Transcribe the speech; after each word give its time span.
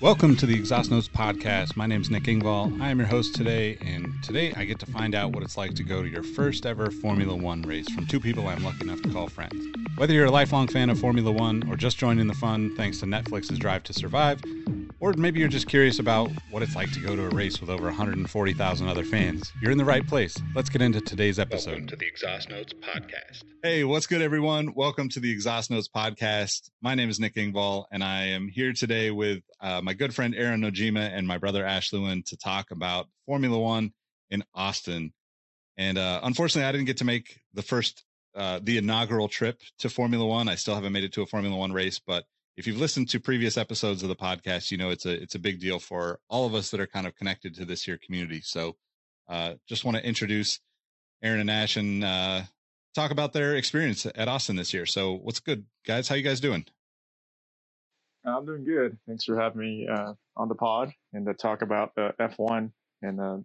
Welcome 0.00 0.34
to 0.36 0.46
the 0.46 0.54
Exhaust 0.54 0.90
Notes 0.90 1.08
podcast. 1.08 1.76
My 1.76 1.84
name 1.84 2.00
is 2.00 2.08
Nick 2.08 2.22
Engvall. 2.22 2.80
I 2.80 2.88
am 2.88 2.98
your 2.98 3.06
host 3.06 3.34
today, 3.34 3.76
and 3.82 4.10
today 4.22 4.50
I 4.56 4.64
get 4.64 4.78
to 4.78 4.86
find 4.86 5.14
out 5.14 5.32
what 5.32 5.42
it's 5.42 5.58
like 5.58 5.74
to 5.74 5.82
go 5.84 6.02
to 6.02 6.08
your 6.08 6.22
first 6.22 6.64
ever 6.64 6.90
Formula 6.90 7.36
One 7.36 7.60
race 7.60 7.86
from 7.90 8.06
two 8.06 8.18
people 8.18 8.48
I'm 8.48 8.64
lucky 8.64 8.80
enough 8.80 9.02
to 9.02 9.10
call 9.10 9.28
friends. 9.28 9.62
Whether 9.96 10.14
you're 10.14 10.24
a 10.24 10.30
lifelong 10.30 10.68
fan 10.68 10.88
of 10.88 10.98
Formula 10.98 11.30
One 11.30 11.68
or 11.68 11.76
just 11.76 11.98
joining 11.98 12.28
the 12.28 12.34
fun 12.34 12.74
thanks 12.78 13.00
to 13.00 13.06
Netflix's 13.06 13.58
Drive 13.58 13.82
to 13.84 13.92
Survive, 13.92 14.40
or 15.00 15.14
maybe 15.14 15.40
you're 15.40 15.48
just 15.48 15.66
curious 15.66 15.98
about 15.98 16.30
what 16.50 16.62
it's 16.62 16.76
like 16.76 16.92
to 16.92 17.00
go 17.00 17.16
to 17.16 17.24
a 17.24 17.30
race 17.30 17.60
with 17.60 17.70
over 17.70 17.84
140,000 17.84 18.88
other 18.88 19.02
fans, 19.02 19.50
you're 19.60 19.72
in 19.72 19.78
the 19.78 19.84
right 19.84 20.06
place. 20.06 20.36
Let's 20.54 20.68
get 20.68 20.82
into 20.82 21.00
today's 21.00 21.38
episode. 21.38 21.70
Welcome 21.70 21.86
to 21.88 21.96
the 21.96 22.06
Exhaust 22.06 22.50
Notes 22.50 22.74
podcast. 22.74 23.42
Hey, 23.62 23.82
what's 23.84 24.06
good, 24.06 24.20
everyone? 24.20 24.74
Welcome 24.74 25.08
to 25.10 25.20
the 25.20 25.32
Exhaust 25.32 25.70
Notes 25.70 25.88
podcast. 25.88 26.70
My 26.82 26.94
name 26.94 27.08
is 27.08 27.18
Nick 27.18 27.34
Engvall, 27.34 27.86
and 27.90 28.04
I 28.04 28.26
am 28.26 28.46
here 28.46 28.74
today 28.74 29.10
with 29.10 29.42
uh, 29.60 29.80
my 29.82 29.94
good 29.94 30.14
friend 30.14 30.34
Aaron 30.36 30.60
Nojima 30.60 31.10
and 31.12 31.26
my 31.26 31.38
brother 31.38 31.64
Ash 31.64 31.92
Lewin 31.92 32.22
to 32.26 32.36
talk 32.36 32.70
about 32.70 33.08
Formula 33.24 33.58
One 33.58 33.92
in 34.30 34.44
Austin. 34.54 35.12
And 35.78 35.96
uh, 35.96 36.20
unfortunately, 36.22 36.68
I 36.68 36.72
didn't 36.72 36.86
get 36.86 36.98
to 36.98 37.04
make 37.04 37.40
the 37.54 37.62
first, 37.62 38.04
uh, 38.34 38.60
the 38.62 38.76
inaugural 38.76 39.28
trip 39.28 39.62
to 39.78 39.88
Formula 39.88 40.26
One. 40.26 40.46
I 40.48 40.56
still 40.56 40.74
haven't 40.74 40.92
made 40.92 41.04
it 41.04 41.14
to 41.14 41.22
a 41.22 41.26
Formula 41.26 41.56
One 41.56 41.72
race, 41.72 41.98
but 41.98 42.24
if 42.56 42.66
you've 42.66 42.78
listened 42.78 43.08
to 43.10 43.20
previous 43.20 43.56
episodes 43.56 44.02
of 44.02 44.08
the 44.08 44.16
podcast, 44.16 44.70
you 44.70 44.78
know 44.78 44.90
it's 44.90 45.06
a 45.06 45.12
it's 45.12 45.34
a 45.34 45.38
big 45.38 45.60
deal 45.60 45.78
for 45.78 46.18
all 46.28 46.46
of 46.46 46.54
us 46.54 46.70
that 46.70 46.80
are 46.80 46.86
kind 46.86 47.06
of 47.06 47.14
connected 47.14 47.54
to 47.56 47.64
this 47.64 47.82
here 47.82 47.98
community. 47.98 48.40
So, 48.42 48.76
uh, 49.28 49.54
just 49.68 49.84
want 49.84 49.96
to 49.96 50.06
introduce 50.06 50.60
Aaron 51.22 51.40
and 51.40 51.50
Ash 51.50 51.76
and 51.76 52.04
uh, 52.04 52.42
talk 52.94 53.10
about 53.10 53.32
their 53.32 53.56
experience 53.56 54.06
at 54.06 54.28
Austin 54.28 54.56
this 54.56 54.74
year. 54.74 54.86
So, 54.86 55.14
what's 55.14 55.40
good, 55.40 55.64
guys? 55.86 56.08
How 56.08 56.16
you 56.16 56.22
guys 56.22 56.40
doing? 56.40 56.66
I'm 58.24 58.44
doing 58.44 58.64
good. 58.64 58.98
Thanks 59.06 59.24
for 59.24 59.40
having 59.40 59.60
me 59.60 59.88
uh, 59.88 60.12
on 60.36 60.48
the 60.48 60.54
pod 60.54 60.92
and 61.12 61.24
to 61.26 61.34
talk 61.34 61.62
about 61.62 61.94
the 61.94 62.12
F1 62.20 62.70
and 63.02 63.18
the 63.18 63.44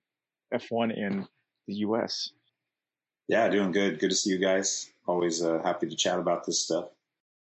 F1 0.53 0.97
in 0.97 1.27
the 1.67 1.75
U.S. 1.75 2.31
Yeah, 3.27 3.47
doing 3.47 3.71
good. 3.71 3.99
Good 3.99 4.09
to 4.09 4.15
see 4.15 4.31
you 4.31 4.37
guys. 4.37 4.91
Always 5.07 5.41
uh, 5.41 5.61
happy 5.63 5.87
to 5.87 5.95
chat 5.95 6.19
about 6.19 6.45
this 6.45 6.61
stuff. 6.61 6.85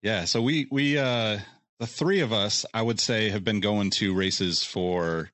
Yeah, 0.03 0.25
so 0.25 0.43
we 0.43 0.69
we 0.71 0.99
uh 0.99 1.39
the 1.81 1.87
three 1.87 2.21
of 2.21 2.33
us, 2.33 2.67
I 2.75 2.83
would 2.83 3.01
say, 3.01 3.31
have 3.31 3.45
been 3.45 3.61
going 3.61 3.91
to 3.91 4.15
races 4.15 4.65
for 4.65 5.31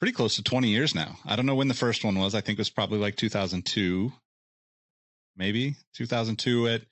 pretty 0.00 0.12
close 0.12 0.36
to 0.36 0.42
20 0.42 0.68
years 0.68 0.94
now. 0.94 1.16
I 1.24 1.36
don't 1.36 1.46
know 1.46 1.54
when 1.54 1.68
the 1.68 1.74
first 1.74 2.04
one 2.04 2.18
was. 2.18 2.34
I 2.34 2.40
think 2.40 2.58
it 2.58 2.60
was 2.60 2.70
probably 2.70 2.98
like 2.98 3.16
2002, 3.16 4.12
maybe 5.36 5.76
2002 5.94 6.68
at 6.68 6.82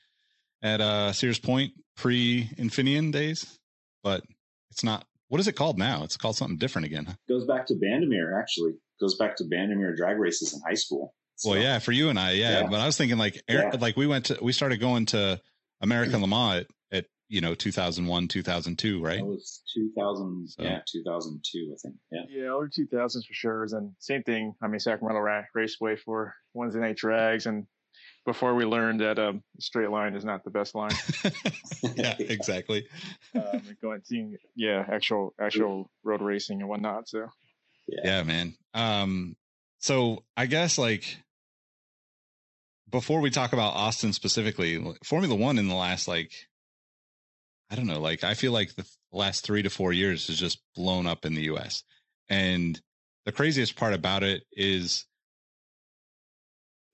at 0.62 0.80
uh, 0.80 1.12
Sears 1.12 1.38
Point 1.38 1.72
pre 1.96 2.48
Infineon 2.56 3.12
days, 3.12 3.58
but 4.02 4.22
it's 4.70 4.84
not. 4.84 5.04
What 5.28 5.40
is 5.40 5.48
it 5.48 5.56
called 5.56 5.78
now? 5.78 6.04
It's 6.04 6.16
called 6.16 6.36
something 6.36 6.56
different 6.56 6.86
again. 6.86 7.16
Goes 7.28 7.46
back 7.46 7.66
to 7.66 7.74
Bandimere 7.74 8.38
actually. 8.40 8.72
Goes 9.00 9.16
back 9.16 9.36
to 9.36 9.44
Bandimere 9.44 9.94
drag 9.96 10.18
races 10.18 10.54
in 10.54 10.60
high 10.66 10.74
school. 10.74 11.14
So, 11.36 11.50
well, 11.50 11.58
yeah, 11.58 11.78
for 11.78 11.92
you 11.92 12.08
and 12.08 12.18
I, 12.18 12.32
yeah. 12.32 12.62
yeah. 12.62 12.66
But 12.68 12.80
I 12.80 12.86
was 12.86 12.96
thinking 12.96 13.18
like, 13.18 13.40
yeah. 13.48 13.70
like 13.78 13.96
we 13.96 14.08
went 14.08 14.26
to, 14.26 14.38
we 14.42 14.52
started 14.52 14.80
going 14.80 15.06
to 15.06 15.40
American 15.80 16.20
Le 16.20 16.26
Mans 16.26 16.60
at, 16.60 16.66
at 16.92 17.06
you 17.28 17.40
know 17.40 17.54
2001, 17.54 18.28
2002, 18.28 19.02
right? 19.02 19.18
That 19.18 19.24
was 19.24 19.62
2000, 19.74 20.48
so. 20.48 20.62
yeah, 20.62 20.80
2002, 20.90 21.72
I 21.72 21.76
think. 21.82 21.94
Yeah, 22.10 22.20
yeah, 22.28 22.42
early 22.48 22.68
2000s 22.68 23.26
for 23.26 23.34
sure. 23.34 23.66
And 23.70 23.92
same 23.98 24.22
thing. 24.22 24.54
I 24.62 24.68
mean, 24.68 24.80
Sacramento 24.80 25.20
Raceway 25.54 25.96
for 25.96 26.34
Wednesday 26.54 26.80
night 26.80 26.96
drags, 26.96 27.46
and 27.46 27.66
before 28.24 28.54
we 28.54 28.64
learned 28.64 29.00
that 29.00 29.18
um, 29.18 29.42
straight 29.58 29.90
line 29.90 30.14
is 30.14 30.24
not 30.24 30.44
the 30.44 30.50
best 30.50 30.74
line. 30.74 30.90
yeah, 31.96 32.14
exactly. 32.18 32.86
um, 33.34 33.62
going 33.80 34.02
seeing 34.04 34.36
yeah 34.54 34.84
actual 34.90 35.34
actual 35.40 35.90
road 36.04 36.20
racing 36.20 36.60
and 36.60 36.68
whatnot. 36.68 37.08
So 37.08 37.26
yeah, 37.86 38.00
yeah 38.04 38.22
man. 38.24 38.54
Um, 38.74 39.36
so 39.78 40.24
I 40.36 40.46
guess 40.46 40.78
like 40.78 41.18
before 42.90 43.20
we 43.20 43.30
talk 43.30 43.52
about 43.52 43.74
Austin 43.74 44.12
specifically, 44.12 44.82
Formula 45.04 45.34
One 45.34 45.58
in 45.58 45.68
the 45.68 45.74
last 45.74 46.08
like 46.08 46.32
I 47.70 47.74
don't 47.74 47.86
know, 47.86 48.00
like 48.00 48.24
I 48.24 48.34
feel 48.34 48.52
like 48.52 48.74
the 48.74 48.86
last 49.12 49.44
three 49.44 49.62
to 49.62 49.70
four 49.70 49.92
years 49.92 50.28
has 50.28 50.38
just 50.38 50.60
blown 50.74 51.06
up 51.06 51.24
in 51.24 51.34
the 51.34 51.42
U.S. 51.42 51.82
And 52.28 52.80
the 53.24 53.32
craziest 53.32 53.76
part 53.76 53.92
about 53.92 54.22
it 54.22 54.44
is 54.52 55.06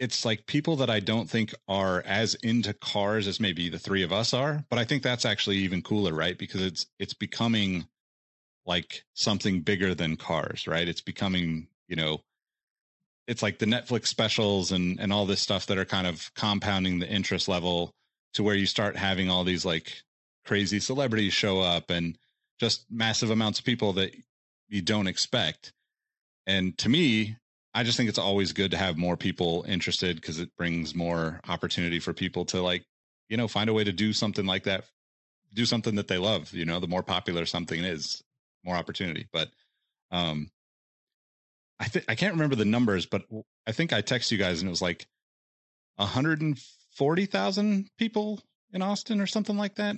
it's 0.01 0.25
like 0.25 0.47
people 0.47 0.77
that 0.77 0.91
I 0.91 0.99
don't 1.01 1.31
think 1.31 1.55
are 1.69 2.03
as 2.05 2.35
into 2.37 2.75
cars 2.75 3.29
as 3.29 3.39
maybe 3.39 3.69
the 3.69 3.79
three 3.79 4.03
of 4.03 4.13
us 4.13 4.35
are, 4.35 4.65
but 4.69 4.79
I 4.79 4.85
think 4.85 5.03
that's 5.03 5.25
actually 5.25 5.59
even 5.59 5.83
cooler, 5.83 6.13
right? 6.13 6.37
Because 6.37 6.63
it's 6.63 6.87
it's 6.99 7.15
becoming 7.15 7.87
like 8.67 9.05
something 9.15 9.61
bigger 9.61 9.95
than 9.95 10.17
cars, 10.17 10.67
right? 10.67 10.89
It's 10.89 11.03
becoming, 11.03 11.69
you 11.87 11.97
know, 11.97 12.23
it's 13.27 13.43
like 13.43 13.59
the 13.59 13.67
Netflix 13.67 14.09
specials 14.09 14.73
and 14.73 15.01
and 15.01 15.13
all 15.13 15.27
this 15.27 15.41
stuff 15.41 15.67
that 15.67 15.79
are 15.79 15.85
kind 15.85 16.07
of 16.07 16.31
compounding 16.35 16.99
the 16.99 17.09
interest 17.09 17.49
level 17.49 17.93
to 18.35 18.43
where 18.43 18.55
you 18.55 18.67
start 18.67 18.97
having 18.97 19.31
all 19.31 19.45
these 19.45 19.65
like 19.65 20.03
crazy 20.45 20.81
celebrities 20.81 21.33
show 21.33 21.61
up 21.61 21.91
and 21.91 22.19
just 22.61 22.85
massive 22.91 23.31
amounts 23.31 23.59
of 23.59 23.65
people 23.65 23.95
that 23.95 24.15
you 24.69 24.83
don't 24.83 25.07
expect. 25.07 25.73
And 26.47 26.77
to 26.79 26.89
me, 26.89 27.37
I 27.75 27.83
just 27.83 27.97
think 27.97 28.09
it's 28.09 28.19
always 28.19 28.53
good 28.53 28.71
to 28.71 28.77
have 28.77 28.97
more 28.97 29.17
people 29.17 29.65
interested 29.67 30.17
because 30.17 30.39
it 30.39 30.55
brings 30.57 30.95
more 30.95 31.41
opportunity 31.49 31.99
for 31.99 32.13
people 32.13 32.45
to 32.47 32.63
like, 32.63 32.85
you 33.29 33.37
know, 33.37 33.49
find 33.49 33.69
a 33.69 33.73
way 33.73 33.85
to 33.85 33.93
do 33.93 34.13
something 34.13 34.47
like 34.47 34.65
that, 34.65 34.85
do 35.55 35.65
something 35.65 35.97
that 35.97 36.09
they 36.09 36.19
love. 36.19 36.53
You 36.53 36.65
know, 36.65 36.79
the 36.79 36.87
more 36.87 37.03
popular 37.03 37.47
something 37.47 37.83
is, 37.83 38.23
more 38.65 38.77
opportunity. 38.77 39.27
But 39.33 39.49
um, 40.11 40.49
I 41.81 41.87
think 41.87 42.05
I 42.09 42.15
can't 42.15 42.35
remember 42.35 42.57
the 42.57 42.65
numbers, 42.65 43.07
but 43.07 43.23
I 43.67 43.73
think 43.73 43.93
I 43.93 44.03
texted 44.03 44.33
you 44.33 44.39
guys 44.39 44.61
and 44.61 44.69
it 44.69 44.71
was 44.71 44.83
like 44.83 45.07
140,000 45.97 47.91
people 47.99 48.41
in 48.73 48.83
Austin 48.83 49.21
or 49.21 49.27
something 49.27 49.57
like 49.57 49.77
that 49.77 49.97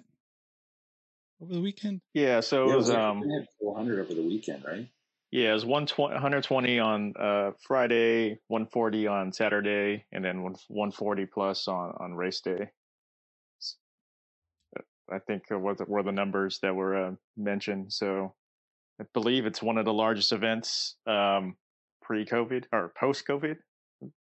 over 1.41 1.53
the 1.53 1.60
weekend. 1.60 2.00
Yeah, 2.15 2.41
so 2.41 2.66
yeah, 2.66 2.72
it 2.72 2.76
was, 2.76 2.88
it 2.88 2.97
was 2.97 3.04
um 3.04 3.22
400 3.60 4.00
over 4.00 4.15
the 4.15 4.22
weekend, 4.22 4.65
right? 4.65 4.88
Yeah, 5.32 5.50
it 5.50 5.54
was 5.54 5.66
120 5.66 6.78
on 6.78 7.12
uh, 7.19 7.50
Friday, 7.60 8.38
140 8.47 9.06
on 9.09 9.32
Saturday, 9.32 10.04
and 10.12 10.25
then 10.25 10.42
140 10.42 11.26
plus 11.26 11.69
on, 11.69 11.94
on 11.98 12.15
race 12.15 12.41
day. 12.41 12.70
I 15.12 15.19
think 15.19 15.50
were 15.50 15.75
the, 15.75 15.84
were 15.84 16.03
the 16.03 16.12
numbers 16.12 16.59
that 16.62 16.75
were 16.75 16.97
uh, 16.97 17.12
mentioned. 17.36 17.92
So 17.92 18.34
I 19.00 19.04
believe 19.15 19.47
it's 19.47 19.62
one 19.62 19.78
of 19.78 19.84
the 19.84 19.92
largest 19.92 20.32
events 20.32 20.97
um, 21.06 21.56
pre-COVID 22.06 22.64
or 22.72 22.92
post-COVID. 22.98 23.56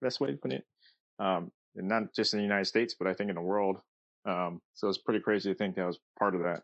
Best 0.01 0.19
way 0.19 0.31
to 0.31 0.38
put 0.38 0.53
it. 0.53 0.63
Um, 1.19 1.51
and 1.75 1.88
not 1.88 2.13
just 2.16 2.33
in 2.33 2.39
the 2.39 2.44
United 2.44 2.66
States, 2.66 2.95
but 2.97 3.07
I 3.07 3.13
think 3.13 3.29
in 3.29 3.35
the 3.35 3.41
world. 3.41 3.77
Um, 4.25 4.61
so 4.73 4.88
it's 4.88 4.97
pretty 4.97 5.19
crazy 5.19 5.51
to 5.51 5.55
think 5.55 5.75
that 5.75 5.85
was 5.85 5.99
part 6.17 6.35
of 6.35 6.44
that. 6.44 6.63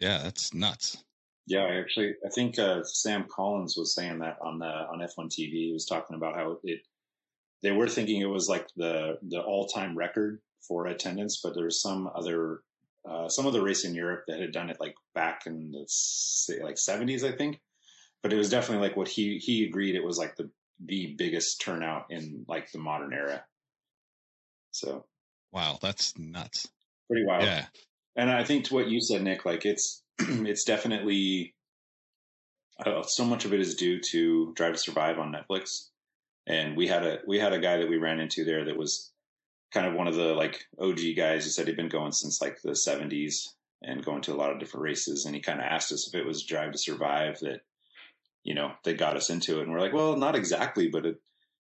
Yeah, 0.00 0.18
that's 0.18 0.52
nuts. 0.52 1.02
Yeah, 1.46 1.64
actually, 1.64 2.14
I 2.24 2.28
think 2.28 2.58
uh, 2.58 2.82
Sam 2.82 3.26
Collins 3.30 3.76
was 3.76 3.94
saying 3.94 4.18
that 4.18 4.36
on 4.42 4.58
the 4.58 4.66
on 4.66 4.98
F1 4.98 5.28
TV. 5.28 5.52
He 5.52 5.72
was 5.72 5.86
talking 5.86 6.16
about 6.16 6.34
how 6.34 6.58
it 6.64 6.80
they 7.62 7.70
were 7.72 7.88
thinking 7.88 8.20
it 8.20 8.26
was 8.26 8.48
like 8.48 8.66
the 8.76 9.18
the 9.28 9.40
all 9.40 9.66
time 9.66 9.96
record 9.96 10.40
for 10.66 10.86
attendance, 10.86 11.40
but 11.42 11.54
there 11.54 11.64
was 11.64 11.80
some 11.80 12.10
other 12.14 12.60
uh, 13.08 13.28
some 13.28 13.46
other 13.46 13.62
race 13.62 13.84
in 13.84 13.94
Europe 13.94 14.24
that 14.26 14.40
had 14.40 14.52
done 14.52 14.70
it 14.70 14.78
like 14.80 14.96
back 15.14 15.46
in 15.46 15.70
the 15.70 15.84
say, 15.86 16.62
like 16.62 16.78
seventies, 16.78 17.24
I 17.24 17.32
think. 17.32 17.60
But 18.22 18.32
it 18.32 18.36
was 18.36 18.50
definitely 18.50 18.86
like 18.86 18.96
what 18.96 19.08
he 19.08 19.38
he 19.38 19.64
agreed 19.64 19.94
it 19.94 20.04
was 20.04 20.18
like 20.18 20.36
the 20.36 20.50
the 20.84 21.14
biggest 21.16 21.60
turnout 21.60 22.06
in 22.10 22.44
like 22.48 22.70
the 22.70 22.78
modern 22.78 23.12
era. 23.12 23.44
So, 24.72 25.06
wow, 25.52 25.78
that's 25.80 26.16
nuts. 26.18 26.68
Pretty 27.08 27.24
wild. 27.24 27.44
Yeah. 27.44 27.66
And 28.16 28.30
I 28.30 28.44
think 28.44 28.64
to 28.66 28.74
what 28.74 28.88
you 28.88 29.00
said, 29.00 29.22
Nick, 29.22 29.44
like 29.44 29.64
it's 29.64 30.02
it's 30.18 30.64
definitely 30.64 31.54
uh, 32.84 33.02
so 33.02 33.24
much 33.24 33.44
of 33.44 33.54
it 33.54 33.60
is 33.60 33.74
due 33.74 34.00
to 34.00 34.52
Drive 34.54 34.74
to 34.74 34.78
Survive 34.78 35.18
on 35.18 35.32
Netflix. 35.32 35.88
And 36.46 36.76
we 36.76 36.86
had 36.86 37.04
a 37.04 37.18
we 37.26 37.38
had 37.38 37.52
a 37.52 37.58
guy 37.58 37.78
that 37.78 37.88
we 37.88 37.96
ran 37.96 38.20
into 38.20 38.44
there 38.44 38.64
that 38.66 38.76
was 38.76 39.12
kind 39.72 39.86
of 39.86 39.94
one 39.94 40.06
of 40.06 40.14
the 40.14 40.34
like 40.34 40.64
OG 40.78 41.00
guys 41.16 41.44
who 41.44 41.50
said 41.50 41.66
he'd 41.66 41.76
been 41.76 41.88
going 41.88 42.12
since 42.12 42.40
like 42.40 42.58
the 42.62 42.70
70s 42.70 43.48
and 43.82 44.04
going 44.04 44.22
to 44.22 44.32
a 44.32 44.36
lot 44.36 44.52
of 44.52 44.58
different 44.58 44.84
races. 44.84 45.24
And 45.24 45.34
he 45.34 45.40
kind 45.40 45.58
of 45.58 45.66
asked 45.66 45.92
us 45.92 46.08
if 46.08 46.14
it 46.14 46.26
was 46.26 46.44
Drive 46.44 46.72
to 46.72 46.78
Survive 46.78 47.38
that 47.40 47.60
you 48.46 48.54
know 48.54 48.70
that 48.84 48.96
got 48.96 49.16
us 49.16 49.28
into 49.28 49.58
it. 49.58 49.64
And 49.64 49.72
we're 49.72 49.80
like, 49.80 49.92
well, 49.92 50.16
not 50.16 50.36
exactly, 50.36 50.88
but 50.88 51.04
it, 51.04 51.16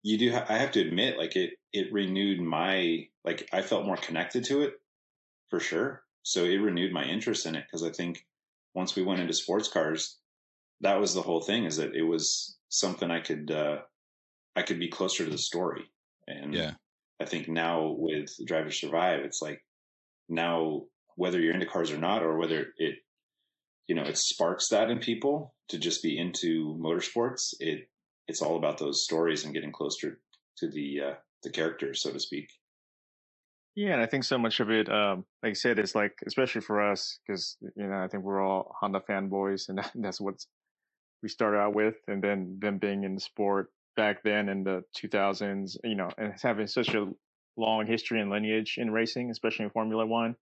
you 0.02 0.16
do. 0.16 0.32
Ha- 0.32 0.46
I 0.48 0.56
have 0.56 0.72
to 0.72 0.80
admit, 0.80 1.18
like 1.18 1.36
it 1.36 1.50
it 1.74 1.92
renewed 1.92 2.40
my 2.40 3.06
like 3.22 3.48
I 3.52 3.60
felt 3.60 3.84
more 3.84 3.98
connected 3.98 4.44
to 4.44 4.62
it 4.62 4.72
for 5.50 5.60
sure. 5.60 6.02
So 6.22 6.44
it 6.44 6.56
renewed 6.56 6.92
my 6.92 7.04
interest 7.04 7.44
in 7.44 7.54
it 7.54 7.64
because 7.66 7.84
I 7.84 7.90
think 7.90 8.24
once 8.74 8.96
we 8.96 9.02
went 9.02 9.20
into 9.20 9.34
sports 9.34 9.68
cars, 9.68 10.18
that 10.80 10.98
was 10.98 11.12
the 11.12 11.22
whole 11.22 11.42
thing 11.42 11.64
is 11.64 11.76
that 11.76 11.94
it 11.94 12.02
was 12.02 12.56
something 12.70 13.10
I 13.10 13.20
could, 13.20 13.50
uh, 13.50 13.78
I 14.56 14.62
could 14.62 14.78
be 14.78 14.88
closer 14.88 15.24
to 15.24 15.30
the 15.30 15.38
story. 15.38 15.84
And 16.26 16.54
yeah, 16.54 16.72
I 17.20 17.26
think 17.26 17.48
now 17.48 17.94
with 17.98 18.30
Drive 18.46 18.66
to 18.66 18.72
Survive, 18.72 19.20
it's 19.20 19.42
like 19.42 19.62
now 20.28 20.84
whether 21.16 21.40
you're 21.40 21.54
into 21.54 21.66
cars 21.66 21.90
or 21.90 21.98
not, 21.98 22.22
or 22.22 22.38
whether 22.38 22.68
it, 22.78 22.96
you 23.90 23.96
know, 23.96 24.04
it 24.04 24.16
sparks 24.16 24.68
that 24.68 24.88
in 24.88 25.00
people 25.00 25.52
to 25.68 25.76
just 25.76 26.00
be 26.00 26.16
into 26.16 26.78
motorsports. 26.80 27.54
It 27.58 27.88
it's 28.28 28.40
all 28.40 28.56
about 28.56 28.78
those 28.78 29.02
stories 29.02 29.44
and 29.44 29.52
getting 29.52 29.72
closer 29.72 30.20
to 30.58 30.68
the 30.70 31.00
uh, 31.04 31.14
the 31.42 31.50
characters, 31.50 32.00
so 32.00 32.12
to 32.12 32.20
speak. 32.20 32.46
Yeah, 33.74 33.94
and 33.94 34.00
I 34.00 34.06
think 34.06 34.22
so 34.22 34.38
much 34.38 34.60
of 34.60 34.70
it, 34.70 34.88
um, 34.88 35.24
like 35.42 35.50
I 35.50 35.54
said, 35.54 35.80
is 35.80 35.96
like 35.96 36.12
especially 36.24 36.60
for 36.60 36.88
us 36.88 37.18
because 37.26 37.56
you 37.74 37.88
know 37.88 37.96
I 37.96 38.06
think 38.06 38.22
we're 38.22 38.40
all 38.40 38.76
Honda 38.80 39.00
fanboys, 39.00 39.68
and 39.68 39.80
that's 39.96 40.20
what 40.20 40.36
we 41.20 41.28
started 41.28 41.58
out 41.58 41.74
with, 41.74 41.96
and 42.06 42.22
then 42.22 42.58
them 42.60 42.78
being 42.78 43.02
in 43.02 43.16
the 43.16 43.20
sport 43.20 43.72
back 43.96 44.22
then 44.22 44.48
in 44.48 44.62
the 44.62 44.84
2000s, 45.02 45.76
you 45.82 45.96
know, 45.96 46.10
and 46.16 46.34
having 46.40 46.68
such 46.68 46.94
a 46.94 47.08
long 47.56 47.88
history 47.88 48.20
and 48.20 48.30
lineage 48.30 48.76
in 48.78 48.92
racing, 48.92 49.32
especially 49.32 49.64
in 49.64 49.72
Formula 49.72 50.06
One, 50.06 50.36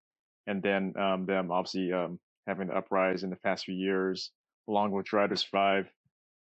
and 0.49 0.61
then 0.65 0.95
um, 0.99 1.27
them 1.27 1.53
obviously 1.53 1.93
um, 1.93 2.19
having 2.47 2.69
the 2.69 2.77
uprise 2.77 3.23
in 3.23 3.31
the 3.31 3.37
past 3.37 3.65
few 3.65 3.75
years, 3.75 4.31
along 4.69 4.93
with 4.93 5.07
Drive 5.07 5.31
to 5.31 5.37
Survive, 5.37 5.87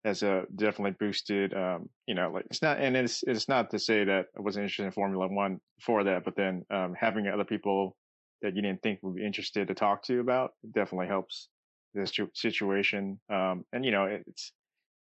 has 0.04 0.22
uh, 0.24 0.44
definitely 0.56 0.96
boosted. 1.00 1.54
Um, 1.54 1.90
you 2.08 2.16
know, 2.16 2.32
like 2.34 2.46
it's 2.50 2.62
not, 2.62 2.80
and 2.80 2.96
it's 2.96 3.24
it's 3.24 3.48
not 3.48 3.72
to 3.72 3.80
say 3.80 4.04
that 4.04 4.26
I 4.38 4.42
wasn't 4.42 4.64
interested 4.64 4.86
in 4.86 4.92
Formula 4.92 5.28
One 5.28 5.60
before 5.78 6.04
that, 6.06 6.26
but 6.26 6.36
then 6.36 6.64
um, 6.70 6.94
having 7.00 7.28
other 7.28 7.46
people 7.46 7.96
that 8.42 8.56
you 8.56 8.62
didn't 8.62 8.82
think 8.82 9.00
would 9.02 9.16
be 9.16 9.26
interested 9.26 9.68
to 9.68 9.74
talk 9.74 10.04
to 10.04 10.14
you 10.14 10.20
about 10.20 10.52
definitely 10.76 11.08
helps 11.08 11.48
this 11.94 12.12
situation. 12.34 13.20
Um, 13.32 13.64
and 13.72 13.86
you 13.86 13.92
know, 13.92 14.06
it's 14.06 14.52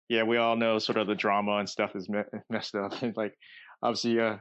yeah, 0.09 0.23
we 0.23 0.37
all 0.37 0.55
know 0.55 0.79
sort 0.79 0.97
of 0.97 1.07
the 1.07 1.15
drama 1.15 1.57
and 1.57 1.69
stuff 1.69 1.95
is 1.95 2.09
me- 2.09 2.21
messed 2.49 2.75
up. 2.75 2.93
like 3.15 3.33
obviously, 3.81 4.19
uh, 4.19 4.37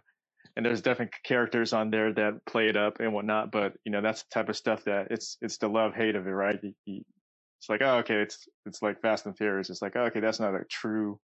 and 0.56 0.66
there's 0.66 0.82
definitely 0.82 1.12
characters 1.24 1.72
on 1.72 1.90
there 1.90 2.12
that 2.12 2.44
play 2.46 2.68
it 2.68 2.76
up 2.76 3.00
and 3.00 3.12
whatnot. 3.12 3.50
But 3.50 3.74
you 3.84 3.92
know, 3.92 4.02
that's 4.02 4.22
the 4.22 4.28
type 4.32 4.48
of 4.48 4.56
stuff 4.56 4.84
that 4.84 5.08
it's 5.10 5.36
it's 5.40 5.58
the 5.58 5.68
love 5.68 5.94
hate 5.94 6.16
of 6.16 6.26
it, 6.26 6.30
right? 6.30 6.58
You, 6.62 6.72
you, 6.84 7.02
it's 7.58 7.68
like, 7.68 7.80
oh, 7.82 7.98
okay, 7.98 8.16
it's 8.16 8.46
it's 8.66 8.82
like 8.82 9.00
Fast 9.00 9.26
and 9.26 9.36
Furious. 9.36 9.70
It's 9.70 9.82
like, 9.82 9.96
oh, 9.96 10.04
okay, 10.04 10.20
that's 10.20 10.40
not 10.40 10.54
a 10.54 10.64
true 10.68 11.18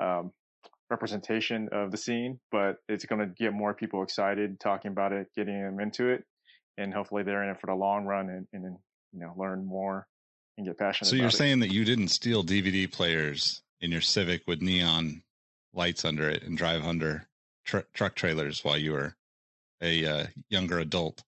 um, 0.00 0.32
representation 0.90 1.68
of 1.72 1.90
the 1.90 1.96
scene, 1.96 2.38
but 2.50 2.76
it's 2.88 3.04
going 3.04 3.20
to 3.20 3.26
get 3.26 3.52
more 3.52 3.74
people 3.74 4.02
excited 4.02 4.60
talking 4.60 4.92
about 4.92 5.12
it, 5.12 5.28
getting 5.36 5.60
them 5.60 5.80
into 5.80 6.08
it, 6.08 6.24
and 6.78 6.94
hopefully 6.94 7.22
they're 7.22 7.42
in 7.42 7.50
it 7.50 7.60
for 7.60 7.66
the 7.66 7.74
long 7.74 8.04
run 8.04 8.30
and, 8.30 8.46
and 8.52 8.76
you 9.12 9.20
know 9.20 9.34
learn 9.36 9.64
more 9.66 10.06
and 10.56 10.66
get 10.66 10.78
passionate. 10.78 11.08
So 11.08 11.16
you're 11.16 11.26
it. 11.26 11.32
saying 11.32 11.60
that 11.60 11.72
you 11.72 11.84
didn't 11.84 12.08
steal 12.08 12.44
DVD 12.44 12.90
players 12.90 13.62
in 13.80 13.90
your 13.90 14.00
Civic 14.00 14.42
with 14.46 14.62
neon 14.62 15.22
lights 15.74 16.04
under 16.04 16.30
it 16.30 16.44
and 16.44 16.56
drive 16.56 16.84
under 16.84 17.26
tr- 17.64 17.88
truck 17.92 18.14
trailers 18.14 18.64
while 18.64 18.78
you 18.78 18.92
were 18.92 19.16
a 19.80 20.04
uh, 20.06 20.26
younger 20.48 20.78
adult? 20.78 21.22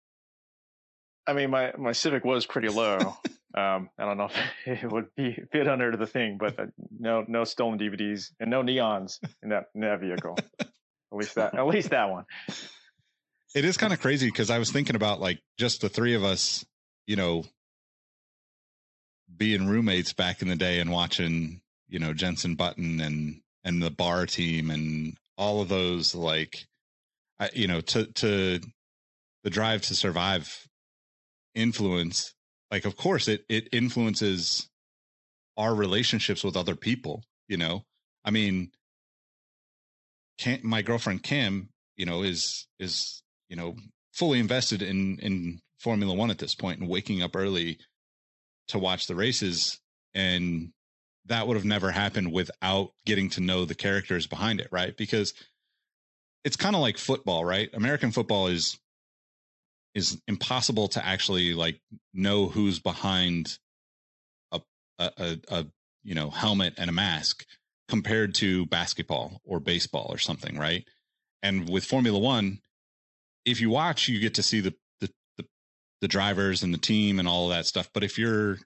I 1.27 1.33
mean, 1.33 1.51
my 1.51 1.73
my 1.79 1.93
Civic 1.93 2.25
was 2.25 2.47
pretty 2.47 2.69
low. 2.69 3.17
Um, 3.55 3.91
I 3.99 4.07
don't 4.07 4.17
know 4.17 4.31
if 4.67 4.83
it 4.85 4.91
would 4.91 5.15
be 5.15 5.39
fit 5.53 5.69
under 5.69 5.95
the 5.95 6.07
thing, 6.07 6.39
but 6.39 6.59
uh, 6.59 6.67
no, 6.99 7.25
no 7.29 7.45
stolen 7.45 7.79
DVDs 7.79 8.31
and 8.41 8.51
no 8.51 8.63
neons 8.63 9.19
in 9.43 9.51
that 9.51 9.67
in 9.75 9.83
that 9.83 10.01
vehicle. 10.01 10.39
at 10.59 10.69
least 11.13 11.35
that, 11.35 11.55
at 11.55 11.67
least 11.67 11.91
that 11.91 12.11
one. 12.11 12.25
It 13.55 13.67
is 13.67 13.77
kind 13.77 13.93
of 13.93 14.01
crazy 14.01 14.29
because 14.29 14.49
I 14.49 14.59
was 14.59 14.73
thinking 14.73 14.97
about 14.97 15.21
like 15.21 15.41
just 15.59 15.83
the 15.83 15.91
three 15.91 16.15
of 16.15 16.25
us, 16.25 16.65
you 17.07 17.17
know, 17.17 17.45
being 19.37 19.69
roommates 19.69 20.15
back 20.15 20.41
in 20.41 20.49
the 20.49 20.57
day 20.57 20.81
and 20.81 20.91
watching, 20.91 21.61
you 21.89 21.99
know, 21.99 22.15
Jenson 22.15 22.55
Button 22.55 23.01
and 23.01 23.43
and 23.65 23.83
the 23.83 23.91
BAR 23.91 24.25
team 24.25 24.71
and 24.71 25.17
all 25.37 25.61
of 25.61 25.69
those 25.69 26.15
like, 26.15 26.65
you 27.53 27.67
know, 27.67 27.81
to 27.81 28.07
to 28.07 28.61
the 29.45 29.51
drive 29.51 29.83
to 29.83 29.95
survive 29.95 30.67
influence 31.55 32.33
like 32.71 32.87
of 32.87 32.97
course 32.97 33.29
it 33.29 33.45
it 33.49 33.69
influences 33.73 34.71
our 35.59 35.75
relationships 35.75 36.43
with 36.43 36.57
other 36.57 36.75
people 36.75 37.23
you 37.49 37.59
know? 37.59 37.83
I 38.25 38.31
mean 38.31 38.71
Cam, 40.39 40.61
my 40.63 40.83
girlfriend 40.83 41.23
Cam, 41.23 41.69
you 41.97 42.07
know, 42.07 42.23
is 42.23 42.67
is 42.79 43.23
you 43.49 43.57
know 43.57 43.77
fully 44.13 44.39
invested 44.41 44.83
in 44.83 45.19
in 45.21 45.61
Formula 45.79 46.15
One 46.15 46.31
at 46.31 46.39
this 46.39 46.55
point 46.55 46.81
and 46.81 46.89
waking 46.89 47.23
up 47.23 47.37
early 47.37 47.79
to 48.69 48.79
watch 48.79 49.07
the 49.07 49.15
races, 49.15 49.79
and 50.15 50.73
that 51.27 51.47
would 51.47 51.57
have 51.57 51.65
never 51.65 51.91
happened 51.91 52.33
without 52.33 52.93
getting 53.07 53.31
to 53.31 53.41
know 53.41 53.65
the 53.65 53.75
characters 53.75 54.27
behind 54.27 54.61
it, 54.61 54.69
right? 54.71 54.97
Because 54.97 55.35
it's 56.45 56.57
kind 56.57 56.75
of 56.75 56.83
like 56.83 56.99
football, 56.99 57.45
right? 57.45 57.71
American 57.73 58.11
football 58.11 58.49
is 58.49 58.79
is 59.95 60.21
impossible 60.27 60.89
to 60.89 61.05
actually 61.05 61.53
like 61.53 61.81
know 62.15 62.47
who's 62.47 62.79
behind 62.79 63.59
a, 64.51 64.61
a, 64.99 65.39
a, 65.49 65.67
you 66.03 66.15
know 66.15 66.31
helmet 66.31 66.75
and 66.79 66.89
a 66.89 66.93
mask 66.93 67.45
compared 67.89 68.35
to 68.35 68.67
basketball 68.67 69.41
or 69.45 69.61
baseball 69.61 70.07
or 70.09 70.19
something 70.19 70.59
right 70.59 70.87
and 71.43 71.69
with 71.69 71.85
formula 71.85 72.19
one 72.19 72.59
if 73.45 73.61
you 73.61 73.71
watch 73.71 74.09
you 74.09 74.19
get 74.19 74.35
to 74.35 74.43
see 74.43 74.61
the, 74.61 74.75
the 75.01 75.11
the 75.37 75.45
the, 76.01 76.09
drivers 76.09 76.63
and 76.63 76.73
the 76.73 76.79
team 76.79 77.19
and 77.19 77.29
all 77.29 77.45
of 77.45 77.51
that 77.51 77.67
stuff 77.67 77.91
but 77.93 78.03
if 78.03 78.19
you're 78.19 78.59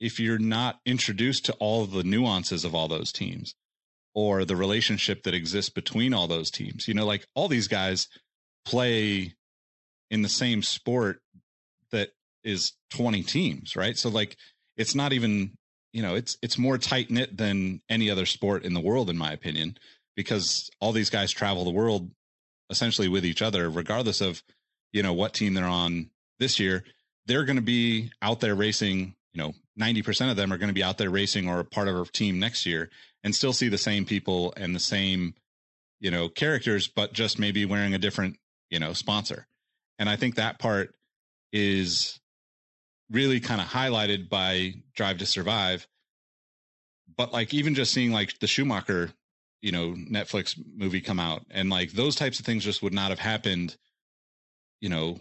if 0.00 0.20
you're 0.20 0.38
not 0.38 0.78
introduced 0.86 1.44
to 1.46 1.52
all 1.54 1.86
the 1.86 2.04
nuances 2.04 2.64
of 2.64 2.74
all 2.74 2.88
those 2.88 3.12
teams 3.12 3.54
or 4.14 4.44
the 4.44 4.56
relationship 4.56 5.22
that 5.22 5.34
exists 5.34 5.70
between 5.70 6.14
all 6.14 6.26
those 6.26 6.50
teams 6.50 6.88
you 6.88 6.94
know 6.94 7.06
like 7.06 7.26
all 7.34 7.48
these 7.48 7.68
guys 7.68 8.08
play 8.64 9.34
in 10.10 10.22
the 10.22 10.28
same 10.28 10.62
sport 10.62 11.20
that 11.90 12.10
is 12.44 12.72
20 12.90 13.22
teams, 13.22 13.76
right? 13.76 13.96
So 13.96 14.08
like 14.08 14.36
it's 14.76 14.94
not 14.94 15.12
even, 15.12 15.52
you 15.92 16.02
know, 16.02 16.14
it's 16.14 16.36
it's 16.42 16.58
more 16.58 16.78
tight 16.78 17.10
knit 17.10 17.36
than 17.36 17.80
any 17.88 18.10
other 18.10 18.26
sport 18.26 18.64
in 18.64 18.74
the 18.74 18.80
world 18.80 19.10
in 19.10 19.18
my 19.18 19.32
opinion 19.32 19.76
because 20.16 20.70
all 20.80 20.92
these 20.92 21.10
guys 21.10 21.32
travel 21.32 21.64
the 21.64 21.70
world 21.70 22.10
essentially 22.70 23.08
with 23.08 23.24
each 23.24 23.42
other 23.42 23.70
regardless 23.70 24.20
of, 24.20 24.42
you 24.92 25.02
know, 25.02 25.12
what 25.12 25.34
team 25.34 25.54
they're 25.54 25.64
on 25.64 26.10
this 26.38 26.58
year. 26.58 26.84
They're 27.26 27.44
going 27.44 27.56
to 27.56 27.62
be 27.62 28.10
out 28.22 28.40
there 28.40 28.54
racing, 28.54 29.14
you 29.34 29.42
know, 29.42 29.52
90% 29.78 30.30
of 30.30 30.36
them 30.36 30.52
are 30.52 30.58
going 30.58 30.68
to 30.68 30.74
be 30.74 30.82
out 30.82 30.98
there 30.98 31.10
racing 31.10 31.48
or 31.48 31.60
a 31.60 31.64
part 31.64 31.88
of 31.88 31.96
a 31.96 32.04
team 32.06 32.38
next 32.38 32.66
year 32.66 32.90
and 33.22 33.34
still 33.34 33.52
see 33.52 33.68
the 33.68 33.78
same 33.78 34.04
people 34.04 34.52
and 34.56 34.74
the 34.74 34.80
same, 34.80 35.34
you 36.00 36.10
know, 36.10 36.28
characters 36.28 36.88
but 36.88 37.12
just 37.12 37.38
maybe 37.38 37.64
wearing 37.64 37.94
a 37.94 37.98
different, 37.98 38.36
you 38.70 38.78
know, 38.78 38.92
sponsor 38.92 39.46
and 39.98 40.08
I 40.08 40.16
think 40.16 40.36
that 40.36 40.58
part 40.58 40.94
is 41.52 42.20
really 43.10 43.40
kind 43.40 43.60
of 43.60 43.66
highlighted 43.66 44.28
by 44.28 44.74
Drive 44.94 45.18
to 45.18 45.26
Survive. 45.26 45.86
But 47.16 47.32
like 47.32 47.52
even 47.52 47.74
just 47.74 47.92
seeing 47.92 48.12
like 48.12 48.38
the 48.38 48.46
Schumacher, 48.46 49.10
you 49.60 49.72
know, 49.72 49.94
Netflix 49.94 50.58
movie 50.76 51.00
come 51.00 51.18
out 51.18 51.44
and 51.50 51.68
like 51.68 51.92
those 51.92 52.14
types 52.14 52.38
of 52.38 52.46
things 52.46 52.64
just 52.64 52.82
would 52.82 52.92
not 52.92 53.10
have 53.10 53.18
happened, 53.18 53.76
you 54.80 54.88
know, 54.88 55.18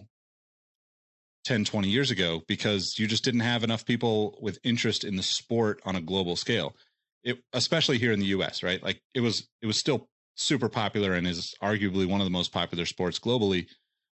10, 1.47 1.65
20 1.65 1.87
years 1.87 2.11
ago 2.11 2.43
because 2.47 2.99
you 2.99 3.07
just 3.07 3.23
didn't 3.23 3.39
have 3.41 3.63
enough 3.63 3.85
people 3.85 4.37
with 4.41 4.59
interest 4.63 5.03
in 5.03 5.15
the 5.15 5.23
sport 5.23 5.81
on 5.85 5.95
a 5.95 6.01
global 6.01 6.35
scale. 6.35 6.75
It 7.23 7.39
especially 7.53 7.97
here 7.97 8.11
in 8.11 8.19
the 8.19 8.27
US, 8.27 8.63
right? 8.63 8.81
Like 8.83 9.01
it 9.13 9.21
was 9.21 9.47
it 9.61 9.65
was 9.65 9.77
still 9.77 10.07
super 10.35 10.69
popular 10.69 11.13
and 11.13 11.25
is 11.25 11.55
arguably 11.63 12.05
one 12.05 12.21
of 12.21 12.25
the 12.25 12.31
most 12.31 12.51
popular 12.51 12.85
sports 12.85 13.19
globally 13.19 13.67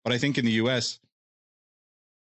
but 0.04 0.12
I 0.12 0.18
think 0.18 0.38
in 0.38 0.44
the 0.44 0.52
US, 0.52 1.00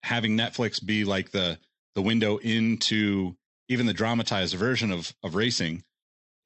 having 0.02 0.36
Netflix 0.36 0.84
be 0.84 1.04
like 1.04 1.30
the 1.30 1.58
the 1.94 2.02
window 2.02 2.38
into 2.38 3.36
even 3.68 3.86
the 3.86 3.92
dramatized 3.92 4.56
version 4.56 4.90
of 4.90 5.14
of 5.22 5.34
racing 5.34 5.84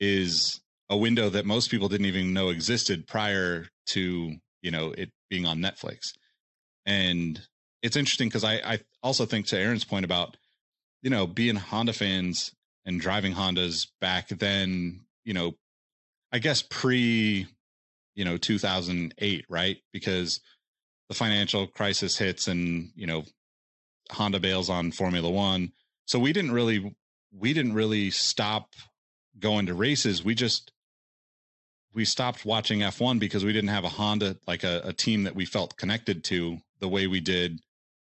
is 0.00 0.60
a 0.90 0.96
window 0.96 1.28
that 1.30 1.46
most 1.46 1.70
people 1.70 1.88
didn't 1.88 2.06
even 2.06 2.32
know 2.32 2.48
existed 2.48 3.06
prior 3.06 3.68
to 3.86 4.36
you 4.62 4.70
know 4.70 4.90
it 4.90 5.10
being 5.30 5.46
on 5.46 5.60
Netflix. 5.60 6.12
And 6.84 7.40
it's 7.82 7.96
interesting 7.96 8.28
because 8.28 8.44
I, 8.44 8.54
I 8.54 8.80
also 9.02 9.26
think 9.26 9.46
to 9.46 9.58
Aaron's 9.58 9.84
point 9.84 10.04
about 10.04 10.36
you 11.02 11.10
know 11.10 11.26
being 11.26 11.56
Honda 11.56 11.92
fans 11.92 12.52
and 12.84 13.00
driving 13.00 13.34
Hondas 13.34 13.88
back 14.00 14.28
then, 14.28 15.00
you 15.24 15.34
know, 15.34 15.52
I 16.32 16.38
guess 16.38 16.62
pre 16.62 17.46
you 18.14 18.24
know 18.24 18.36
2008, 18.36 19.44
right? 19.48 19.76
Because 19.92 20.40
the 21.08 21.14
financial 21.14 21.66
crisis 21.66 22.18
hits 22.18 22.48
and 22.48 22.90
you 22.94 23.06
know 23.06 23.24
Honda 24.10 24.40
bails 24.40 24.70
on 24.70 24.92
Formula 24.92 25.30
One. 25.30 25.72
So 26.06 26.18
we 26.18 26.32
didn't 26.32 26.52
really 26.52 26.96
we 27.32 27.52
didn't 27.52 27.74
really 27.74 28.10
stop 28.10 28.74
going 29.38 29.66
to 29.66 29.74
races. 29.74 30.24
We 30.24 30.34
just 30.34 30.72
we 31.94 32.04
stopped 32.04 32.44
watching 32.44 32.80
F1 32.80 33.18
because 33.18 33.44
we 33.44 33.52
didn't 33.52 33.70
have 33.70 33.84
a 33.84 33.88
Honda 33.88 34.36
like 34.46 34.64
a, 34.64 34.82
a 34.84 34.92
team 34.92 35.24
that 35.24 35.34
we 35.34 35.44
felt 35.44 35.76
connected 35.76 36.24
to 36.24 36.58
the 36.80 36.88
way 36.88 37.06
we 37.06 37.20
did 37.20 37.60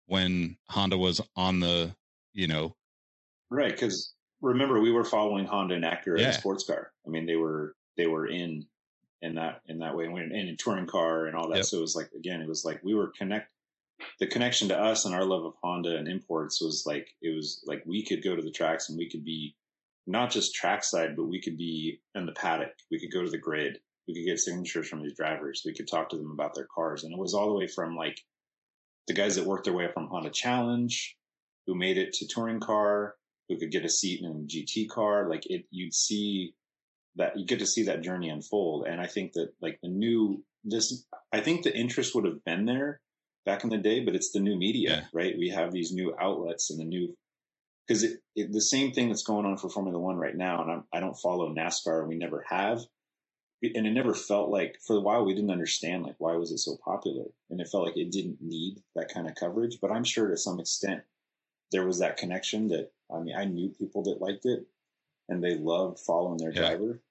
when 0.07 0.57
Honda 0.69 0.97
was 0.97 1.21
on 1.35 1.59
the 1.59 1.95
you 2.33 2.47
know 2.47 2.75
right 3.49 3.71
because 3.71 4.13
remember 4.41 4.79
we 4.79 4.91
were 4.91 5.03
following 5.03 5.45
Honda 5.45 5.75
and 5.75 5.83
Acura 5.83 6.19
yeah. 6.19 6.31
sports 6.31 6.65
car. 6.65 6.91
I 7.05 7.09
mean 7.09 7.25
they 7.25 7.35
were 7.35 7.75
they 7.97 8.07
were 8.07 8.27
in 8.27 8.65
in 9.21 9.35
that 9.35 9.61
in 9.67 9.79
that 9.79 9.95
way 9.95 10.05
and 10.05 10.31
in 10.31 10.49
a 10.49 10.55
touring 10.55 10.87
car 10.87 11.25
and 11.25 11.35
all 11.35 11.49
that. 11.49 11.57
Yep. 11.57 11.65
So 11.65 11.77
it 11.77 11.81
was 11.81 11.95
like 11.95 12.09
again, 12.15 12.41
it 12.41 12.47
was 12.47 12.63
like 12.63 12.81
we 12.83 12.93
were 12.93 13.11
connect. 13.17 13.49
the 14.19 14.27
connection 14.27 14.67
to 14.69 14.79
us 14.79 15.05
and 15.05 15.15
our 15.15 15.25
love 15.25 15.45
of 15.45 15.53
Honda 15.61 15.97
and 15.97 16.07
imports 16.07 16.61
was 16.61 16.83
like 16.85 17.07
it 17.21 17.35
was 17.35 17.63
like 17.65 17.83
we 17.85 18.05
could 18.05 18.23
go 18.23 18.35
to 18.35 18.41
the 18.41 18.51
tracks 18.51 18.89
and 18.89 18.97
we 18.97 19.09
could 19.09 19.23
be 19.23 19.55
not 20.07 20.29
just 20.29 20.53
trackside, 20.53 21.15
but 21.15 21.25
we 21.25 21.41
could 21.41 21.57
be 21.57 21.99
in 22.13 22.25
the 22.25 22.31
paddock. 22.33 22.73
We 22.91 22.99
could 22.99 23.11
go 23.11 23.23
to 23.23 23.29
the 23.29 23.39
grid. 23.39 23.79
We 24.07 24.13
could 24.13 24.29
get 24.29 24.39
signatures 24.39 24.87
from 24.87 25.01
these 25.01 25.15
drivers. 25.15 25.63
We 25.65 25.73
could 25.73 25.87
talk 25.87 26.09
to 26.09 26.17
them 26.17 26.31
about 26.31 26.53
their 26.53 26.67
cars, 26.73 27.03
and 27.03 27.11
it 27.11 27.17
was 27.17 27.33
all 27.33 27.47
the 27.47 27.55
way 27.55 27.67
from 27.67 27.95
like 27.95 28.19
the 29.07 29.13
guys 29.13 29.35
that 29.35 29.45
worked 29.45 29.65
their 29.65 29.73
way 29.73 29.85
up 29.85 29.93
from 29.93 30.07
Honda 30.07 30.29
Challenge, 30.29 31.15
who 31.67 31.75
made 31.75 31.97
it 31.97 32.13
to 32.13 32.27
touring 32.27 32.59
car, 32.59 33.15
who 33.49 33.57
could 33.57 33.71
get 33.71 33.85
a 33.85 33.89
seat 33.89 34.21
in 34.21 34.27
a 34.27 34.33
GT 34.33 34.89
car. 34.89 35.29
Like 35.29 35.43
it, 35.45 35.65
you'd 35.71 35.93
see 35.93 36.53
that 37.15 37.37
you 37.37 37.45
get 37.45 37.59
to 37.59 37.67
see 37.67 37.83
that 37.83 38.01
journey 38.01 38.29
unfold. 38.29 38.87
And 38.87 38.99
I 38.99 39.07
think 39.07 39.33
that 39.33 39.49
like 39.61 39.79
the 39.81 39.89
new 39.89 40.43
this, 40.63 41.05
I 41.31 41.41
think 41.41 41.63
the 41.63 41.75
interest 41.75 42.15
would 42.15 42.25
have 42.25 42.43
been 42.43 42.65
there 42.65 42.99
back 43.45 43.63
in 43.63 43.69
the 43.69 43.77
day, 43.77 44.03
but 44.03 44.15
it's 44.15 44.31
the 44.31 44.39
new 44.39 44.57
media, 44.57 44.89
yeah. 44.89 45.01
right? 45.13 45.37
We 45.37 45.49
have 45.49 45.71
these 45.71 45.91
new 45.91 46.15
outlets 46.19 46.71
and 46.71 46.79
the 46.79 46.85
new 46.85 47.15
because 47.87 48.03
it, 48.03 48.19
it, 48.35 48.51
the 48.51 48.61
same 48.61 48.91
thing 48.91 49.09
that's 49.09 49.23
going 49.23 49.45
on 49.45 49.57
for 49.57 49.69
Formula 49.69 49.99
One 49.99 50.17
right 50.17 50.35
now, 50.35 50.63
and 50.63 50.71
I'm, 50.71 50.83
I 50.91 50.99
do 50.99 51.05
not 51.07 51.21
follow 51.21 51.53
NASCAR, 51.53 52.07
we 52.07 52.17
never 52.17 52.43
have, 52.49 52.79
and 53.75 53.87
it 53.87 53.91
never 53.91 54.13
felt 54.13 54.49
like 54.49 54.79
for 54.85 54.97
a 54.97 55.01
while 55.01 55.25
we 55.25 55.33
didn't 55.33 55.51
understand 55.51 56.03
like 56.03 56.15
why 56.17 56.35
was 56.35 56.51
it 56.51 56.59
so 56.59 56.77
popular, 56.83 57.25
and 57.49 57.59
it 57.59 57.67
felt 57.67 57.85
like 57.85 57.97
it 57.97 58.11
didn't 58.11 58.41
need 58.41 58.81
that 58.95 59.11
kind 59.13 59.27
of 59.27 59.35
coverage. 59.35 59.79
But 59.81 59.91
I'm 59.91 60.03
sure 60.03 60.27
to 60.27 60.37
some 60.37 60.59
extent 60.59 61.01
there 61.71 61.85
was 61.85 61.99
that 61.99 62.17
connection 62.17 62.67
that 62.69 62.91
I 63.13 63.19
mean 63.19 63.35
I 63.35 63.45
knew 63.45 63.69
people 63.69 64.03
that 64.03 64.21
liked 64.21 64.45
it, 64.45 64.65
and 65.29 65.43
they 65.43 65.55
loved 65.55 65.99
following 65.99 66.37
their 66.37 66.51
yeah. 66.51 66.59
driver, 66.59 67.01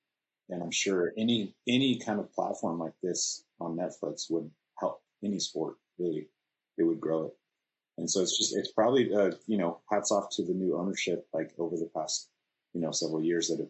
and 0.49 0.62
I'm 0.62 0.70
sure 0.70 1.12
any 1.16 1.54
any 1.66 1.99
kind 1.99 2.20
of 2.20 2.32
platform 2.32 2.78
like 2.78 2.94
this 3.02 3.44
on 3.61 3.76
Netflix 3.76 4.30
would 4.30 4.50
help 4.78 5.02
any 5.23 5.38
sport 5.38 5.76
really. 5.99 6.28
It 6.76 6.82
would 6.82 7.00
grow 7.00 7.26
it. 7.26 7.37
And 7.99 8.11
so 8.11 8.20
it's 8.20 8.37
just, 8.37 8.56
it's 8.56 8.73
probably, 8.73 9.14
uh, 9.14 9.32
you 9.46 9.56
know, 9.56 9.78
hats 9.90 10.11
off 10.11 10.28
to 10.30 10.42
the 10.42 10.52
new 10.52 10.76
ownership, 10.76 11.28
like 11.32 11.52
over 11.58 11.76
the 11.76 11.88
past, 11.94 12.28
you 12.73 12.80
know, 12.80 12.90
several 12.90 13.23
years 13.23 13.49
that 13.49 13.61
have 13.61 13.68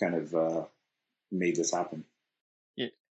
kind 0.00 0.14
of 0.16 0.34
uh, 0.34 0.64
made 1.32 1.56
this 1.56 1.72
happen. 1.72 2.04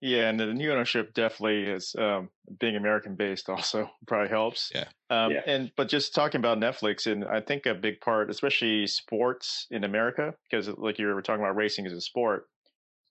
Yeah, 0.02 0.30
and 0.30 0.40
the 0.40 0.46
new 0.46 0.72
ownership 0.72 1.12
definitely 1.12 1.64
is 1.64 1.94
um, 1.98 2.30
being 2.58 2.76
American 2.76 3.16
based. 3.16 3.50
Also, 3.50 3.90
probably 4.06 4.30
helps. 4.30 4.72
Yeah. 4.74 4.86
Um, 5.10 5.32
yeah. 5.32 5.42
And 5.46 5.70
but 5.76 5.88
just 5.88 6.14
talking 6.14 6.38
about 6.38 6.58
Netflix, 6.58 7.10
and 7.10 7.24
I 7.24 7.40
think 7.40 7.66
a 7.66 7.74
big 7.74 8.00
part, 8.00 8.30
especially 8.30 8.86
sports 8.86 9.66
in 9.70 9.84
America, 9.84 10.34
because 10.50 10.68
like 10.68 10.98
you 10.98 11.06
were 11.06 11.20
talking 11.20 11.44
about 11.44 11.56
racing 11.56 11.86
as 11.86 11.92
a 11.92 12.00
sport, 12.00 12.46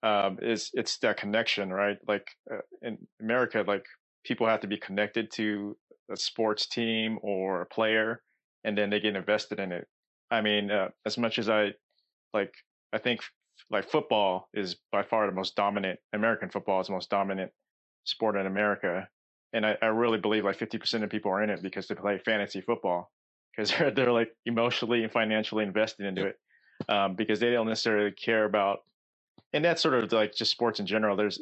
um, 0.01 0.39
is 0.41 0.71
it's 0.73 0.97
that 0.99 1.17
connection, 1.17 1.71
right? 1.71 1.97
Like 2.07 2.27
uh, 2.51 2.61
in 2.81 2.97
America, 3.21 3.63
like 3.67 3.85
people 4.23 4.47
have 4.47 4.61
to 4.61 4.67
be 4.67 4.77
connected 4.77 5.29
to 5.33 5.77
a 6.11 6.17
sports 6.17 6.65
team 6.65 7.19
or 7.21 7.61
a 7.61 7.67
player, 7.67 8.23
and 8.63 8.75
then 8.75 8.89
they 8.89 8.99
get 8.99 9.15
invested 9.15 9.59
in 9.59 9.71
it. 9.71 9.87
I 10.31 10.41
mean, 10.41 10.71
uh, 10.71 10.89
as 11.05 11.19
much 11.19 11.37
as 11.37 11.49
I 11.49 11.73
like, 12.33 12.53
I 12.91 12.97
think 12.97 13.21
like 13.71 13.89
football 13.89 14.49
is 14.53 14.75
by 14.91 15.03
far 15.03 15.25
the 15.27 15.31
most 15.31 15.55
dominant. 15.55 15.99
American 16.13 16.49
football 16.49 16.81
is 16.81 16.87
the 16.87 16.93
most 16.93 17.09
dominant 17.09 17.51
sport 18.03 18.35
in 18.35 18.45
America, 18.45 19.07
and 19.53 19.65
I, 19.65 19.77
I 19.81 19.87
really 19.87 20.17
believe 20.17 20.45
like 20.45 20.57
fifty 20.57 20.77
percent 20.77 21.03
of 21.03 21.09
people 21.09 21.31
are 21.31 21.43
in 21.43 21.49
it 21.49 21.61
because 21.61 21.87
they 21.87 21.95
play 21.95 22.17
fantasy 22.17 22.61
football 22.61 23.11
because 23.55 23.71
they're 23.77 23.91
they're 23.91 24.11
like 24.11 24.31
emotionally 24.45 25.03
and 25.03 25.11
financially 25.11 25.63
invested 25.63 26.05
into 26.05 26.27
it 26.27 26.39
um, 26.87 27.15
because 27.15 27.39
they 27.39 27.51
don't 27.51 27.67
necessarily 27.67 28.11
care 28.11 28.45
about. 28.45 28.79
And 29.53 29.65
that's 29.65 29.81
sort 29.81 29.95
of 29.95 30.11
like 30.11 30.35
just 30.35 30.51
sports 30.51 30.79
in 30.79 30.85
general. 30.85 31.15
There's 31.15 31.41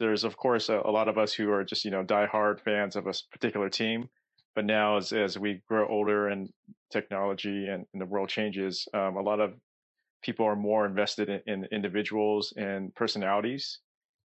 there's 0.00 0.24
of 0.24 0.36
course 0.36 0.68
a, 0.68 0.80
a, 0.84 0.90
lot 0.90 1.08
of 1.08 1.18
us 1.18 1.32
who 1.32 1.50
are 1.50 1.64
just 1.64 1.84
you 1.84 1.90
know 1.90 2.02
die-hard 2.02 2.60
fans 2.60 2.96
of 2.96 3.06
a 3.06 3.14
particular 3.30 3.68
team 3.68 4.08
but 4.54 4.64
now 4.64 4.96
as 4.96 5.12
as 5.12 5.38
we 5.38 5.62
grow 5.68 5.86
older 5.88 6.28
and 6.28 6.50
technology 6.90 7.68
and, 7.68 7.86
and 7.92 8.02
the 8.02 8.06
world 8.06 8.28
changes 8.28 8.88
um, 8.94 9.16
a 9.16 9.22
lot 9.22 9.40
of 9.40 9.54
people 10.24 10.46
are 10.46 10.56
more 10.56 10.86
invested 10.86 11.28
in, 11.28 11.40
in, 11.46 11.64
individuals 11.70 12.52
and 12.56 12.94
personalities 12.94 13.80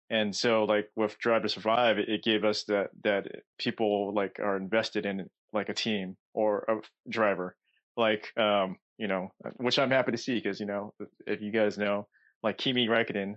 and 0.09 0.35
so 0.35 0.65
like 0.65 0.89
with 0.95 1.17
drive 1.19 1.43
to 1.43 1.49
survive 1.49 1.97
it, 1.97 2.23
gave 2.23 2.43
us 2.43 2.65
that 2.65 2.89
that 3.03 3.27
people 3.57 4.13
like 4.13 4.39
are 4.39 4.57
invested 4.57 5.05
in 5.05 5.29
like 5.53 5.69
a 5.69 5.73
team 5.73 6.17
or 6.33 6.65
a 6.67 7.09
driver 7.09 7.55
like 7.95 8.31
um 8.37 8.75
you 8.97 9.07
know 9.07 9.29
which 9.57 9.79
i'm 9.79 9.91
happy 9.91 10.11
to 10.11 10.17
see 10.17 10.35
because 10.35 10.59
you 10.59 10.65
know 10.65 10.93
if 11.25 11.41
you 11.41 11.51
guys 11.51 11.77
know 11.77 12.07
like 12.43 12.57
Kimi 12.57 12.87
Räikkönen, 12.87 13.35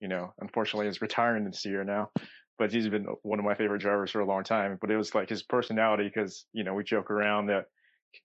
you 0.00 0.08
know, 0.08 0.32
unfortunately 0.40 0.86
is 0.86 1.00
retiring 1.00 1.44
this 1.44 1.64
year 1.64 1.82
now, 1.82 2.10
but 2.58 2.70
he's 2.72 2.88
been 2.88 3.06
one 3.22 3.38
of 3.38 3.44
my 3.44 3.54
favorite 3.54 3.80
drivers 3.80 4.10
for 4.10 4.20
a 4.20 4.26
long 4.26 4.44
time. 4.44 4.78
But 4.80 4.90
it 4.90 4.96
was 4.96 5.14
like 5.14 5.30
his 5.30 5.42
personality 5.42 6.04
because, 6.04 6.44
you 6.52 6.62
know, 6.62 6.74
we 6.74 6.84
joke 6.84 7.10
around 7.10 7.46
that 7.46 7.64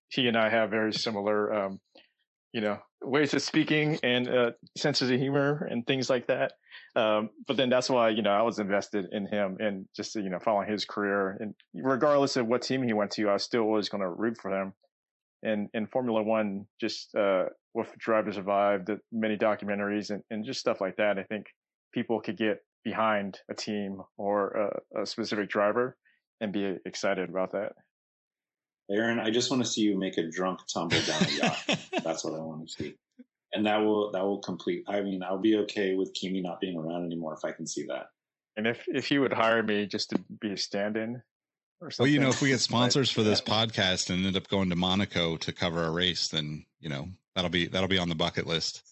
he 0.09 0.27
and 0.27 0.37
I 0.37 0.49
have 0.49 0.69
very 0.69 0.93
similar, 0.93 1.53
um, 1.53 1.79
you 2.53 2.61
know, 2.61 2.79
ways 3.01 3.33
of 3.33 3.41
speaking 3.41 3.99
and 4.03 4.27
uh, 4.27 4.51
senses 4.77 5.09
of 5.09 5.19
humor 5.19 5.67
and 5.69 5.85
things 5.85 6.09
like 6.09 6.27
that. 6.27 6.53
Um, 6.95 7.29
but 7.47 7.57
then 7.57 7.69
that's 7.69 7.89
why, 7.89 8.09
you 8.09 8.21
know, 8.21 8.31
I 8.31 8.41
was 8.41 8.59
invested 8.59 9.05
in 9.11 9.27
him 9.27 9.57
and 9.59 9.85
just, 9.95 10.15
you 10.15 10.29
know, 10.29 10.39
following 10.39 10.69
his 10.69 10.85
career. 10.85 11.37
And 11.39 11.53
regardless 11.75 12.37
of 12.37 12.47
what 12.47 12.63
team 12.63 12.81
he 12.83 12.93
went 12.93 13.11
to, 13.11 13.29
I 13.29 13.33
was 13.33 13.43
still 13.43 13.61
always 13.61 13.89
going 13.89 14.01
to 14.01 14.09
root 14.09 14.37
for 14.41 14.51
him. 14.51 14.73
And 15.43 15.69
in 15.73 15.85
Formula 15.87 16.23
One, 16.23 16.65
just 16.81 17.13
uh, 17.13 17.45
with 17.73 17.95
Drive 17.99 18.25
to 18.25 18.33
Survive, 18.33 18.85
the 18.85 18.99
many 19.11 19.37
documentaries 19.37 20.09
and, 20.09 20.23
and 20.31 20.43
just 20.43 20.59
stuff 20.59 20.81
like 20.81 20.95
that, 20.97 21.19
I 21.19 21.23
think 21.23 21.45
people 21.93 22.19
could 22.19 22.37
get 22.37 22.59
behind 22.83 23.39
a 23.51 23.53
team 23.53 24.01
or 24.17 24.71
a, 24.95 25.01
a 25.01 25.05
specific 25.05 25.49
driver 25.49 25.95
and 26.41 26.51
be 26.51 26.77
excited 26.85 27.29
about 27.29 27.51
that. 27.51 27.73
Aaron, 28.89 29.19
I 29.19 29.29
just 29.29 29.51
want 29.51 29.63
to 29.63 29.69
see 29.69 29.81
you 29.81 29.97
make 29.97 30.17
a 30.17 30.29
drunk 30.29 30.59
tumble 30.71 31.01
down 31.01 31.23
a 31.23 31.31
yacht. 31.31 31.79
That's 32.03 32.23
what 32.23 32.33
I 32.33 32.39
want 32.39 32.67
to 32.67 32.73
see. 32.73 32.95
And 33.53 33.65
that 33.65 33.77
will 33.77 34.11
that 34.11 34.23
will 34.23 34.39
complete. 34.39 34.83
I 34.87 35.01
mean, 35.01 35.23
I'll 35.23 35.37
be 35.37 35.57
okay 35.57 35.95
with 35.95 36.13
Kimi 36.13 36.41
not 36.41 36.59
being 36.59 36.77
around 36.77 37.05
anymore 37.05 37.33
if 37.33 37.45
I 37.45 37.51
can 37.51 37.65
see 37.65 37.85
that. 37.87 38.09
And 38.55 38.67
if 38.67 38.83
if 38.87 39.07
he 39.07 39.19
would 39.19 39.33
hire 39.33 39.63
me 39.63 39.85
just 39.85 40.09
to 40.11 40.19
be 40.39 40.51
a 40.51 40.57
stand-in, 40.57 41.21
or 41.81 41.91
something. 41.91 42.03
Well, 42.03 42.13
you 42.13 42.19
know, 42.19 42.29
if 42.29 42.41
we 42.41 42.49
get 42.49 42.59
sponsors 42.59 43.11
for 43.11 43.23
this 43.23 43.41
podcast 43.41 44.09
and 44.09 44.25
end 44.25 44.35
up 44.35 44.47
going 44.47 44.69
to 44.69 44.75
Monaco 44.75 45.37
to 45.37 45.51
cover 45.53 45.83
a 45.83 45.91
race, 45.91 46.27
then 46.29 46.65
you 46.79 46.89
know 46.89 47.09
that'll 47.35 47.49
be 47.49 47.67
that'll 47.67 47.87
be 47.87 47.99
on 47.99 48.09
the 48.09 48.15
bucket 48.15 48.47
list. 48.47 48.83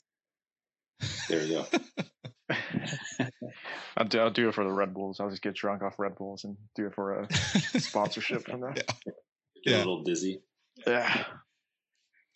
There 1.30 1.44
you 1.44 1.54
go. 1.54 1.66
I'll 3.98 4.06
do, 4.06 4.20
I'll 4.20 4.32
do 4.32 4.50
it 4.50 4.56
for 4.56 4.64
the 4.64 4.72
Red 4.72 4.94
Bulls. 4.94 5.20
I'll 5.20 5.30
just 5.30 5.42
get 5.42 5.56
drunk 5.56 5.82
off 5.82 5.98
Red 5.98 6.16
Bulls 6.16 6.44
and 6.44 6.58
do 6.76 6.88
it 6.88 6.94
for 6.94 7.22
a 7.22 7.80
sponsorship 7.80 8.46
from 8.46 8.62
that. 8.62 8.84
Yeah. 9.06 9.14
Get 9.66 9.72
yeah. 9.72 9.78
a 9.78 9.80
little 9.80 10.04
dizzy. 10.04 10.42
Yeah. 10.86 11.26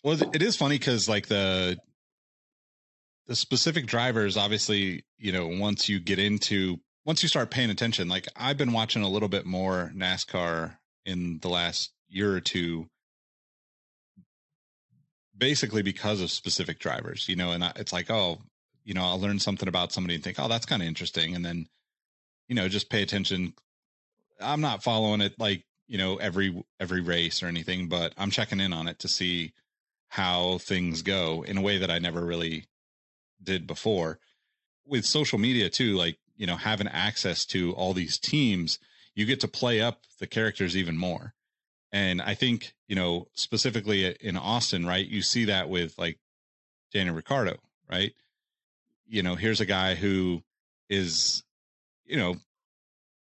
Well, 0.02 0.18
it 0.34 0.42
is 0.42 0.56
funny 0.56 0.78
because 0.78 1.08
like 1.08 1.28
the 1.28 1.78
the 3.26 3.36
specific 3.36 3.86
drivers, 3.86 4.36
obviously, 4.36 5.04
you 5.18 5.30
know, 5.30 5.46
once 5.46 5.88
you 5.88 6.00
get 6.00 6.18
into 6.18 6.80
once 7.04 7.22
you 7.22 7.28
start 7.28 7.50
paying 7.50 7.70
attention, 7.70 8.08
like 8.08 8.26
I've 8.34 8.56
been 8.58 8.72
watching 8.72 9.02
a 9.02 9.08
little 9.08 9.28
bit 9.28 9.46
more 9.46 9.92
NASCAR 9.94 10.76
in 11.04 11.38
the 11.40 11.48
last 11.48 11.92
year 12.08 12.34
or 12.34 12.40
two, 12.40 12.88
basically 15.36 15.82
because 15.82 16.20
of 16.20 16.30
specific 16.30 16.78
drivers, 16.78 17.28
you 17.28 17.36
know, 17.36 17.52
and 17.52 17.62
it's 17.76 17.92
like, 17.92 18.10
oh, 18.10 18.38
you 18.84 18.94
know, 18.94 19.02
I'll 19.02 19.20
learn 19.20 19.38
something 19.38 19.68
about 19.68 19.92
somebody 19.92 20.14
and 20.14 20.24
think, 20.24 20.38
oh, 20.40 20.48
that's 20.48 20.66
kind 20.66 20.82
of 20.82 20.88
interesting. 20.88 21.34
And 21.34 21.44
then, 21.44 21.66
you 22.48 22.54
know, 22.54 22.68
just 22.68 22.90
pay 22.90 23.02
attention. 23.02 23.54
I'm 24.40 24.60
not 24.60 24.82
following 24.82 25.20
it 25.20 25.34
like, 25.38 25.64
you 25.90 25.98
know, 25.98 26.16
every, 26.16 26.64
every 26.78 27.02
race 27.02 27.42
or 27.42 27.46
anything, 27.46 27.88
but 27.88 28.14
I'm 28.16 28.30
checking 28.30 28.60
in 28.60 28.72
on 28.72 28.88
it 28.88 28.98
to 29.00 29.08
see 29.08 29.52
how 30.08 30.58
things 30.58 31.02
go 31.02 31.42
in 31.42 31.58
a 31.58 31.60
way 31.60 31.76
that 31.78 31.90
I 31.90 31.98
never 31.98 32.24
really 32.24 32.64
did 33.42 33.66
before. 33.66 34.18
With 34.86 35.04
social 35.04 35.38
media 35.38 35.68
too, 35.68 35.96
like, 35.96 36.16
you 36.36 36.46
know, 36.46 36.56
having 36.56 36.88
access 36.88 37.44
to 37.46 37.72
all 37.72 37.92
these 37.92 38.18
teams, 38.18 38.78
you 39.14 39.26
get 39.26 39.40
to 39.40 39.48
play 39.48 39.82
up 39.82 40.04
the 40.18 40.26
characters 40.26 40.76
even 40.76 40.96
more. 40.96 41.34
And 41.92 42.22
I 42.22 42.34
think, 42.34 42.72
you 42.88 42.96
know, 42.96 43.26
specifically 43.34 44.16
in 44.20 44.38
Austin, 44.38 44.86
right, 44.86 45.06
you 45.06 45.20
see 45.20 45.44
that 45.46 45.68
with 45.68 45.98
like 45.98 46.18
Daniel 46.92 47.14
Ricciardo 47.14 47.56
right? 47.90 48.14
you 49.10 49.22
know, 49.24 49.34
here's 49.34 49.60
a 49.60 49.66
guy 49.66 49.96
who 49.96 50.42
is, 50.88 51.42
you 52.06 52.16
know, 52.16 52.36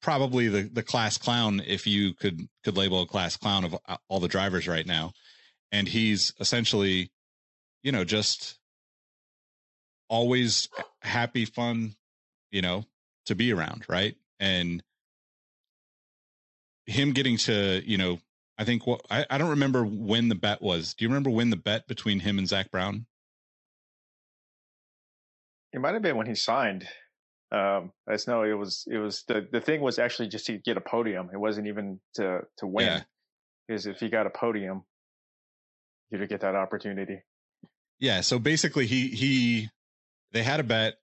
probably 0.04 0.50
the 0.50 0.64
the 0.64 0.84
class 0.84 1.18
clown 1.18 1.62
if 1.66 1.88
you 1.88 2.14
could 2.14 2.48
could 2.64 2.78
label 2.78 3.02
a 3.02 3.08
class 3.08 3.38
clown 3.38 3.64
of 3.64 3.76
uh, 3.88 3.98
all 4.10 4.20
the 4.20 4.28
drivers 4.28 4.68
right 4.68 4.86
now. 4.86 5.14
And 5.72 5.88
he's 5.88 6.34
essentially 6.40 7.10
you 7.82 7.92
know 7.92 8.04
just 8.04 8.60
always 10.10 10.70
happy 11.02 11.46
fun 11.46 11.96
you 12.52 12.62
know 12.62 12.86
to 13.26 13.34
be 13.34 13.52
around 13.52 13.86
right? 13.88 14.16
And 14.40 14.84
him 16.86 17.14
getting 17.14 17.38
to 17.38 17.82
you 17.86 17.98
know 17.98 18.20
i 18.58 18.66
think 18.66 18.86
what 18.86 19.00
I, 19.10 19.26
I 19.30 19.38
don't 19.38 19.52
remember 19.52 19.86
when 19.86 20.28
the 20.28 20.36
bet 20.36 20.62
was. 20.62 20.94
Do 20.94 21.06
you 21.06 21.10
remember 21.10 21.30
when 21.30 21.50
the 21.50 21.56
bet 21.56 21.88
between 21.88 22.20
him 22.20 22.38
and 22.38 22.48
Zak 22.48 22.70
Brown? 22.72 23.06
It 25.72 25.80
might 25.80 25.94
have 25.94 26.04
been 26.04 26.18
when 26.18 26.28
he 26.28 26.36
signed. 26.36 26.88
Um, 27.54 27.92
I 28.10 28.14
just 28.14 28.28
know 28.28 28.42
it 28.42 28.58
was 28.58 28.88
it 28.90 28.98
was 28.98 29.24
the 29.28 29.48
the 29.52 29.62
thing 29.62 29.82
was 29.82 30.00
actually 30.00 30.28
just 30.28 30.48
to 30.48 30.58
get 30.58 30.76
a 30.76 30.82
podium. 30.82 31.30
It 31.32 31.38
wasn't 31.38 31.68
even 31.68 32.00
to 32.16 32.42
to 32.58 32.68
win. 32.68 32.88
Yeah. 32.88 33.02
Because 33.68 33.86
if 33.86 34.00
he 34.00 34.10
got 34.10 34.26
a 34.26 34.32
podium, 34.32 34.84
you'd 36.10 36.28
get 36.28 36.42
that 36.42 36.56
opportunity. 36.56 37.22
Yeah. 38.00 38.22
So 38.22 38.40
basically, 38.40 38.88
he 38.88 39.10
he 39.10 39.70
they 40.32 40.42
had 40.42 40.60
a 40.60 40.64
bet 40.64 40.96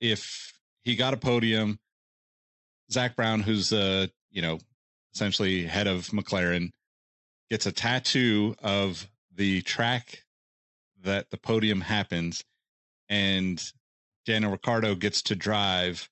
if 0.00 0.58
he 0.82 0.96
got 0.96 1.12
a 1.12 1.18
podium, 1.18 1.78
Zak 2.90 3.14
Brown, 3.14 3.40
who's 3.40 3.70
uh 3.70 4.06
you 4.30 4.40
know 4.40 4.58
essentially 5.14 5.64
head 5.64 5.86
of 5.86 6.06
McLaren, 6.06 6.70
gets 7.50 7.66
a 7.66 7.72
tattoo 7.72 8.56
of 8.62 9.06
the 9.34 9.60
track 9.60 10.24
that 11.04 11.30
the 11.30 11.36
podium 11.36 11.82
happens, 11.82 12.42
and 13.10 13.62
Daniel 14.24 14.52
Ricciardo 14.52 14.94
gets 14.94 15.22
to 15.22 15.34
drive 15.34 16.08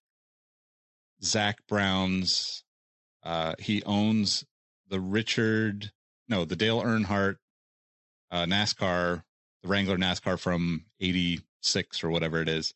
Zak 1.22 1.66
Brown's. 1.68 2.64
Uh, 3.22 3.54
he 3.58 3.82
owns 3.84 4.44
the 4.88 5.00
Richard, 5.00 5.92
no, 6.28 6.44
the 6.44 6.56
Dale 6.56 6.82
Earnhardt 6.82 7.36
uh, 8.30 8.44
NASCAR, 8.44 9.22
the 9.62 9.68
Wrangler 9.68 9.96
NASCAR 9.96 10.38
from 10.38 10.84
'86 11.00 12.02
or 12.02 12.10
whatever 12.10 12.40
it 12.40 12.48
is, 12.48 12.74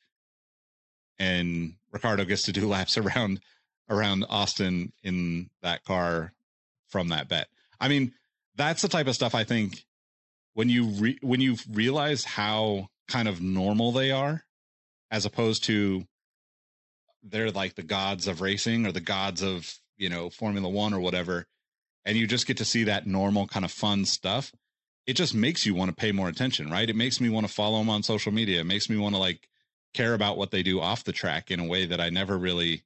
and 1.18 1.74
Ricciardo 1.90 2.24
gets 2.24 2.42
to 2.42 2.52
do 2.52 2.68
laps 2.68 2.96
around 2.98 3.40
around 3.88 4.24
Austin 4.28 4.92
in 5.02 5.50
that 5.62 5.84
car 5.84 6.32
from 6.88 7.08
that 7.08 7.28
bet. 7.28 7.48
I 7.80 7.88
mean, 7.88 8.12
that's 8.56 8.82
the 8.82 8.88
type 8.88 9.06
of 9.06 9.14
stuff 9.14 9.34
I 9.34 9.44
think 9.44 9.84
when 10.54 10.68
you 10.68 10.84
re- 10.84 11.18
when 11.22 11.40
you 11.40 11.56
realize 11.70 12.24
how 12.24 12.88
kind 13.08 13.28
of 13.28 13.42
normal 13.42 13.92
they 13.92 14.10
are 14.10 14.44
as 15.14 15.24
opposed 15.24 15.62
to 15.64 16.04
they're 17.22 17.52
like 17.52 17.76
the 17.76 17.82
gods 17.82 18.26
of 18.26 18.40
racing 18.40 18.84
or 18.84 18.90
the 18.90 19.00
gods 19.00 19.42
of, 19.42 19.72
you 19.96 20.08
know, 20.08 20.28
Formula 20.28 20.68
1 20.68 20.92
or 20.92 20.98
whatever 20.98 21.46
and 22.04 22.16
you 22.16 22.26
just 22.26 22.46
get 22.46 22.58
to 22.58 22.64
see 22.64 22.84
that 22.84 23.06
normal 23.06 23.46
kind 23.46 23.64
of 23.64 23.72
fun 23.72 24.04
stuff. 24.04 24.52
It 25.06 25.14
just 25.14 25.34
makes 25.34 25.64
you 25.64 25.74
want 25.74 25.90
to 25.90 25.94
pay 25.94 26.12
more 26.12 26.28
attention, 26.28 26.70
right? 26.70 26.88
It 26.88 26.96
makes 26.96 27.20
me 27.20 27.28
want 27.28 27.46
to 27.46 27.52
follow 27.52 27.78
them 27.78 27.90
on 27.90 28.02
social 28.02 28.32
media. 28.32 28.60
It 28.60 28.64
makes 28.64 28.90
me 28.90 28.96
want 28.96 29.14
to 29.14 29.20
like 29.20 29.48
care 29.92 30.14
about 30.14 30.36
what 30.36 30.50
they 30.50 30.62
do 30.62 30.80
off 30.80 31.04
the 31.04 31.12
track 31.12 31.50
in 31.50 31.60
a 31.60 31.66
way 31.66 31.86
that 31.86 32.00
I 32.00 32.10
never 32.10 32.36
really 32.36 32.82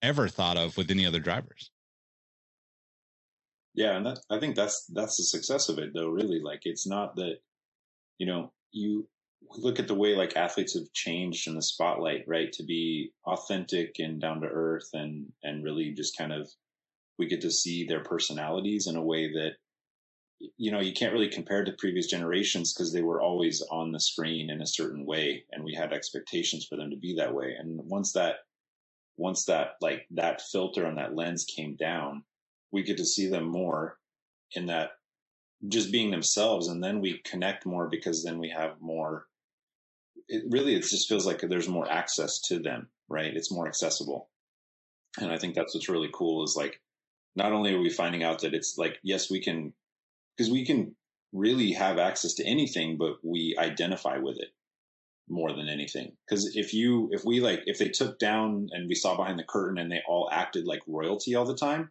ever 0.00 0.26
thought 0.26 0.56
of 0.56 0.76
with 0.76 0.90
any 0.90 1.06
other 1.06 1.20
drivers. 1.20 1.70
Yeah, 3.74 3.96
and 3.96 4.06
that 4.06 4.18
I 4.30 4.38
think 4.38 4.56
that's 4.56 4.86
that's 4.92 5.16
the 5.16 5.24
success 5.24 5.68
of 5.68 5.78
it 5.78 5.92
though, 5.94 6.08
really. 6.08 6.40
Like 6.40 6.62
it's 6.64 6.86
not 6.86 7.16
that 7.16 7.36
you 8.18 8.26
know, 8.26 8.52
you 8.70 9.08
look 9.56 9.78
at 9.78 9.88
the 9.88 9.94
way 9.94 10.14
like 10.14 10.36
athletes 10.36 10.74
have 10.74 10.92
changed 10.92 11.48
in 11.48 11.54
the 11.54 11.62
spotlight, 11.62 12.24
right? 12.26 12.52
To 12.52 12.62
be 12.62 13.12
authentic 13.26 13.96
and 13.98 14.20
down 14.20 14.40
to 14.40 14.46
earth 14.46 14.88
and 14.92 15.32
and 15.42 15.64
really 15.64 15.92
just 15.92 16.16
kind 16.16 16.32
of 16.32 16.48
we 17.18 17.26
get 17.26 17.40
to 17.42 17.50
see 17.50 17.86
their 17.86 18.02
personalities 18.02 18.86
in 18.86 18.96
a 18.96 19.02
way 19.02 19.32
that 19.32 19.52
you 20.56 20.72
know 20.72 20.80
you 20.80 20.92
can't 20.92 21.12
really 21.12 21.28
compare 21.28 21.64
to 21.64 21.72
previous 21.78 22.06
generations 22.06 22.72
because 22.72 22.92
they 22.92 23.02
were 23.02 23.20
always 23.20 23.62
on 23.70 23.92
the 23.92 24.00
screen 24.00 24.50
in 24.50 24.60
a 24.60 24.66
certain 24.66 25.06
way 25.06 25.44
and 25.52 25.62
we 25.62 25.74
had 25.74 25.92
expectations 25.92 26.66
for 26.66 26.76
them 26.76 26.90
to 26.90 26.96
be 26.96 27.14
that 27.14 27.32
way 27.32 27.54
and 27.58 27.80
once 27.84 28.12
that 28.12 28.36
once 29.16 29.44
that 29.44 29.74
like 29.80 30.06
that 30.10 30.42
filter 30.42 30.86
and 30.86 30.98
that 30.98 31.14
lens 31.14 31.44
came 31.44 31.76
down 31.76 32.24
we 32.72 32.82
get 32.82 32.96
to 32.96 33.04
see 33.04 33.28
them 33.28 33.44
more 33.44 33.98
in 34.56 34.66
that 34.66 34.92
just 35.68 35.92
being 35.92 36.10
themselves 36.10 36.66
and 36.66 36.82
then 36.82 37.00
we 37.00 37.20
connect 37.24 37.64
more 37.64 37.88
because 37.88 38.24
then 38.24 38.38
we 38.38 38.48
have 38.48 38.80
more 38.80 39.26
it 40.28 40.44
really 40.50 40.74
it 40.74 40.82
just 40.82 41.08
feels 41.08 41.26
like 41.26 41.40
there's 41.40 41.68
more 41.68 41.90
access 41.90 42.40
to 42.40 42.58
them 42.58 42.88
right? 43.12 43.36
It's 43.36 43.52
more 43.52 43.68
accessible. 43.68 44.30
And 45.20 45.30
i 45.30 45.38
think 45.38 45.54
that's 45.54 45.74
what's 45.74 45.90
really 45.90 46.10
cool 46.12 46.42
is 46.44 46.56
like 46.56 46.80
not 47.36 47.52
only 47.52 47.74
are 47.74 47.80
we 47.80 47.90
finding 47.90 48.24
out 48.24 48.40
that 48.40 48.54
it's 48.54 48.78
like 48.78 48.98
yes 49.02 49.30
we 49.30 49.40
can 49.42 49.74
because 50.36 50.50
we 50.50 50.64
can 50.64 50.96
really 51.32 51.72
have 51.72 51.98
access 51.98 52.34
to 52.34 52.44
anything 52.46 52.96
but 52.96 53.16
we 53.22 53.54
identify 53.58 54.16
with 54.16 54.38
it 54.38 54.48
more 55.28 55.52
than 55.52 55.68
anything. 55.68 56.12
Because 56.26 56.56
if 56.56 56.72
you 56.72 57.10
if 57.12 57.24
we 57.26 57.40
like 57.40 57.62
if 57.66 57.78
they 57.78 57.88
took 57.90 58.18
down 58.18 58.68
and 58.72 58.88
we 58.88 58.94
saw 58.94 59.14
behind 59.14 59.38
the 59.38 59.44
curtain 59.44 59.78
and 59.78 59.92
they 59.92 60.00
all 60.08 60.30
acted 60.32 60.66
like 60.66 60.80
royalty 60.86 61.34
all 61.34 61.44
the 61.44 61.54
time 61.54 61.90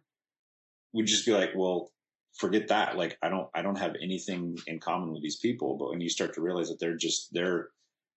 we'd 0.92 1.06
just 1.06 1.24
be 1.26 1.32
like 1.32 1.50
well 1.54 1.92
forget 2.38 2.68
that. 2.68 2.96
Like 2.96 3.18
i 3.22 3.28
don't 3.28 3.48
i 3.54 3.62
don't 3.62 3.78
have 3.78 3.94
anything 4.02 4.58
in 4.66 4.80
common 4.80 5.12
with 5.12 5.22
these 5.22 5.36
people. 5.38 5.76
But 5.78 5.90
when 5.90 6.00
you 6.00 6.08
start 6.08 6.34
to 6.34 6.42
realize 6.42 6.70
that 6.70 6.80
they're 6.80 6.96
just 6.96 7.32
they're 7.32 7.68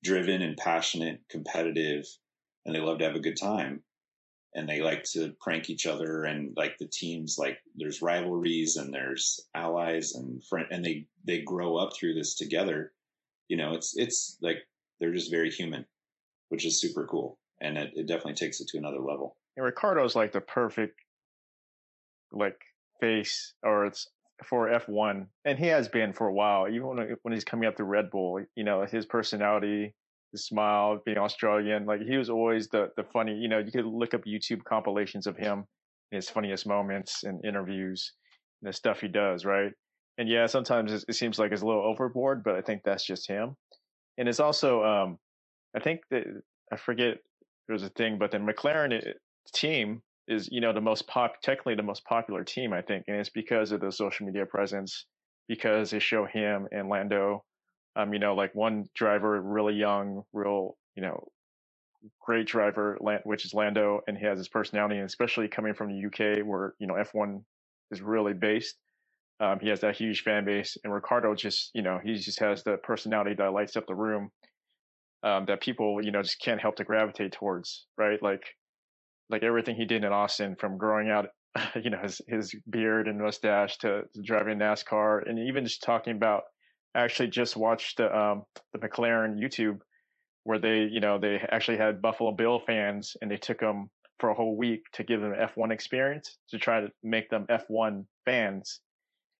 driven 0.05 0.41
and 0.41 0.55
passionate 0.55 1.19
competitive 1.29 2.05
and 2.65 2.73
they 2.73 2.79
love 2.79 2.99
to 2.99 3.05
have 3.05 3.15
a 3.15 3.19
good 3.19 3.37
time. 3.37 3.81
And 4.53 4.69
they 4.69 4.81
like 4.81 5.03
to 5.11 5.35
prank 5.41 5.69
each 5.69 5.85
other 5.85 6.23
and 6.23 6.53
like 6.55 6.77
the 6.77 6.87
teams 6.87 7.35
like 7.37 7.57
there's 7.75 8.01
rivalries 8.01 8.77
and 8.77 8.93
there's 8.93 9.41
allies 9.53 10.13
and 10.13 10.41
friend 10.45 10.67
and 10.71 10.85
they 10.85 11.07
they 11.25 11.41
grow 11.41 11.75
up 11.75 11.93
through 11.93 12.13
this 12.13 12.35
together. 12.35 12.93
You 13.49 13.57
know 13.57 13.73
it's 13.73 13.97
it's 13.97 14.37
like 14.41 14.59
they're 14.99 15.13
just 15.13 15.29
very 15.29 15.49
human 15.49 15.85
which 16.49 16.65
is 16.65 16.79
super 16.79 17.05
cool. 17.05 17.37
And 17.59 17.77
it, 17.77 17.91
it 17.95 18.07
definitely 18.07 18.35
takes 18.35 18.61
it 18.61 18.67
to 18.69 18.77
another 18.77 18.99
level. 18.99 19.35
And 19.57 19.65
Ricciardo's 19.65 20.15
like 20.15 20.31
the 20.31 20.41
perfect 20.41 21.01
like 22.31 22.61
face 23.01 23.53
or 23.63 23.85
it's 23.85 24.07
for 24.43 24.67
F1 24.67 25.27
and 25.45 25.57
he 25.57 25.67
has 25.67 25.87
been 25.87 26.11
for 26.11 26.27
a 26.27 26.33
while 26.33 26.67
even 26.67 26.87
when, 26.87 27.15
when 27.21 27.33
he's 27.33 27.45
coming 27.45 27.67
up 27.67 27.75
to 27.77 27.83
Red 27.83 28.09
Bull 28.11 28.43
you 28.55 28.63
know 28.63 28.85
his 28.85 29.05
personality 29.05 29.93
his 30.31 30.45
smile 30.45 30.99
being 31.05 31.17
Australian 31.17 31.85
like 31.85 32.01
he 32.01 32.17
was 32.17 32.29
always 32.29 32.67
the 32.67 32.89
the 32.97 33.03
funny 33.03 33.33
you 33.33 33.47
know 33.47 33.59
you 33.59 33.71
could 33.71 33.85
look 33.85 34.13
up 34.13 34.25
YouTube 34.25 34.63
compilations 34.65 35.25
of 35.25 35.37
him 35.37 35.65
his 36.11 36.29
funniest 36.29 36.67
moments 36.67 37.23
and 37.23 37.43
interviews 37.45 38.11
and 38.61 38.69
the 38.69 38.73
stuff 38.73 38.99
he 38.99 39.07
does 39.07 39.45
right? 39.45 39.71
And 40.17 40.27
yeah 40.27 40.45
sometimes 40.47 40.91
it, 40.91 41.05
it 41.07 41.13
seems 41.13 41.39
like 41.39 41.51
it's 41.51 41.61
a 41.61 41.65
little 41.65 41.85
overboard 41.85 42.43
but 42.43 42.55
I 42.55 42.61
think 42.61 42.81
that's 42.83 43.05
just 43.05 43.29
him. 43.29 43.55
And 44.17 44.27
it's 44.27 44.41
also 44.41 44.83
um 44.83 45.17
I 45.75 45.79
think 45.79 46.01
that 46.11 46.23
I 46.73 46.75
forget 46.75 47.17
there's 47.67 47.83
a 47.83 47.89
thing 47.89 48.17
but 48.19 48.31
the 48.31 48.37
McLaren 48.37 48.93
eh, 48.93 49.11
team 49.53 50.01
is 50.27 50.49
you 50.51 50.61
know 50.61 50.73
the 50.73 50.81
most 50.81 51.07
pop 51.07 51.41
technically 51.43 51.75
the 51.75 51.83
most 51.83 52.05
popular 52.05 52.43
team 52.43 52.73
I 52.73 52.81
think, 52.83 53.05
and 53.07 53.17
it's 53.17 53.29
because 53.29 53.71
of 53.71 53.81
the 53.81 53.91
social 53.91 54.25
media 54.27 54.45
presence, 54.45 55.05
because 55.47 55.91
they 55.91 55.99
show 55.99 56.25
him 56.25 56.67
and 56.71 56.89
Lando, 56.89 57.43
um, 57.95 58.13
you 58.13 58.19
know, 58.19 58.35
like 58.35 58.55
one 58.55 58.85
driver 58.95 59.41
really 59.41 59.75
young, 59.75 60.23
real 60.33 60.77
you 60.95 61.03
know, 61.03 61.27
great 62.21 62.47
driver, 62.47 62.97
which 63.25 63.45
is 63.45 63.53
Lando, 63.53 64.01
and 64.07 64.17
he 64.17 64.25
has 64.25 64.37
his 64.39 64.49
personality, 64.49 64.97
and 64.97 65.05
especially 65.05 65.47
coming 65.49 65.73
from 65.75 65.89
the 65.89 66.07
UK 66.07 66.45
where 66.45 66.73
you 66.79 66.87
know 66.87 66.95
F1 66.95 67.41
is 67.91 68.01
really 68.01 68.33
based. 68.33 68.75
Um, 69.41 69.59
he 69.61 69.69
has 69.69 69.81
that 69.81 69.97
huge 69.97 70.23
fan 70.23 70.45
base, 70.45 70.77
and 70.83 70.93
Ricciardo 70.93 71.35
just 71.35 71.71
you 71.75 71.83
know 71.83 71.99
he 72.03 72.15
just 72.15 72.39
has 72.41 72.63
the 72.63 72.77
personality 72.77 73.35
that 73.37 73.53
lights 73.53 73.75
up 73.77 73.87
the 73.87 73.95
room. 73.95 74.31
Um, 75.23 75.45
that 75.47 75.61
people 75.61 76.03
you 76.03 76.11
know 76.11 76.21
just 76.23 76.41
can't 76.41 76.61
help 76.61 76.77
to 76.77 76.85
gravitate 76.85 77.33
towards, 77.33 77.87
right? 77.97 78.21
Like 78.23 78.43
like 79.29 79.43
everything 79.43 79.75
he 79.75 79.85
did 79.85 80.03
in 80.03 80.11
Austin, 80.11 80.55
from 80.55 80.77
growing 80.77 81.09
out, 81.09 81.27
you 81.81 81.89
know, 81.89 81.99
his 82.01 82.21
his 82.27 82.55
beard 82.69 83.07
and 83.07 83.19
mustache 83.19 83.77
to, 83.79 84.03
to 84.13 84.21
driving 84.21 84.59
NASCAR, 84.59 85.27
and 85.27 85.39
even 85.39 85.65
just 85.65 85.83
talking 85.83 86.15
about. 86.15 86.43
I 86.93 87.03
actually 87.03 87.27
just 87.27 87.57
watched 87.57 87.97
the 87.97 88.17
um, 88.17 88.43
the 88.71 88.79
McLaren 88.79 89.37
YouTube 89.37 89.79
where 90.45 90.59
they, 90.59 90.83
you 90.83 91.01
know, 91.01 91.19
they 91.19 91.41
actually 91.51 91.77
had 91.77 92.01
Buffalo 92.01 92.31
Bill 92.31 92.61
fans, 92.65 93.17
and 93.21 93.29
they 93.29 93.35
took 93.35 93.59
them 93.59 93.89
for 94.19 94.29
a 94.29 94.33
whole 94.33 94.55
week 94.55 94.83
to 94.93 95.03
give 95.03 95.21
them 95.21 95.33
F1 95.33 95.71
experience 95.71 96.37
to 96.49 96.57
try 96.57 96.81
to 96.81 96.89
make 97.03 97.29
them 97.29 97.45
F1 97.49 98.05
fans. 98.25 98.79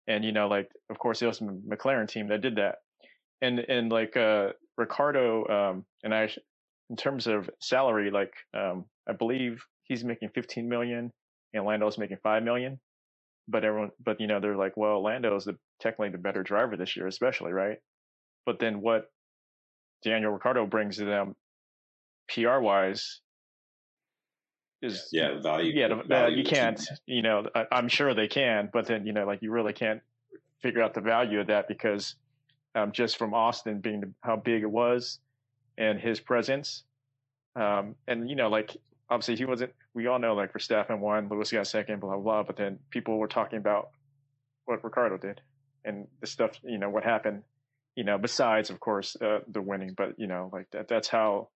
And 0.06 0.24
you 0.24 0.32
know, 0.32 0.48
like 0.48 0.70
of 0.90 0.98
course 0.98 1.22
it 1.22 1.26
was 1.26 1.38
the 1.38 1.60
McLaren 1.68 2.08
team 2.08 2.28
that 2.28 2.42
did 2.42 2.56
that. 2.56 2.76
And 3.42 3.58
and 3.60 3.90
like 3.90 4.16
uh 4.16 4.48
Ricciardo 4.76 5.46
um 5.48 5.84
and 6.02 6.14
I 6.14 6.30
in 6.90 6.96
terms 6.96 7.26
of 7.26 7.48
salary, 7.60 8.10
like 8.10 8.32
um 8.54 8.84
I 9.08 9.12
believe 9.12 9.64
he's 9.86 10.04
making 10.04 10.30
15 10.30 10.68
million 10.68 11.12
and 11.54 11.64
Lando's 11.64 11.98
making 11.98 12.18
5 12.22 12.42
million. 12.42 12.78
But 13.48 13.64
everyone, 13.64 13.92
but 14.02 14.20
you 14.20 14.26
know, 14.26 14.40
they're 14.40 14.56
like, 14.56 14.76
well, 14.76 15.02
Lando's 15.02 15.44
the 15.44 15.56
technically 15.80 16.10
the 16.10 16.18
better 16.18 16.42
driver 16.42 16.76
this 16.76 16.96
year, 16.96 17.06
especially, 17.06 17.52
right? 17.52 17.78
But 18.44 18.58
then 18.58 18.80
what 18.80 19.10
Daniel 20.02 20.32
Ricciardo 20.32 20.66
brings 20.66 20.96
to 20.96 21.04
them, 21.04 21.36
PR 22.28 22.58
wise, 22.58 23.20
is 24.82 25.08
yeah, 25.12 25.40
value. 25.40 25.72
Yeah, 25.72 26.02
value 26.06 26.38
you 26.38 26.44
can't. 26.44 26.80
You 27.06 27.22
know, 27.22 27.46
I, 27.54 27.66
I'm 27.72 27.88
sure 27.88 28.14
they 28.14 28.28
can, 28.28 28.68
but 28.72 28.86
then 28.86 29.06
you 29.06 29.12
know, 29.12 29.24
like 29.24 29.42
you 29.42 29.50
really 29.50 29.72
can't 29.72 30.00
figure 30.60 30.82
out 30.82 30.94
the 30.94 31.00
value 31.00 31.40
of 31.40 31.46
that 31.46 31.68
because 31.68 32.16
um, 32.74 32.92
just 32.92 33.16
from 33.16 33.32
Austin 33.32 33.80
being 33.80 34.00
the, 34.00 34.12
how 34.22 34.36
big 34.36 34.62
it 34.62 34.70
was 34.70 35.20
and 35.78 36.00
his 36.00 36.20
presence, 36.20 36.84
um, 37.54 37.94
and 38.06 38.28
you 38.28 38.36
know, 38.36 38.48
like 38.48 38.76
obviously 39.10 39.36
he 39.36 39.44
wasn't. 39.44 39.72
We 39.94 40.06
all 40.06 40.18
know 40.18 40.34
like 40.34 40.52
Verstappen 40.52 40.98
won, 40.98 41.28
Lewis 41.28 41.52
got 41.52 41.66
second, 41.66 42.00
blah 42.00 42.14
blah 42.14 42.22
blah. 42.22 42.42
But 42.42 42.56
then 42.56 42.78
people 42.90 43.18
were 43.18 43.28
talking 43.28 43.58
about 43.58 43.90
what 44.64 44.82
Ricciardo 44.84 45.18
did 45.18 45.40
and 45.84 46.06
the 46.20 46.26
stuff. 46.26 46.52
You 46.62 46.78
know 46.78 46.90
what 46.90 47.04
happened. 47.04 47.42
You 47.94 48.04
know, 48.04 48.18
besides 48.18 48.70
of 48.70 48.80
course 48.80 49.16
uh, 49.20 49.40
the 49.48 49.62
winning, 49.62 49.94
but 49.96 50.18
you 50.18 50.26
know 50.26 50.50
like 50.52 50.70
that. 50.72 50.88
That's 50.88 51.08
how 51.08 51.48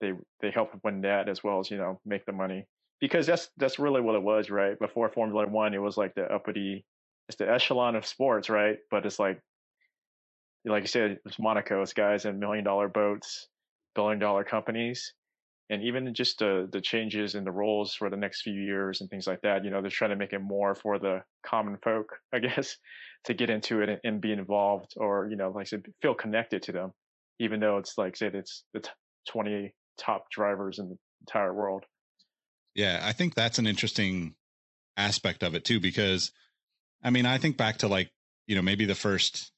they 0.00 0.12
they 0.40 0.50
help 0.50 0.70
win 0.82 1.02
that 1.02 1.28
as 1.28 1.42
well 1.42 1.60
as 1.60 1.70
you 1.70 1.78
know 1.78 2.00
make 2.04 2.24
the 2.26 2.32
money 2.32 2.66
because 3.00 3.26
that's 3.26 3.48
that's 3.56 3.78
really 3.78 4.00
what 4.00 4.14
it 4.14 4.22
was, 4.22 4.50
right? 4.50 4.78
Before 4.78 5.08
Formula 5.08 5.46
One, 5.46 5.74
it 5.74 5.82
was 5.82 5.96
like 5.96 6.14
the 6.14 6.24
uppity, 6.32 6.84
it's 7.28 7.38
the 7.38 7.50
echelon 7.50 7.96
of 7.96 8.06
sports, 8.06 8.48
right? 8.48 8.78
But 8.90 9.06
it's 9.06 9.18
like, 9.18 9.40
like 10.64 10.82
you 10.82 10.88
said, 10.88 11.18
it's 11.24 11.38
Monaco. 11.38 11.82
It's 11.82 11.92
guys 11.92 12.24
in 12.24 12.38
million 12.38 12.64
dollar 12.64 12.88
boats, 12.88 13.48
billion 13.94 14.18
dollar 14.18 14.44
companies, 14.44 15.14
and 15.70 15.82
even 15.82 16.14
just 16.14 16.38
the 16.38 16.68
the 16.72 16.80
changes 16.80 17.34
in 17.34 17.44
the 17.44 17.50
roles 17.50 17.94
for 17.94 18.10
the 18.10 18.16
next 18.16 18.42
few 18.42 18.52
years 18.52 19.00
and 19.00 19.10
things 19.10 19.26
like 19.26 19.40
that. 19.42 19.64
You 19.64 19.70
know, 19.70 19.80
they're 19.80 19.90
trying 19.90 20.10
to 20.10 20.16
make 20.16 20.32
it 20.32 20.40
more 20.40 20.74
for 20.74 20.98
the 20.98 21.22
common 21.44 21.78
folk, 21.82 22.16
I 22.32 22.38
guess, 22.38 22.76
to 23.24 23.34
get 23.34 23.50
into 23.50 23.82
it 23.82 23.88
and, 23.88 24.00
and 24.04 24.20
be 24.20 24.32
involved, 24.32 24.94
or 24.96 25.28
you 25.30 25.36
know, 25.36 25.50
like 25.50 25.62
I 25.62 25.64
said, 25.64 25.86
feel 26.02 26.14
connected 26.14 26.62
to 26.64 26.72
them, 26.72 26.92
even 27.38 27.60
though 27.60 27.78
it's 27.78 27.98
like 27.98 28.16
said, 28.16 28.34
it's 28.34 28.64
the 28.72 28.80
t- 28.80 28.90
twenty 29.28 29.74
top 29.98 30.30
drivers 30.30 30.78
in 30.78 30.88
the 30.88 30.96
entire 31.20 31.52
world. 31.52 31.84
Yeah, 32.74 33.00
I 33.02 33.12
think 33.12 33.34
that's 33.34 33.58
an 33.58 33.66
interesting 33.66 34.34
aspect 34.96 35.42
of 35.42 35.54
it 35.54 35.64
too, 35.64 35.80
because 35.80 36.32
I 37.02 37.10
mean, 37.10 37.26
I 37.26 37.38
think 37.38 37.56
back 37.56 37.78
to 37.78 37.88
like, 37.88 38.10
you 38.46 38.56
know, 38.56 38.62
maybe 38.62 38.84
the 38.84 38.94
first, 38.94 39.52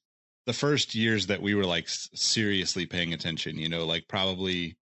the 0.45 0.53
first 0.53 0.95
years 0.95 1.27
that 1.27 1.41
we 1.41 1.55
were 1.55 1.65
like 1.65 1.85
seriously 1.87 2.85
paying 2.85 3.13
attention, 3.13 3.57
you 3.57 3.69
know, 3.69 3.85
like 3.85 4.07
probably, 4.07 4.77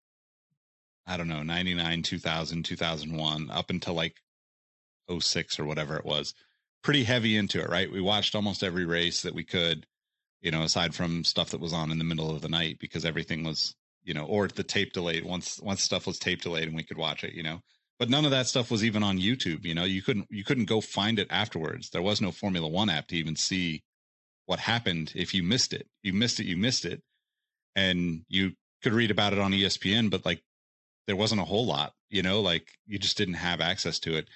I 1.08 1.18
don't 1.18 1.28
know, 1.28 1.44
99, 1.44 2.02
2000, 2.04 2.64
2001, 2.64 3.52
up 3.52 3.70
until 3.70 3.94
like 3.94 4.16
06 5.20 5.60
or 5.60 5.66
whatever 5.66 5.98
it 5.98 6.06
was, 6.06 6.34
pretty 6.84 7.04
heavy 7.04 7.38
into 7.38 7.62
it, 7.62 7.70
right? 7.70 7.92
We 7.92 8.02
watched 8.02 8.36
almost 8.36 8.64
every 8.64 8.86
race 8.86 9.22
that 9.22 9.36
we 9.36 9.44
could, 9.44 9.86
you 10.42 10.52
know, 10.52 10.64
aside 10.64 10.96
from 10.96 11.24
stuff 11.24 11.52
that 11.52 11.62
was 11.62 11.74
on 11.74 11.92
in 11.92 11.98
the 11.98 12.04
middle 12.04 12.34
of 12.34 12.42
the 12.42 12.50
night 12.50 12.78
because 12.80 13.06
everything 13.06 13.44
was, 13.44 13.76
you 14.04 14.14
know, 14.14 14.26
or 14.26 14.48
the 14.48 14.64
tape 14.64 14.94
delayed 14.94 15.26
once, 15.26 15.60
once 15.62 15.82
stuff 15.82 16.08
was 16.08 16.20
tape 16.20 16.42
delayed 16.42 16.68
and 16.68 16.76
we 16.76 16.84
could 16.84 16.98
watch 16.98 17.24
it, 17.24 17.34
you 17.34 17.44
know 17.44 17.62
but 17.98 18.10
none 18.10 18.26
of 18.26 18.32
that 18.32 18.48
stuff 18.48 18.72
was 18.72 18.84
even 18.84 19.04
on 19.04 19.20
YouTube. 19.20 19.64
You 19.64 19.74
know, 19.74 19.84
you 19.84 20.02
couldn't 20.02 20.28
you 20.30 20.44
couldn't 20.44 20.66
go 20.66 20.82
find 20.82 21.20
it 21.20 21.28
afterwards. 21.30 21.90
There 21.90 22.02
was 22.02 22.22
no 22.22 22.32
Formula 22.32 22.68
One 22.68 22.90
app 22.90 23.08
to 23.08 23.16
even 23.16 23.36
see 23.36 23.84
what 24.46 24.60
happened 24.60 25.14
if 25.16 25.34
you 25.34 25.44
missed 25.44 25.74
it. 25.74 25.88
You 26.04 26.14
missed 26.14 26.40
it, 26.40 26.46
you 26.46 26.58
missed 26.58 26.86
it, 26.86 27.02
and 27.76 28.24
you 28.28 28.54
could 28.84 28.94
read 28.94 29.12
about 29.12 29.34
it 29.34 29.40
on 29.40 29.52
ESPN, 29.52 30.10
but 30.10 30.26
like 30.26 30.44
there 31.08 31.16
wasn't 31.16 31.42
a 31.42 31.46
whole 31.46 31.66
lot. 31.66 31.94
You 32.10 32.22
know, 32.22 32.42
like 32.42 32.68
you 32.86 33.00
just 33.00 33.18
didn't 33.18 33.36
have 33.36 33.62
access 33.62 34.00
to 34.00 34.16
it. 34.16 34.28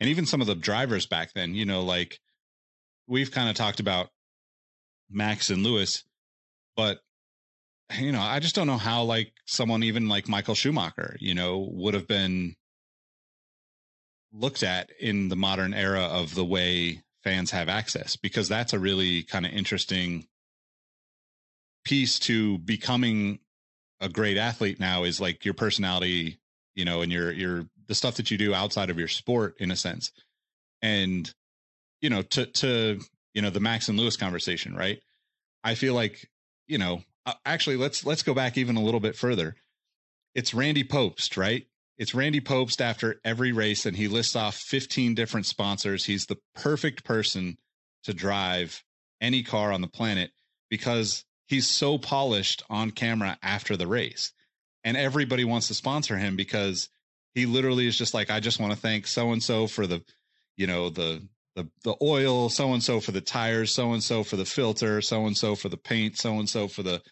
And 0.00 0.08
even 0.10 0.26
some 0.26 0.40
of 0.40 0.46
the 0.46 0.54
drivers 0.54 1.06
back 1.06 1.32
then, 1.34 1.54
you 1.54 1.64
know, 1.64 1.82
like 1.82 2.20
we've 3.06 3.30
kind 3.30 3.48
of 3.48 3.56
talked 3.56 3.80
about 3.80 4.10
Max 5.10 5.50
and 5.50 5.62
Lewis, 5.62 6.04
but 6.76 6.98
you 7.98 8.12
know, 8.12 8.20
I 8.20 8.40
just 8.40 8.54
don't 8.54 8.66
know 8.66 8.78
how 8.78 9.04
like 9.04 9.32
someone 9.46 9.82
even 9.82 10.08
like 10.08 10.28
Michael 10.28 10.54
Schumacher, 10.54 11.16
you 11.20 11.34
know, 11.34 11.68
would 11.72 11.94
have 11.94 12.08
been 12.08 12.56
looked 14.32 14.62
at 14.62 14.90
in 15.00 15.28
the 15.28 15.36
modern 15.36 15.72
era 15.72 16.02
of 16.02 16.34
the 16.34 16.44
way 16.44 17.02
fans 17.22 17.50
have 17.50 17.68
access 17.68 18.16
because 18.16 18.48
that's 18.48 18.72
a 18.72 18.78
really 18.78 19.22
kind 19.22 19.46
of 19.46 19.52
interesting 19.52 20.26
piece 21.84 22.18
to 22.18 22.58
becoming 22.58 23.38
a 24.00 24.08
great 24.08 24.36
athlete 24.36 24.78
now 24.78 25.04
is 25.04 25.20
like 25.20 25.44
your 25.44 25.54
personality 25.54 26.38
you 26.74 26.84
know 26.84 27.02
and 27.02 27.10
your 27.10 27.32
your 27.32 27.64
the 27.88 27.94
stuff 27.94 28.16
that 28.16 28.30
you 28.30 28.38
do 28.38 28.54
outside 28.54 28.90
of 28.90 28.98
your 28.98 29.08
sport 29.08 29.56
in 29.58 29.70
a 29.70 29.76
sense. 29.76 30.12
And 30.82 31.32
you 32.00 32.10
know 32.10 32.22
to 32.22 32.46
to 32.46 33.00
you 33.34 33.42
know 33.42 33.50
the 33.50 33.60
max 33.60 33.88
and 33.88 33.98
lewis 33.98 34.16
conversation 34.16 34.76
right? 34.76 35.00
I 35.64 35.74
feel 35.74 35.94
like 35.94 36.28
you 36.68 36.78
know 36.78 37.02
uh, 37.24 37.34
actually 37.44 37.76
let's 37.76 38.06
let's 38.06 38.22
go 38.22 38.34
back 38.34 38.56
even 38.56 38.76
a 38.76 38.82
little 38.82 39.00
bit 39.00 39.16
further. 39.16 39.56
It's 40.34 40.54
Randy 40.54 40.84
Pobst 40.84 41.36
right? 41.36 41.66
It's 41.98 42.14
Randy 42.14 42.42
Pobst 42.42 42.82
after 42.82 43.20
every 43.24 43.52
race, 43.52 43.86
and 43.86 43.96
he 43.96 44.06
lists 44.06 44.36
off 44.36 44.54
15 44.54 45.14
different 45.14 45.46
sponsors. 45.46 46.04
He's 46.04 46.26
the 46.26 46.36
perfect 46.54 47.04
person 47.04 47.56
to 48.04 48.12
drive 48.12 48.84
any 49.20 49.42
car 49.42 49.72
on 49.72 49.80
the 49.80 49.88
planet 49.88 50.30
because 50.68 51.24
he's 51.46 51.68
so 51.68 51.98
polished 51.98 52.62
on 52.68 52.90
camera 52.90 53.38
after 53.42 53.76
the 53.76 53.86
race. 53.86 54.32
And 54.84 54.96
everybody 54.96 55.44
wants 55.44 55.68
to 55.68 55.74
sponsor 55.74 56.16
him 56.16 56.36
because 56.36 56.88
he 57.34 57.46
literally 57.46 57.86
is 57.86 57.98
just 57.98 58.14
like, 58.14 58.30
I 58.30 58.40
just 58.40 58.60
want 58.60 58.72
to 58.72 58.78
thank 58.78 59.06
so 59.06 59.32
and 59.32 59.42
so 59.42 59.66
for 59.66 59.86
the, 59.86 60.02
you 60.56 60.66
know, 60.66 60.90
the, 60.90 61.26
the, 61.56 61.68
the 61.82 61.96
oil, 62.02 62.48
so 62.48 62.72
and 62.72 62.82
so 62.82 63.00
for 63.00 63.12
the 63.12 63.20
tires, 63.20 63.72
so 63.72 63.92
and 63.92 64.02
so 64.02 64.22
for 64.22 64.36
the 64.36 64.44
filter, 64.44 65.00
so 65.00 65.26
and 65.26 65.36
so 65.36 65.56
for 65.56 65.68
the 65.68 65.76
paint, 65.76 66.18
so 66.18 66.38
and 66.38 66.48
so 66.48 66.68
for 66.68 66.82
the 66.82 67.02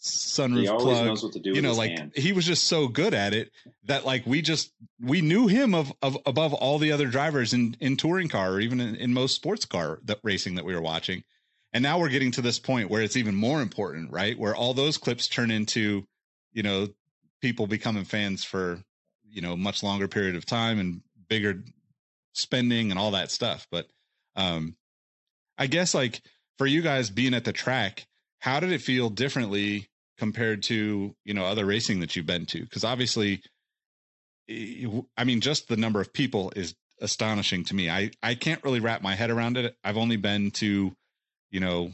sunroof 0.00 0.60
he 0.62 0.68
always 0.68 0.84
plug. 0.84 1.06
knows 1.06 1.22
what 1.22 1.32
to 1.32 1.40
do. 1.40 1.52
You 1.52 1.60
know, 1.60 1.74
like 1.74 1.98
hand. 1.98 2.12
he 2.14 2.32
was 2.32 2.46
just 2.46 2.64
so 2.64 2.88
good 2.88 3.14
at 3.14 3.34
it 3.34 3.50
that 3.84 4.06
like 4.06 4.24
we 4.26 4.42
just 4.42 4.72
we 5.00 5.20
knew 5.20 5.46
him 5.46 5.74
of, 5.74 5.92
of 6.02 6.16
above 6.24 6.54
all 6.54 6.78
the 6.78 6.92
other 6.92 7.08
drivers 7.08 7.52
in 7.52 7.76
in 7.80 7.96
touring 7.96 8.28
car 8.28 8.52
or 8.52 8.60
even 8.60 8.80
in, 8.80 8.94
in 8.94 9.12
most 9.12 9.34
sports 9.34 9.64
car 9.64 9.98
that 10.04 10.20
racing 10.22 10.54
that 10.54 10.64
we 10.64 10.74
were 10.74 10.80
watching. 10.80 11.22
And 11.72 11.82
now 11.82 11.98
we're 11.98 12.08
getting 12.08 12.32
to 12.32 12.42
this 12.42 12.58
point 12.58 12.90
where 12.90 13.02
it's 13.02 13.16
even 13.16 13.34
more 13.34 13.62
important, 13.62 14.10
right? 14.10 14.38
Where 14.38 14.54
all 14.54 14.74
those 14.74 14.98
clips 14.98 15.28
turn 15.28 15.50
into, 15.50 16.04
you 16.52 16.62
know, 16.62 16.88
people 17.40 17.66
becoming 17.66 18.04
fans 18.04 18.44
for, 18.44 18.82
you 19.28 19.40
know, 19.40 19.56
much 19.56 19.82
longer 19.82 20.08
period 20.08 20.34
of 20.34 20.44
time 20.44 20.80
and 20.80 21.00
bigger 21.28 21.62
spending 22.32 22.90
and 22.90 22.98
all 22.98 23.12
that 23.12 23.30
stuff. 23.30 23.66
But 23.70 23.86
um 24.36 24.76
I 25.58 25.66
guess 25.66 25.94
like 25.94 26.22
for 26.58 26.66
you 26.66 26.82
guys 26.82 27.10
being 27.10 27.34
at 27.34 27.44
the 27.44 27.52
track, 27.52 28.06
how 28.40 28.60
did 28.60 28.72
it 28.72 28.82
feel 28.82 29.10
differently 29.10 29.90
compared 30.20 30.62
to 30.62 31.16
you 31.24 31.32
know 31.32 31.46
other 31.46 31.64
racing 31.64 32.00
that 32.00 32.14
you've 32.14 32.26
been 32.26 32.44
to 32.44 32.60
because 32.60 32.84
obviously 32.84 33.40
i 35.16 35.24
mean 35.24 35.40
just 35.40 35.66
the 35.66 35.78
number 35.78 35.98
of 35.98 36.12
people 36.12 36.52
is 36.54 36.74
astonishing 37.00 37.64
to 37.64 37.74
me 37.74 37.88
i 37.88 38.10
i 38.22 38.34
can't 38.34 38.62
really 38.62 38.80
wrap 38.80 39.00
my 39.00 39.14
head 39.14 39.30
around 39.30 39.56
it 39.56 39.74
i've 39.82 39.96
only 39.96 40.18
been 40.18 40.50
to 40.50 40.94
you 41.50 41.60
know 41.60 41.90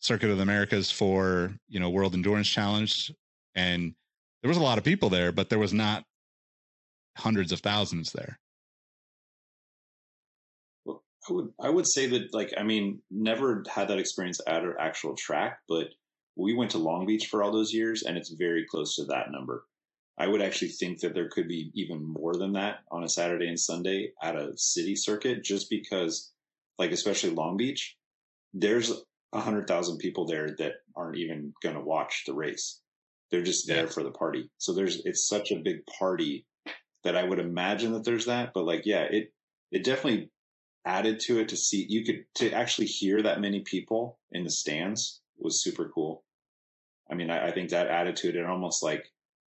circuit 0.00 0.30
of 0.30 0.36
the 0.36 0.42
americas 0.42 0.90
for 0.90 1.52
you 1.68 1.80
know 1.80 1.90
world 1.90 2.14
endurance 2.14 2.48
challenge 2.48 3.12
and 3.54 3.94
there 4.42 4.48
was 4.48 4.58
a 4.58 4.62
lot 4.62 4.78
of 4.78 4.84
people 4.84 5.10
there 5.10 5.32
but 5.32 5.48
there 5.48 5.58
was 5.58 5.72
not 5.72 6.04
hundreds 7.18 7.52
of 7.52 7.60
thousands 7.60 8.12
there 8.12 8.38
well 10.84 11.02
i 11.28 11.32
would 11.32 11.52
i 11.60 11.68
would 11.68 11.86
say 11.86 12.06
that 12.06 12.32
like 12.32 12.52
i 12.56 12.62
mean 12.62 13.00
never 13.10 13.62
had 13.68 13.88
that 13.88 13.98
experience 13.98 14.40
at 14.46 14.62
an 14.62 14.74
actual 14.78 15.14
track 15.16 15.58
but 15.68 15.88
we 16.40 16.54
went 16.54 16.70
to 16.72 16.78
Long 16.78 17.06
Beach 17.06 17.26
for 17.26 17.42
all 17.42 17.52
those 17.52 17.72
years, 17.72 18.02
and 18.02 18.16
it's 18.16 18.30
very 18.30 18.64
close 18.64 18.96
to 18.96 19.04
that 19.06 19.30
number. 19.30 19.64
I 20.18 20.26
would 20.26 20.42
actually 20.42 20.68
think 20.68 21.00
that 21.00 21.14
there 21.14 21.28
could 21.28 21.48
be 21.48 21.70
even 21.74 22.04
more 22.04 22.34
than 22.34 22.52
that 22.52 22.80
on 22.90 23.04
a 23.04 23.08
Saturday 23.08 23.48
and 23.48 23.58
Sunday 23.58 24.12
at 24.22 24.36
a 24.36 24.56
city 24.56 24.96
circuit, 24.96 25.42
just 25.42 25.70
because, 25.70 26.32
like, 26.78 26.92
especially 26.92 27.30
Long 27.30 27.56
Beach, 27.56 27.96
there's 28.52 28.92
a 29.32 29.40
hundred 29.40 29.66
thousand 29.66 29.98
people 29.98 30.26
there 30.26 30.54
that 30.58 30.72
aren't 30.96 31.18
even 31.18 31.52
going 31.62 31.76
to 31.76 31.80
watch 31.80 32.24
the 32.26 32.34
race. 32.34 32.80
They're 33.30 33.42
just 33.42 33.68
there 33.68 33.84
yeah. 33.84 33.90
for 33.90 34.02
the 34.02 34.10
party. 34.10 34.50
So 34.58 34.72
there's, 34.72 35.02
it's 35.04 35.28
such 35.28 35.52
a 35.52 35.62
big 35.62 35.86
party 35.86 36.46
that 37.04 37.16
I 37.16 37.22
would 37.22 37.38
imagine 37.38 37.92
that 37.92 38.04
there's 38.04 38.26
that. 38.26 38.50
But 38.52 38.64
like, 38.64 38.82
yeah, 38.84 39.02
it, 39.02 39.32
it 39.70 39.84
definitely 39.84 40.30
added 40.84 41.20
to 41.20 41.38
it 41.38 41.48
to 41.50 41.56
see, 41.56 41.86
you 41.88 42.04
could, 42.04 42.24
to 42.36 42.52
actually 42.52 42.86
hear 42.86 43.22
that 43.22 43.40
many 43.40 43.60
people 43.60 44.18
in 44.32 44.42
the 44.42 44.50
stands 44.50 45.20
was 45.38 45.62
super 45.62 45.90
cool. 45.94 46.24
I 47.10 47.14
mean, 47.14 47.30
I, 47.30 47.48
I 47.48 47.52
think 47.52 47.70
that 47.70 47.88
attitude 47.88 48.36
and 48.36 48.46
almost 48.46 48.82
like 48.82 49.04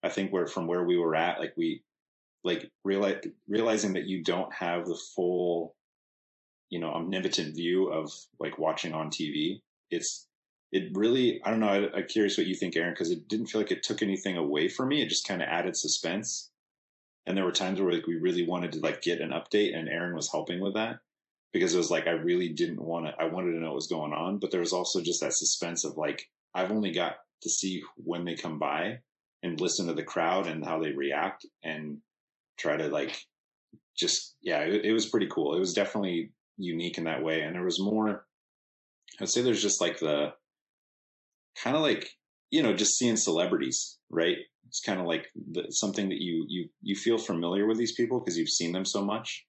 I 0.02 0.08
think 0.08 0.32
where 0.32 0.46
from 0.46 0.66
where 0.66 0.84
we 0.84 0.96
were 0.96 1.14
at, 1.14 1.40
like 1.40 1.52
we 1.56 1.82
like 2.42 2.70
realize, 2.84 3.22
realizing 3.48 3.92
that 3.94 4.06
you 4.06 4.24
don't 4.24 4.52
have 4.52 4.86
the 4.86 4.98
full, 5.14 5.74
you 6.70 6.78
know, 6.78 6.90
omnipotent 6.90 7.54
view 7.54 7.88
of 7.88 8.12
like 8.38 8.58
watching 8.58 8.94
on 8.94 9.10
TV. 9.10 9.60
It's 9.90 10.26
it 10.72 10.90
really 10.94 11.42
I 11.44 11.50
don't 11.50 11.60
know. 11.60 11.90
I, 11.94 11.98
am 11.98 12.06
curious 12.08 12.38
what 12.38 12.46
you 12.46 12.54
think, 12.54 12.76
Aaron, 12.76 12.92
because 12.92 13.10
it 13.10 13.28
didn't 13.28 13.46
feel 13.46 13.60
like 13.60 13.72
it 13.72 13.82
took 13.82 14.02
anything 14.02 14.36
away 14.36 14.68
from 14.68 14.88
me. 14.88 15.02
It 15.02 15.08
just 15.08 15.26
kind 15.26 15.42
of 15.42 15.48
added 15.48 15.76
suspense. 15.76 16.50
And 17.26 17.36
there 17.36 17.44
were 17.44 17.52
times 17.52 17.80
where 17.80 17.92
like 17.92 18.06
we 18.06 18.16
really 18.16 18.46
wanted 18.46 18.72
to 18.72 18.80
like 18.80 19.02
get 19.02 19.20
an 19.20 19.30
update, 19.30 19.76
and 19.76 19.88
Aaron 19.88 20.14
was 20.14 20.30
helping 20.30 20.60
with 20.60 20.74
that 20.74 21.00
because 21.52 21.74
it 21.74 21.78
was 21.78 21.90
like 21.90 22.06
I 22.06 22.12
really 22.12 22.48
didn't 22.48 22.80
want 22.80 23.06
to. 23.06 23.14
I 23.20 23.24
wanted 23.26 23.52
to 23.52 23.58
know 23.58 23.68
what 23.68 23.76
was 23.76 23.88
going 23.88 24.12
on, 24.12 24.38
but 24.38 24.50
there 24.50 24.60
was 24.60 24.72
also 24.72 25.02
just 25.02 25.20
that 25.20 25.34
suspense 25.34 25.84
of 25.84 25.96
like 25.96 26.28
I've 26.54 26.72
only 26.72 26.92
got 26.92 27.16
to 27.42 27.50
see 27.50 27.82
when 27.96 28.24
they 28.24 28.34
come 28.34 28.58
by 28.58 28.98
and 29.42 29.60
listen 29.60 29.86
to 29.86 29.94
the 29.94 30.02
crowd 30.02 30.46
and 30.46 30.64
how 30.64 30.80
they 30.80 30.92
react 30.92 31.46
and 31.62 31.98
try 32.58 32.76
to 32.76 32.88
like 32.88 33.24
just 33.96 34.36
yeah 34.42 34.60
it, 34.60 34.84
it 34.84 34.92
was 34.92 35.06
pretty 35.06 35.26
cool 35.30 35.54
it 35.54 35.60
was 35.60 35.74
definitely 35.74 36.30
unique 36.62 36.98
in 36.98 37.04
that 37.04 37.22
way. 37.22 37.42
And 37.42 37.54
there 37.54 37.64
was 37.64 37.80
more 37.80 38.26
i'd 39.20 39.28
say 39.28 39.42
there's 39.42 39.62
just 39.62 39.80
like 39.80 39.98
the 39.98 40.32
kind 41.60 41.76
of 41.76 41.82
like 41.82 42.08
you 42.50 42.62
know 42.62 42.72
just 42.72 42.96
seeing 42.96 43.16
celebrities 43.16 43.98
right? 44.10 44.38
It's 44.66 44.80
kind 44.80 45.00
of 45.00 45.06
like 45.06 45.26
the, 45.52 45.70
something 45.70 46.08
that 46.08 46.20
you 46.20 46.44
you 46.48 46.68
you 46.82 46.96
feel 46.96 47.18
familiar 47.18 47.66
with 47.66 47.78
these 47.78 47.94
people 47.94 48.20
because 48.20 48.36
you've 48.36 48.48
seen 48.48 48.72
them 48.72 48.84
so 48.84 49.04
much. 49.04 49.46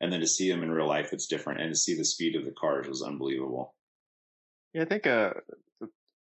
And 0.00 0.12
then 0.12 0.20
to 0.20 0.28
see 0.28 0.48
them 0.48 0.62
in 0.62 0.70
real 0.70 0.86
life 0.86 1.12
it's 1.12 1.26
different. 1.26 1.60
And 1.60 1.72
to 1.72 1.78
see 1.78 1.96
the 1.96 2.04
speed 2.04 2.36
of 2.36 2.44
the 2.44 2.52
cars 2.52 2.88
was 2.88 3.02
unbelievable. 3.02 3.74
Yeah 4.72 4.82
i 4.82 4.84
think 4.84 5.06
uh 5.06 5.32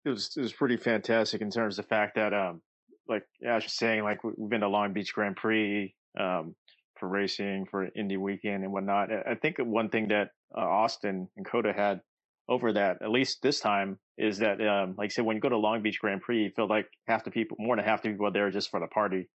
it 0.05 0.09
was 0.09 0.31
it 0.38 0.41
was 0.41 0.53
pretty 0.53 0.77
fantastic 0.77 1.41
in 1.41 1.49
terms 1.49 1.77
of 1.77 1.85
the 1.85 1.89
fact 1.89 2.15
that 2.15 2.33
um 2.33 2.61
like 3.07 3.23
I 3.47 3.55
was 3.55 3.71
saying, 3.71 4.03
like 4.03 4.23
we've 4.23 4.49
been 4.49 4.61
to 4.61 4.67
Long 4.67 4.93
Beach 4.93 5.13
Grand 5.13 5.35
Prix 5.35 5.93
um, 6.19 6.55
for 6.99 7.08
racing 7.08 7.65
for 7.69 7.88
Indy 7.95 8.17
weekend 8.17 8.63
and 8.63 8.71
whatnot. 8.71 9.10
I 9.12 9.36
think 9.36 9.58
one 9.60 9.89
thing 9.89 10.10
that 10.10 10.29
uh, 10.55 10.62
Austin 10.62 11.27
and 11.36 11.45
COTA 11.45 11.73
had 11.73 12.01
over 12.47 12.73
that, 12.73 13.01
at 13.01 13.10
least 13.10 13.41
this 13.41 13.60
time, 13.60 13.97
is 14.17 14.39
that 14.39 14.62
um, 14.62 14.95
like 14.97 15.05
I 15.05 15.10
said, 15.10 15.25
when 15.25 15.36
you 15.36 15.41
go 15.41 15.49
to 15.49 15.58
Long 15.58 15.81
Beach 15.81 15.99
Grand 15.99 16.21
Prix, 16.21 16.43
you 16.43 16.51
feel 16.55 16.67
like 16.67 16.88
half 17.08 17.23
the 17.23 17.31
people, 17.31 17.58
more 17.60 17.75
than 17.75 17.86
half 17.86 18.01
the 18.01 18.10
people 18.10 18.27
are 18.27 18.31
there 18.31 18.51
just 18.51 18.69
for 18.69 18.79
the 18.79 18.88
party 18.88 19.29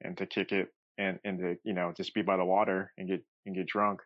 and 0.00 0.16
to 0.18 0.26
kick 0.26 0.52
it 0.52 0.68
and 0.98 1.18
and 1.24 1.38
to 1.38 1.56
you 1.64 1.72
know 1.72 1.92
just 1.96 2.14
be 2.14 2.22
by 2.22 2.36
the 2.36 2.44
water 2.44 2.92
and 2.98 3.08
get 3.08 3.24
and 3.46 3.54
get 3.54 3.66
drunk. 3.66 4.00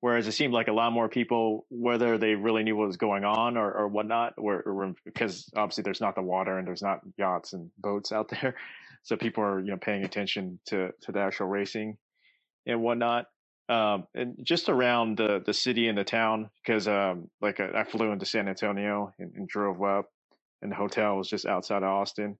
Whereas 0.00 0.26
it 0.26 0.32
seemed 0.32 0.52
like 0.52 0.66
a 0.66 0.72
lot 0.72 0.92
more 0.92 1.08
people, 1.08 1.64
whether 1.70 2.18
they 2.18 2.34
really 2.34 2.64
knew 2.64 2.74
what 2.74 2.88
was 2.88 2.96
going 2.96 3.22
on 3.22 3.56
or, 3.56 3.70
or 3.72 3.86
whatnot, 3.86 4.32
were, 4.36 4.60
were 4.66 4.94
because 5.04 5.48
obviously 5.54 5.82
there's 5.82 6.00
not 6.00 6.16
the 6.16 6.22
water 6.22 6.58
and 6.58 6.66
there's 6.66 6.82
not 6.82 6.98
yachts 7.16 7.52
and 7.52 7.70
boats 7.78 8.10
out 8.10 8.28
there, 8.42 8.56
so 9.04 9.16
people 9.16 9.44
are 9.44 9.60
you 9.60 9.70
know 9.70 9.76
paying 9.76 10.04
attention 10.04 10.58
to 10.66 10.90
to 11.02 11.12
the 11.12 11.20
actual 11.20 11.46
racing 11.46 11.96
and 12.66 12.82
whatnot. 12.82 13.26
Um, 13.68 14.06
and 14.14 14.36
just 14.42 14.68
around 14.68 15.16
the 15.16 15.42
the 15.44 15.54
city 15.54 15.88
and 15.88 15.96
the 15.96 16.04
town, 16.04 16.50
because 16.64 16.88
um, 16.88 17.30
like 17.40 17.60
I, 17.60 17.80
I 17.80 17.84
flew 17.84 18.10
into 18.12 18.26
San 18.26 18.48
Antonio 18.48 19.12
and, 19.18 19.32
and, 19.36 19.48
drove 19.48 19.82
up, 19.82 20.06
and 20.60 20.70
the 20.70 20.76
hotel 20.76 21.16
was 21.16 21.28
just 21.28 21.46
outside 21.46 21.82
of 21.82 21.88
Austin. 21.88 22.36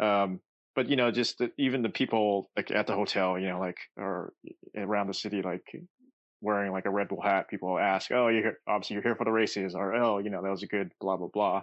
Um, 0.00 0.40
but 0.74 0.90
you 0.90 0.96
know, 0.96 1.10
just 1.10 1.38
the, 1.38 1.52
even 1.58 1.82
the 1.82 1.88
people 1.88 2.50
like 2.56 2.70
at 2.70 2.86
the 2.86 2.94
hotel, 2.94 3.38
you 3.38 3.48
know, 3.48 3.60
like 3.60 3.78
or 3.96 4.32
around 4.76 5.06
the 5.06 5.14
city, 5.14 5.42
like 5.42 5.62
wearing 6.40 6.72
like 6.72 6.86
a 6.86 6.90
Red 6.90 7.08
Bull 7.08 7.22
hat, 7.22 7.48
people 7.48 7.78
ask, 7.78 8.10
"Oh, 8.10 8.28
you're 8.28 8.42
here, 8.42 8.58
obviously 8.66 8.94
you're 8.94 9.02
here 9.02 9.16
for 9.16 9.24
the 9.24 9.32
races," 9.32 9.74
or 9.74 9.94
"Oh, 9.94 10.18
you 10.18 10.30
know, 10.30 10.42
that 10.42 10.50
was 10.50 10.64
a 10.64 10.66
good 10.66 10.90
blah 11.00 11.16
blah 11.16 11.28
blah," 11.32 11.62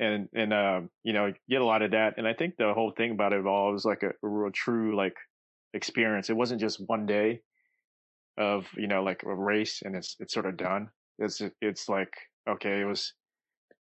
and 0.00 0.28
and 0.34 0.52
um, 0.52 0.90
you 1.04 1.12
know, 1.12 1.32
get 1.48 1.60
a 1.60 1.64
lot 1.64 1.82
of 1.82 1.92
that. 1.92 2.14
And 2.18 2.26
I 2.26 2.34
think 2.34 2.56
the 2.56 2.74
whole 2.74 2.92
thing 2.96 3.12
about 3.12 3.32
it 3.32 3.46
all 3.46 3.72
was 3.72 3.84
like 3.84 4.02
a, 4.02 4.08
a 4.08 4.28
real 4.28 4.50
true 4.52 4.96
like 4.96 5.14
experience. 5.74 6.30
It 6.30 6.36
wasn't 6.36 6.60
just 6.60 6.82
one 6.86 7.06
day 7.06 7.40
of 8.38 8.66
you 8.76 8.88
know 8.88 9.02
like 9.02 9.22
a 9.24 9.34
race 9.34 9.82
and 9.84 9.94
it's 9.94 10.16
it's 10.18 10.34
sort 10.34 10.46
of 10.46 10.56
done. 10.56 10.88
It's 11.18 11.40
it's 11.60 11.88
like 11.88 12.12
okay, 12.48 12.80
it 12.80 12.86
was 12.86 13.12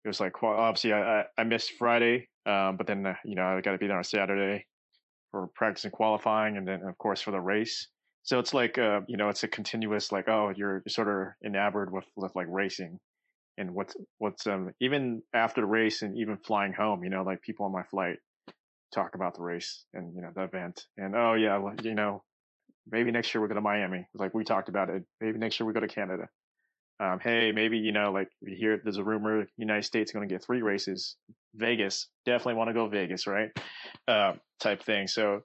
it 0.03 0.07
was 0.07 0.19
like 0.19 0.41
well, 0.41 0.53
obviously 0.53 0.93
I, 0.93 1.23
I, 1.37 1.43
missed 1.43 1.73
Friday, 1.77 2.27
um, 2.45 2.77
but 2.77 2.87
then 2.87 3.05
uh, 3.05 3.13
you 3.23 3.35
know 3.35 3.43
I 3.43 3.61
got 3.61 3.73
to 3.73 3.77
be 3.77 3.87
there 3.87 3.97
on 3.97 4.03
Saturday 4.03 4.65
for 5.31 5.47
practice 5.55 5.83
and 5.83 5.93
qualifying, 5.93 6.57
and 6.57 6.67
then 6.67 6.81
of 6.83 6.97
course 6.97 7.21
for 7.21 7.31
the 7.31 7.39
race. 7.39 7.87
So 8.23 8.39
it's 8.39 8.53
like, 8.53 8.77
uh, 8.77 9.01
you 9.07 9.17
know, 9.17 9.29
it's 9.29 9.43
a 9.43 9.47
continuous, 9.47 10.11
like, 10.11 10.27
oh, 10.27 10.53
you're 10.55 10.83
sort 10.87 11.07
of 11.07 11.33
enamored 11.43 11.91
with, 11.91 12.05
with 12.15 12.31
like 12.35 12.47
racing 12.49 12.99
and 13.57 13.73
what's, 13.73 13.95
what's, 14.19 14.45
um, 14.45 14.71
even 14.79 15.23
after 15.33 15.61
the 15.61 15.67
race 15.67 16.01
and 16.03 16.17
even 16.17 16.37
flying 16.37 16.73
home, 16.73 17.03
you 17.03 17.09
know, 17.09 17.23
like 17.23 17.41
people 17.41 17.65
on 17.65 17.71
my 17.71 17.83
flight 17.83 18.17
talk 18.93 19.15
about 19.15 19.35
the 19.35 19.41
race 19.41 19.85
and, 19.93 20.15
you 20.15 20.21
know, 20.21 20.31
the 20.35 20.43
event 20.43 20.85
and, 20.97 21.15
oh 21.15 21.33
yeah, 21.33 21.57
well, 21.57 21.75
you 21.83 21.95
know, 21.95 22.23
maybe 22.89 23.11
next 23.11 23.33
year 23.33 23.41
we 23.41 23.47
go 23.47 23.55
to 23.55 23.61
Miami. 23.61 24.07
Like 24.13 24.33
we 24.33 24.43
talked 24.43 24.69
about 24.69 24.89
it. 24.89 25.03
Maybe 25.19 25.37
next 25.37 25.59
year 25.59 25.67
we 25.67 25.73
go 25.73 25.79
to 25.79 25.87
Canada. 25.87 26.29
Um, 26.99 27.19
hey, 27.19 27.51
maybe, 27.51 27.77
you 27.79 27.91
know, 27.91 28.11
like 28.11 28.29
we 28.41 28.53
hear 28.53 28.79
there's 28.83 28.97
a 28.97 29.03
rumor 29.03 29.47
United 29.57 29.83
States 29.83 30.11
going 30.11 30.27
to 30.27 30.33
get 30.33 30.43
three 30.43 30.61
races. 30.61 31.15
Vegas, 31.55 32.07
definitely 32.25 32.55
want 32.55 32.69
to 32.69 32.73
go 32.73 32.87
Vegas, 32.87 33.25
right? 33.25 33.49
Uh, 34.07 34.33
type 34.59 34.83
thing. 34.83 35.07
So 35.07 35.41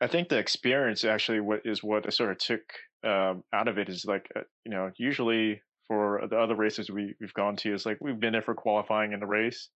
I 0.00 0.08
think 0.08 0.28
the 0.28 0.38
experience 0.38 1.04
actually 1.04 1.40
what 1.40 1.60
is 1.64 1.82
what 1.82 2.06
I 2.06 2.10
sort 2.10 2.32
of 2.32 2.38
took 2.38 2.60
um, 3.04 3.44
out 3.52 3.68
of 3.68 3.78
it 3.78 3.88
is 3.88 4.04
like 4.04 4.28
uh, 4.34 4.40
you 4.64 4.72
know 4.72 4.90
usually 4.98 5.62
for 5.86 6.22
the 6.28 6.36
other 6.38 6.56
races 6.56 6.90
we 6.90 7.14
we've 7.20 7.34
gone 7.34 7.56
to 7.56 7.72
is 7.72 7.86
like 7.86 7.98
we've 8.00 8.18
been 8.18 8.32
there 8.32 8.42
for 8.42 8.54
qualifying 8.54 9.12
in 9.12 9.20
the 9.20 9.26
race, 9.26 9.68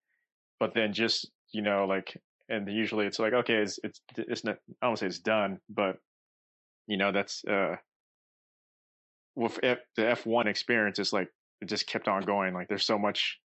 but 0.58 0.74
then 0.74 0.92
just 0.92 1.30
you 1.52 1.62
know 1.62 1.86
like 1.86 2.20
and 2.50 2.68
usually 2.68 3.06
it's 3.06 3.18
like 3.18 3.32
okay 3.32 3.54
it's 3.54 3.78
it's 3.82 4.00
it's 4.18 4.44
not 4.44 4.58
I 4.82 4.86
don't 4.86 4.98
say 4.98 5.06
it's 5.06 5.20
done, 5.20 5.58
but 5.70 5.96
you 6.86 6.98
know 6.98 7.12
that's 7.12 7.44
uh 7.44 7.76
with 9.36 9.58
F, 9.62 9.78
the 9.96 10.02
F1 10.02 10.46
experience 10.46 10.98
is 10.98 11.12
like 11.12 11.28
it 11.62 11.68
just 11.68 11.86
kept 11.86 12.08
on 12.08 12.22
going. 12.22 12.52
Like 12.52 12.68
there's 12.68 12.84
so 12.84 12.98
much 12.98 13.38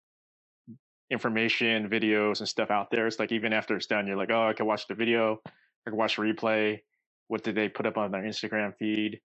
information, 1.12 1.90
videos, 1.90 2.40
and 2.40 2.48
stuff 2.50 2.72
out 2.72 2.90
there. 2.90 3.06
It's 3.06 3.20
like 3.20 3.32
even 3.32 3.54
after 3.54 3.76
it's 3.76 3.88
done, 3.88 4.08
you're 4.08 4.18
like, 4.18 4.32
oh, 4.32 4.48
I 4.48 4.54
can 4.54 4.66
watch 4.66 4.88
the 4.88 4.96
video 4.96 5.40
I 5.86 5.90
can 5.90 5.98
watch 5.98 6.18
replay. 6.18 6.80
What 7.28 7.44
did 7.44 7.56
they 7.56 7.70
put 7.70 7.86
up 7.86 7.98
on 7.98 8.12
their 8.12 8.24
Instagram 8.24 8.74
feed? 8.78 9.20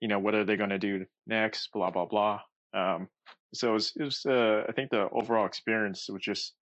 You 0.00 0.08
know, 0.08 0.18
what 0.18 0.34
are 0.34 0.44
they 0.44 0.56
going 0.56 0.70
to 0.70 0.78
do 0.78 1.06
next? 1.26 1.70
Blah 1.72 1.90
blah 1.90 2.06
blah. 2.06 2.40
Um, 2.74 3.08
so 3.54 3.70
it 3.70 3.72
was, 3.72 3.92
it 3.96 4.04
was 4.04 4.26
uh, 4.26 4.64
I 4.68 4.72
think 4.72 4.90
the 4.90 5.08
overall 5.10 5.46
experience 5.46 6.08
was 6.08 6.22
just 6.22 6.54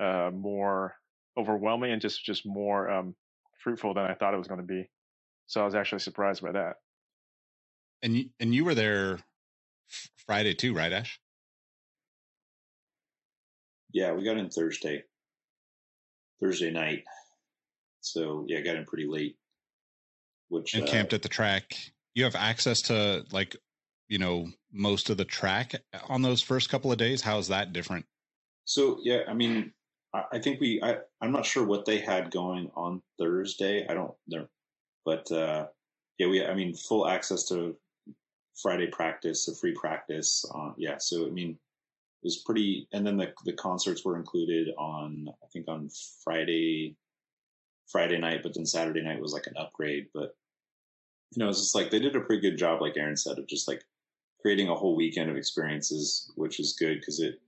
uh, 0.00 0.30
more 0.32 0.94
overwhelming 1.36 1.92
and 1.92 2.00
just 2.00 2.24
just 2.24 2.46
more 2.46 2.90
um, 2.90 3.14
fruitful 3.62 3.94
than 3.94 4.04
I 4.04 4.14
thought 4.14 4.34
it 4.34 4.38
was 4.38 4.48
going 4.48 4.60
to 4.60 4.66
be. 4.66 4.88
So 5.46 5.60
I 5.60 5.64
was 5.64 5.74
actually 5.74 6.00
surprised 6.00 6.42
by 6.42 6.52
that. 6.52 6.76
And 8.02 8.16
you, 8.16 8.30
and 8.40 8.54
you 8.54 8.64
were 8.64 8.74
there 8.74 9.18
Friday 10.26 10.54
too, 10.54 10.74
right, 10.74 10.92
Ash? 10.92 11.18
Yeah, 13.92 14.12
we 14.12 14.24
got 14.24 14.36
in 14.36 14.50
Thursday. 14.50 15.04
Thursday 16.40 16.70
night. 16.70 17.04
So 18.00 18.44
yeah, 18.48 18.58
I 18.58 18.62
got 18.62 18.76
in 18.76 18.84
pretty 18.84 19.06
late. 19.06 19.36
Which 20.48 20.74
and 20.74 20.84
uh, 20.84 20.86
camped 20.86 21.12
at 21.12 21.22
the 21.22 21.28
track. 21.28 21.74
You 22.14 22.24
have 22.24 22.36
access 22.36 22.82
to 22.82 23.24
like, 23.32 23.56
you 24.08 24.18
know, 24.18 24.48
most 24.72 25.10
of 25.10 25.16
the 25.16 25.24
track 25.24 25.74
on 26.08 26.22
those 26.22 26.42
first 26.42 26.70
couple 26.70 26.92
of 26.92 26.98
days. 26.98 27.22
How 27.22 27.38
is 27.38 27.48
that 27.48 27.72
different? 27.72 28.06
So 28.64 28.98
yeah, 29.02 29.20
I 29.28 29.34
mean, 29.34 29.72
I, 30.32 30.38
think 30.38 30.60
we. 30.60 30.80
I, 30.82 30.98
I'm 31.20 31.32
not 31.32 31.46
sure 31.46 31.64
what 31.64 31.84
they 31.84 31.98
had 31.98 32.30
going 32.30 32.70
on 32.74 33.02
Thursday. 33.18 33.86
I 33.88 33.94
don't 33.94 34.14
know, 34.28 34.46
but 35.04 35.30
uh, 35.32 35.66
yeah, 36.18 36.28
we. 36.28 36.44
I 36.44 36.54
mean, 36.54 36.74
full 36.74 37.08
access 37.08 37.44
to 37.48 37.76
Friday 38.60 38.86
practice, 38.86 39.48
a 39.48 39.54
free 39.54 39.74
practice. 39.74 40.44
Uh, 40.54 40.72
yeah, 40.76 40.98
so 40.98 41.26
I 41.26 41.30
mean, 41.30 41.50
it 41.50 42.26
was 42.26 42.38
pretty. 42.38 42.88
And 42.92 43.06
then 43.06 43.16
the 43.16 43.32
the 43.44 43.52
concerts 43.52 44.04
were 44.04 44.16
included 44.16 44.68
on 44.78 45.28
I 45.42 45.46
think 45.52 45.68
on 45.68 45.90
Friday 46.22 46.96
Friday 47.86 48.18
night, 48.18 48.42
but 48.42 48.54
then 48.54 48.66
Saturday 48.66 49.02
night 49.02 49.20
was 49.20 49.32
like 49.32 49.46
an 49.46 49.56
upgrade. 49.56 50.08
But 50.14 50.36
you 51.32 51.42
know, 51.42 51.48
it's 51.48 51.60
just 51.60 51.74
like 51.74 51.90
they 51.90 51.98
did 51.98 52.16
a 52.16 52.20
pretty 52.20 52.42
good 52.42 52.58
job, 52.58 52.80
like 52.80 52.96
Aaron 52.96 53.16
said, 53.16 53.38
of 53.38 53.46
just 53.46 53.68
like 53.68 53.82
creating 54.40 54.68
a 54.68 54.74
whole 54.74 54.96
weekend 54.96 55.30
of 55.30 55.36
experiences, 55.36 56.30
which 56.36 56.60
is 56.60 56.76
good 56.78 57.00
because 57.00 57.20
it. 57.20 57.40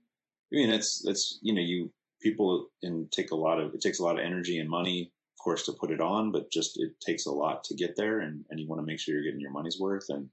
I 0.51 0.55
mean, 0.55 0.69
it's 0.69 1.05
it's 1.05 1.39
you 1.41 1.53
know 1.53 1.61
you 1.61 1.91
people 2.21 2.67
and 2.83 3.11
take 3.11 3.31
a 3.31 3.35
lot 3.35 3.59
of 3.59 3.73
it 3.73 3.81
takes 3.81 3.99
a 3.99 4.03
lot 4.03 4.19
of 4.19 4.25
energy 4.25 4.59
and 4.59 4.69
money, 4.69 5.11
of 5.37 5.43
course, 5.43 5.65
to 5.65 5.73
put 5.73 5.91
it 5.91 6.01
on, 6.01 6.31
but 6.31 6.51
just 6.51 6.79
it 6.79 6.99
takes 6.99 7.25
a 7.25 7.31
lot 7.31 7.63
to 7.65 7.75
get 7.75 7.95
there, 7.95 8.19
and 8.19 8.45
and 8.49 8.59
you 8.59 8.67
want 8.67 8.81
to 8.81 8.85
make 8.85 8.99
sure 8.99 9.15
you're 9.15 9.23
getting 9.23 9.39
your 9.39 9.51
money's 9.51 9.79
worth. 9.79 10.05
And 10.09 10.29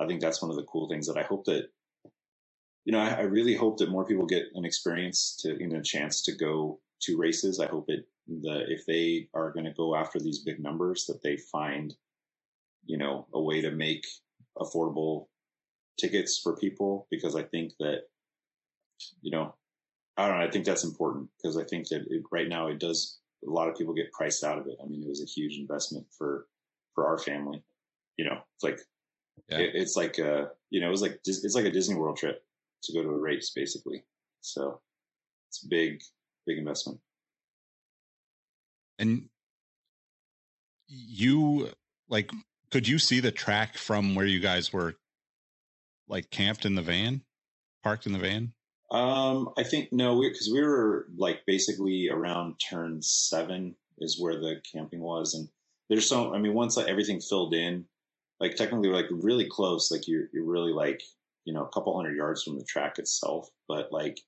I 0.00 0.06
think 0.06 0.20
that's 0.20 0.42
one 0.42 0.50
of 0.50 0.56
the 0.56 0.64
cool 0.64 0.88
things 0.88 1.06
that 1.06 1.18
I 1.18 1.22
hope 1.22 1.44
that 1.46 1.68
you 2.86 2.92
know, 2.92 3.00
I, 3.00 3.08
I, 3.08 3.22
really 3.22 3.56
hope 3.56 3.78
that 3.78 3.90
more 3.90 4.06
people 4.06 4.26
get 4.26 4.44
an 4.54 4.64
experience 4.64 5.36
to, 5.40 5.56
you 5.58 5.68
know, 5.68 5.80
a 5.80 5.82
chance 5.82 6.22
to 6.22 6.32
go 6.32 6.78
to 7.02 7.18
races. 7.18 7.58
I 7.58 7.66
hope 7.66 7.86
it 7.88 8.06
that 8.42 8.66
if 8.68 8.86
they 8.86 9.28
are 9.34 9.52
going 9.52 9.66
to 9.66 9.72
go 9.72 9.94
after 9.94 10.18
these 10.18 10.44
big 10.44 10.60
numbers, 10.60 11.06
that 11.06 11.22
they 11.22 11.36
find, 11.36 11.94
you 12.84 12.96
know, 12.96 13.26
a 13.34 13.40
way 13.40 13.60
to 13.60 13.70
make 13.72 14.06
affordable 14.56 15.26
tickets 15.98 16.40
for 16.42 16.56
people 16.56 17.06
because 17.10 17.34
I 17.34 17.42
think 17.42 17.72
that, 17.80 18.02
you 19.20 19.32
know, 19.32 19.54
I 20.16 20.28
don't 20.28 20.38
know. 20.38 20.44
I 20.44 20.50
think 20.50 20.64
that's 20.64 20.84
important 20.84 21.28
because 21.36 21.56
I 21.56 21.64
think 21.64 21.88
that 21.88 22.06
it, 22.08 22.22
right 22.30 22.48
now 22.48 22.68
it 22.68 22.78
does. 22.78 23.18
A 23.46 23.50
lot 23.50 23.68
of 23.68 23.76
people 23.76 23.94
get 23.94 24.12
priced 24.12 24.42
out 24.42 24.58
of 24.58 24.66
it. 24.66 24.76
I 24.82 24.86
mean, 24.86 25.02
it 25.02 25.08
was 25.08 25.22
a 25.22 25.26
huge 25.26 25.58
investment 25.58 26.06
for 26.16 26.46
for 26.94 27.06
our 27.06 27.18
family. 27.18 27.62
You 28.16 28.24
know, 28.24 28.38
it's 28.54 28.64
like 28.64 28.80
yeah. 29.48 29.58
it, 29.58 29.70
it's 29.74 29.96
like 29.96 30.18
a 30.18 30.50
you 30.70 30.80
know 30.80 30.88
it 30.88 30.90
was 30.90 31.02
like 31.02 31.20
it's 31.24 31.54
like 31.54 31.66
a 31.66 31.70
Disney 31.70 31.96
World 31.96 32.16
trip 32.16 32.42
to 32.84 32.92
go 32.92 33.02
to 33.02 33.08
a 33.08 33.18
race 33.18 33.50
basically. 33.54 34.04
So 34.40 34.80
it's 35.48 35.64
a 35.64 35.68
big 35.68 36.02
big 36.46 36.58
investment. 36.58 37.00
And 38.98 39.28
you 40.88 41.70
like 42.08 42.30
could 42.70 42.88
you 42.88 42.98
see 42.98 43.20
the 43.20 43.32
track 43.32 43.76
from 43.76 44.14
where 44.14 44.26
you 44.26 44.40
guys 44.40 44.72
were 44.72 44.94
like 46.08 46.30
camped 46.30 46.64
in 46.64 46.74
the 46.74 46.82
van, 46.82 47.22
parked 47.82 48.06
in 48.06 48.12
the 48.12 48.18
van? 48.18 48.52
Um, 48.90 49.50
I 49.58 49.64
think 49.64 49.92
no, 49.92 50.20
because 50.20 50.48
we, 50.48 50.60
we, 50.60 50.66
were 50.66 51.06
like 51.16 51.40
basically 51.46 52.08
around 52.08 52.54
turn 52.60 53.02
seven 53.02 53.74
is 53.98 54.20
where 54.20 54.38
the 54.38 54.60
camping 54.72 55.00
was, 55.00 55.34
and 55.34 55.48
there's 55.88 56.08
so 56.08 56.34
I 56.34 56.38
mean 56.38 56.54
once 56.54 56.76
like, 56.76 56.86
everything 56.86 57.20
filled 57.20 57.54
in, 57.54 57.84
like 58.38 58.54
technically 58.54 58.90
like 58.90 59.06
really 59.10 59.48
close, 59.50 59.90
like 59.90 60.06
you're 60.06 60.28
you're 60.32 60.44
really 60.44 60.72
like 60.72 61.02
you 61.44 61.52
know 61.52 61.64
a 61.64 61.68
couple 61.70 61.96
hundred 61.96 62.16
yards 62.16 62.42
from 62.44 62.58
the 62.58 62.64
track 62.64 62.98
itself, 62.98 63.48
but 63.66 63.90
like 63.92 64.20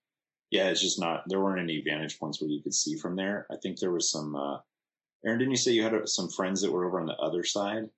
yeah, 0.50 0.68
it's 0.68 0.80
just 0.80 0.98
not. 0.98 1.24
There 1.26 1.40
weren't 1.40 1.60
any 1.60 1.82
vantage 1.82 2.18
points 2.18 2.40
where 2.40 2.50
you 2.50 2.62
could 2.62 2.74
see 2.74 2.96
from 2.96 3.16
there. 3.16 3.46
I 3.50 3.56
think 3.56 3.78
there 3.78 3.90
was 3.90 4.10
some. 4.10 4.34
Uh, 4.34 4.58
Aaron, 5.24 5.38
didn't 5.38 5.50
you 5.50 5.56
say 5.56 5.72
you 5.72 5.82
had 5.82 5.94
uh, 5.94 6.06
some 6.06 6.30
friends 6.30 6.62
that 6.62 6.72
were 6.72 6.86
over 6.86 7.00
on 7.00 7.06
the 7.06 7.16
other 7.16 7.44
side? 7.44 7.88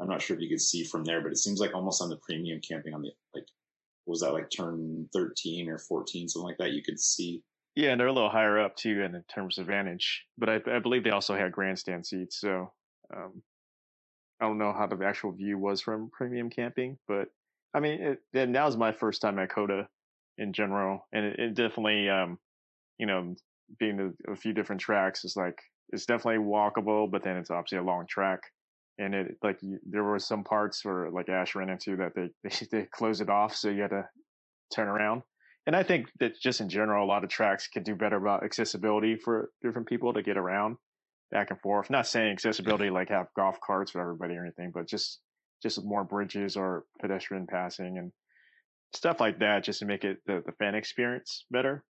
I'm 0.00 0.08
not 0.08 0.20
sure 0.20 0.36
if 0.36 0.42
you 0.42 0.48
could 0.48 0.60
see 0.60 0.84
from 0.84 1.04
there, 1.04 1.20
but 1.20 1.32
it 1.32 1.38
seems 1.38 1.60
like 1.60 1.74
almost 1.74 2.02
on 2.02 2.08
the 2.08 2.16
premium 2.16 2.60
camping 2.60 2.92
on 2.92 3.02
the 3.02 3.12
like, 3.34 3.46
was 4.06 4.20
that 4.20 4.32
like 4.32 4.48
turn 4.50 5.08
13 5.12 5.68
or 5.68 5.78
14, 5.78 6.28
something 6.28 6.46
like 6.46 6.58
that? 6.58 6.72
You 6.72 6.82
could 6.82 7.00
see. 7.00 7.42
Yeah, 7.74 7.90
and 7.90 8.00
they're 8.00 8.06
a 8.06 8.12
little 8.12 8.30
higher 8.30 8.58
up 8.58 8.76
too 8.76 9.02
in 9.02 9.22
terms 9.32 9.58
of 9.58 9.66
vantage. 9.66 10.24
But 10.38 10.48
I, 10.48 10.60
I 10.70 10.78
believe 10.78 11.04
they 11.04 11.10
also 11.10 11.36
had 11.36 11.52
grandstand 11.52 12.06
seats, 12.06 12.40
so 12.40 12.72
um, 13.14 13.42
I 14.40 14.46
don't 14.46 14.58
know 14.58 14.72
how 14.72 14.86
the 14.86 15.04
actual 15.04 15.32
view 15.32 15.58
was 15.58 15.80
from 15.80 16.10
premium 16.10 16.50
camping, 16.50 16.98
but 17.08 17.28
I 17.74 17.80
mean, 17.80 18.00
it, 18.00 18.18
and 18.32 18.54
that 18.54 18.64
was 18.64 18.76
my 18.76 18.92
first 18.92 19.20
time 19.20 19.38
at 19.38 19.50
COTA 19.50 19.88
in 20.38 20.52
general, 20.52 21.06
and 21.12 21.26
it, 21.26 21.38
it 21.38 21.54
definitely, 21.54 22.08
um, 22.08 22.38
you 22.98 23.06
know, 23.06 23.34
being 23.78 24.00
a, 24.00 24.32
a, 24.32 24.36
few 24.36 24.52
different 24.52 24.80
tracks 24.80 25.24
is 25.24 25.36
like 25.36 25.58
it's 25.90 26.06
definitely 26.06 26.44
walkable, 26.44 27.10
but 27.10 27.22
then 27.22 27.36
it's 27.36 27.50
obviously 27.50 27.78
a 27.78 27.82
long 27.82 28.06
track, 28.08 28.40
and 28.98 29.14
it 29.14 29.36
like 29.42 29.58
you, 29.62 29.78
there 29.84 30.04
were 30.04 30.18
some 30.18 30.44
parts 30.44 30.84
where 30.84 31.10
like 31.10 31.28
Ash 31.28 31.54
ran 31.54 31.70
into 31.70 31.96
that 31.96 32.14
they 32.14 32.30
they, 32.44 32.66
they 32.70 32.86
close 32.86 33.20
it 33.20 33.30
off, 33.30 33.54
so 33.54 33.70
you 33.70 33.82
had 33.82 33.90
to 33.90 34.08
turn 34.74 34.88
around. 34.88 35.22
And 35.66 35.74
I 35.74 35.82
think 35.82 36.06
that 36.20 36.40
just 36.40 36.60
in 36.60 36.68
general, 36.68 37.04
a 37.04 37.08
lot 37.08 37.24
of 37.24 37.30
tracks 37.30 37.66
can 37.66 37.82
do 37.82 37.96
better 37.96 38.16
about 38.16 38.44
accessibility 38.44 39.16
for 39.16 39.50
different 39.62 39.88
people 39.88 40.12
to 40.12 40.22
get 40.22 40.36
around 40.36 40.76
back 41.32 41.50
and 41.50 41.60
forth. 41.60 41.90
Not 41.90 42.06
saying 42.06 42.30
accessibility 42.32 42.90
like 42.90 43.08
have 43.08 43.26
golf 43.36 43.58
carts 43.64 43.90
for 43.90 44.00
everybody 44.00 44.34
or 44.34 44.42
anything, 44.44 44.70
but 44.72 44.86
just 44.86 45.20
just 45.62 45.82
more 45.84 46.04
bridges 46.04 46.56
or 46.56 46.84
pedestrian 47.00 47.46
passing 47.46 47.98
and 47.98 48.12
stuff 48.94 49.20
like 49.20 49.38
that, 49.40 49.64
just 49.64 49.80
to 49.80 49.86
make 49.86 50.04
it 50.04 50.18
the, 50.26 50.42
the 50.44 50.52
fan 50.52 50.74
experience 50.74 51.44
better. 51.50 51.84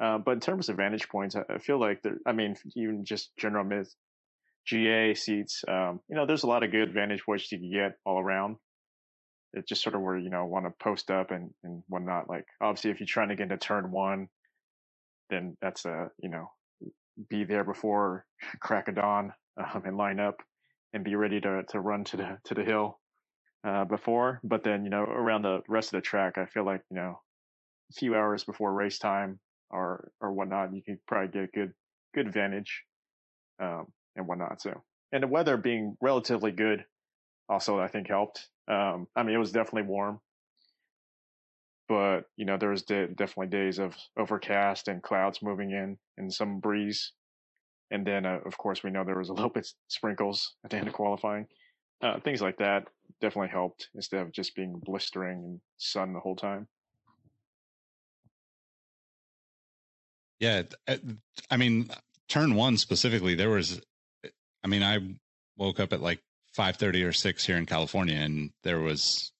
Uh, 0.00 0.18
but 0.18 0.32
in 0.32 0.40
terms 0.40 0.68
of 0.68 0.76
vantage 0.76 1.08
points, 1.08 1.36
I, 1.36 1.42
I 1.48 1.58
feel 1.58 1.78
like 1.78 2.02
there. 2.02 2.18
I 2.26 2.32
mean, 2.32 2.56
even 2.76 3.04
just 3.04 3.30
general 3.38 3.64
myth, 3.64 3.94
GA 4.66 5.14
seats. 5.14 5.64
Um, 5.66 6.00
you 6.08 6.16
know, 6.16 6.26
there's 6.26 6.44
a 6.44 6.48
lot 6.48 6.62
of 6.62 6.70
good 6.70 6.92
vantage 6.92 7.24
points 7.24 7.50
you 7.50 7.58
can 7.58 7.70
get 7.70 7.98
all 8.04 8.18
around. 8.18 8.56
It's 9.54 9.68
just 9.68 9.82
sort 9.82 9.94
of 9.94 10.00
where 10.00 10.16
you 10.16 10.30
know 10.30 10.46
want 10.46 10.66
to 10.66 10.70
post 10.82 11.10
up 11.10 11.30
and 11.30 11.50
and 11.64 11.82
whatnot. 11.88 12.28
Like 12.28 12.46
obviously, 12.60 12.90
if 12.90 13.00
you're 13.00 13.06
trying 13.06 13.28
to 13.28 13.36
get 13.36 13.44
into 13.44 13.58
turn 13.58 13.90
one, 13.90 14.28
then 15.30 15.56
that's 15.60 15.84
a 15.84 16.10
you 16.22 16.30
know 16.30 16.50
be 17.28 17.44
there 17.44 17.64
before 17.64 18.24
crack 18.60 18.88
of 18.88 18.94
dawn 18.94 19.32
um, 19.58 19.82
and 19.84 19.96
line 19.96 20.20
up 20.20 20.36
and 20.92 21.04
be 21.04 21.16
ready 21.16 21.40
to 21.40 21.64
to 21.64 21.80
run 21.80 22.04
to 22.04 22.16
the 22.16 22.38
to 22.44 22.54
the 22.54 22.64
hill 22.64 22.98
uh, 23.66 23.84
before. 23.84 24.40
But 24.42 24.64
then 24.64 24.84
you 24.84 24.90
know 24.90 25.02
around 25.02 25.42
the 25.42 25.60
rest 25.68 25.92
of 25.92 25.98
the 25.98 26.06
track, 26.06 26.38
I 26.38 26.46
feel 26.46 26.64
like 26.64 26.82
you 26.90 26.96
know 26.96 27.20
a 27.90 27.94
few 27.94 28.14
hours 28.14 28.44
before 28.44 28.72
race 28.72 28.98
time 28.98 29.38
or 29.70 30.10
or 30.20 30.32
whatnot, 30.32 30.74
you 30.74 30.82
can 30.82 30.98
probably 31.06 31.28
get 31.28 31.42
a 31.44 31.46
good 31.48 31.72
good 32.14 32.26
advantage 32.26 32.84
um, 33.60 33.86
and 34.16 34.26
whatnot. 34.26 34.60
So 34.62 34.82
and 35.12 35.22
the 35.22 35.28
weather 35.28 35.56
being 35.56 35.96
relatively 36.00 36.52
good 36.52 36.84
also 37.48 37.78
I 37.78 37.88
think 37.88 38.08
helped. 38.08 38.48
Um, 38.68 39.06
I 39.16 39.22
mean 39.22 39.34
it 39.34 39.38
was 39.38 39.52
definitely 39.52 39.88
warm, 39.88 40.20
but 41.88 42.22
you 42.36 42.46
know 42.46 42.56
there 42.56 42.70
was 42.70 42.82
de- 42.82 43.08
definitely 43.08 43.48
days 43.48 43.78
of 43.78 43.94
overcast 44.18 44.88
and 44.88 45.02
clouds 45.02 45.42
moving 45.42 45.70
in 45.70 45.98
and 46.16 46.32
some 46.32 46.58
breeze 46.58 47.12
and 47.90 48.06
then 48.06 48.24
uh, 48.24 48.38
of 48.46 48.56
course 48.56 48.82
we 48.82 48.90
know 48.90 49.04
there 49.04 49.18
was 49.18 49.28
a 49.28 49.32
little 49.38 49.50
bit 49.50 49.68
sprinkles 49.88 50.54
at 50.64 50.70
the 50.70 50.76
end 50.78 50.88
of 50.88 50.94
qualifying 50.94 51.46
uh, 52.02 52.18
things 52.20 52.40
like 52.40 52.56
that 52.56 52.84
definitely 53.20 53.50
helped 53.50 53.88
instead 53.94 54.22
of 54.22 54.32
just 54.32 54.56
being 54.56 54.80
blistering 54.82 55.38
and 55.44 55.60
sun 55.76 56.12
the 56.12 56.20
whole 56.20 56.36
time 56.36 56.66
yeah 60.40 60.62
uh, 60.88 60.96
i 61.50 61.56
mean 61.56 61.90
turn 62.28 62.54
one 62.54 62.76
specifically 62.76 63.34
there 63.34 63.50
was 63.50 63.80
i 64.64 64.68
mean 64.68 64.82
i 64.82 64.98
woke 65.56 65.80
up 65.80 65.92
at 65.92 66.02
like 66.02 66.20
5.30 66.56 67.08
or 67.08 67.12
6 67.12 67.46
here 67.46 67.56
in 67.56 67.66
california 67.66 68.16
and 68.16 68.50
there 68.62 68.80
was 68.80 69.32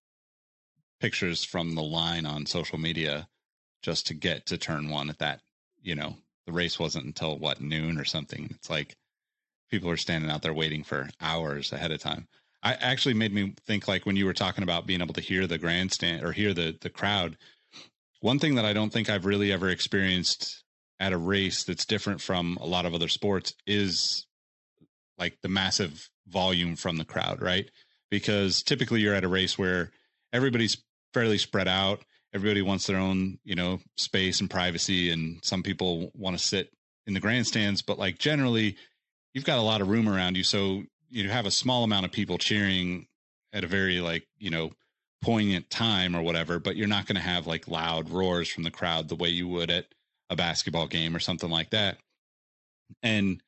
pictures 1.02 1.44
from 1.44 1.74
the 1.74 1.82
line 1.82 2.24
on 2.24 2.46
social 2.46 2.78
media 2.78 3.26
just 3.82 4.06
to 4.06 4.14
get 4.14 4.46
to 4.46 4.56
turn 4.56 4.88
one 4.88 5.10
at 5.10 5.18
that, 5.18 5.40
you 5.82 5.96
know, 5.96 6.16
the 6.46 6.52
race 6.52 6.78
wasn't 6.78 7.04
until 7.04 7.36
what 7.36 7.60
noon 7.60 7.98
or 7.98 8.04
something. 8.04 8.48
It's 8.54 8.70
like 8.70 8.94
people 9.70 9.90
are 9.90 9.96
standing 9.96 10.30
out 10.30 10.42
there 10.42 10.54
waiting 10.54 10.84
for 10.84 11.10
hours 11.20 11.72
ahead 11.72 11.90
of 11.90 12.00
time. 12.00 12.28
I 12.62 12.74
actually 12.74 13.14
made 13.14 13.34
me 13.34 13.54
think 13.66 13.88
like 13.88 14.06
when 14.06 14.14
you 14.14 14.24
were 14.24 14.32
talking 14.32 14.62
about 14.62 14.86
being 14.86 15.00
able 15.02 15.14
to 15.14 15.20
hear 15.20 15.48
the 15.48 15.58
grandstand 15.58 16.24
or 16.24 16.30
hear 16.30 16.54
the 16.54 16.76
the 16.80 16.90
crowd. 16.90 17.36
One 18.20 18.38
thing 18.38 18.54
that 18.54 18.64
I 18.64 18.72
don't 18.72 18.92
think 18.92 19.10
I've 19.10 19.26
really 19.26 19.50
ever 19.50 19.68
experienced 19.68 20.62
at 21.00 21.12
a 21.12 21.18
race 21.18 21.64
that's 21.64 21.84
different 21.84 22.20
from 22.20 22.56
a 22.60 22.66
lot 22.66 22.86
of 22.86 22.94
other 22.94 23.08
sports 23.08 23.54
is 23.66 24.24
like 25.18 25.38
the 25.42 25.48
massive 25.48 26.08
volume 26.28 26.76
from 26.76 26.96
the 26.96 27.04
crowd, 27.04 27.40
right? 27.40 27.70
Because 28.10 28.62
typically 28.62 29.00
you're 29.00 29.14
at 29.14 29.24
a 29.24 29.28
race 29.28 29.58
where 29.58 29.90
everybody's 30.32 30.76
fairly 31.12 31.38
spread 31.38 31.68
out. 31.68 32.02
Everybody 32.34 32.62
wants 32.62 32.86
their 32.86 32.96
own, 32.96 33.38
you 33.44 33.54
know, 33.54 33.80
space 33.96 34.40
and 34.40 34.48
privacy, 34.48 35.10
and 35.10 35.44
some 35.44 35.62
people 35.62 36.10
want 36.14 36.38
to 36.38 36.42
sit 36.42 36.70
in 37.06 37.14
the 37.14 37.20
grandstands. 37.20 37.82
But 37.82 37.98
like 37.98 38.18
generally, 38.18 38.76
you've 39.34 39.44
got 39.44 39.58
a 39.58 39.62
lot 39.62 39.80
of 39.80 39.88
room 39.88 40.08
around 40.08 40.36
you, 40.36 40.44
so 40.44 40.82
you 41.10 41.28
have 41.28 41.46
a 41.46 41.50
small 41.50 41.84
amount 41.84 42.06
of 42.06 42.12
people 42.12 42.38
cheering 42.38 43.06
at 43.52 43.64
a 43.64 43.66
very 43.66 44.00
like 44.00 44.26
you 44.38 44.50
know 44.50 44.72
poignant 45.20 45.68
time 45.70 46.16
or 46.16 46.22
whatever. 46.22 46.58
But 46.58 46.76
you're 46.76 46.88
not 46.88 47.06
going 47.06 47.16
to 47.16 47.22
have 47.22 47.46
like 47.46 47.68
loud 47.68 48.10
roars 48.10 48.48
from 48.48 48.64
the 48.64 48.70
crowd 48.70 49.08
the 49.08 49.14
way 49.14 49.28
you 49.28 49.48
would 49.48 49.70
at 49.70 49.86
a 50.30 50.36
basketball 50.36 50.86
game 50.86 51.14
or 51.14 51.20
something 51.20 51.50
like 51.50 51.70
that. 51.70 51.98
And 53.02 53.42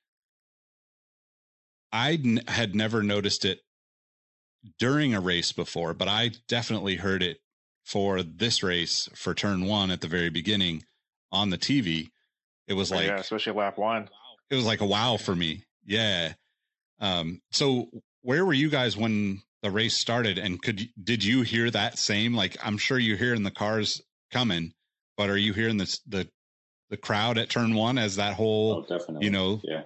I 1.95 2.15
n- 2.15 2.43
had 2.49 2.75
never 2.75 3.05
noticed 3.05 3.45
it 3.45 3.61
during 4.81 5.15
a 5.15 5.21
race 5.21 5.53
before, 5.53 5.95
but 5.95 6.09
I 6.09 6.33
definitely 6.49 6.97
heard 6.97 7.23
it 7.23 7.39
for 7.85 8.25
this 8.25 8.65
race 8.65 9.09
for 9.15 9.33
turn 9.33 9.67
one 9.67 9.93
at 9.93 10.01
the 10.01 10.09
very 10.09 10.29
beginning 10.29 10.83
on 11.31 11.51
the 11.51 11.59
TV. 11.59 12.11
It 12.67 12.75
was 12.75 12.91
like, 12.91 13.07
yeah, 13.07 13.19
especially 13.19 13.53
lap 13.53 13.79
one. 13.79 14.09
It 14.51 14.57
was 14.57 14.67
like 14.67 14.81
a 14.81 14.87
wow 14.87 15.19
for 15.19 15.37
me. 15.37 15.67
Yeah. 15.87 16.33
Um, 16.99 17.41
so 17.53 17.87
where 18.23 18.45
were 18.45 18.53
you 18.53 18.71
guys 18.71 18.97
when 18.97 19.43
the 19.63 19.71
race 19.71 19.97
started 19.97 20.37
and 20.37 20.61
could, 20.61 20.89
did 21.01 21.23
you 21.23 21.43
hear 21.43 21.71
that 21.71 21.97
same, 21.99 22.35
like, 22.35 22.57
I'm 22.61 22.77
sure 22.77 22.99
you 22.99 23.17
hear 23.17 23.35
in 23.35 23.45
the 23.45 23.53
cars 23.53 24.03
coming, 24.33 24.73
but 25.17 25.31
are 25.31 25.37
you 25.37 25.53
hearing 25.53 25.77
this, 25.77 26.01
the, 26.09 26.29
the 26.91 26.97
crowd 26.97 27.39
at 27.39 27.51
turn 27.51 27.75
one 27.75 27.99
as 27.99 28.17
that 28.17 28.35
whole, 28.35 28.85
oh, 28.91 28.99
definitely. 28.99 29.27
you 29.27 29.31
know, 29.31 29.61
yeah. 29.63 29.83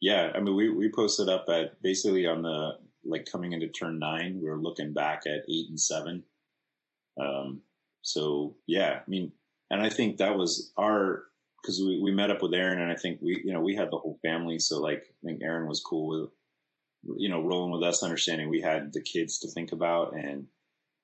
Yeah. 0.00 0.30
I 0.34 0.40
mean, 0.40 0.54
we, 0.54 0.70
we 0.70 0.90
posted 0.90 1.28
up 1.28 1.48
at 1.48 1.82
basically 1.82 2.26
on 2.26 2.42
the, 2.42 2.78
like 3.04 3.28
coming 3.30 3.52
into 3.52 3.68
turn 3.68 3.98
nine, 3.98 4.40
we 4.40 4.48
were 4.48 4.60
looking 4.60 4.92
back 4.92 5.22
at 5.26 5.48
eight 5.48 5.68
and 5.70 5.80
seven. 5.80 6.22
Um, 7.20 7.62
so 8.02 8.56
yeah, 8.66 9.00
I 9.04 9.10
mean, 9.10 9.32
and 9.70 9.82
I 9.82 9.88
think 9.88 10.18
that 10.18 10.36
was 10.36 10.72
our, 10.76 11.24
cause 11.64 11.80
we, 11.80 12.00
we 12.00 12.12
met 12.12 12.30
up 12.30 12.42
with 12.42 12.54
Aaron 12.54 12.80
and 12.80 12.92
I 12.92 12.96
think 12.96 13.20
we, 13.20 13.42
you 13.44 13.52
know, 13.52 13.60
we 13.60 13.74
had 13.74 13.90
the 13.90 13.98
whole 13.98 14.18
family. 14.22 14.58
So 14.58 14.80
like, 14.80 15.02
I 15.02 15.26
think 15.26 15.42
Aaron 15.42 15.68
was 15.68 15.80
cool 15.80 16.06
with, 16.06 16.30
you 17.16 17.28
know, 17.28 17.42
rolling 17.42 17.72
with 17.72 17.82
us, 17.82 18.02
understanding 18.02 18.48
we 18.48 18.60
had 18.60 18.92
the 18.92 19.00
kids 19.00 19.38
to 19.40 19.48
think 19.48 19.72
about. 19.72 20.14
And 20.14 20.46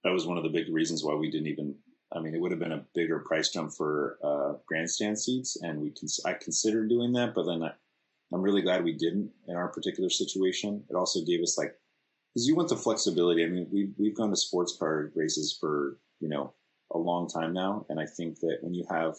that 0.02 0.12
was 0.12 0.26
one 0.26 0.36
of 0.36 0.44
the 0.44 0.50
big 0.50 0.72
reasons 0.72 1.02
why 1.02 1.14
we 1.14 1.30
didn't 1.30 1.48
even, 1.48 1.74
I 2.12 2.20
mean, 2.20 2.34
it 2.34 2.40
would 2.40 2.52
have 2.52 2.60
been 2.60 2.72
a 2.72 2.84
bigger 2.94 3.20
price 3.20 3.48
jump 3.48 3.72
for, 3.72 4.18
uh, 4.22 4.58
grandstand 4.66 5.18
seats. 5.18 5.56
And 5.62 5.80
we 5.80 5.90
can, 5.90 6.08
I 6.24 6.34
considered 6.34 6.88
doing 6.88 7.12
that, 7.14 7.34
but 7.34 7.46
then 7.46 7.62
I, 7.62 7.72
I'm 8.34 8.42
really 8.42 8.62
glad 8.62 8.82
we 8.82 8.92
didn't 8.92 9.30
in 9.46 9.54
our 9.54 9.68
particular 9.68 10.10
situation. 10.10 10.82
It 10.90 10.96
also 10.96 11.24
gave 11.24 11.40
us 11.40 11.56
like 11.56 11.76
because 12.34 12.48
you 12.48 12.56
want 12.56 12.68
the 12.68 12.76
flexibility. 12.76 13.44
I 13.44 13.48
mean, 13.48 13.68
we've 13.70 13.94
we've 13.96 14.16
gone 14.16 14.30
to 14.30 14.36
sports 14.36 14.76
car 14.76 15.12
races 15.14 15.56
for 15.58 15.98
you 16.18 16.28
know 16.28 16.52
a 16.92 16.98
long 16.98 17.28
time 17.28 17.52
now, 17.52 17.86
and 17.88 18.00
I 18.00 18.06
think 18.06 18.40
that 18.40 18.58
when 18.60 18.74
you 18.74 18.84
have, 18.90 19.14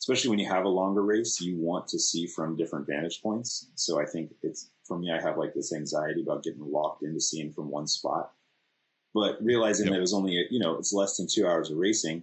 especially 0.00 0.30
when 0.30 0.38
you 0.38 0.48
have 0.48 0.64
a 0.64 0.70
longer 0.70 1.02
race, 1.02 1.38
you 1.40 1.58
want 1.58 1.86
to 1.88 1.98
see 1.98 2.26
from 2.26 2.56
different 2.56 2.86
vantage 2.86 3.20
points. 3.22 3.68
So 3.74 4.00
I 4.00 4.06
think 4.06 4.32
it's 4.42 4.70
for 4.84 4.98
me, 4.98 5.12
I 5.12 5.20
have 5.20 5.36
like 5.36 5.52
this 5.52 5.74
anxiety 5.74 6.22
about 6.22 6.42
getting 6.42 6.72
locked 6.72 7.02
into 7.02 7.20
seeing 7.20 7.52
from 7.52 7.70
one 7.70 7.86
spot, 7.86 8.32
but 9.12 9.36
realizing 9.42 9.86
yep. 9.86 9.92
that 9.92 9.98
it 9.98 10.00
was 10.00 10.14
only 10.14 10.38
a, 10.38 10.44
you 10.50 10.60
know 10.60 10.78
it's 10.78 10.94
less 10.94 11.18
than 11.18 11.26
two 11.30 11.46
hours 11.46 11.70
of 11.70 11.76
racing. 11.76 12.22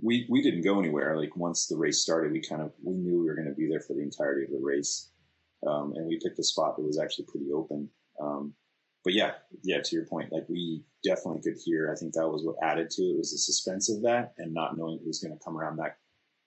We 0.00 0.26
we 0.30 0.40
didn't 0.40 0.62
go 0.62 0.78
anywhere. 0.78 1.16
Like 1.16 1.36
once 1.36 1.66
the 1.66 1.76
race 1.76 1.98
started, 1.98 2.30
we 2.30 2.40
kind 2.40 2.62
of 2.62 2.72
we 2.80 2.94
knew 2.94 3.18
we 3.18 3.26
were 3.26 3.34
going 3.34 3.48
to 3.48 3.54
be 3.54 3.68
there 3.68 3.80
for 3.80 3.94
the 3.94 4.02
entirety 4.02 4.44
of 4.44 4.50
the 4.50 4.64
race, 4.64 5.08
um, 5.66 5.94
and 5.96 6.06
we 6.06 6.20
picked 6.22 6.38
a 6.38 6.44
spot 6.44 6.76
that 6.76 6.84
was 6.84 6.98
actually 6.98 7.26
pretty 7.26 7.52
open. 7.52 7.88
Um, 8.20 8.54
but 9.04 9.12
yeah, 9.12 9.32
yeah, 9.62 9.80
to 9.82 9.96
your 9.96 10.06
point, 10.06 10.32
like 10.32 10.48
we 10.48 10.82
definitely 11.02 11.42
could 11.42 11.60
hear. 11.62 11.92
I 11.92 11.98
think 11.98 12.14
that 12.14 12.28
was 12.28 12.42
what 12.42 12.56
added 12.62 12.90
to 12.90 13.02
it 13.02 13.18
was 13.18 13.32
the 13.32 13.38
suspense 13.38 13.90
of 13.90 14.02
that 14.02 14.34
and 14.38 14.54
not 14.54 14.76
knowing 14.78 14.98
who 14.98 15.06
was 15.06 15.20
going 15.20 15.36
to 15.36 15.44
come 15.44 15.58
around 15.58 15.76
that 15.76 15.98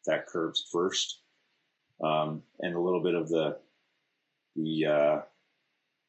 that 0.07 0.25
curve 0.25 0.55
first, 0.71 1.21
um, 2.03 2.41
and 2.59 2.75
a 2.75 2.79
little 2.79 3.03
bit 3.03 3.13
of 3.13 3.29
the 3.29 3.57
the 4.55 4.85
uh, 4.85 5.21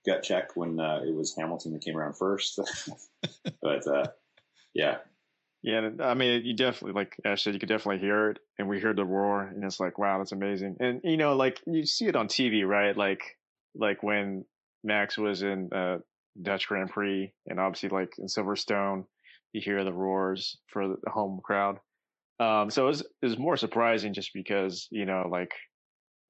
gut 0.06 0.22
check 0.22 0.56
when 0.56 0.80
uh, 0.80 1.00
it 1.06 1.14
was 1.14 1.36
Hamilton 1.36 1.72
that 1.72 1.84
came 1.84 1.96
around 1.96 2.14
first. 2.14 2.58
but 3.62 3.86
uh, 3.86 4.06
yeah, 4.74 4.98
yeah, 5.62 5.90
I 6.00 6.14
mean, 6.14 6.44
you 6.44 6.54
definitely, 6.54 6.92
like 6.92 7.16
Ash 7.24 7.42
said, 7.42 7.54
you 7.54 7.60
could 7.60 7.68
definitely 7.68 8.00
hear 8.00 8.30
it, 8.30 8.38
and 8.58 8.68
we 8.68 8.80
heard 8.80 8.96
the 8.96 9.04
roar, 9.04 9.42
and 9.42 9.64
it's 9.64 9.80
like, 9.80 9.98
wow, 9.98 10.18
that's 10.18 10.32
amazing. 10.32 10.76
And 10.80 11.00
you 11.02 11.16
know, 11.16 11.34
like 11.34 11.60
you 11.66 11.84
see 11.84 12.06
it 12.06 12.16
on 12.16 12.28
TV, 12.28 12.66
right? 12.66 12.96
Like, 12.96 13.22
like 13.74 14.02
when 14.02 14.44
Max 14.84 15.18
was 15.18 15.42
in 15.42 15.70
uh, 15.72 15.98
Dutch 16.40 16.68
Grand 16.68 16.90
Prix, 16.90 17.32
and 17.46 17.58
obviously 17.58 17.88
like 17.88 18.12
in 18.18 18.26
Silverstone, 18.26 19.04
you 19.52 19.60
hear 19.60 19.84
the 19.84 19.92
roars 19.92 20.58
for 20.68 20.88
the 20.88 21.10
home 21.10 21.40
crowd. 21.42 21.78
Um, 22.40 22.70
so 22.70 22.84
it 22.84 22.88
was, 22.88 23.00
it 23.00 23.26
was 23.26 23.38
more 23.38 23.56
surprising 23.56 24.14
just 24.14 24.30
because, 24.32 24.86
you 24.92 25.06
know, 25.06 25.26
like 25.28 25.52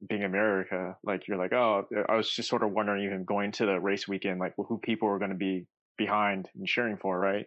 being 0.09 0.25
America, 0.25 0.97
like 1.05 1.29
you're 1.29 1.37
like, 1.37 1.53
oh, 1.53 1.87
I 2.09 2.17
was 2.17 2.31
just 2.31 2.49
sort 2.49 2.63
of 2.63 2.71
wondering 2.71 3.05
even 3.05 3.25
going 3.25 3.53
to 3.53 3.67
the 3.67 3.79
race 3.79 4.09
weekend, 4.09 4.39
like 4.39 4.55
who 4.57 4.79
people 4.79 5.09
were 5.09 5.19
going 5.19 5.33
to 5.33 5.37
be 5.37 5.67
behind 5.99 6.49
and 6.55 6.67
cheering 6.67 6.97
for, 6.97 7.19
right? 7.19 7.47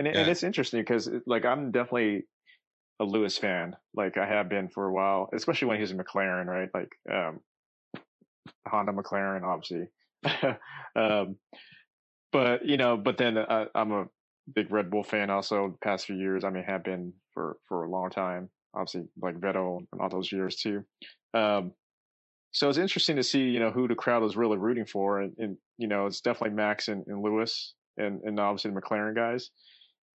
And, 0.00 0.06
it, 0.06 0.14
yeah. 0.14 0.22
and 0.22 0.30
it's 0.30 0.42
interesting 0.42 0.80
because 0.80 1.10
like 1.26 1.44
I'm 1.44 1.72
definitely 1.72 2.22
a 3.00 3.04
Lewis 3.04 3.36
fan, 3.36 3.76
like 3.94 4.16
I 4.16 4.24
have 4.24 4.48
been 4.48 4.70
for 4.70 4.86
a 4.86 4.92
while, 4.94 5.28
especially 5.34 5.68
when 5.68 5.76
he 5.76 5.82
was 5.82 5.90
in 5.90 5.98
McLaren, 5.98 6.46
right? 6.46 6.70
Like 6.72 6.88
um, 7.12 7.40
Honda 8.66 8.92
McLaren, 8.92 9.42
obviously. 9.42 9.88
um, 10.96 11.36
but 12.32 12.64
you 12.64 12.78
know, 12.78 12.96
but 12.96 13.18
then 13.18 13.36
I, 13.36 13.66
I'm 13.74 13.92
a 13.92 14.06
big 14.54 14.72
Red 14.72 14.90
Bull 14.90 15.04
fan 15.04 15.28
also. 15.28 15.68
The 15.68 15.86
past 15.86 16.06
few 16.06 16.16
years, 16.16 16.44
I 16.44 16.50
mean, 16.50 16.64
have 16.64 16.82
been 16.82 17.12
for 17.34 17.58
for 17.68 17.84
a 17.84 17.90
long 17.90 18.08
time. 18.08 18.48
Obviously, 18.74 19.02
like 19.20 19.34
Vettel 19.34 19.80
and 19.92 20.00
all 20.00 20.08
those 20.08 20.32
years 20.32 20.56
too. 20.56 20.82
Um, 21.34 21.72
so 22.52 22.70
it's 22.70 22.78
interesting 22.78 23.16
to 23.16 23.22
see, 23.22 23.42
you 23.42 23.60
know, 23.60 23.70
who 23.70 23.86
the 23.86 23.94
crowd 23.94 24.24
is 24.24 24.34
really 24.34 24.56
rooting 24.56 24.86
for, 24.86 25.20
and, 25.20 25.34
and 25.36 25.58
you 25.76 25.88
know, 25.88 26.06
it's 26.06 26.22
definitely 26.22 26.56
Max 26.56 26.88
and, 26.88 27.04
and 27.06 27.22
Lewis, 27.22 27.74
and 27.98 28.22
and 28.24 28.40
obviously 28.40 28.70
the 28.70 28.80
McLaren 28.80 29.14
guys. 29.14 29.50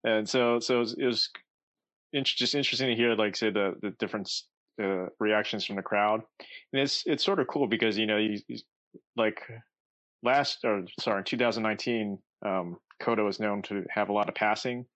And 0.05 0.29
so 0.29 0.61
so 0.61 0.77
it 0.77 0.79
was, 0.79 0.95
it 0.99 1.07
was 1.07 1.31
just 2.23 2.55
interesting 2.55 2.89
to 2.89 2.95
hear, 2.95 3.15
like, 3.15 3.37
say 3.37 3.51
the 3.51 3.75
the 3.81 3.91
different 3.99 4.31
uh, 4.83 5.07
reactions 5.19 5.65
from 5.65 5.77
the 5.77 5.83
crowd, 5.83 6.21
and 6.73 6.83
it's 6.83 7.03
it's 7.07 7.25
sort 7.25 7.41
of 7.41 7.49
cool 7.49 7.67
because 7.67 7.99
you 7.99 8.07
know, 8.07 8.19
you, 8.19 8.39
you 8.49 8.59
like 9.17 9.41
last 10.23 10.59
or 10.65 10.85
sorry, 11.01 11.19
in 11.19 11.25
2019, 11.25 12.19
um, 12.45 12.77
COTA 13.03 13.23
was 13.23 13.41
known 13.41 13.63
to 13.63 13.85
have 13.91 14.09
a 14.09 14.13
lot 14.13 14.29
of 14.29 14.35
passing, 14.35 14.87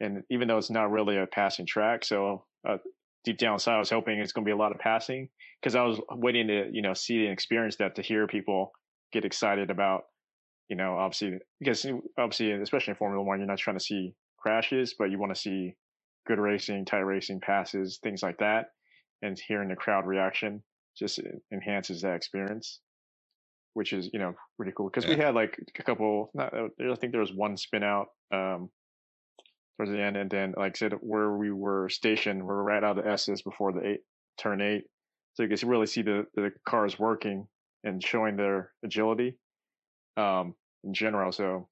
and 0.00 0.22
even 0.30 0.48
though 0.48 0.58
it's 0.58 0.70
not 0.70 0.90
really 0.90 1.16
a 1.16 1.26
passing 1.26 1.66
track, 1.66 2.04
so 2.04 2.44
uh, 2.68 2.78
deep 3.24 3.38
down 3.38 3.54
inside, 3.54 3.76
I 3.76 3.78
was 3.78 3.90
hoping 3.90 4.18
it's 4.18 4.32
going 4.32 4.44
to 4.44 4.48
be 4.48 4.52
a 4.52 4.56
lot 4.56 4.72
of 4.72 4.78
passing 4.78 5.28
because 5.60 5.74
I 5.74 5.82
was 5.82 6.00
waiting 6.10 6.48
to 6.48 6.68
you 6.72 6.82
know 6.82 6.94
see 6.94 7.24
and 7.24 7.32
experience 7.32 7.76
that 7.76 7.94
to 7.96 8.02
hear 8.02 8.26
people 8.26 8.72
get 9.12 9.24
excited 9.24 9.70
about 9.70 10.02
you 10.68 10.76
know 10.76 10.96
obviously 10.98 11.38
because 11.60 11.86
obviously 12.18 12.52
especially 12.52 12.92
in 12.92 12.96
Formula 12.96 13.22
One, 13.22 13.38
you're 13.38 13.46
not 13.46 13.58
trying 13.58 13.78
to 13.78 13.84
see 13.84 14.14
crashes, 14.38 14.94
but 14.98 15.10
you 15.10 15.18
want 15.18 15.34
to 15.34 15.40
see 15.40 15.74
good 16.26 16.38
racing, 16.38 16.84
tight 16.84 16.98
racing, 17.00 17.40
passes, 17.40 17.98
things 18.02 18.22
like 18.22 18.38
that, 18.38 18.66
and 19.22 19.38
hearing 19.48 19.68
the 19.68 19.76
crowd 19.76 20.06
reaction 20.06 20.62
just 20.96 21.20
enhances 21.52 22.02
that 22.02 22.16
experience 22.16 22.80
which 23.78 23.92
is 23.92 24.10
you 24.12 24.18
know 24.18 24.34
pretty 24.56 24.72
cool 24.76 24.90
because 24.90 25.04
yeah. 25.04 25.14
we 25.14 25.22
had 25.22 25.34
like 25.36 25.56
a 25.78 25.82
couple. 25.84 26.30
Not, 26.34 26.52
uh, 26.52 26.66
I 26.90 26.96
think 26.96 27.12
there 27.12 27.20
was 27.20 27.32
one 27.32 27.56
spin 27.56 27.84
out 27.84 28.08
um, 28.32 28.70
towards 29.76 29.92
the 29.92 30.02
end, 30.02 30.16
and 30.16 30.28
then 30.28 30.54
like 30.56 30.72
I 30.74 30.78
said, 30.78 30.94
where 31.00 31.30
we 31.30 31.52
were 31.52 31.88
stationed, 31.88 32.42
we 32.42 32.50
are 32.50 32.62
right 32.62 32.82
out 32.82 32.98
of 32.98 33.04
the 33.04 33.10
S's 33.12 33.42
before 33.42 33.72
the 33.72 33.86
eight 33.86 34.00
turn 34.36 34.60
eight, 34.60 34.84
so 35.34 35.44
you 35.44 35.48
can 35.48 35.68
really 35.68 35.86
see 35.86 36.02
the 36.02 36.26
the 36.34 36.50
cars 36.66 36.98
working 36.98 37.46
and 37.84 38.02
showing 38.02 38.36
their 38.36 38.72
agility 38.84 39.38
um, 40.16 40.54
in 40.82 40.92
general. 40.92 41.30
So 41.30 41.68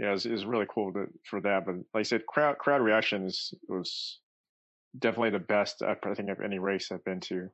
yeah, 0.00 0.14
it's 0.14 0.24
it 0.24 0.46
really 0.46 0.66
cool 0.72 0.92
to, 0.94 1.06
for 1.28 1.42
that. 1.42 1.66
But 1.66 1.74
like 1.92 2.00
I 2.00 2.02
said, 2.02 2.26
crowd 2.26 2.56
crowd 2.56 2.80
reaction 2.80 3.26
is 3.26 3.52
was 3.68 4.18
definitely 4.98 5.30
the 5.30 5.44
best 5.44 5.82
I 5.82 5.94
think 6.14 6.30
of 6.30 6.40
any 6.40 6.58
race 6.58 6.90
I've 6.90 7.04
been 7.04 7.20
to 7.20 7.50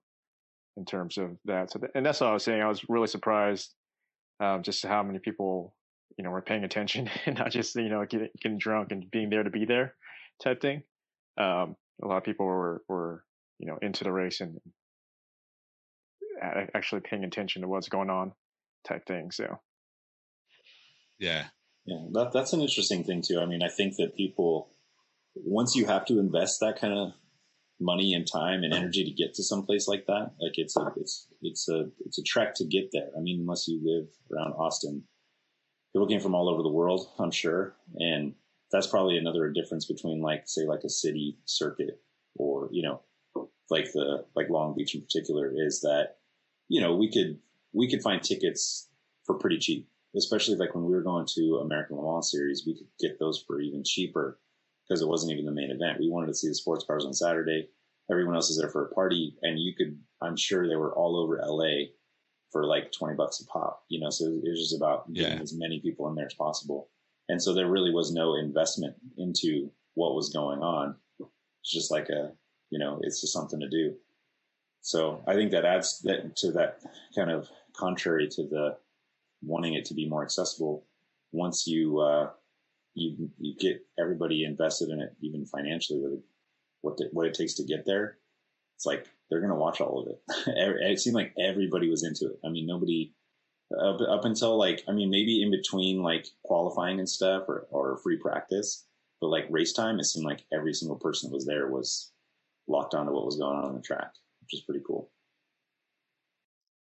in 0.76 0.84
terms 0.84 1.18
of 1.18 1.36
that. 1.46 1.72
So, 1.72 1.80
and 1.94 2.06
that's 2.06 2.20
what 2.20 2.30
I 2.30 2.32
was 2.32 2.44
saying. 2.44 2.62
I 2.62 2.68
was 2.68 2.88
really 2.88 3.08
surprised 3.08 3.74
um, 4.38 4.62
just 4.62 4.84
how 4.84 5.02
many 5.02 5.18
people, 5.18 5.74
you 6.16 6.24
know, 6.24 6.30
were 6.30 6.40
paying 6.40 6.62
attention 6.64 7.10
and 7.26 7.36
not 7.36 7.50
just, 7.50 7.74
you 7.74 7.88
know, 7.88 8.04
getting, 8.04 8.28
getting 8.40 8.58
drunk 8.58 8.92
and 8.92 9.10
being 9.10 9.28
there 9.28 9.42
to 9.42 9.50
be 9.50 9.64
there 9.64 9.94
type 10.42 10.60
thing. 10.60 10.82
Um, 11.38 11.76
a 12.02 12.06
lot 12.06 12.18
of 12.18 12.24
people 12.24 12.46
were, 12.46 12.82
were, 12.88 13.24
you 13.58 13.66
know, 13.66 13.78
into 13.82 14.04
the 14.04 14.12
race 14.12 14.40
and 14.40 14.58
actually 16.74 17.00
paying 17.00 17.24
attention 17.24 17.62
to 17.62 17.68
what's 17.68 17.88
going 17.88 18.10
on 18.10 18.32
type 18.86 19.06
thing. 19.06 19.30
So, 19.30 19.58
yeah. 21.18 21.44
Yeah. 21.86 22.04
That, 22.12 22.32
that's 22.32 22.52
an 22.52 22.60
interesting 22.60 23.04
thing 23.04 23.22
too. 23.22 23.40
I 23.40 23.46
mean, 23.46 23.62
I 23.62 23.68
think 23.68 23.96
that 23.96 24.16
people, 24.16 24.68
once 25.34 25.76
you 25.76 25.86
have 25.86 26.04
to 26.06 26.18
invest 26.18 26.60
that 26.60 26.80
kind 26.80 26.92
of 26.92 27.12
money 27.80 28.14
and 28.14 28.26
time 28.26 28.62
and 28.64 28.72
energy 28.72 29.04
to 29.04 29.10
get 29.10 29.34
to 29.34 29.42
some 29.42 29.64
place 29.64 29.86
like 29.88 30.06
that. 30.06 30.32
Like 30.40 30.56
it's 30.56 30.76
a 30.76 30.92
it's 30.96 31.28
it's 31.42 31.68
a 31.68 31.90
it's 32.04 32.18
a 32.18 32.22
trek 32.22 32.54
to 32.56 32.64
get 32.64 32.90
there. 32.92 33.08
I 33.16 33.20
mean, 33.20 33.40
unless 33.40 33.68
you 33.68 33.80
live 33.82 34.08
around 34.32 34.52
Austin, 34.52 35.04
people 35.92 36.08
came 36.08 36.20
from 36.20 36.34
all 36.34 36.48
over 36.48 36.62
the 36.62 36.70
world, 36.70 37.06
I'm 37.18 37.30
sure, 37.30 37.74
and 37.96 38.34
that's 38.72 38.86
probably 38.86 39.18
another 39.18 39.50
difference 39.50 39.84
between 39.84 40.20
like 40.20 40.44
say 40.46 40.66
like 40.66 40.84
a 40.84 40.90
city 40.90 41.38
circuit 41.44 42.00
or 42.36 42.68
you 42.72 42.82
know 42.82 43.02
like 43.70 43.92
the 43.92 44.24
like 44.34 44.48
Long 44.48 44.74
Beach 44.74 44.94
in 44.94 45.02
particular 45.02 45.52
is 45.54 45.80
that 45.82 46.16
you 46.68 46.80
know 46.80 46.96
we 46.96 47.10
could 47.10 47.38
we 47.72 47.90
could 47.90 48.02
find 48.02 48.22
tickets 48.22 48.88
for 49.24 49.34
pretty 49.34 49.58
cheap 49.58 49.88
especially 50.16 50.56
like 50.56 50.74
when 50.74 50.84
we 50.84 50.94
were 50.94 51.02
going 51.02 51.26
to 51.26 51.58
American 51.62 51.96
Le 51.96 52.02
Mans 52.02 52.30
series 52.30 52.64
we 52.66 52.74
could 52.74 52.88
get 52.98 53.18
those 53.18 53.42
for 53.46 53.60
even 53.60 53.82
cheaper 53.84 54.38
because 54.86 55.02
it 55.02 55.08
wasn't 55.08 55.32
even 55.32 55.44
the 55.44 55.52
main 55.52 55.70
event. 55.70 55.98
We 55.98 56.10
wanted 56.10 56.28
to 56.28 56.34
see 56.34 56.48
the 56.48 56.54
sports 56.54 56.84
cars 56.84 57.04
on 57.04 57.12
Saturday. 57.12 57.68
Everyone 58.10 58.36
else 58.36 58.50
is 58.50 58.58
there 58.58 58.70
for 58.70 58.86
a 58.86 58.94
party, 58.94 59.36
and 59.42 59.58
you 59.58 59.74
could, 59.74 59.98
I'm 60.22 60.36
sure 60.36 60.68
they 60.68 60.76
were 60.76 60.94
all 60.94 61.16
over 61.16 61.40
LA 61.44 61.86
for 62.52 62.64
like 62.64 62.92
20 62.92 63.16
bucks 63.16 63.40
a 63.40 63.46
pop, 63.46 63.82
you 63.88 63.98
know, 63.98 64.10
so 64.10 64.26
it 64.26 64.48
was 64.48 64.60
just 64.60 64.76
about 64.76 65.12
getting 65.12 65.38
yeah. 65.38 65.42
as 65.42 65.52
many 65.56 65.80
people 65.80 66.08
in 66.08 66.14
there 66.14 66.26
as 66.26 66.34
possible. 66.34 66.88
And 67.28 67.42
so 67.42 67.52
there 67.52 67.68
really 67.68 67.92
was 67.92 68.12
no 68.12 68.36
investment 68.36 68.94
into 69.18 69.70
what 69.94 70.14
was 70.14 70.30
going 70.32 70.60
on. 70.60 70.94
It's 71.18 71.72
just 71.72 71.90
like 71.90 72.08
a, 72.08 72.30
you 72.70 72.78
know, 72.78 73.00
it's 73.02 73.20
just 73.20 73.32
something 73.32 73.58
to 73.58 73.68
do. 73.68 73.96
So 74.82 75.24
I 75.26 75.34
think 75.34 75.50
that 75.50 75.64
adds 75.64 76.00
that 76.02 76.36
to 76.36 76.52
that 76.52 76.78
kind 77.16 77.32
of 77.32 77.48
contrary 77.76 78.28
to 78.28 78.42
the 78.44 78.76
wanting 79.42 79.74
it 79.74 79.86
to 79.86 79.94
be 79.94 80.08
more 80.08 80.22
accessible. 80.22 80.86
Once 81.32 81.66
you, 81.66 82.00
uh, 82.00 82.30
you 82.94 83.30
you 83.38 83.54
get 83.58 83.80
everybody 83.98 84.44
invested 84.44 84.88
in 84.88 85.00
it, 85.00 85.14
even 85.20 85.44
financially, 85.46 86.00
with 86.00 86.20
what 86.80 86.96
the, 86.96 87.08
what 87.12 87.26
it 87.26 87.34
takes 87.34 87.54
to 87.54 87.64
get 87.64 87.84
there. 87.84 88.18
It's 88.76 88.86
like 88.86 89.06
they're 89.28 89.40
gonna 89.40 89.56
watch 89.56 89.80
all 89.80 90.02
of 90.02 90.08
it. 90.08 90.46
it 90.80 91.00
seemed 91.00 91.16
like 91.16 91.34
everybody 91.38 91.90
was 91.90 92.04
into 92.04 92.32
it. 92.32 92.40
I 92.44 92.50
mean, 92.50 92.66
nobody 92.66 93.14
up, 93.78 94.00
up 94.00 94.24
until 94.24 94.56
like 94.56 94.82
I 94.88 94.92
mean, 94.92 95.10
maybe 95.10 95.42
in 95.42 95.50
between 95.50 96.02
like 96.02 96.26
qualifying 96.44 96.98
and 96.98 97.08
stuff 97.08 97.44
or 97.48 97.66
or 97.70 97.98
free 97.98 98.18
practice, 98.18 98.86
but 99.20 99.28
like 99.28 99.46
race 99.50 99.72
time, 99.72 99.98
it 99.98 100.04
seemed 100.04 100.26
like 100.26 100.44
every 100.52 100.72
single 100.72 100.98
person 100.98 101.30
that 101.30 101.34
was 101.34 101.46
there 101.46 101.68
was 101.68 102.12
locked 102.68 102.94
onto 102.94 103.12
what 103.12 103.26
was 103.26 103.36
going 103.36 103.58
on 103.58 103.64
on 103.66 103.74
the 103.74 103.82
track, 103.82 104.12
which 104.40 104.54
is 104.54 104.62
pretty 104.62 104.82
cool 104.86 105.10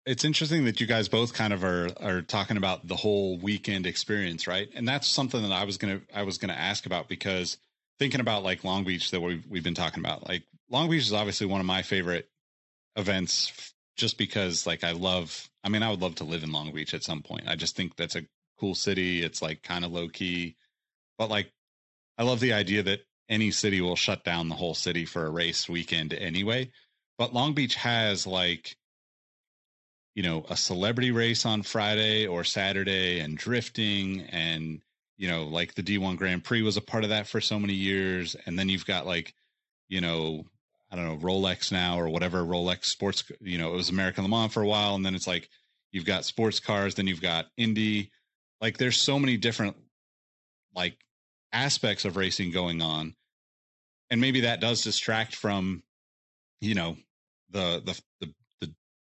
it's 0.05 0.25
interesting 0.25 0.65
that 0.65 0.81
you 0.81 0.87
guys 0.87 1.09
both 1.09 1.33
kind 1.33 1.53
of 1.53 1.63
are 1.65 1.89
are 2.01 2.23
talking 2.23 2.57
about 2.57 2.87
the 2.87 2.97
whole 2.97 3.39
weekend 3.39 3.87
experience, 3.87 4.47
right? 4.47 4.69
And 4.75 4.87
that's 4.87 5.09
something 5.09 5.43
that 5.43 5.53
I 5.53 5.65
was 5.65 5.79
gonna 5.79 6.01
I 6.15 6.23
was 6.23 6.39
gonna 6.39 6.55
ask 6.55 6.87
about 6.87 7.09
because 7.09 7.59
thinking 7.99 8.21
about 8.21 8.43
like 8.43 8.65
Long 8.65 8.85
Beach 8.85 9.11
that 9.13 9.21
we've 9.21 9.45
we've 9.49 9.65
been 9.65 9.75
talking 9.75 10.03
about, 10.03 10.29
like 10.29 10.43
Long 10.71 10.91
Beach 10.91 11.03
is 11.03 11.13
obviously 11.13 11.47
one 11.47 11.61
of 11.61 11.67
my 11.67 11.83
favorite 11.83 12.29
events, 12.97 13.73
just 13.97 14.19
because 14.19 14.67
like 14.67 14.85
I 14.85 14.93
love. 14.93 15.49
I 15.65 15.69
mean, 15.69 15.85
I 15.85 15.91
would 15.91 16.03
love 16.03 16.17
to 16.17 16.25
live 16.25 16.43
in 16.43 16.51
Long 16.51 16.73
Beach 16.73 16.95
at 16.95 17.05
some 17.05 17.23
point. 17.23 17.45
I 17.47 17.55
just 17.55 17.77
think 17.77 17.95
that's 17.95 18.17
a 18.17 18.27
cool 18.59 18.75
city. 18.75 19.23
It's 19.23 19.41
like 19.41 19.63
kind 19.63 19.85
of 19.85 19.93
low 19.93 20.09
key, 20.09 20.57
but 21.19 21.31
like 21.31 21.53
I 22.19 22.25
love 22.25 22.41
the 22.41 22.55
idea 22.55 22.83
that 22.83 23.01
any 23.29 23.53
city 23.53 23.81
will 23.81 23.97
shut 23.97 24.25
down 24.25 24.49
the 24.49 24.57
whole 24.57 24.75
city 24.75 25.05
for 25.05 25.25
a 25.25 25.31
race 25.31 25.69
weekend 25.69 26.13
anyway. 26.13 26.71
But 27.19 27.33
Long 27.33 27.53
Beach 27.55 27.77
has 27.77 28.27
like 28.27 28.77
you 30.15 30.23
know, 30.23 30.45
a 30.51 30.57
celebrity 30.57 31.11
race 31.11 31.47
on 31.47 31.63
Friday 31.63 32.27
or 32.27 32.45
Saturday 32.45 33.21
and 33.21 33.37
drifting 33.37 34.23
and 34.31 34.81
you 35.19 35.29
know, 35.29 35.45
like 35.45 35.75
the 35.75 35.83
D1 35.83 36.17
Grand 36.17 36.43
Prix 36.43 36.63
was 36.63 36.77
a 36.77 36.81
part 36.81 37.05
of 37.05 37.11
that 37.11 37.29
for 37.29 37.41
so 37.41 37.59
many 37.59 37.75
years 37.75 38.35
and 38.47 38.59
then 38.59 38.69
you've 38.69 38.87
got 38.87 39.07
like, 39.07 39.35
you 39.89 40.01
know, 40.01 40.45
I 40.91 40.97
don't 40.97 41.07
know, 41.07 41.17
Rolex 41.17 41.71
now 41.71 41.99
or 41.99 42.09
whatever 42.09 42.43
Rolex 42.43 42.87
sports, 42.87 43.25
you 43.41 43.57
know, 43.57 43.73
it 43.73 43.77
was 43.77 43.89
American 43.89 44.25
Le 44.25 44.31
Mans 44.31 44.53
for 44.53 44.63
a 44.63 44.67
while 44.67 44.95
and 44.95 45.07
then 45.07 45.15
it's 45.15 45.27
like 45.27 45.49
you've 45.93 46.07
got 46.07 46.25
sports 46.25 46.61
cars, 46.61 46.95
then 46.95 47.07
you've 47.07 47.23
got 47.23 47.47
Indy. 47.57 48.11
Like 48.61 48.79
there's 48.79 49.01
so 49.01 49.19
many 49.19 49.37
different 49.37 49.77
like 50.75 50.97
aspects 51.53 52.05
of 52.05 52.17
racing 52.17 52.51
going 52.51 52.83
on. 52.83 53.15
And 54.11 54.21
maybe 54.21 54.41
that 54.41 54.61
does 54.61 54.83
distract 54.83 55.35
from 55.35 55.83
you 56.61 56.75
know 56.75 56.97
the 57.51 57.83
the 57.85 58.01
the 58.21 58.35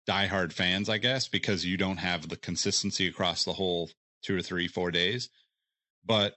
diehard 0.08 0.52
fans, 0.52 0.88
I 0.88 0.98
guess, 0.98 1.28
because 1.28 1.64
you 1.64 1.76
don't 1.76 1.98
have 1.98 2.28
the 2.28 2.36
consistency 2.36 3.08
across 3.08 3.44
the 3.44 3.52
whole 3.52 3.90
two 4.22 4.36
or 4.36 4.42
three, 4.42 4.68
four 4.68 4.90
days. 4.90 5.28
But 6.04 6.34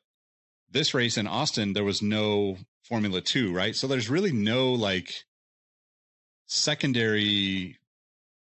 this 0.72 0.94
race 0.94 1.18
in 1.18 1.28
Austin, 1.28 1.74
there 1.74 1.84
was 1.84 2.02
no 2.02 2.58
Formula 2.84 3.22
Two, 3.22 3.54
right? 3.54 3.76
So 3.76 3.88
there's 3.88 4.10
really 4.10 4.32
no 4.32 4.74
like 4.74 5.24
secondary 6.48 7.78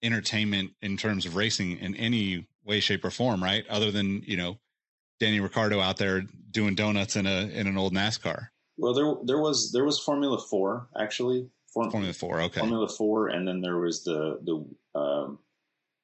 entertainment 0.03 0.73
in 0.83 0.97
terms 0.97 1.27
of 1.27 1.37
racing 1.37 1.79
in 1.79 1.95
any 1.95 2.47
way, 2.65 2.81
shape, 2.81 3.05
or 3.05 3.11
form, 3.11 3.43
right? 3.43 3.65
Other 3.69 3.91
than, 3.91 4.23
you 4.27 4.37
know, 4.37 4.59
Danny 5.21 5.41
Ricciardo 5.41 5.81
out 5.81 5.97
there 5.97 6.25
doing 6.51 6.75
donuts 6.75 7.17
in 7.17 7.27
a 7.27 7.47
in 7.49 7.67
an 7.67 7.79
old 7.79 7.95
NASCAR. 7.95 8.49
Well, 8.77 8.95
there 8.95 9.15
there 9.25 9.41
was 9.41 9.71
there 9.73 9.85
was 9.85 9.99
Formula 9.99 10.39
Four 10.39 10.89
actually. 10.99 11.49
Form, 11.73 11.91
Formula 11.91 12.13
Four, 12.13 12.41
okay. 12.43 12.61
Formula 12.61 12.89
Four, 12.89 13.29
and 13.29 13.47
then 13.47 13.61
there 13.61 13.79
was 13.79 14.05
the 14.05 14.39
the 14.45 14.65
um, 14.95 15.39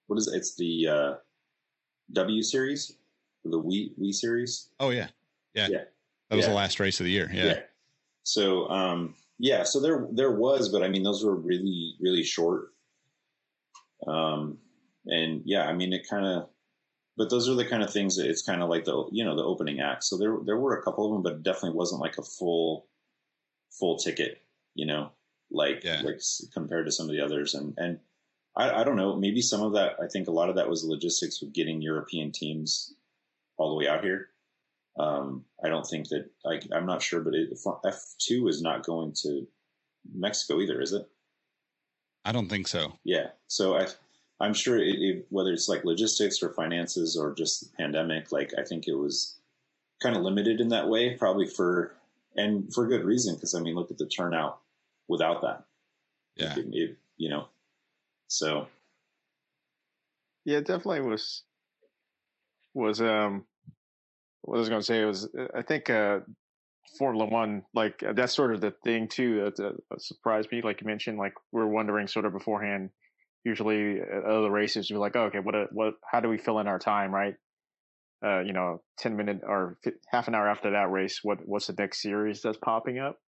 what 0.06 0.18
is 0.18 0.28
it? 0.28 0.36
It's 0.36 0.56
the 0.56 0.88
uh, 0.88 1.14
W 2.12 2.42
series, 2.42 2.96
the 3.44 3.60
Wii 3.60 3.92
Wii 3.98 4.12
series. 4.12 4.68
Oh 4.80 4.90
yeah, 4.90 5.08
yeah, 5.54 5.68
yeah. 5.68 5.84
That 6.28 6.36
was 6.36 6.44
yeah. 6.44 6.50
the 6.50 6.56
last 6.56 6.80
race 6.80 7.00
of 7.00 7.04
the 7.04 7.12
year. 7.12 7.30
Yeah. 7.32 7.44
yeah. 7.44 7.60
So 8.22 8.68
um, 8.68 9.14
yeah, 9.38 9.62
so 9.62 9.80
there 9.80 10.06
there 10.12 10.32
was, 10.32 10.68
but 10.68 10.82
I 10.82 10.88
mean 10.88 11.02
those 11.02 11.24
were 11.24 11.34
really 11.34 11.94
really 12.00 12.22
short. 12.22 12.72
Um, 14.06 14.58
and 15.06 15.42
yeah, 15.44 15.66
I 15.66 15.72
mean 15.72 15.92
it 15.92 16.08
kind 16.08 16.26
of, 16.26 16.48
but 17.16 17.30
those 17.30 17.48
are 17.48 17.54
the 17.54 17.64
kind 17.64 17.82
of 17.82 17.92
things 17.92 18.16
that 18.16 18.28
it's 18.28 18.42
kind 18.42 18.62
of 18.62 18.68
like 18.68 18.84
the 18.84 19.08
you 19.12 19.24
know 19.24 19.36
the 19.36 19.44
opening 19.44 19.80
act. 19.80 20.04
So 20.04 20.18
there 20.18 20.36
there 20.44 20.58
were 20.58 20.78
a 20.78 20.82
couple 20.82 21.06
of 21.06 21.12
them, 21.12 21.22
but 21.22 21.34
it 21.34 21.42
definitely 21.42 21.76
wasn't 21.76 22.00
like 22.00 22.18
a 22.18 22.22
full 22.22 22.86
full 23.70 23.96
ticket. 23.96 24.42
You 24.74 24.86
know, 24.86 25.10
like 25.50 25.82
yeah. 25.84 26.02
like 26.04 26.20
compared 26.52 26.86
to 26.86 26.92
some 26.92 27.06
of 27.06 27.12
the 27.12 27.20
others, 27.24 27.54
and 27.54 27.74
and 27.76 27.98
I, 28.56 28.80
I 28.80 28.84
don't 28.84 28.96
know, 28.96 29.16
maybe 29.16 29.42
some 29.42 29.62
of 29.62 29.74
that. 29.74 29.96
I 30.02 30.06
think 30.08 30.28
a 30.28 30.32
lot 30.32 30.48
of 30.48 30.56
that 30.56 30.68
was 30.68 30.84
logistics 30.84 31.40
with 31.40 31.52
getting 31.52 31.80
European 31.80 32.32
teams 32.32 32.94
all 33.56 33.70
the 33.70 33.76
way 33.76 33.88
out 33.88 34.02
here. 34.02 34.28
Um, 34.98 35.44
I 35.64 35.68
don't 35.68 35.86
think 35.86 36.08
that 36.08 36.30
like 36.44 36.66
I'm 36.72 36.86
not 36.86 37.02
sure, 37.02 37.20
but 37.20 37.34
F 37.84 38.02
two 38.18 38.48
is 38.48 38.60
not 38.60 38.84
going 38.84 39.14
to 39.22 39.46
Mexico 40.12 40.60
either, 40.60 40.80
is 40.80 40.92
it? 40.92 41.08
I 42.24 42.32
don't 42.32 42.48
think 42.48 42.68
so. 42.68 42.98
Yeah, 43.04 43.28
so 43.46 43.76
I 43.76 43.86
I'm 44.40 44.54
sure 44.54 44.78
it, 44.78 44.96
it, 45.00 45.26
whether 45.30 45.52
it's 45.52 45.68
like 45.68 45.84
logistics 45.84 46.42
or 46.42 46.50
finances 46.50 47.16
or 47.16 47.34
just 47.34 47.60
the 47.60 47.76
pandemic, 47.76 48.32
like 48.32 48.52
I 48.58 48.64
think 48.64 48.88
it 48.88 48.94
was 48.94 49.36
kind 50.02 50.16
of 50.16 50.22
limited 50.22 50.60
in 50.60 50.70
that 50.70 50.88
way, 50.88 51.14
probably 51.14 51.46
for 51.46 51.94
and 52.36 52.72
for 52.74 52.86
good 52.86 53.04
reason 53.04 53.34
because 53.34 53.54
I 53.54 53.60
mean 53.60 53.74
look 53.74 53.90
at 53.90 53.98
the 53.98 54.06
turnout 54.06 54.60
without 55.08 55.42
that. 55.42 55.64
Yeah, 56.36 56.54
it, 56.56 56.96
you 57.16 57.28
know, 57.28 57.48
so 58.30 58.68
yeah, 60.44 60.58
it 60.58 60.66
definitely 60.66 61.00
was 61.00 61.42
was 62.74 63.00
um 63.00 63.44
what 64.42 64.56
I 64.56 64.60
was 64.60 64.68
going 64.68 64.80
to 64.80 64.86
say 64.86 65.04
was 65.04 65.28
I 65.54 65.62
think 65.62 65.90
uh, 65.90 66.20
Formula 66.98 67.26
One 67.26 67.64
like 67.74 68.02
that's 68.14 68.34
sort 68.34 68.54
of 68.54 68.60
the 68.60 68.72
thing 68.84 69.08
too 69.08 69.44
that, 69.44 69.56
that 69.56 70.02
surprised 70.02 70.50
me. 70.50 70.62
Like 70.62 70.80
you 70.80 70.86
mentioned, 70.86 71.18
like 71.18 71.34
we're 71.52 71.66
wondering 71.66 72.06
sort 72.06 72.24
of 72.24 72.32
beforehand. 72.32 72.90
Usually, 73.42 74.00
at 74.00 74.24
other 74.24 74.50
races, 74.50 74.90
we're 74.90 74.98
like, 74.98 75.16
oh, 75.16 75.24
okay, 75.24 75.38
what 75.38 75.54
what 75.72 75.94
how 76.10 76.20
do 76.20 76.28
we 76.28 76.38
fill 76.38 76.58
in 76.58 76.68
our 76.68 76.78
time, 76.78 77.12
right? 77.12 77.34
Uh, 78.24 78.40
you 78.40 78.52
know, 78.52 78.82
ten 78.98 79.16
minute 79.16 79.40
or 79.42 79.78
half 80.10 80.28
an 80.28 80.34
hour 80.34 80.48
after 80.48 80.72
that 80.72 80.90
race, 80.90 81.20
what 81.22 81.38
what's 81.46 81.66
the 81.66 81.74
next 81.78 82.02
series 82.02 82.42
that's 82.42 82.58
popping 82.58 82.98
up? 82.98 83.18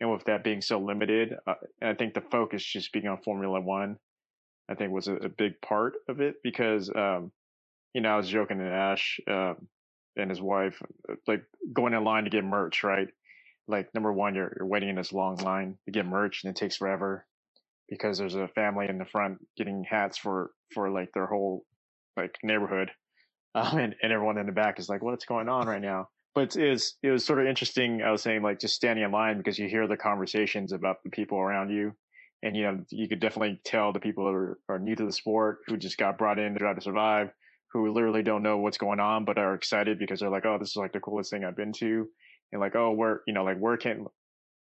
And 0.00 0.10
with 0.10 0.24
that 0.24 0.42
being 0.42 0.62
so 0.62 0.80
limited, 0.80 1.34
uh, 1.46 1.54
I 1.80 1.94
think 1.94 2.14
the 2.14 2.22
focus 2.22 2.64
just 2.64 2.92
being 2.92 3.06
on 3.06 3.18
Formula 3.22 3.60
One, 3.60 3.98
I 4.72 4.74
think 4.74 4.92
was 4.92 5.08
a, 5.08 5.14
a 5.16 5.28
big 5.28 5.60
part 5.60 5.94
of 6.08 6.20
it 6.20 6.36
because, 6.42 6.90
um, 6.94 7.30
you 7.94 8.00
know, 8.00 8.10
I 8.10 8.16
was 8.16 8.28
joking 8.28 8.58
to 8.58 8.64
Ash. 8.64 9.20
Um, 9.28 9.68
and 10.16 10.30
his 10.30 10.40
wife, 10.40 10.80
like 11.26 11.44
going 11.72 11.94
in 11.94 12.04
line 12.04 12.24
to 12.24 12.30
get 12.30 12.44
merch, 12.44 12.84
right? 12.84 13.08
Like 13.68 13.94
number 13.94 14.12
one, 14.12 14.34
you're, 14.34 14.54
you're 14.58 14.66
waiting 14.66 14.90
in 14.90 14.96
this 14.96 15.12
long 15.12 15.36
line 15.36 15.78
to 15.86 15.92
get 15.92 16.06
merch 16.06 16.44
and 16.44 16.50
it 16.50 16.56
takes 16.56 16.76
forever 16.76 17.26
because 17.88 18.18
there's 18.18 18.34
a 18.34 18.48
family 18.48 18.86
in 18.88 18.98
the 18.98 19.04
front 19.04 19.38
getting 19.56 19.84
hats 19.88 20.18
for, 20.18 20.50
for 20.72 20.90
like 20.90 21.10
their 21.12 21.26
whole 21.26 21.64
like 22.16 22.36
neighborhood. 22.42 22.90
Um, 23.54 23.76
and, 23.76 23.94
and 24.02 24.10
everyone 24.10 24.38
in 24.38 24.46
the 24.46 24.52
back 24.52 24.78
is 24.78 24.88
like, 24.88 25.02
what's 25.02 25.26
going 25.26 25.50
on 25.50 25.66
right 25.66 25.82
now? 25.82 26.08
But 26.34 26.56
it 26.56 26.70
was, 26.70 26.96
it 27.02 27.10
was 27.10 27.22
sort 27.22 27.38
of 27.38 27.46
interesting. 27.46 28.00
I 28.00 28.10
was 28.10 28.22
saying 28.22 28.40
like 28.40 28.60
just 28.60 28.74
standing 28.74 29.04
in 29.04 29.12
line 29.12 29.36
because 29.36 29.58
you 29.58 29.68
hear 29.68 29.86
the 29.86 29.98
conversations 29.98 30.72
about 30.72 31.02
the 31.04 31.10
people 31.10 31.38
around 31.38 31.68
you. 31.68 31.94
And, 32.42 32.56
you 32.56 32.62
know, 32.64 32.84
you 32.90 33.08
could 33.08 33.20
definitely 33.20 33.60
tell 33.64 33.92
the 33.92 34.00
people 34.00 34.24
that 34.24 34.34
are, 34.34 34.58
are 34.68 34.78
new 34.78 34.96
to 34.96 35.06
the 35.06 35.12
sport 35.12 35.58
who 35.66 35.76
just 35.76 35.96
got 35.96 36.18
brought 36.18 36.38
in 36.38 36.54
to 36.54 36.58
try 36.58 36.74
to 36.74 36.80
survive 36.80 37.30
who 37.72 37.90
literally 37.90 38.22
don't 38.22 38.42
know 38.42 38.58
what's 38.58 38.78
going 38.78 39.00
on, 39.00 39.24
but 39.24 39.38
are 39.38 39.54
excited 39.54 39.98
because 39.98 40.20
they're 40.20 40.30
like, 40.30 40.44
oh, 40.44 40.58
this 40.58 40.70
is 40.70 40.76
like 40.76 40.92
the 40.92 41.00
coolest 41.00 41.30
thing 41.30 41.44
I've 41.44 41.56
been 41.56 41.72
to. 41.74 42.06
And 42.52 42.60
like, 42.60 42.76
oh, 42.76 42.92
where, 42.92 43.22
you 43.26 43.32
know, 43.32 43.44
like 43.44 43.58
where 43.58 43.78
can 43.78 44.06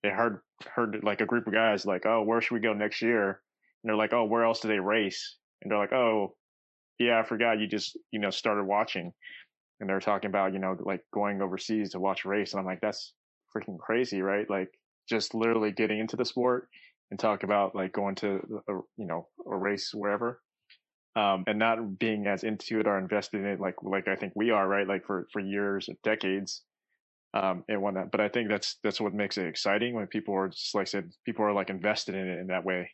they 0.02 0.10
heard, 0.10 0.40
heard 0.74 1.00
like 1.04 1.22
a 1.22 1.26
group 1.26 1.46
of 1.46 1.54
guys 1.54 1.86
like, 1.86 2.06
oh, 2.06 2.24
where 2.24 2.42
should 2.42 2.56
we 2.56 2.60
go 2.62 2.74
next 2.74 3.02
year? 3.02 3.42
And 3.84 3.90
they're 3.90 3.96
like, 3.96 4.14
oh, 4.14 4.26
where 4.26 4.44
else 4.44 4.60
do 4.60 4.68
they 4.68 4.80
race? 4.80 5.38
And 5.62 5.72
they're 5.72 5.78
like, 5.78 5.94
oh, 5.94 6.36
yeah, 6.98 7.20
I 7.20 7.24
forgot 7.24 7.60
you 7.60 7.68
just, 7.68 7.98
you 8.12 8.20
know, 8.20 8.32
started 8.32 8.64
watching. 8.64 9.14
And 9.80 9.90
they're 9.90 10.00
talking 10.00 10.30
about, 10.30 10.54
you 10.54 10.60
know, 10.60 10.76
like 10.80 11.02
going 11.14 11.42
overseas 11.42 11.92
to 11.92 12.00
watch 12.00 12.26
race. 12.26 12.54
And 12.54 12.60
I'm 12.60 12.66
like, 12.66 12.82
that's 12.82 13.14
freaking 13.56 13.78
crazy, 13.78 14.22
right? 14.22 14.50
Like 14.50 14.70
just 15.08 15.36
literally 15.36 15.72
getting 15.72 16.00
into 16.00 16.16
the 16.16 16.26
sport 16.26 16.70
and 17.12 17.20
talk 17.20 17.44
about 17.44 17.76
like 17.76 17.94
going 17.94 18.16
to, 18.16 18.40
a, 18.68 18.74
you 18.98 19.06
know, 19.06 19.28
a 19.50 19.56
race 19.56 19.92
wherever 19.94 20.42
um, 21.16 21.46
and 21.48 21.58
not 21.58 21.98
being 21.98 22.28
as 22.28 22.44
into 22.44 22.80
it 22.80 22.88
or 22.88 22.98
invested 22.98 23.40
in 23.40 23.48
it 23.48 23.60
like 23.60 23.76
like 23.82 24.08
I 24.08 24.16
think 24.16 24.34
we 24.36 24.52
are, 24.52 24.68
right? 24.68 24.88
Like 24.88 25.06
for 25.06 25.28
for 25.32 25.40
years, 25.40 25.90
decades, 26.04 26.64
um, 27.34 27.64
and 27.70 27.82
whatnot. 27.82 28.12
But 28.12 28.22
I 28.22 28.28
think 28.28 28.50
that's 28.50 28.78
that's 28.84 29.00
what 29.00 29.14
makes 29.14 29.38
it 29.38 29.48
exciting 29.48 29.96
when 29.96 30.08
people 30.08 30.36
are 30.36 30.50
just 30.50 30.76
like 30.76 30.84
I 30.84 30.86
said, 30.86 31.12
people 31.26 31.46
are 31.46 31.54
like 31.54 31.70
invested 31.70 32.16
in 32.16 32.28
it 32.28 32.40
in 32.40 32.48
that 32.48 32.66
way. 32.66 32.92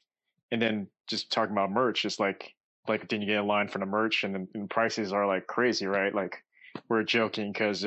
And 0.51 0.61
then 0.61 0.87
just 1.07 1.31
talking 1.31 1.53
about 1.53 1.71
merch, 1.71 2.03
just 2.03 2.19
like 2.19 2.53
like 2.87 3.09
then 3.09 3.21
you 3.21 3.27
get 3.27 3.39
a 3.39 3.43
line 3.43 3.67
for 3.69 3.79
the 3.79 3.85
merch, 3.85 4.23
and, 4.23 4.47
and 4.53 4.69
prices 4.69 5.13
are 5.13 5.25
like 5.25 5.47
crazy, 5.47 5.87
right? 5.87 6.13
Like 6.13 6.43
we're 6.89 7.03
joking 7.03 7.51
because 7.51 7.85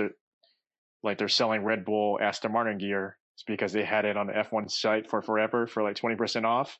like 1.04 1.18
they're 1.18 1.28
selling 1.28 1.62
Red 1.62 1.84
Bull 1.84 2.18
Aston 2.20 2.52
Martin 2.52 2.78
gear. 2.78 3.18
It's 3.34 3.44
because 3.46 3.72
they 3.72 3.84
had 3.84 4.04
it 4.04 4.16
on 4.16 4.28
the 4.28 4.32
F1 4.32 4.70
site 4.70 5.10
for 5.10 5.22
forever 5.22 5.66
for 5.66 5.82
like 5.82 5.96
20% 5.96 6.44
off 6.44 6.78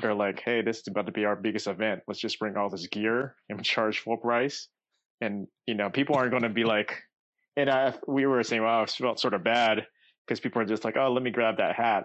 they're 0.00 0.14
like, 0.14 0.40
hey, 0.44 0.62
this 0.62 0.78
is 0.78 0.88
about 0.88 1.06
to 1.06 1.12
be 1.12 1.24
our 1.24 1.36
biggest 1.36 1.66
event. 1.66 2.02
Let's 2.06 2.20
just 2.20 2.38
bring 2.38 2.56
all 2.56 2.70
this 2.70 2.86
gear 2.86 3.34
and 3.48 3.62
charge 3.64 4.00
full 4.00 4.16
price. 4.16 4.68
And, 5.20 5.46
you 5.66 5.74
know, 5.74 5.90
people 5.90 6.16
aren't 6.16 6.30
going 6.30 6.42
to 6.42 6.48
be 6.48 6.64
like, 6.64 7.02
and 7.56 7.68
I, 7.68 7.94
we 8.06 8.26
were 8.26 8.42
saying, 8.42 8.62
wow, 8.62 8.82
it 8.82 8.90
felt 8.90 9.20
sort 9.20 9.34
of 9.34 9.44
bad 9.44 9.86
because 10.26 10.40
people 10.40 10.62
are 10.62 10.66
just 10.66 10.84
like, 10.84 10.96
oh, 10.96 11.12
let 11.12 11.22
me 11.22 11.30
grab 11.30 11.58
that 11.58 11.74
hat 11.74 12.04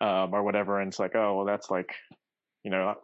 um, 0.00 0.32
or 0.32 0.42
whatever. 0.42 0.80
And 0.80 0.88
it's 0.88 0.98
like, 0.98 1.14
oh, 1.14 1.36
well, 1.36 1.46
that's 1.46 1.70
like, 1.70 1.92
you 2.62 2.70
know, 2.70 2.94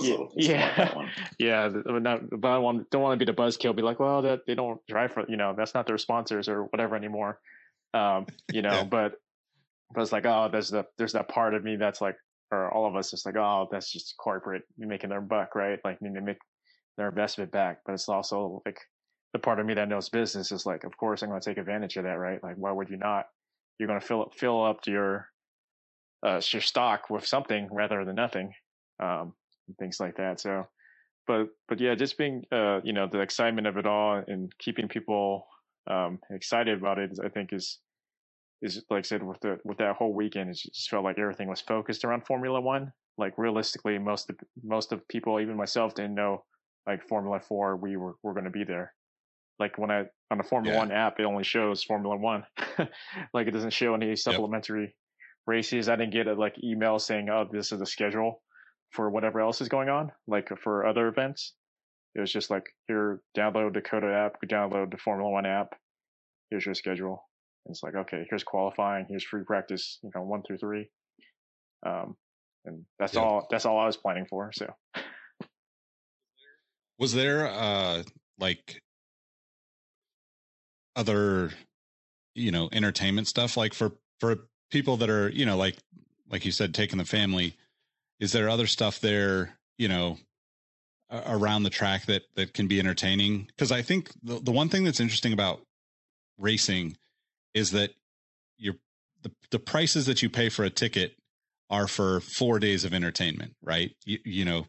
yeah, 0.00 0.16
yeah, 0.36 1.08
yeah. 1.38 1.70
Not, 1.86 2.22
but 2.30 2.48
I 2.48 2.58
want, 2.58 2.90
don't 2.90 3.02
want 3.02 3.18
to 3.18 3.24
be 3.24 3.30
the 3.30 3.36
buzzkill. 3.36 3.76
Be 3.76 3.82
like, 3.82 4.00
well, 4.00 4.22
that 4.22 4.40
they 4.46 4.54
don't 4.54 4.80
drive 4.88 5.12
for, 5.12 5.24
you 5.28 5.36
know, 5.36 5.54
that's 5.56 5.74
not 5.74 5.86
their 5.86 5.98
sponsors 5.98 6.48
or 6.48 6.64
whatever 6.64 6.96
anymore. 6.96 7.38
Um, 7.92 8.26
you 8.50 8.62
know, 8.62 8.84
but 8.90 9.14
but 9.94 10.02
it's 10.02 10.12
like, 10.12 10.26
oh, 10.26 10.48
there's 10.50 10.70
the 10.70 10.84
there's 10.98 11.12
that 11.12 11.28
part 11.28 11.54
of 11.54 11.64
me 11.64 11.76
that's 11.76 12.00
like, 12.00 12.16
or 12.50 12.72
all 12.72 12.86
of 12.86 12.96
us 12.96 13.10
just 13.10 13.26
like, 13.26 13.36
oh, 13.36 13.68
that's 13.70 13.90
just 13.90 14.14
corporate 14.18 14.62
making 14.76 15.10
their 15.10 15.20
buck, 15.20 15.54
right? 15.54 15.78
Like 15.84 16.02
need 16.02 16.14
to 16.14 16.20
make 16.20 16.38
their 16.96 17.08
investment 17.08 17.52
back. 17.52 17.78
But 17.84 17.94
it's 17.94 18.08
also 18.08 18.62
like 18.66 18.78
the 19.32 19.38
part 19.38 19.60
of 19.60 19.66
me 19.66 19.74
that 19.74 19.88
knows 19.88 20.08
business 20.08 20.52
is 20.52 20.66
like, 20.66 20.84
of 20.84 20.96
course 20.96 21.22
I'm 21.22 21.28
going 21.28 21.40
to 21.40 21.48
take 21.50 21.58
advantage 21.58 21.96
of 21.96 22.04
that, 22.04 22.18
right? 22.18 22.42
Like, 22.42 22.56
why 22.56 22.72
would 22.72 22.90
you 22.90 22.96
not? 22.96 23.26
You're 23.78 23.88
going 23.88 24.00
to 24.00 24.06
fill 24.06 24.22
up 24.22 24.34
fill 24.34 24.64
up 24.64 24.80
your 24.86 25.28
uh, 26.24 26.40
your 26.50 26.62
stock 26.62 27.10
with 27.10 27.26
something 27.26 27.68
rather 27.70 28.04
than 28.04 28.16
nothing, 28.16 28.52
um, 29.00 29.34
things 29.78 30.00
like 30.00 30.16
that. 30.16 30.40
So, 30.40 30.66
but 31.26 31.48
but 31.68 31.80
yeah, 31.80 31.94
just 31.94 32.18
being 32.18 32.44
uh, 32.50 32.80
you 32.82 32.92
know 32.92 33.06
the 33.06 33.20
excitement 33.20 33.66
of 33.66 33.76
it 33.76 33.86
all 33.86 34.22
and 34.26 34.52
keeping 34.58 34.88
people 34.88 35.46
um, 35.88 36.18
excited 36.30 36.78
about 36.78 36.98
it, 36.98 37.18
I 37.22 37.28
think 37.28 37.52
is 37.52 37.78
is 38.62 38.82
like 38.90 39.00
I 39.00 39.02
said 39.02 39.22
with 39.22 39.40
the 39.40 39.58
with 39.64 39.78
that 39.78 39.96
whole 39.96 40.14
weekend, 40.14 40.50
it 40.50 40.56
just 40.56 40.88
felt 40.88 41.04
like 41.04 41.18
everything 41.18 41.48
was 41.48 41.60
focused 41.60 42.04
around 42.04 42.26
Formula 42.26 42.60
One. 42.60 42.92
Like 43.18 43.34
realistically, 43.38 43.98
most 43.98 44.30
of 44.30 44.36
most 44.62 44.92
of 44.92 45.06
people, 45.08 45.40
even 45.40 45.56
myself, 45.56 45.94
didn't 45.94 46.14
know 46.14 46.44
like 46.86 47.06
Formula 47.08 47.40
Four 47.40 47.76
we 47.76 47.96
were 47.96 48.14
were 48.22 48.32
going 48.32 48.44
to 48.44 48.50
be 48.50 48.64
there. 48.64 48.94
Like 49.58 49.78
when 49.78 49.90
I 49.90 50.04
on 50.30 50.38
the 50.38 50.44
Formula 50.44 50.74
yeah. 50.74 50.80
One 50.80 50.92
app, 50.92 51.18
it 51.18 51.24
only 51.24 51.44
shows 51.44 51.82
Formula 51.82 52.16
One. 52.16 52.44
like 53.34 53.46
it 53.46 53.52
doesn't 53.52 53.72
show 53.72 53.94
any 53.94 54.16
supplementary 54.16 54.82
yep. 54.82 54.92
races. 55.46 55.88
I 55.88 55.96
didn't 55.96 56.12
get 56.12 56.26
a 56.26 56.34
like 56.34 56.56
email 56.62 56.98
saying, 56.98 57.28
"Oh, 57.28 57.46
this 57.50 57.72
is 57.72 57.78
the 57.78 57.86
schedule 57.86 58.42
for 58.90 59.10
whatever 59.10 59.40
else 59.40 59.60
is 59.60 59.68
going 59.68 59.88
on." 59.88 60.12
Like 60.26 60.50
for 60.62 60.86
other 60.86 61.08
events, 61.08 61.54
it 62.14 62.20
was 62.20 62.32
just 62.32 62.50
like, 62.50 62.64
"Here, 62.88 63.20
download 63.36 63.74
the 63.74 63.82
COTA 63.82 64.12
app, 64.12 64.36
download 64.46 64.90
the 64.90 64.98
Formula 64.98 65.30
One 65.30 65.46
app. 65.46 65.74
Here's 66.50 66.64
your 66.64 66.74
schedule." 66.74 67.26
It's 67.70 67.82
like, 67.82 67.94
okay, 67.94 68.26
here's 68.28 68.44
qualifying, 68.44 69.06
here's 69.08 69.24
free 69.24 69.44
practice, 69.44 69.98
you 70.02 70.10
know, 70.14 70.22
one 70.22 70.42
through 70.42 70.58
three. 70.58 70.88
Um, 71.84 72.16
and 72.64 72.84
that's 72.98 73.14
yeah. 73.14 73.20
all, 73.20 73.46
that's 73.50 73.66
all 73.66 73.78
I 73.78 73.86
was 73.86 73.96
planning 73.96 74.26
for. 74.28 74.50
So 74.52 74.72
was 76.98 77.12
there, 77.12 77.46
uh, 77.48 78.02
like 78.38 78.82
other, 80.94 81.50
you 82.34 82.50
know, 82.50 82.68
entertainment 82.72 83.28
stuff 83.28 83.56
like 83.56 83.74
for, 83.74 83.92
for 84.20 84.48
people 84.70 84.96
that 84.98 85.10
are, 85.10 85.28
you 85.28 85.46
know, 85.46 85.56
like, 85.56 85.76
like 86.30 86.44
you 86.44 86.52
said, 86.52 86.74
taking 86.74 86.98
the 86.98 87.04
family, 87.04 87.54
is 88.20 88.32
there 88.32 88.48
other 88.48 88.66
stuff 88.66 89.00
there, 89.00 89.56
you 89.78 89.88
know, 89.88 90.18
around 91.10 91.62
the 91.62 91.70
track 91.70 92.06
that, 92.06 92.22
that 92.34 92.52
can 92.52 92.66
be 92.66 92.80
entertaining? 92.80 93.48
Cause 93.58 93.70
I 93.70 93.82
think 93.82 94.10
the, 94.22 94.40
the 94.40 94.52
one 94.52 94.68
thing 94.68 94.84
that's 94.84 95.00
interesting 95.00 95.32
about 95.32 95.60
racing 96.38 96.96
is 97.56 97.70
that 97.70 97.90
you're 98.58 98.76
the, 99.22 99.32
the 99.50 99.58
prices 99.58 100.04
that 100.06 100.22
you 100.22 100.28
pay 100.28 100.50
for 100.50 100.62
a 100.62 100.70
ticket 100.70 101.16
are 101.70 101.88
for 101.88 102.20
four 102.20 102.58
days 102.58 102.84
of 102.84 102.92
entertainment, 102.92 103.56
right? 103.62 103.92
You, 104.04 104.18
you 104.24 104.44
know, 104.44 104.66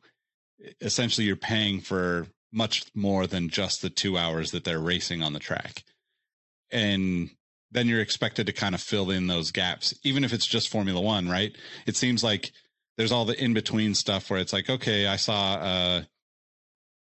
essentially 0.82 1.28
you're 1.28 1.36
paying 1.36 1.82
for 1.82 2.28
much 2.52 2.86
more 2.96 3.28
than 3.28 3.50
just 3.50 3.82
the 3.82 3.90
two 3.90 4.18
hours 4.18 4.52
that 4.52 4.64
they're 4.64 4.80
racing 4.80 5.22
on 5.22 5.34
the 5.34 5.40
track. 5.40 5.84
And 6.72 7.30
then 7.72 7.88
you're 7.88 8.00
expected 8.00 8.48
to 8.48 8.54
kind 8.54 8.74
of 8.74 8.82
fill 8.82 9.12
in 9.12 9.28
those 9.28 9.52
gaps, 9.52 9.94
even 10.06 10.24
if 10.24 10.32
it's 10.32 10.48
just 10.48 10.70
Formula 10.70 11.02
One, 11.02 11.28
right? 11.28 11.54
It 11.86 11.98
seems 11.98 12.24
like 12.24 12.52
there's 12.98 13.12
all 13.12 13.26
the 13.26 13.40
in 13.40 13.54
between 13.54 13.96
stuff 13.96 14.30
where 14.30 14.40
it's 14.40 14.54
like, 14.54 14.70
okay, 14.70 15.08
I 15.08 15.18
saw, 15.18 15.56
uh, 15.56 16.02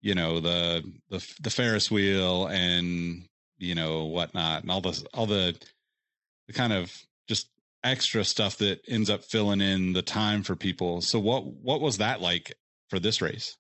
you 0.02 0.16
know, 0.16 0.40
the, 0.40 0.84
the, 1.10 1.28
the 1.42 1.50
Ferris 1.50 1.92
wheel 1.92 2.48
and, 2.48 3.28
you 3.66 3.76
know, 3.76 4.05
whatnot 4.05 4.61
and 4.61 4.72
all 4.72 4.82
the, 4.82 5.07
all 5.13 5.26
the, 5.26 5.55
the 6.47 6.53
kind 6.53 6.72
of 6.72 6.91
just 7.28 7.49
extra 7.84 8.24
stuff 8.24 8.57
that 8.57 8.82
ends 8.88 9.09
up 9.09 9.24
filling 9.24 9.61
in 9.61 9.93
the 9.93 10.01
time 10.01 10.43
for 10.43 10.55
people. 10.55 11.01
So 11.01 11.20
what, 11.20 11.45
what 11.45 11.82
was 11.82 11.97
that 11.97 12.22
like 12.22 12.53
for 12.89 12.99
this 12.99 13.22
race? 13.22 13.57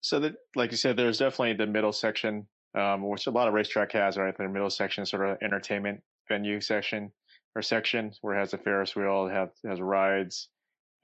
So 0.00 0.18
that, 0.20 0.34
like 0.56 0.72
you 0.72 0.76
said, 0.76 0.96
there's 0.96 1.18
definitely 1.18 1.54
the 1.54 1.70
middle 1.70 1.92
section, 1.92 2.48
um, 2.76 3.08
which 3.08 3.28
a 3.28 3.30
lot 3.30 3.46
of 3.46 3.54
racetrack 3.54 3.92
has, 3.92 4.16
right? 4.16 4.36
The 4.36 4.48
middle 4.48 4.70
section, 4.70 5.06
sort 5.06 5.28
of 5.28 5.38
entertainment 5.42 6.00
venue 6.28 6.60
section 6.60 7.12
or 7.54 7.62
section 7.62 8.12
where 8.20 8.34
it 8.34 8.40
has 8.40 8.52
a 8.52 8.58
Ferris 8.58 8.96
wheel, 8.96 9.28
it 9.28 9.32
has, 9.32 9.48
has 9.64 9.80
rides, 9.80 10.48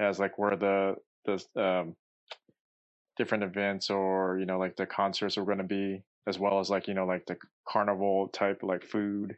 has 0.01 0.19
like 0.19 0.37
where 0.39 0.57
the, 0.57 0.97
the, 1.27 1.63
um, 1.63 1.95
different 3.17 3.45
events 3.45 3.91
or, 3.91 4.39
you 4.39 4.47
know, 4.47 4.59
like 4.59 4.77
the 4.77 4.87
concerts 4.87 5.37
are 5.39 5.45
going 5.45 5.59
to 5.59 5.65
be, 5.65 6.03
as 6.29 6.39
well 6.39 6.61
as 6.61 6.71
like, 6.71 6.89
you 6.89 6.95
know, 6.95 7.07
like 7.07 7.25
the 7.27 7.37
carnival 7.69 8.29
type, 8.29 8.61
like 8.63 8.85
food 8.85 9.37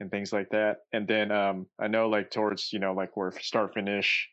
and 0.00 0.10
things 0.10 0.32
like 0.32 0.48
that. 0.50 0.78
And 0.92 1.06
then, 1.06 1.30
um, 1.30 1.66
I 1.80 1.88
know 1.88 2.08
like 2.08 2.30
towards, 2.30 2.72
you 2.72 2.78
know, 2.78 2.94
like 2.94 3.16
where 3.16 3.32
start 3.40 3.74
finish 3.74 4.28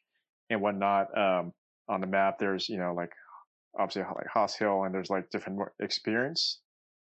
and 0.49 0.61
whatnot, 0.61 1.15
um, 1.17 1.53
on 1.87 2.01
the 2.01 2.07
map, 2.07 2.37
there's, 2.39 2.69
you 2.69 2.77
know, 2.77 2.93
like 2.93 3.11
obviously 3.77 4.03
like 4.03 4.27
Haas 4.33 4.55
Hill 4.55 4.83
and 4.83 4.93
there's 4.93 5.09
like 5.09 5.29
different 5.29 5.59
experience 5.81 6.61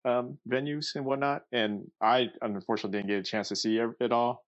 um, 0.05 0.37
venues 0.49 0.95
and 0.95 1.05
whatnot. 1.05 1.43
And 1.51 1.83
I 2.01 2.27
unfortunately 2.41 2.99
didn't 2.99 3.09
get 3.09 3.19
a 3.19 3.23
chance 3.23 3.49
to 3.49 3.55
see 3.55 3.79
it 3.99 4.11
all. 4.11 4.43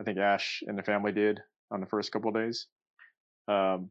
I 0.00 0.04
think 0.04 0.18
Ash 0.18 0.62
and 0.66 0.78
the 0.78 0.82
family 0.82 1.12
did 1.12 1.40
on 1.70 1.80
the 1.80 1.86
first 1.86 2.12
couple 2.12 2.30
days. 2.30 2.66
Um, 3.48 3.90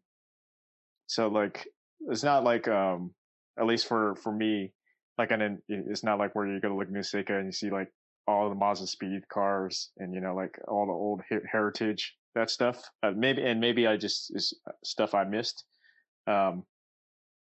so 1.07 1.27
like 1.27 1.67
it's 2.09 2.23
not 2.23 2.43
like 2.43 2.67
um, 2.67 3.13
at 3.59 3.65
least 3.65 3.87
for 3.87 4.15
for 4.15 4.31
me, 4.31 4.73
like 5.17 5.31
and 5.31 5.59
it's 5.67 6.03
not 6.03 6.19
like 6.19 6.35
where 6.35 6.47
you 6.47 6.59
go 6.59 6.69
to 6.69 6.75
Laguna 6.75 7.03
Seca 7.03 7.37
and 7.37 7.47
you 7.47 7.51
see 7.51 7.69
like 7.69 7.91
all 8.27 8.49
the 8.49 8.55
Mazda 8.55 8.87
Speed 8.87 9.27
cars 9.29 9.91
and 9.97 10.13
you 10.13 10.21
know 10.21 10.35
like 10.35 10.59
all 10.67 10.85
the 10.85 10.91
old 10.91 11.21
heritage 11.51 12.15
that 12.35 12.49
stuff. 12.49 12.83
Uh, 13.03 13.11
maybe 13.15 13.41
and 13.41 13.59
maybe 13.59 13.87
I 13.87 13.97
just 13.97 14.31
is 14.35 14.53
stuff 14.83 15.13
I 15.13 15.23
missed. 15.23 15.63
Um, 16.27 16.63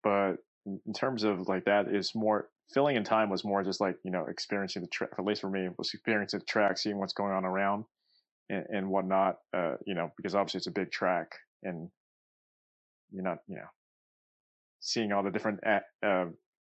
but 0.04 0.36
in 0.66 0.94
terms 0.94 1.24
of 1.24 1.48
like 1.48 1.66
that 1.66 1.94
is 1.94 2.14
more 2.14 2.50
filling 2.74 2.96
in 2.96 3.04
time 3.04 3.30
was 3.30 3.44
more 3.44 3.64
just 3.64 3.82
like 3.82 3.98
you 4.04 4.12
know 4.12 4.26
experiencing 4.28 4.82
the 4.82 4.88
track 4.88 5.10
at 5.18 5.26
least 5.26 5.42
for 5.42 5.50
me 5.50 5.68
was 5.78 5.92
experiencing 5.94 6.40
the 6.40 6.46
track 6.46 6.78
seeing 6.78 6.98
what's 6.98 7.14
going 7.14 7.34
on 7.34 7.44
around 7.44 7.84
and, 8.50 8.66
and 8.70 8.90
whatnot 8.90 9.36
uh 9.56 9.74
you 9.86 9.94
know 9.94 10.10
because 10.16 10.34
obviously 10.34 10.58
it's 10.58 10.68
a 10.68 10.72
big 10.72 10.90
track 10.90 11.34
and 11.64 11.90
you're 13.12 13.24
not 13.24 13.40
you 13.48 13.56
know 13.56 13.68
seeing 14.80 15.12
all 15.12 15.24
the 15.24 15.32
different 15.32 15.60
at, 15.64 15.84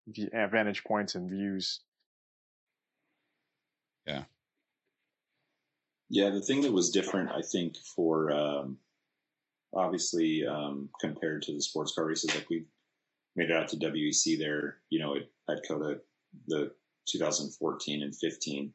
uh 0.09 0.47
vantage 0.49 0.85
points 0.85 1.15
and 1.15 1.31
views 1.31 1.81
yeah 4.07 4.25
yeah 6.09 6.31
the 6.31 6.41
thing 6.41 6.63
that 6.63 6.73
was 6.73 6.91
different 6.91 7.31
i 7.31 7.41
think 7.41 7.77
for 7.77 8.33
um 8.33 8.79
obviously 9.75 10.45
um 10.47 10.89
compared 11.01 11.43
to 11.43 11.53
the 11.53 11.63
sports 11.63 11.95
car 11.95 12.05
races 12.05 12.35
like 12.35 12.49
we 12.51 12.65
made 13.37 13.51
it 13.51 13.57
out 13.57 13.69
to 13.69 13.77
WEC 13.77 14.39
there, 14.39 14.79
you 14.91 14.99
know, 14.99 15.17
at, 15.17 15.23
at 15.49 15.67
COTA, 15.67 16.01
the 16.47 16.73
2014 17.09 18.03
and 18.03 18.15
15. 18.15 18.73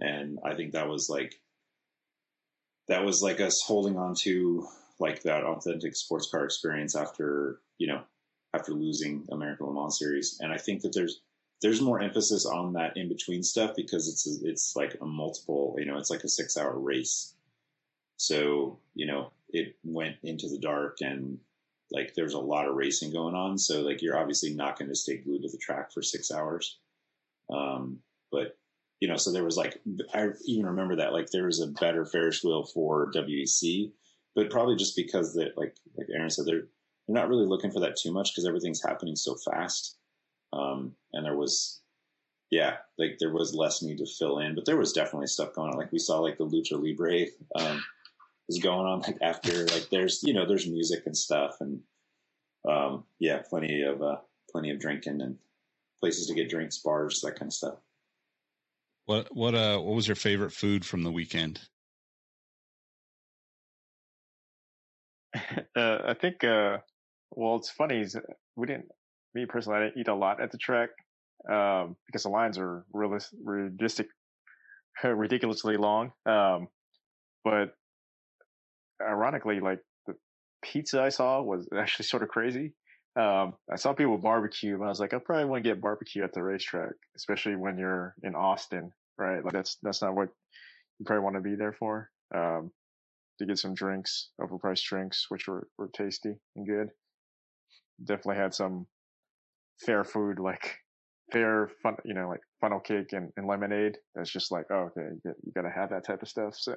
And 0.00 0.38
I 0.44 0.54
think 0.54 0.72
that 0.72 0.88
was 0.88 1.08
like, 1.08 1.34
that 2.88 3.04
was 3.04 3.22
like 3.22 3.40
us 3.40 3.62
holding 3.62 3.96
on 3.96 4.14
to 4.16 4.66
like 4.98 5.22
that 5.22 5.44
authentic 5.44 5.94
sports 5.96 6.30
car 6.30 6.44
experience 6.44 6.96
after, 6.96 7.60
you 7.78 7.86
know, 7.86 8.02
after 8.54 8.72
losing 8.72 9.26
American 9.32 9.66
Le 9.66 9.74
Mans 9.74 9.98
series. 9.98 10.38
And 10.40 10.52
I 10.52 10.58
think 10.58 10.82
that 10.82 10.92
there's, 10.92 11.20
there's 11.62 11.80
more 11.80 12.00
emphasis 12.00 12.44
on 12.44 12.72
that 12.74 12.96
in 12.96 13.08
between 13.08 13.42
stuff 13.42 13.74
because 13.76 14.08
it's, 14.08 14.26
a, 14.26 14.48
it's 14.48 14.76
like 14.76 14.96
a 15.00 15.06
multiple, 15.06 15.76
you 15.78 15.86
know, 15.86 15.98
it's 15.98 16.10
like 16.10 16.24
a 16.24 16.28
six 16.28 16.56
hour 16.56 16.78
race. 16.78 17.34
So, 18.16 18.78
you 18.94 19.06
know, 19.06 19.32
it 19.50 19.76
went 19.84 20.16
into 20.22 20.48
the 20.48 20.58
dark 20.58 20.98
and 21.00 21.38
like 21.90 22.14
there's 22.14 22.34
a 22.34 22.40
lot 22.40 22.68
of 22.68 22.74
racing 22.74 23.12
going 23.12 23.34
on. 23.34 23.58
So 23.58 23.82
like 23.82 24.02
you're 24.02 24.18
obviously 24.18 24.54
not 24.54 24.78
going 24.78 24.88
to 24.88 24.94
stay 24.94 25.18
glued 25.18 25.42
to 25.42 25.48
the 25.48 25.58
track 25.58 25.92
for 25.92 26.02
six 26.02 26.30
hours. 26.30 26.78
Um, 27.50 27.98
but 28.30 28.56
you 29.00 29.08
know, 29.08 29.16
so 29.16 29.32
there 29.32 29.44
was 29.44 29.56
like, 29.56 29.80
I 30.14 30.28
even 30.44 30.66
remember 30.66 30.96
that 30.96 31.12
like 31.12 31.30
there 31.30 31.46
was 31.46 31.60
a 31.60 31.66
better 31.66 32.04
Ferris 32.04 32.42
wheel 32.44 32.64
for 32.64 33.10
WEC, 33.12 33.90
but 34.34 34.50
probably 34.50 34.76
just 34.76 34.96
because 34.96 35.34
that 35.34 35.56
like, 35.56 35.76
like 35.96 36.06
Aaron 36.14 36.30
said, 36.30 36.46
they're, 36.46 36.66
they're 37.06 37.14
not 37.14 37.28
really 37.28 37.46
looking 37.46 37.70
for 37.70 37.80
that 37.80 37.96
too 37.96 38.12
much 38.12 38.32
because 38.32 38.46
everything's 38.46 38.82
happening 38.82 39.16
so 39.16 39.34
fast. 39.34 39.96
Um, 40.52 40.94
and 41.12 41.24
there 41.24 41.36
was, 41.36 41.80
yeah, 42.50 42.76
like 42.98 43.16
there 43.18 43.32
was 43.32 43.54
less 43.54 43.82
need 43.82 43.98
to 43.98 44.06
fill 44.06 44.38
in, 44.38 44.54
but 44.54 44.66
there 44.66 44.76
was 44.76 44.92
definitely 44.92 45.26
stuff 45.26 45.54
going 45.54 45.70
on. 45.70 45.78
Like 45.78 45.92
we 45.92 45.98
saw 45.98 46.20
like 46.20 46.38
the 46.38 46.46
Lucha 46.46 46.80
Libre, 46.80 47.26
um, 47.56 47.82
is 48.48 48.58
going 48.58 48.86
on 48.86 49.00
like 49.00 49.18
after 49.22 49.64
like 49.66 49.88
there's 49.90 50.22
you 50.22 50.34
know 50.34 50.46
there's 50.46 50.66
music 50.66 51.04
and 51.06 51.16
stuff 51.16 51.56
and 51.60 51.80
um 52.68 53.04
yeah 53.18 53.40
plenty 53.48 53.82
of 53.82 54.02
uh 54.02 54.16
plenty 54.50 54.70
of 54.70 54.78
drinking 54.78 55.20
and 55.20 55.36
places 56.00 56.26
to 56.26 56.34
get 56.34 56.50
drinks 56.50 56.78
bars 56.78 57.20
that 57.20 57.38
kind 57.38 57.48
of 57.48 57.54
stuff 57.54 57.76
what 59.06 59.34
what 59.34 59.54
uh 59.54 59.78
what 59.78 59.94
was 59.94 60.06
your 60.06 60.16
favorite 60.16 60.52
food 60.52 60.84
from 60.84 61.02
the 61.02 61.10
weekend 61.10 61.60
uh, 65.76 65.98
i 66.06 66.14
think 66.14 66.44
uh 66.44 66.78
well 67.36 67.56
it's 67.56 67.70
funny 67.70 68.00
is 68.00 68.16
we 68.56 68.66
didn't 68.66 68.86
me 69.34 69.46
personally 69.46 69.78
i 69.78 69.82
didn't 69.84 69.98
eat 69.98 70.08
a 70.08 70.14
lot 70.14 70.40
at 70.40 70.50
the 70.50 70.58
track 70.58 70.90
um 71.50 71.96
because 72.06 72.22
the 72.22 72.28
lines 72.28 72.58
are 72.58 72.84
ridiculous 72.92 74.00
ridiculously 75.04 75.76
long 75.76 76.12
um 76.26 76.68
but 77.44 77.74
ironically, 79.00 79.60
like 79.60 79.80
the 80.06 80.14
pizza 80.62 81.02
I 81.02 81.08
saw 81.08 81.42
was 81.42 81.68
actually 81.76 82.06
sort 82.06 82.22
of 82.22 82.28
crazy. 82.28 82.72
Um, 83.14 83.54
I 83.70 83.76
saw 83.76 83.92
people 83.92 84.16
barbecue, 84.16 84.74
and 84.74 84.84
I 84.84 84.88
was 84.88 85.00
like, 85.00 85.12
I 85.12 85.18
probably 85.18 85.44
want 85.44 85.62
to 85.62 85.68
get 85.68 85.82
barbecue 85.82 86.24
at 86.24 86.32
the 86.32 86.42
racetrack, 86.42 86.92
especially 87.16 87.56
when 87.56 87.76
you're 87.76 88.14
in 88.22 88.34
Austin, 88.34 88.90
right? 89.18 89.44
Like 89.44 89.52
that's 89.52 89.76
that's 89.82 90.00
not 90.00 90.14
what 90.14 90.28
you 90.98 91.04
probably 91.04 91.24
want 91.24 91.36
to 91.36 91.42
be 91.42 91.54
there 91.54 91.74
for. 91.74 92.10
Um, 92.34 92.70
to 93.38 93.46
get 93.46 93.58
some 93.58 93.74
drinks, 93.74 94.30
overpriced 94.40 94.84
drinks, 94.84 95.26
which 95.28 95.46
were 95.46 95.68
were 95.76 95.90
tasty 95.92 96.36
and 96.56 96.66
good. 96.66 96.88
Definitely 98.04 98.42
had 98.42 98.54
some 98.54 98.86
fair 99.84 100.04
food, 100.04 100.38
like 100.38 100.78
fair 101.32 101.70
fun, 101.82 101.96
you 102.04 102.14
know, 102.14 102.28
like 102.28 102.40
funnel 102.60 102.80
cake 102.80 103.12
and, 103.12 103.30
and 103.36 103.46
lemonade. 103.46 103.96
That's 104.14 104.30
just 104.30 104.52
like, 104.52 104.66
oh, 104.70 104.90
okay, 104.96 105.08
you, 105.24 105.34
you 105.44 105.52
got 105.54 105.62
to 105.62 105.70
have 105.70 105.90
that 105.90 106.04
type 106.06 106.22
of 106.22 106.28
stuff. 106.28 106.54
So 106.56 106.74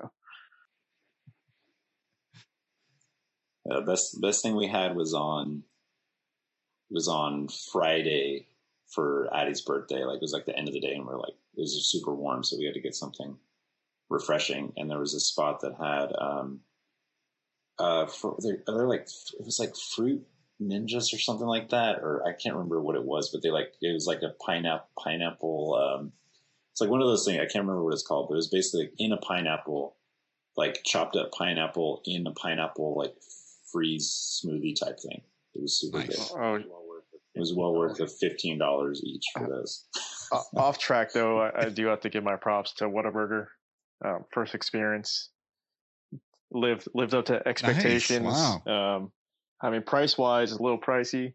Uh, 3.69 3.81
best 3.81 4.21
best 4.21 4.43
thing 4.43 4.55
we 4.55 4.67
had 4.67 4.95
was 4.95 5.13
on 5.13 5.63
was 6.89 7.07
on 7.07 7.47
Friday 7.71 8.47
for 8.93 9.27
Addie's 9.33 9.61
birthday. 9.61 10.03
Like 10.03 10.17
it 10.17 10.21
was 10.21 10.33
like 10.33 10.45
the 10.45 10.57
end 10.57 10.67
of 10.67 10.73
the 10.73 10.79
day, 10.79 10.93
and 10.93 11.05
we 11.05 11.11
are 11.11 11.17
like 11.17 11.33
it 11.55 11.61
was 11.61 11.89
super 11.89 12.13
warm, 12.13 12.43
so 12.43 12.57
we 12.57 12.65
had 12.65 12.75
to 12.75 12.81
get 12.81 12.93
something 12.93 13.37
refreshing. 14.09 14.73
And 14.77 14.89
there 14.89 14.99
was 14.99 15.15
a 15.15 15.19
spot 15.19 15.61
that 15.61 15.75
had 15.79 16.13
um 16.19 16.59
uh 17.79 18.05
for 18.05 18.37
they're, 18.39 18.61
they're 18.67 18.87
like 18.87 19.07
it 19.39 19.45
was 19.45 19.59
like 19.59 19.75
fruit 19.95 20.25
ninjas 20.61 21.13
or 21.13 21.19
something 21.19 21.47
like 21.47 21.69
that, 21.69 21.99
or 21.99 22.23
I 22.25 22.31
can't 22.33 22.55
remember 22.55 22.81
what 22.81 22.95
it 22.95 23.03
was, 23.03 23.29
but 23.31 23.41
they 23.43 23.51
like 23.51 23.73
it 23.81 23.93
was 23.93 24.07
like 24.07 24.21
a 24.21 24.33
pineapple 24.45 24.87
pineapple. 25.01 25.75
Um, 25.75 26.11
it's 26.71 26.81
like 26.81 26.89
one 26.89 27.01
of 27.01 27.07
those 27.07 27.25
things 27.25 27.37
I 27.37 27.45
can't 27.45 27.65
remember 27.65 27.83
what 27.83 27.93
it's 27.93 28.05
called, 28.05 28.27
but 28.29 28.35
it 28.35 28.37
was 28.37 28.49
basically 28.49 28.91
in 28.97 29.11
a 29.11 29.17
pineapple, 29.17 29.95
like 30.55 30.81
chopped 30.83 31.15
up 31.15 31.31
pineapple 31.31 32.01
in 32.05 32.27
a 32.27 32.31
pineapple 32.31 32.95
like 32.97 33.15
freeze 33.71 34.41
smoothie 34.43 34.77
type 34.79 34.99
thing. 34.99 35.21
It 35.53 35.61
was 35.61 35.79
super 35.79 35.99
nice. 35.99 36.31
good. 36.31 36.39
Oh, 36.39 36.55
it 37.35 37.39
was 37.39 37.53
well 37.53 37.73
worth 37.73 37.97
the 37.97 38.07
fifteen 38.07 38.57
dollars 38.57 39.01
each 39.03 39.25
for 39.33 39.47
those. 39.47 39.85
Off 40.55 40.79
track 40.79 41.11
though, 41.13 41.39
I, 41.39 41.65
I, 41.65 41.69
do 41.69 41.85
have 41.87 42.01
to 42.01 42.09
give 42.09 42.23
my 42.23 42.35
props 42.35 42.73
to 42.75 42.85
Whataburger. 42.85 43.47
Um, 44.03 44.25
first 44.31 44.55
experience 44.55 45.29
lived 46.51 46.87
lived 46.93 47.13
up 47.13 47.25
to 47.25 47.47
expectations. 47.47 48.25
Nice. 48.25 48.59
Wow. 48.65 48.95
Um, 48.95 49.11
I 49.65 49.71
mean, 49.71 49.81
price 49.81 50.17
wise, 50.17 50.51
it's 50.51 50.59
a 50.59 50.63
little 50.63 50.79
pricey, 50.79 51.33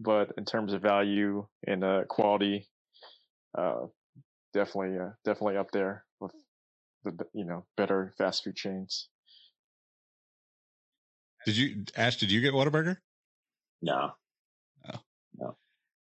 but 0.00 0.32
in 0.38 0.44
terms 0.44 0.72
of 0.72 0.80
value 0.80 1.46
and 1.66 1.84
uh, 1.84 2.04
quality, 2.08 2.66
uh, 3.56 3.86
definitely 4.54 4.98
uh, 4.98 5.10
definitely 5.24 5.58
up 5.58 5.70
there 5.70 6.04
with 6.18 6.32
the 7.04 7.12
you 7.34 7.44
know 7.44 7.66
better 7.76 8.14
fast 8.16 8.44
food 8.44 8.56
chains. 8.56 9.08
Did 11.44 11.56
you 11.56 11.84
Ash? 11.94 12.16
Did 12.16 12.32
you 12.32 12.40
get 12.40 12.54
Whataburger? 12.54 12.96
No. 13.82 14.12
Oh. 14.92 14.98
No. 15.38 15.56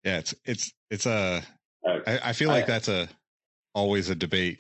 Yeah, 0.04 0.18
it's 0.18 0.34
it's 0.44 0.74
it's 0.90 1.06
a. 1.06 1.44
Uh, 1.86 2.00
I, 2.08 2.20
I 2.26 2.34
feel 2.34 2.50
like 2.50 2.64
I- 2.64 2.68
that's 2.68 2.88
a 2.88 3.08
always 3.76 4.10
a 4.10 4.16
debate. 4.16 4.60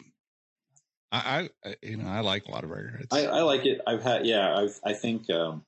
I, 1.13 1.49
I 1.65 1.75
you 1.81 1.97
know 1.97 2.07
I 2.07 2.21
like 2.21 2.45
Whataburger. 2.45 3.01
It's, 3.01 3.13
I, 3.13 3.25
I 3.25 3.41
like 3.41 3.65
it. 3.65 3.81
I've 3.85 4.01
had 4.03 4.25
yeah. 4.25 4.55
I've 4.55 4.79
I 4.85 4.93
think 4.93 5.29
um, 5.29 5.65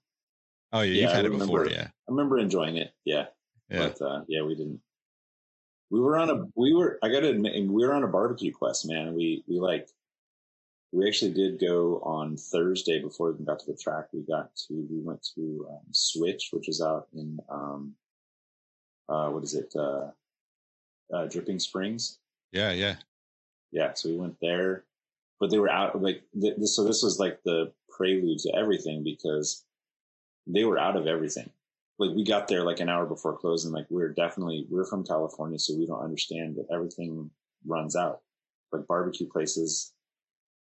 oh 0.74 0.82
yeah, 0.82 0.94
yeah, 0.94 1.02
you've 1.02 1.12
I 1.12 1.16
had 1.16 1.26
it 1.26 1.32
before. 1.32 1.60
remember. 1.62 1.80
Yeah, 1.80 1.88
I 1.88 2.12
remember 2.12 2.40
enjoying 2.40 2.78
it. 2.78 2.92
Yeah. 3.06 3.28
yeah. 3.70 3.88
But 3.88 4.02
uh, 4.02 4.22
yeah, 4.28 4.42
we 4.44 4.56
didn't. 4.56 4.82
We 5.90 6.02
were 6.02 6.18
on 6.18 6.30
a 6.30 6.46
we 6.56 6.74
were 6.74 7.00
I 7.02 7.10
got 7.10 7.22
to 7.22 7.30
admit 7.30 7.54
we 7.70 7.86
were 7.86 7.94
on 7.94 8.04
a 8.04 8.08
barbecue 8.08 8.52
quest, 8.52 8.88
man. 8.88 9.14
We 9.14 9.44
we 9.48 9.60
like 9.60 9.88
we 10.92 11.08
actually 11.08 11.34
did 11.34 11.60
go 11.60 12.00
on 12.04 12.38
Thursday 12.38 13.02
before 13.02 13.32
we 13.32 13.46
got 13.46 13.60
to 13.60 13.72
the 13.72 13.78
track. 13.78 14.08
We 14.12 14.22
got 14.22 14.56
to 14.68 14.88
we 14.90 15.00
went 15.02 15.26
to 15.36 15.68
um, 15.70 15.86
Switch, 15.92 16.50
which 16.52 16.68
is 16.68 16.82
out 16.82 17.08
in 17.14 17.40
um 17.50 17.96
uh 19.08 19.30
what 19.30 19.44
is 19.44 19.54
it 19.54 19.74
uh, 19.76 20.10
uh 21.14 21.26
Dripping 21.28 21.60
Springs. 21.60 22.20
yeah, 22.52 22.72
yeah. 22.72 22.96
Yeah, 23.72 23.94
so 23.96 24.10
we 24.10 24.18
went 24.18 24.38
there, 24.40 24.84
but 25.40 25.50
they 25.50 25.58
were 25.58 25.70
out 25.70 26.00
like 26.00 26.22
th- 26.40 26.58
this. 26.58 26.76
So 26.76 26.84
this 26.84 27.02
was 27.02 27.20
like 27.20 27.40
the 27.44 27.72
prelude 27.90 28.40
to 28.40 28.56
everything 28.56 29.04
because 29.04 29.64
they 30.48 30.64
were 30.64 30.78
out 30.78 30.96
of 30.96 31.08
everything. 31.08 31.50
Like 32.00 32.16
we 32.16 32.24
got 32.24 32.48
there 32.48 32.64
like 32.64 32.80
an 32.80 32.90
hour 32.90 33.06
before 33.06 33.38
closing. 33.38 33.72
Like 33.72 33.86
we 33.90 34.02
are 34.04 34.10
definitely 34.10 34.66
we're 34.70 34.86
from 34.86 35.06
California, 35.06 35.60
so 35.60 35.78
we 35.78 35.86
don't 35.86 36.04
understand 36.04 36.56
that 36.56 36.74
everything 36.74 37.30
runs 37.66 37.96
out. 37.96 38.22
Like 38.72 38.88
barbecue 38.88 39.28
places 39.28 39.94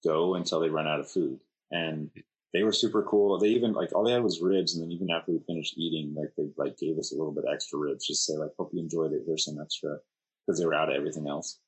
go 0.05 0.37
until 0.37 0.61
they 0.61 0.69
run 0.69 0.87
out 0.87 1.01
of 1.01 1.11
food, 1.11 1.41
and 1.71 2.11
they 2.55 2.63
were 2.63 2.73
super 2.73 3.03
cool. 3.03 3.39
They 3.39 3.49
even 3.49 3.73
like 3.73 3.93
all 3.93 4.05
they 4.05 4.13
had 4.13 4.23
was 4.23 4.41
ribs, 4.41 4.75
and 4.75 4.83
then 4.83 4.93
even 4.93 5.11
after 5.11 5.33
we 5.33 5.41
finished 5.41 5.77
eating, 5.77 6.15
like 6.15 6.33
they 6.37 6.49
like 6.57 6.79
gave 6.79 6.99
us 6.99 7.13
a 7.13 7.17
little 7.17 7.33
bit 7.33 7.45
extra 7.53 7.79
ribs, 7.79 8.07
just 8.07 8.25
say 8.25 8.37
like 8.37 8.53
hope 8.57 8.71
you 8.73 8.81
enjoyed 8.81 9.13
it. 9.13 9.23
Here's 9.27 9.45
some 9.45 9.61
extra 9.61 9.99
because 10.47 10.59
they 10.59 10.67
were 10.67 10.75
out 10.75 10.89
of 10.89 10.97
everything 10.97 11.29
else. 11.29 11.59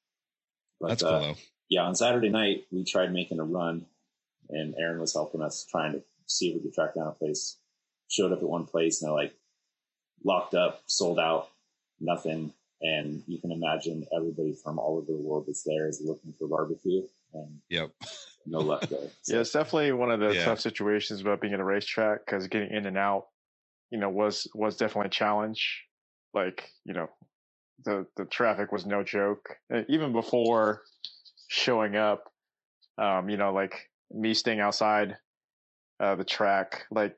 But, 0.80 0.88
That's 0.88 1.02
uh, 1.02 1.10
cool 1.10 1.20
though. 1.20 1.34
yeah, 1.68 1.82
on 1.82 1.94
Saturday 1.94 2.30
night 2.30 2.64
we 2.70 2.84
tried 2.84 3.12
making 3.12 3.40
a 3.40 3.44
run, 3.44 3.84
and 4.48 4.74
Aaron 4.78 5.00
was 5.00 5.12
helping 5.12 5.42
us 5.42 5.66
trying 5.70 5.92
to 5.92 6.02
see 6.26 6.48
if 6.48 6.54
we 6.54 6.62
could 6.62 6.74
track 6.74 6.94
down 6.94 7.08
a 7.08 7.12
place. 7.12 7.58
Showed 8.10 8.32
up 8.32 8.38
at 8.42 8.48
one 8.48 8.66
place 8.66 9.00
and 9.00 9.08
they're 9.08 9.16
like 9.16 9.34
locked 10.24 10.54
up, 10.54 10.82
sold 10.86 11.18
out, 11.18 11.48
nothing. 12.00 12.52
And 12.82 13.22
you 13.26 13.38
can 13.38 13.52
imagine 13.52 14.06
everybody 14.14 14.52
from 14.52 14.78
all 14.78 14.96
over 14.96 15.12
the 15.12 15.18
world 15.18 15.44
that's 15.46 15.62
there 15.62 15.86
is 15.88 16.02
looking 16.04 16.32
for 16.38 16.48
barbecue, 16.48 17.02
and 17.34 17.60
Yep. 17.68 17.90
no 18.46 18.60
luck 18.60 18.88
there. 18.88 19.08
So, 19.22 19.34
Yeah, 19.34 19.40
it's 19.40 19.52
definitely 19.52 19.92
one 19.92 20.10
of 20.10 20.18
the 20.20 20.34
Yeah. 20.34 20.44
tough 20.44 20.60
situations 20.60 21.20
about 21.20 21.40
being 21.40 21.52
in 21.52 21.60
a 21.60 21.64
racetrack 21.64 22.24
because 22.24 22.48
getting 22.48 22.70
in 22.70 22.86
and 22.86 22.96
out, 22.98 23.28
you 23.90 23.98
know, 23.98 24.08
was 24.08 24.46
was 24.54 24.76
definitely 24.76 25.08
a 25.08 25.10
challenge. 25.10 25.84
Like, 26.32 26.70
you 26.84 26.94
know, 26.94 27.08
the 27.84 28.06
the 28.16 28.24
traffic 28.24 28.72
was 28.72 28.86
no 28.86 29.02
joke. 29.04 29.56
Even 29.88 30.12
before 30.12 30.82
showing 31.48 31.96
up, 31.96 32.32
um, 32.98 33.28
you 33.28 33.36
know, 33.36 33.52
like 33.52 33.90
me 34.10 34.32
staying 34.34 34.60
outside 34.60 35.16
uh, 36.00 36.14
the 36.14 36.24
track, 36.24 36.84
like 36.90 37.14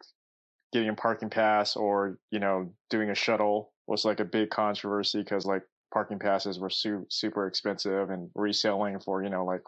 getting 0.73 0.89
a 0.89 0.95
parking 0.95 1.31
pass 1.31 1.77
or 1.77 2.19
you 2.31 2.39
know 2.39 2.73
doing 2.91 3.11
a 3.11 3.15
shuttle 3.15 3.73
was 3.87 4.05
like 4.05 4.21
a 4.21 4.25
big 4.25 4.51
controversy 4.51 5.19
because 5.19 5.45
like 5.45 5.63
parking 5.93 6.19
passes 6.19 6.59
were 6.59 6.71
su- 6.71 7.07
super 7.11 7.47
expensive 7.47 8.11
and 8.11 8.31
reselling 8.35 8.99
for 9.01 9.23
you 9.23 9.31
know 9.31 9.45
like 9.45 9.63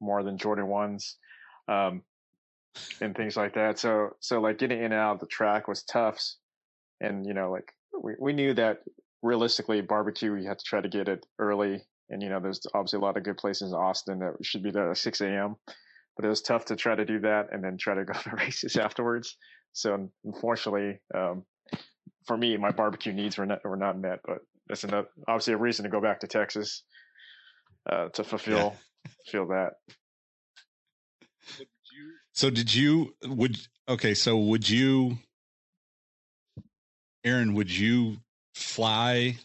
more 0.00 0.22
than 0.22 0.38
Jordan 0.38 0.66
ones. 0.66 1.16
Um, 1.68 2.02
and 3.00 3.16
things 3.16 3.36
like 3.36 3.54
that. 3.54 3.78
So, 3.78 4.10
so 4.20 4.40
like 4.40 4.58
getting 4.58 4.78
in 4.78 4.86
and 4.86 4.94
out 4.94 5.14
of 5.14 5.20
the 5.20 5.26
track 5.26 5.68
was 5.68 5.82
tough. 5.82 6.22
And, 7.00 7.26
you 7.26 7.34
know, 7.34 7.50
like 7.50 7.72
we, 8.00 8.14
we 8.18 8.32
knew 8.32 8.54
that 8.54 8.80
realistically 9.22 9.80
barbecue, 9.80 10.34
you 10.34 10.48
had 10.48 10.58
to 10.58 10.64
try 10.64 10.80
to 10.80 10.88
get 10.88 11.08
it 11.08 11.26
early. 11.38 11.82
And, 12.10 12.22
you 12.22 12.28
know, 12.28 12.40
there's 12.40 12.60
obviously 12.74 12.98
a 12.98 13.02
lot 13.02 13.16
of 13.16 13.22
good 13.22 13.36
places 13.36 13.72
in 13.72 13.78
Austin 13.78 14.20
that 14.20 14.34
should 14.42 14.62
be 14.62 14.70
there 14.70 14.90
at 14.90 14.96
6 14.96 15.20
a.m. 15.20 15.56
But 16.16 16.24
it 16.24 16.28
was 16.28 16.42
tough 16.42 16.64
to 16.66 16.76
try 16.76 16.94
to 16.94 17.04
do 17.04 17.20
that 17.20 17.52
and 17.52 17.62
then 17.62 17.76
try 17.78 17.94
to 17.94 18.04
go 18.04 18.12
to 18.24 18.36
races 18.36 18.76
afterwards. 18.76 19.36
So 19.72 20.10
unfortunately, 20.24 21.00
um, 21.14 21.44
for 22.26 22.36
me, 22.36 22.56
my 22.56 22.70
barbecue 22.70 23.12
needs 23.12 23.38
were 23.38 23.46
not, 23.46 23.64
were 23.64 23.76
not 23.76 23.98
met, 23.98 24.20
but 24.24 24.38
that's 24.68 24.84
another, 24.84 25.08
obviously 25.26 25.54
a 25.54 25.58
reason 25.58 25.84
to 25.84 25.88
go 25.90 26.00
back 26.00 26.20
to 26.20 26.26
Texas, 26.26 26.82
uh, 27.90 28.08
to 28.10 28.24
fulfill, 28.24 28.76
feel 29.26 29.46
that. 29.48 29.74
So 32.32 32.50
did 32.50 32.74
you 32.74 33.14
would 33.24 33.56
okay, 33.88 34.14
so 34.14 34.36
would 34.36 34.68
you 34.68 35.18
Aaron, 37.24 37.54
would 37.54 37.70
you 37.70 38.18
fly 38.54 39.38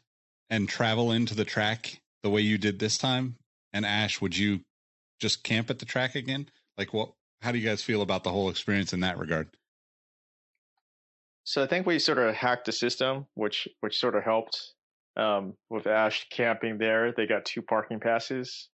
and 0.49 0.69
travel 0.69 1.11
into 1.11 1.35
the 1.35 1.45
track 1.45 2.01
the 2.21 2.29
way 2.29 2.41
you 2.41 2.57
did 2.57 2.79
this 2.79 2.97
time? 2.97 3.37
And 3.71 3.85
Ash, 3.85 4.21
would 4.21 4.37
you 4.37 4.61
just 5.19 5.43
camp 5.43 5.69
at 5.69 5.79
the 5.79 5.85
track 5.85 6.15
again? 6.15 6.49
Like 6.77 6.93
what 6.93 7.13
how 7.41 7.51
do 7.51 7.57
you 7.57 7.67
guys 7.67 7.81
feel 7.81 8.01
about 8.01 8.23
the 8.23 8.31
whole 8.31 8.49
experience 8.49 8.93
in 8.93 8.99
that 9.01 9.17
regard? 9.17 9.49
So 11.45 11.61
I 11.61 11.67
think 11.67 11.85
we 11.85 11.99
sort 11.99 12.19
of 12.19 12.33
hacked 12.35 12.65
the 12.65 12.71
system, 12.71 13.27
which 13.33 13.67
which 13.81 13.99
sort 13.99 14.15
of 14.15 14.23
helped. 14.23 14.73
Um, 15.15 15.53
with 15.69 15.85
Ash 15.85 16.25
camping 16.31 16.79
there, 16.79 17.11
they 17.11 17.27
got 17.27 17.45
two 17.45 17.61
parking 17.61 17.99
passes, 17.99 18.69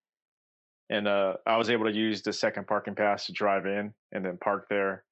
and 0.89 1.07
uh, 1.07 1.33
I 1.47 1.57
was 1.57 1.69
able 1.69 1.85
to 1.85 1.91
use 1.91 2.21
the 2.21 2.33
second 2.33 2.67
parking 2.67 2.93
pass 2.93 3.25
to 3.25 3.31
drive 3.31 3.65
in 3.65 3.93
and 4.11 4.23
then 4.23 4.37
park 4.37 4.67
there. 4.69 5.03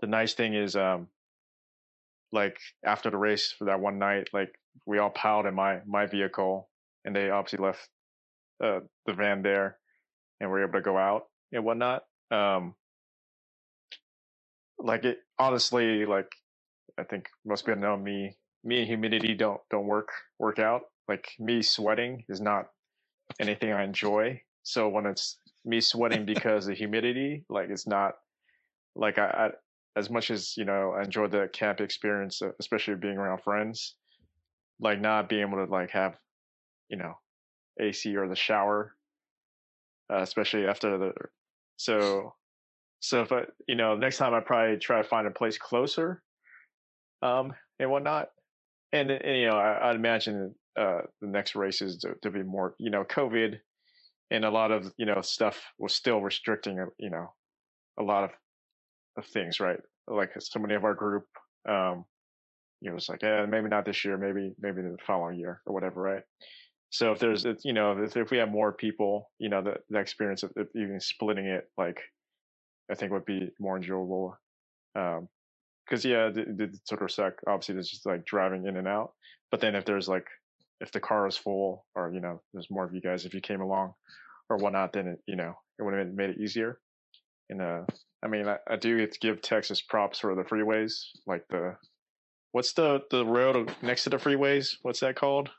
The 0.00 0.06
nice 0.06 0.34
thing 0.34 0.54
is, 0.54 0.76
um, 0.76 1.08
like 2.32 2.58
after 2.84 3.08
the 3.10 3.16
race 3.16 3.52
for 3.52 3.66
that 3.66 3.80
one 3.80 3.98
night, 3.98 4.28
like 4.32 4.54
we 4.84 4.98
all 4.98 5.10
piled 5.10 5.46
in 5.46 5.54
my 5.54 5.80
my 5.86 6.06
vehicle, 6.06 6.68
and 7.04 7.14
they 7.16 7.30
obviously 7.30 7.64
left 7.64 7.88
uh, 8.62 8.80
the 9.06 9.14
van 9.14 9.42
there, 9.42 9.78
and 10.40 10.50
we 10.50 10.60
are 10.60 10.64
able 10.64 10.78
to 10.78 10.82
go 10.82 10.98
out 10.98 11.26
and 11.52 11.64
whatnot. 11.64 12.02
Um, 12.30 12.74
like 14.78 15.04
it 15.04 15.18
honestly, 15.38 16.04
like 16.04 16.30
I 16.98 17.04
think 17.04 17.28
most 17.44 17.66
people 17.66 17.80
know 17.80 17.96
me. 17.96 18.36
Me 18.62 18.78
and 18.78 18.86
humidity 18.86 19.34
don't 19.34 19.60
don't 19.70 19.86
work 19.86 20.08
work 20.38 20.58
out. 20.58 20.82
Like 21.08 21.28
me 21.38 21.62
sweating 21.62 22.24
is 22.28 22.40
not 22.40 22.66
anything 23.40 23.72
I 23.72 23.84
enjoy. 23.84 24.42
So 24.62 24.88
when 24.88 25.06
it's 25.06 25.38
me 25.64 25.80
sweating 25.80 26.24
because 26.34 26.68
of 26.68 26.76
humidity, 26.76 27.44
like 27.48 27.70
it's 27.70 27.86
not 27.86 28.14
like 28.94 29.18
I, 29.18 29.26
I 29.26 29.50
as 29.98 30.10
much 30.10 30.30
as 30.30 30.56
you 30.56 30.64
know 30.64 30.94
I 30.98 31.02
enjoyed 31.02 31.30
the 31.30 31.48
camp 31.52 31.80
experience, 31.80 32.42
uh, 32.42 32.50
especially 32.60 32.96
being 32.96 33.16
around 33.16 33.42
friends. 33.42 33.96
Like 34.80 35.00
not 35.00 35.28
being 35.28 35.42
able 35.42 35.64
to 35.64 35.70
like 35.70 35.90
have 35.90 36.16
you 36.88 36.96
know 36.96 37.14
AC 37.80 38.16
or 38.16 38.28
the 38.28 38.36
shower, 38.36 38.94
uh, 40.12 40.22
especially 40.22 40.66
after 40.66 40.98
the 40.98 41.12
so 41.76 42.34
so 43.00 43.22
if 43.22 43.32
I 43.32 43.42
you 43.66 43.74
know 43.74 43.96
next 43.96 44.18
time 44.18 44.34
I 44.34 44.40
probably 44.40 44.78
try 44.78 45.02
to 45.02 45.08
find 45.08 45.26
a 45.26 45.30
place 45.30 45.58
closer 45.58 46.22
um, 47.22 47.52
and 47.78 47.90
whatnot. 47.90 48.28
And, 48.92 49.10
and 49.10 49.38
you 49.38 49.48
know, 49.48 49.56
I, 49.56 49.90
I'd 49.90 49.96
imagine 49.96 50.54
uh, 50.78 51.02
the 51.20 51.28
next 51.28 51.54
races 51.54 51.98
to, 51.98 52.14
to 52.22 52.30
be 52.30 52.42
more, 52.42 52.74
you 52.78 52.90
know, 52.90 53.04
COVID 53.04 53.58
and 54.30 54.44
a 54.44 54.50
lot 54.50 54.70
of 54.70 54.92
you 54.96 55.06
know 55.06 55.20
stuff 55.22 55.60
was 55.78 55.94
still 55.94 56.20
restricting, 56.20 56.78
uh, 56.78 56.86
you 56.98 57.10
know, 57.10 57.32
a 57.98 58.02
lot 58.02 58.24
of, 58.24 58.30
of 59.16 59.26
things, 59.26 59.60
right? 59.60 59.80
Like 60.06 60.30
so 60.38 60.58
many 60.58 60.74
of 60.74 60.84
our 60.84 60.94
group, 60.94 61.24
um, 61.68 62.04
you 62.80 62.90
know, 62.90 62.96
it's 62.96 63.08
like, 63.08 63.22
yeah, 63.22 63.44
maybe 63.46 63.68
not 63.68 63.84
this 63.84 64.04
year, 64.04 64.16
maybe 64.16 64.52
maybe 64.58 64.82
the 64.82 64.96
following 65.06 65.38
year 65.38 65.60
or 65.66 65.74
whatever, 65.74 66.00
right? 66.00 66.22
So 66.90 67.12
if 67.12 67.20
there's, 67.20 67.46
you 67.64 67.72
know, 67.72 68.02
if, 68.02 68.16
if 68.16 68.30
we 68.30 68.38
have 68.38 68.50
more 68.50 68.72
people, 68.72 69.30
you 69.38 69.48
know, 69.48 69.62
the, 69.62 69.76
the 69.90 70.00
experience 70.00 70.42
of 70.42 70.50
even 70.74 70.98
splitting 70.98 71.46
it, 71.46 71.68
like, 71.78 72.00
I 72.90 72.96
think 72.96 73.12
would 73.12 73.24
be 73.24 73.50
more 73.60 73.76
enjoyable. 73.76 74.36
Um, 74.96 75.28
because 75.90 76.04
yeah, 76.04 76.30
sort 76.84 77.02
of 77.02 77.10
suck. 77.10 77.34
Obviously, 77.46 77.76
it's 77.76 77.90
just 77.90 78.06
like 78.06 78.24
driving 78.24 78.66
in 78.66 78.76
and 78.76 78.86
out. 78.86 79.12
But 79.50 79.60
then 79.60 79.74
if 79.74 79.84
there's 79.84 80.08
like, 80.08 80.26
if 80.80 80.92
the 80.92 81.00
car 81.00 81.26
is 81.26 81.36
full, 81.36 81.84
or 81.96 82.12
you 82.14 82.20
know, 82.20 82.40
there's 82.54 82.70
more 82.70 82.84
of 82.84 82.94
you 82.94 83.00
guys 83.00 83.26
if 83.26 83.34
you 83.34 83.40
came 83.40 83.60
along, 83.60 83.94
or 84.48 84.56
whatnot, 84.56 84.92
then 84.92 85.08
it 85.08 85.20
you 85.26 85.36
know 85.36 85.54
it 85.78 85.82
would 85.82 85.94
have 85.94 86.12
made 86.14 86.30
it 86.30 86.38
easier. 86.38 86.78
And 87.48 87.60
uh, 87.60 87.82
I 88.24 88.28
mean, 88.28 88.46
I, 88.46 88.58
I 88.68 88.76
do 88.76 89.06
give 89.20 89.42
Texas 89.42 89.82
props 89.82 90.20
for 90.20 90.34
the 90.36 90.42
freeways, 90.42 90.92
like 91.26 91.42
the, 91.50 91.74
what's 92.52 92.72
the 92.74 93.02
the 93.10 93.26
road 93.26 93.74
next 93.82 94.04
to 94.04 94.10
the 94.10 94.18
freeways? 94.18 94.76
What's 94.82 95.00
that 95.00 95.16
called? 95.16 95.50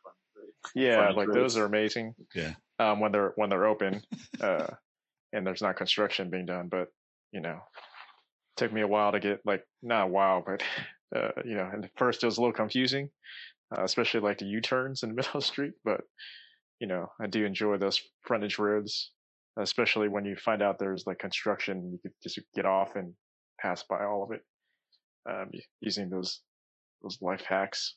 Yeah, 0.74 1.10
like 1.10 1.28
roads. 1.28 1.34
those 1.34 1.58
are 1.58 1.66
amazing. 1.66 2.16
Yeah. 2.34 2.54
Um, 2.80 3.00
when 3.00 3.12
they're 3.12 3.34
when 3.36 3.50
they're 3.50 3.66
open, 3.66 4.02
uh, 4.42 4.68
and 5.34 5.46
there's 5.46 5.62
not 5.62 5.76
construction 5.76 6.30
being 6.30 6.46
done, 6.46 6.70
but 6.70 6.88
you 7.34 7.42
know, 7.42 7.60
took 8.58 8.72
me 8.74 8.82
a 8.82 8.88
while 8.88 9.12
to 9.12 9.20
get 9.20 9.42
like 9.46 9.66
not 9.82 10.06
a 10.06 10.08
while, 10.08 10.44
but 10.46 10.64
uh, 11.16 11.32
you 11.46 11.56
know, 11.56 11.70
and 11.72 11.86
at 11.86 11.92
first 11.98 12.24
it 12.24 12.28
was 12.28 12.38
a 12.38 12.42
little 12.42 12.54
confusing, 12.54 13.10
uh, 13.78 13.84
especially 13.84 14.22
like 14.22 14.38
the 14.40 14.46
U 14.46 14.62
turns 14.62 15.04
in 15.04 15.10
the 15.10 15.16
middle 15.18 15.32
of 15.36 15.42
the 15.42 15.48
street. 15.48 15.74
But 15.84 16.02
you 16.80 16.88
know, 16.88 17.12
I 17.22 17.28
do 17.28 17.46
enjoy 17.46 17.78
those 17.78 18.02
frontage 18.22 18.58
roads. 18.60 19.12
especially 19.58 20.08
when 20.08 20.26
you 20.26 20.36
find 20.36 20.62
out 20.62 20.80
there's 20.80 21.06
like 21.06 21.20
construction, 21.20 21.92
you 21.92 22.00
could 22.02 22.14
just 22.24 22.40
get 22.56 22.66
off 22.66 22.96
and 22.96 23.14
pass 23.60 23.84
by 23.84 24.04
all 24.06 24.24
of 24.24 24.32
it 24.32 24.44
um, 25.30 25.52
using 25.82 26.10
those 26.10 26.42
those 27.02 27.18
life 27.22 27.42
hacks. 27.42 27.96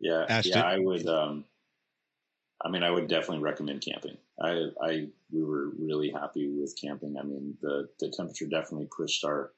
Yeah, 0.00 0.26
Ash, 0.28 0.46
yeah, 0.46 0.62
I 0.62 0.78
would. 0.78 1.06
Um, 1.06 1.44
I 2.64 2.68
mean, 2.70 2.82
I 2.82 2.90
would 2.90 3.08
definitely 3.08 3.38
recommend 3.40 3.82
camping. 3.82 4.18
I, 4.40 4.66
I, 4.82 5.08
we 5.30 5.44
were 5.44 5.70
really 5.78 6.10
happy 6.10 6.48
with 6.48 6.76
camping. 6.80 7.16
I 7.18 7.22
mean, 7.22 7.56
the 7.60 7.88
the 8.00 8.10
temperature 8.10 8.46
definitely 8.46 8.88
pushed 8.96 9.24
our 9.24 9.52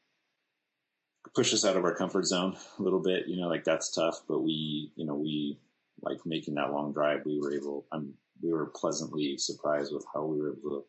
pushed 1.34 1.54
us 1.54 1.64
out 1.64 1.76
of 1.76 1.84
our 1.84 1.94
comfort 1.94 2.26
zone 2.26 2.56
a 2.78 2.82
little 2.82 3.00
bit. 3.00 3.26
You 3.26 3.36
know, 3.36 3.48
like 3.48 3.64
that's 3.64 3.90
tough, 3.90 4.22
but 4.28 4.40
we, 4.40 4.92
you 4.96 5.06
know, 5.06 5.14
we 5.14 5.58
like 6.02 6.18
making 6.26 6.54
that 6.54 6.72
long 6.72 6.92
drive. 6.92 7.24
We 7.24 7.40
were 7.40 7.54
able. 7.54 7.86
I'm. 7.92 8.14
We 8.42 8.52
were 8.52 8.66
pleasantly 8.66 9.38
surprised 9.38 9.94
with 9.94 10.04
how 10.12 10.26
we 10.26 10.38
were 10.38 10.52
able 10.52 10.70
to 10.70 10.84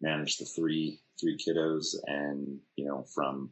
manage 0.00 0.38
the 0.38 0.44
three 0.44 1.00
three 1.20 1.36
kiddos, 1.36 1.94
and 2.06 2.58
you 2.74 2.86
know, 2.86 3.04
from 3.14 3.50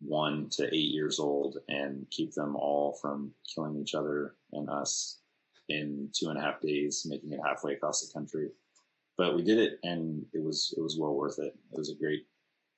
one 0.00 0.48
to 0.50 0.66
eight 0.66 0.90
years 0.92 1.18
old 1.18 1.58
and 1.68 2.06
keep 2.10 2.32
them 2.34 2.56
all 2.56 2.98
from 3.00 3.32
killing 3.54 3.76
each 3.76 3.94
other 3.94 4.34
and 4.52 4.68
us 4.68 5.21
in 5.68 6.10
two 6.12 6.28
and 6.28 6.38
a 6.38 6.42
half 6.42 6.60
days, 6.60 7.06
making 7.08 7.32
it 7.32 7.40
halfway 7.44 7.74
across 7.74 8.04
the 8.04 8.12
country. 8.12 8.50
But 9.16 9.36
we 9.36 9.42
did 9.42 9.58
it, 9.58 9.78
and 9.82 10.24
it 10.32 10.42
was 10.42 10.74
it 10.76 10.80
was 10.80 10.98
well 10.98 11.14
worth 11.14 11.38
it. 11.38 11.54
It 11.72 11.78
was 11.78 11.90
a 11.90 11.96
great, 11.96 12.26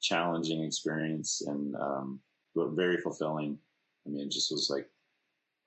challenging 0.00 0.62
experience, 0.62 1.42
and 1.46 1.74
um, 1.76 2.20
but 2.54 2.70
very 2.70 2.98
fulfilling. 2.98 3.58
I 4.06 4.10
mean, 4.10 4.26
it 4.26 4.30
just 4.30 4.50
was 4.50 4.68
like 4.70 4.88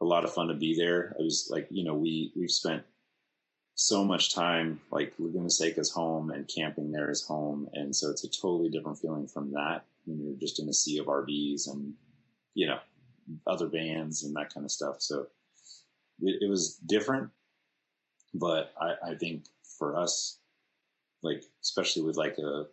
a 0.01 0.05
lot 0.05 0.23
of 0.23 0.33
fun 0.33 0.47
to 0.47 0.53
be 0.53 0.75
there. 0.75 1.15
It 1.19 1.23
was 1.23 1.49
like 1.51 1.67
you 1.71 1.83
know 1.83 1.95
we 1.95 2.31
we've 2.35 2.51
spent 2.51 2.83
so 3.75 4.03
much 4.03 4.33
time 4.33 4.79
like 4.91 5.13
Laguna 5.19 5.49
Seca's 5.49 5.91
home 5.91 6.31
and 6.31 6.47
camping 6.47 6.91
there 6.91 7.11
is 7.11 7.23
home, 7.23 7.69
and 7.73 7.95
so 7.95 8.09
it's 8.09 8.23
a 8.23 8.29
totally 8.29 8.69
different 8.69 8.99
feeling 8.99 9.27
from 9.27 9.51
that 9.53 9.85
when 10.05 10.19
you're 10.19 10.35
just 10.35 10.59
in 10.59 10.69
a 10.69 10.73
sea 10.73 10.97
of 10.99 11.07
RVs 11.07 11.71
and 11.71 11.93
you 12.53 12.67
know 12.67 12.79
other 13.45 13.67
bands 13.67 14.23
and 14.23 14.35
that 14.35 14.53
kind 14.53 14.65
of 14.65 14.71
stuff. 14.71 14.97
So 14.99 15.27
it, 16.21 16.43
it 16.43 16.49
was 16.49 16.75
different, 16.85 17.29
but 18.33 18.73
I, 18.79 19.11
I 19.11 19.15
think 19.15 19.45
for 19.77 19.95
us, 19.95 20.39
like 21.23 21.43
especially 21.63 22.03
with 22.03 22.17
like 22.17 22.37
a 22.37 22.67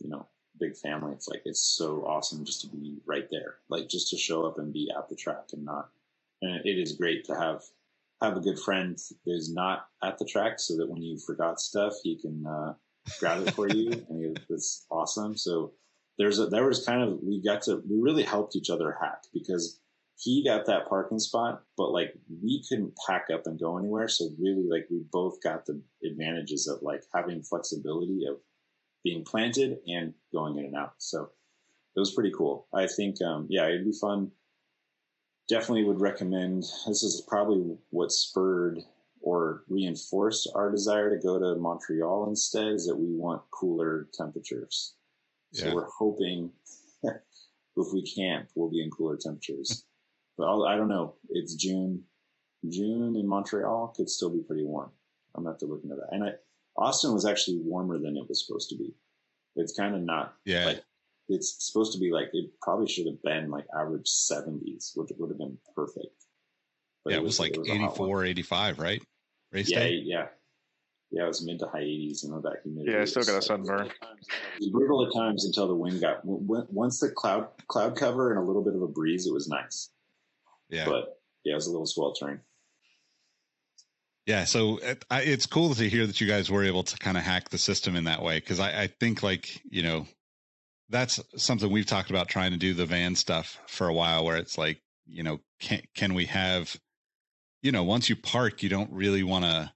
you 0.00 0.08
know 0.08 0.26
big 0.58 0.76
family, 0.76 1.12
it's 1.12 1.28
like 1.28 1.42
it's 1.44 1.60
so 1.60 2.04
awesome 2.06 2.44
just 2.44 2.60
to 2.62 2.68
be 2.68 2.98
right 3.06 3.28
there, 3.30 3.56
like 3.68 3.88
just 3.88 4.10
to 4.10 4.16
show 4.16 4.46
up 4.46 4.58
and 4.58 4.72
be 4.72 4.90
at 4.96 5.08
the 5.08 5.16
track 5.16 5.48
and 5.52 5.64
not. 5.64 5.90
And 6.42 6.64
it 6.64 6.78
is 6.78 6.92
great 6.92 7.24
to 7.26 7.34
have 7.34 7.62
have 8.20 8.36
a 8.36 8.40
good 8.40 8.58
friend 8.58 8.96
that 8.96 9.32
is 9.32 9.52
not 9.52 9.86
at 10.02 10.18
the 10.18 10.24
track, 10.24 10.60
so 10.60 10.76
that 10.76 10.88
when 10.88 11.02
you 11.02 11.18
forgot 11.18 11.60
stuff, 11.60 11.94
he 12.02 12.16
can 12.16 12.46
uh, 12.46 12.74
grab 13.18 13.46
it 13.46 13.54
for 13.54 13.68
you, 13.68 13.90
and 14.08 14.40
it's 14.48 14.86
awesome. 14.90 15.36
So 15.36 15.72
there's 16.18 16.38
a, 16.38 16.46
there 16.46 16.66
was 16.66 16.84
kind 16.84 17.02
of, 17.02 17.18
we 17.22 17.42
got 17.42 17.62
to, 17.62 17.82
we 17.88 18.00
really 18.00 18.22
helped 18.22 18.56
each 18.56 18.70
other 18.70 18.96
hack 19.00 19.24
because 19.32 19.80
he 20.16 20.44
got 20.44 20.66
that 20.66 20.88
parking 20.88 21.18
spot, 21.18 21.62
but 21.76 21.90
like 21.90 22.14
we 22.42 22.64
couldn't 22.68 22.96
pack 23.06 23.26
up 23.32 23.46
and 23.46 23.58
go 23.58 23.78
anywhere. 23.78 24.08
So 24.08 24.30
really 24.38 24.64
like 24.68 24.86
we 24.90 25.02
both 25.12 25.42
got 25.42 25.66
the 25.66 25.80
advantages 26.04 26.68
of 26.68 26.82
like 26.82 27.02
having 27.14 27.42
flexibility 27.42 28.24
of 28.26 28.36
being 29.02 29.24
planted 29.24 29.78
and 29.86 30.14
going 30.32 30.58
in 30.58 30.66
and 30.66 30.76
out. 30.76 30.94
So 30.98 31.30
it 31.96 32.00
was 32.00 32.14
pretty 32.14 32.32
cool. 32.36 32.66
I 32.72 32.86
think, 32.86 33.20
um, 33.22 33.46
yeah, 33.50 33.66
it'd 33.66 33.84
be 33.84 33.92
fun. 33.92 34.30
Definitely 35.48 35.84
would 35.84 36.00
recommend. 36.00 36.64
This 36.86 37.02
is 37.02 37.22
probably 37.28 37.76
what 37.90 38.10
spurred 38.10 38.78
or 39.20 39.64
reinforced 39.68 40.50
our 40.54 40.70
desire 40.70 41.10
to 41.14 41.22
go 41.22 41.38
to 41.38 41.60
Montreal 41.60 42.28
instead 42.28 42.68
is 42.68 42.86
that 42.86 42.96
we 42.96 43.14
want 43.14 43.42
cooler 43.50 44.08
temperatures. 44.14 44.94
So 45.52 45.66
yeah. 45.66 45.74
we're 45.74 45.88
hoping 45.98 46.50
if 47.02 47.92
we 47.92 48.02
camp, 48.02 48.48
we'll 48.54 48.70
be 48.70 48.82
in 48.82 48.90
cooler 48.90 49.18
temperatures. 49.20 49.84
But 50.36 50.46
I'll, 50.46 50.64
I 50.64 50.74
do 50.74 50.80
not 50.80 50.88
know. 50.88 51.14
It's 51.30 51.54
June. 51.54 52.04
June 52.68 53.16
in 53.16 53.28
Montreal 53.28 53.92
could 53.96 54.08
still 54.08 54.30
be 54.30 54.42
pretty 54.42 54.64
warm. 54.64 54.90
I'm 55.34 55.44
gonna 55.44 55.54
have 55.54 55.60
to 55.60 55.66
look 55.66 55.82
into 55.82 55.96
that. 55.96 56.08
And 56.12 56.24
I, 56.24 56.30
Austin 56.76 57.12
was 57.12 57.26
actually 57.26 57.58
warmer 57.58 57.98
than 57.98 58.16
it 58.16 58.28
was 58.28 58.44
supposed 58.44 58.70
to 58.70 58.76
be. 58.76 58.94
It's 59.56 59.76
kind 59.76 59.94
of 59.94 60.00
not. 60.02 60.34
Yeah. 60.44 60.66
Like, 60.66 60.84
it's 61.28 61.56
supposed 61.58 61.92
to 61.94 61.98
be 61.98 62.10
like 62.10 62.28
it 62.32 62.50
probably 62.60 62.88
should 62.88 63.06
have 63.06 63.22
been 63.22 63.50
like 63.50 63.66
average 63.78 64.06
70s, 64.06 64.92
which 64.94 65.10
would 65.16 65.30
have 65.30 65.38
been 65.38 65.58
perfect. 65.74 66.24
But 67.04 67.12
yeah, 67.12 67.18
it 67.18 67.22
was, 67.22 67.38
it 67.38 67.42
was 67.42 67.56
like 67.56 67.56
it 67.56 67.60
was 67.60 67.70
84, 67.70 68.24
85, 68.24 68.78
right? 68.78 69.02
Race 69.52 69.70
yeah, 69.70 69.78
day? 69.78 70.02
yeah 70.04 70.26
yeah, 71.14 71.24
it 71.24 71.28
was 71.28 71.46
mid 71.46 71.60
to 71.60 71.66
high 71.66 71.82
80s 71.82 72.24
and 72.24 72.32
all 72.32 72.40
that 72.40 72.56
humidity. 72.64 72.92
Yeah, 72.92 73.02
I 73.02 73.04
still 73.04 73.22
got 73.22 73.38
a 73.38 73.42
sunburn. 73.42 73.86
It 73.86 73.92
was 74.60 74.70
brutal 74.70 75.06
at 75.06 75.14
times 75.14 75.44
until 75.44 75.68
the 75.68 75.74
wind 75.74 76.00
got 76.00 76.20
once 76.24 76.98
the 76.98 77.10
cloud 77.10 77.48
cloud 77.68 77.96
cover 77.96 78.30
and 78.30 78.40
a 78.40 78.42
little 78.42 78.64
bit 78.64 78.74
of 78.74 78.82
a 78.82 78.88
breeze, 78.88 79.26
it 79.26 79.32
was 79.32 79.48
nice. 79.48 79.90
Yeah, 80.68 80.86
but 80.86 81.20
yeah, 81.44 81.52
it 81.52 81.56
was 81.56 81.66
a 81.66 81.70
little 81.70 81.86
sweltering. 81.86 82.40
Yeah, 84.26 84.44
so 84.44 84.78
it, 84.78 85.04
I, 85.10 85.22
it's 85.22 85.44
cool 85.46 85.74
to 85.74 85.88
hear 85.88 86.06
that 86.06 86.20
you 86.20 86.26
guys 86.26 86.50
were 86.50 86.64
able 86.64 86.82
to 86.84 86.98
kind 86.98 87.18
of 87.18 87.22
hack 87.22 87.50
the 87.50 87.58
system 87.58 87.94
in 87.94 88.04
that 88.04 88.22
way 88.22 88.38
because 88.38 88.58
I, 88.58 88.84
I 88.84 88.86
think 88.86 89.22
like 89.22 89.60
you 89.68 89.82
know 89.82 90.06
that's 90.88 91.20
something 91.36 91.70
we've 91.70 91.86
talked 91.86 92.10
about 92.10 92.28
trying 92.28 92.52
to 92.52 92.56
do 92.56 92.72
the 92.72 92.86
van 92.86 93.16
stuff 93.16 93.58
for 93.66 93.86
a 93.86 93.92
while 93.92 94.24
where 94.24 94.36
it's 94.36 94.56
like 94.56 94.80
you 95.06 95.22
know 95.22 95.40
can 95.60 95.82
can 95.94 96.14
we 96.14 96.24
have 96.26 96.74
you 97.62 97.70
know 97.70 97.84
once 97.84 98.08
you 98.08 98.16
park 98.16 98.62
you 98.62 98.70
don't 98.70 98.90
really 98.92 99.22
want 99.22 99.44
to 99.44 99.70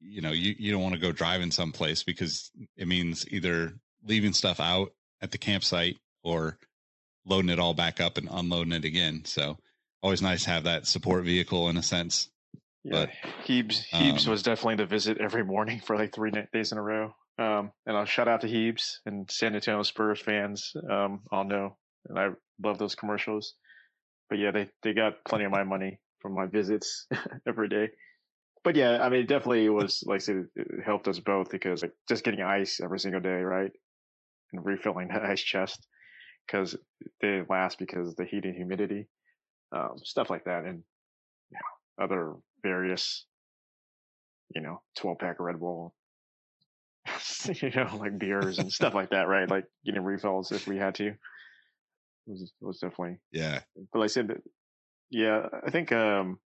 you 0.00 0.20
know 0.20 0.32
you, 0.32 0.54
you 0.58 0.72
don't 0.72 0.82
want 0.82 0.94
to 0.94 1.00
go 1.00 1.12
driving 1.12 1.52
someplace 1.52 2.02
because 2.02 2.50
it 2.76 2.88
means 2.88 3.26
either 3.30 3.74
leaving 4.04 4.32
stuff 4.32 4.58
out 4.58 4.92
at 5.20 5.30
the 5.30 5.38
campsite 5.38 5.96
or 6.24 6.58
loading 7.26 7.50
it 7.50 7.58
all 7.58 7.74
back 7.74 8.00
up 8.00 8.18
and 8.18 8.28
unloading 8.30 8.72
it 8.72 8.84
again 8.84 9.22
so 9.24 9.56
always 10.02 10.22
nice 10.22 10.44
to 10.44 10.50
have 10.50 10.64
that 10.64 10.86
support 10.86 11.24
vehicle 11.24 11.68
in 11.68 11.76
a 11.76 11.82
sense 11.82 12.28
yeah, 12.84 13.06
but 13.06 13.10
Hebes 13.46 13.88
Hebes 13.90 14.26
um, 14.26 14.30
was 14.30 14.42
definitely 14.42 14.76
the 14.76 14.86
visit 14.86 15.16
every 15.18 15.42
morning 15.42 15.80
for 15.86 15.96
like 15.96 16.14
three 16.14 16.30
days 16.52 16.70
in 16.70 16.76
a 16.76 16.82
row. 16.82 17.14
Um, 17.38 17.72
and 17.86 17.96
I'll 17.96 18.04
shout 18.04 18.28
out 18.28 18.42
to 18.42 18.46
Hebes 18.46 18.98
and 19.06 19.28
San 19.30 19.54
Antonio 19.54 19.82
Spurs 19.82 20.20
fans. 20.20 20.72
Um, 20.88 21.22
I'll 21.32 21.44
know, 21.44 21.78
and 22.06 22.18
I 22.18 22.28
love 22.62 22.78
those 22.78 22.94
commercials. 22.94 23.54
But 24.28 24.38
yeah, 24.38 24.50
they 24.50 24.68
they 24.82 24.92
got 24.92 25.24
plenty 25.26 25.46
of 25.46 25.50
my 25.50 25.64
money 25.64 25.98
from 26.20 26.34
my 26.34 26.44
visits 26.44 27.06
every 27.48 27.70
day 27.70 27.88
but 28.64 28.76
yeah, 28.76 29.02
I 29.02 29.10
mean, 29.10 29.20
it 29.20 29.28
definitely 29.28 29.68
was 29.68 30.02
like 30.06 30.16
I 30.16 30.18
said, 30.18 30.46
it 30.56 30.66
helped 30.84 31.06
us 31.06 31.20
both 31.20 31.50
because 31.50 31.82
like 31.82 31.92
just 32.08 32.24
getting 32.24 32.40
ice 32.40 32.80
every 32.82 32.98
single 32.98 33.20
day, 33.20 33.42
right, 33.42 33.70
and 34.52 34.64
refilling 34.64 35.08
that 35.08 35.22
ice 35.22 35.42
chest 35.42 35.86
because 36.46 36.76
they 37.20 37.42
last 37.48 37.78
because 37.78 38.14
the 38.14 38.24
heat 38.24 38.44
and 38.44 38.54
humidity, 38.54 39.06
um, 39.72 39.98
stuff 40.02 40.30
like 40.30 40.44
that, 40.44 40.64
and 40.64 40.82
yeah, 41.50 42.04
other 42.04 42.34
various, 42.62 43.26
you 44.54 44.60
know, 44.60 44.80
twelve 44.96 45.18
pack 45.18 45.38
of 45.38 45.46
Red 45.46 45.60
Bull, 45.60 45.94
you 47.46 47.70
know, 47.70 47.88
like 47.98 48.18
beers 48.18 48.58
and 48.58 48.72
stuff 48.72 48.94
like 48.94 49.10
that, 49.10 49.28
right? 49.28 49.48
Like 49.48 49.64
getting 49.84 50.02
refills 50.02 50.52
if 50.52 50.66
we 50.66 50.76
had 50.78 50.94
to. 50.96 51.08
It 51.08 51.16
was, 52.26 52.42
it 52.42 52.64
was 52.64 52.78
definitely 52.78 53.18
yeah. 53.32 53.60
But 53.92 53.98
like 54.00 54.06
I 54.06 54.08
said, 54.08 54.40
yeah, 55.10 55.46
I 55.66 55.70
think 55.70 55.92
um 55.92 56.38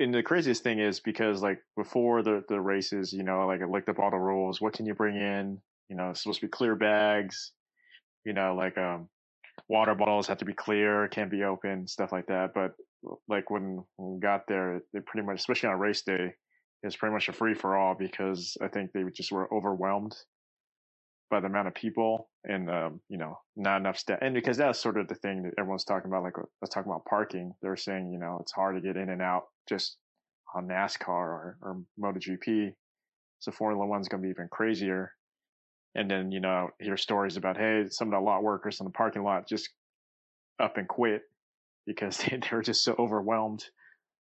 and 0.00 0.14
the 0.14 0.22
craziest 0.22 0.62
thing 0.62 0.78
is 0.78 1.00
because 1.00 1.42
like 1.42 1.60
before 1.76 2.22
the 2.22 2.44
the 2.48 2.60
races, 2.60 3.12
you 3.12 3.22
know, 3.22 3.46
like 3.46 3.62
I 3.62 3.64
looked 3.64 3.88
up 3.88 3.98
all 3.98 4.10
the 4.10 4.16
rules. 4.16 4.60
What 4.60 4.74
can 4.74 4.86
you 4.86 4.94
bring 4.94 5.16
in? 5.16 5.60
You 5.88 5.96
know, 5.96 6.10
it's 6.10 6.22
supposed 6.22 6.40
to 6.40 6.46
be 6.46 6.50
clear 6.50 6.74
bags. 6.74 7.52
You 8.24 8.32
know, 8.32 8.54
like 8.54 8.76
um, 8.76 9.08
water 9.68 9.94
bottles 9.94 10.26
have 10.26 10.38
to 10.38 10.44
be 10.44 10.54
clear, 10.54 11.08
can't 11.08 11.30
be 11.30 11.44
open, 11.44 11.86
stuff 11.86 12.12
like 12.12 12.26
that. 12.26 12.50
But 12.54 12.72
like 13.28 13.50
when, 13.50 13.82
when 13.96 14.14
we 14.14 14.20
got 14.20 14.42
there, 14.48 14.80
they 14.92 15.00
pretty 15.00 15.26
much, 15.26 15.38
especially 15.38 15.70
on 15.70 15.78
race 15.78 16.02
day, 16.02 16.34
it's 16.82 16.96
pretty 16.96 17.12
much 17.12 17.28
a 17.28 17.32
free 17.32 17.54
for 17.54 17.76
all 17.76 17.94
because 17.98 18.56
I 18.62 18.68
think 18.68 18.92
they 18.92 19.02
just 19.14 19.32
were 19.32 19.52
overwhelmed 19.52 20.14
by 21.30 21.40
the 21.40 21.46
amount 21.46 21.68
of 21.68 21.74
people 21.74 22.30
and 22.44 22.70
um, 22.70 23.00
you 23.08 23.18
know 23.18 23.38
not 23.56 23.80
enough 23.80 23.98
staff. 23.98 24.18
And 24.22 24.34
because 24.34 24.56
that's 24.56 24.78
sort 24.78 24.96
of 24.96 25.08
the 25.08 25.14
thing 25.14 25.42
that 25.42 25.54
everyone's 25.58 25.84
talking 25.84 26.10
about 26.10 26.22
like 26.22 26.36
let's 26.62 26.72
talk 26.72 26.86
about 26.86 27.04
parking. 27.04 27.52
They're 27.60 27.76
saying 27.76 28.12
you 28.12 28.18
know 28.18 28.38
it's 28.40 28.52
hard 28.52 28.76
to 28.76 28.80
get 28.80 28.96
in 28.96 29.10
and 29.10 29.20
out 29.20 29.44
just 29.68 29.96
on 30.54 30.68
nascar 30.68 31.08
or, 31.08 31.58
or 31.60 31.82
MotoGP. 32.00 32.72
So 33.40 33.52
formula 33.52 33.86
one's 33.86 34.08
going 34.08 34.22
to 34.22 34.26
be 34.26 34.30
even 34.30 34.48
crazier 34.50 35.12
and 35.94 36.10
then 36.10 36.30
you 36.30 36.40
know 36.40 36.68
hear 36.80 36.96
stories 36.96 37.36
about 37.36 37.56
hey 37.56 37.84
some 37.90 38.08
of 38.08 38.12
the 38.12 38.20
lot 38.20 38.42
workers 38.42 38.80
in 38.80 38.84
the 38.84 38.90
parking 38.90 39.22
lot 39.22 39.48
just 39.48 39.70
up 40.60 40.76
and 40.76 40.88
quit 40.88 41.22
because 41.86 42.16
they, 42.30 42.36
they 42.36 42.56
were 42.56 42.62
just 42.62 42.84
so 42.84 42.94
overwhelmed 42.98 43.64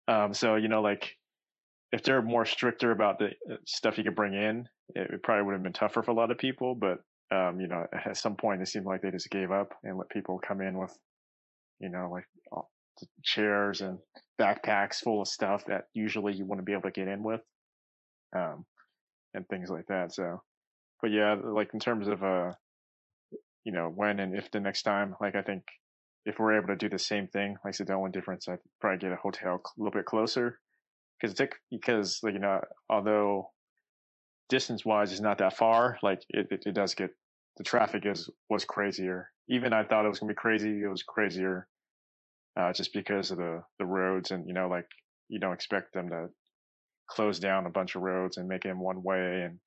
um, 0.09 0.33
so 0.33 0.57
you 0.57 0.69
know 0.69 0.83
like 0.83 1.17
if 1.93 2.03
they're 2.03 2.23
more 2.23 2.45
stricter 2.45 2.91
about 2.91 3.19
the 3.19 3.27
uh, 3.51 3.57
stuff 3.65 3.97
you 3.97 4.05
could 4.05 4.17
bring 4.17 4.35
in, 4.35 4.69
it 4.95 5.23
probably 5.23 5.45
would 5.45 5.53
have 5.53 5.63
been 5.63 5.73
tougher 5.73 6.03
for 6.03 6.11
a 6.11 6.15
lot 6.15 6.31
of 6.31 6.39
people. 6.39 6.75
But 6.75 6.99
um, 7.35 7.61
you 7.61 7.69
know, 7.69 7.87
at 8.05 8.17
some 8.17 8.37
point, 8.37 8.63
it 8.63 8.69
seemed 8.69 8.87
like 8.87 9.03
they 9.03 9.11
just 9.11 9.31
gave 9.31 9.51
up 9.51 9.73
and 9.83 9.99
let 9.99 10.09
people 10.11 10.39
come 10.39 10.61
in 10.61 10.79
with, 10.79 10.97
you 11.81 11.89
know, 11.89 12.09
like 12.11 12.25
chairs 13.23 13.81
and 13.81 13.99
backpacks 14.41 14.97
full 14.97 15.23
of 15.23 15.29
stuff 15.29 15.65
that 15.67 15.85
usually 15.93 16.35
you 16.35 16.45
wouldn't 16.45 16.67
be 16.67 16.73
able 16.73 16.83
to 16.83 16.91
get 16.91 17.09
in 17.09 17.23
with, 17.23 17.41
um, 18.37 18.65
and 19.35 19.47
things 19.49 19.71
like 19.71 19.87
that. 19.89 20.13
So, 20.13 20.43
but 21.01 21.11
yeah, 21.11 21.35
like 21.43 21.71
in 21.75 21.81
terms 21.81 22.09
of 22.09 22.23
uh, 22.23 22.53
you 23.65 23.73
know, 23.73 23.93
when 23.95 24.21
and 24.21 24.35
if 24.35 24.51
the 24.51 24.61
next 24.61 24.83
time, 24.83 25.15
like 25.21 25.35
I 25.35 25.43
think 25.43 25.65
if 26.25 26.39
we're 26.39 26.57
able 26.57 26.69
to 26.69 26.77
do 26.77 26.89
the 26.89 26.99
same 26.99 27.29
thing, 27.29 27.57
like 27.65 27.77
the 27.77 27.93
only 27.95 28.11
difference 28.11 28.49
I'd 28.49 28.59
probably 28.81 28.99
get 28.99 29.13
a 29.13 29.17
hotel 29.17 29.55
a 29.55 29.81
little 29.81 29.93
bit 29.93 30.07
closer 30.07 30.59
because 31.21 31.33
it 31.33 31.37
took 31.37 31.55
because 31.71 32.21
like 32.23 32.35
you 32.35 32.41
know 32.41 32.61
although 32.91 33.51
distance 34.49 34.85
wise 34.85 35.13
is 35.13 35.21
not 35.21 35.39
that 35.39 35.57
far, 35.57 35.99
like 36.03 36.23
it, 36.31 36.49
it, 36.51 36.63
it 36.67 36.75
does 36.75 36.95
get 36.95 37.11
the 37.57 37.65
traffic 37.65 38.05
is 38.07 38.31
was 38.49 38.65
crazier. 38.65 39.31
Even 39.49 39.73
I 39.73 39.85
thought 39.85 40.05
it 40.05 40.09
was 40.09 40.19
gonna 40.19 40.33
be 40.33 40.37
crazy, 40.37 40.83
it 40.83 40.89
was 40.89 41.03
crazier, 41.03 41.69
uh, 42.59 42.73
just 42.73 42.93
because 42.93 43.31
of 43.31 43.39
the 43.39 43.63
the 43.79 43.87
roads 43.87 44.31
and 44.31 44.47
you 44.47 44.55
know 44.55 44.69
like 44.69 44.87
you 45.29 45.39
don't 45.39 45.55
expect 45.55 45.93
them 45.93 46.09
to 46.11 46.29
close 47.09 47.39
down 47.39 47.67
a 47.67 47.71
bunch 47.71 47.95
of 47.95 48.03
roads 48.03 48.37
and 48.37 48.49
make 48.49 48.63
them 48.63 48.81
one 48.81 49.03
way 49.03 49.43
and 49.43 49.59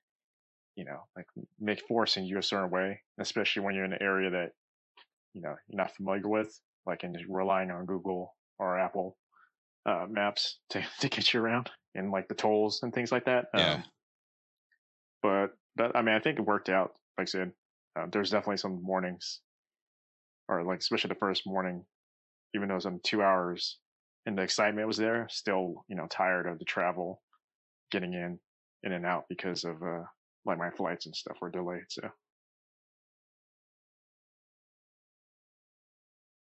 you 0.76 0.84
know 0.84 1.06
like 1.16 1.26
make 1.58 1.82
forcing 1.86 2.24
you 2.24 2.38
a 2.38 2.42
certain 2.42 2.70
way, 2.70 3.00
especially 3.18 3.62
when 3.62 3.74
you're 3.74 3.84
in 3.84 3.92
an 3.92 4.02
area 4.02 4.30
that 4.30 4.52
you 5.34 5.42
know 5.42 5.54
you're 5.68 5.76
not 5.82 5.94
familiar 5.94 6.28
with, 6.28 6.58
like 6.86 7.02
and 7.02 7.14
just 7.14 7.28
relying 7.28 7.70
on 7.70 7.86
Google 7.86 8.34
or 8.58 8.78
Apple 8.78 9.16
uh, 9.86 10.06
maps 10.08 10.58
to 10.70 10.82
to 11.00 11.08
get 11.08 11.32
you 11.32 11.40
around 11.40 11.70
and 11.94 12.10
like 12.10 12.28
the 12.28 12.34
tolls 12.34 12.80
and 12.82 12.92
things 12.92 13.12
like 13.12 13.24
that. 13.24 13.46
Yeah. 13.54 13.74
Um, 13.74 13.84
but 15.22 15.46
but 15.76 15.96
I 15.96 16.02
mean, 16.02 16.14
I 16.14 16.20
think 16.20 16.38
it 16.38 16.46
worked 16.46 16.68
out. 16.68 16.92
Like 17.18 17.28
I 17.28 17.30
said, 17.30 17.52
uh, 17.98 18.06
there's 18.10 18.30
definitely 18.30 18.58
some 18.58 18.82
mornings, 18.82 19.40
or 20.48 20.62
like 20.64 20.78
especially 20.78 21.08
the 21.08 21.14
first 21.16 21.42
morning, 21.46 21.84
even 22.54 22.68
though 22.68 22.74
it 22.74 22.76
was 22.76 22.86
in 22.86 23.00
two 23.02 23.22
hours, 23.22 23.78
and 24.26 24.36
the 24.36 24.42
excitement 24.42 24.86
was 24.86 24.96
there. 24.96 25.26
Still, 25.30 25.84
you 25.88 25.96
know, 25.96 26.06
tired 26.06 26.46
of 26.46 26.58
the 26.58 26.64
travel, 26.64 27.20
getting 27.90 28.14
in, 28.14 28.38
in 28.82 28.92
and 28.92 29.04
out 29.04 29.24
because 29.28 29.64
of 29.64 29.82
uh, 29.82 30.04
like 30.44 30.58
my 30.58 30.70
flights 30.70 31.06
and 31.06 31.14
stuff 31.14 31.36
were 31.40 31.50
delayed. 31.50 31.84
So 31.88 32.08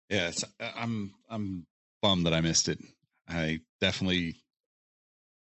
Yeah, 0.09 0.31
I'm 0.61 1.15
I'm 1.29 1.67
bummed 2.01 2.27
that 2.27 2.35
I 2.35 2.41
missed 2.41 2.69
it. 2.69 2.79
I 3.29 3.61
definitely 3.81 4.37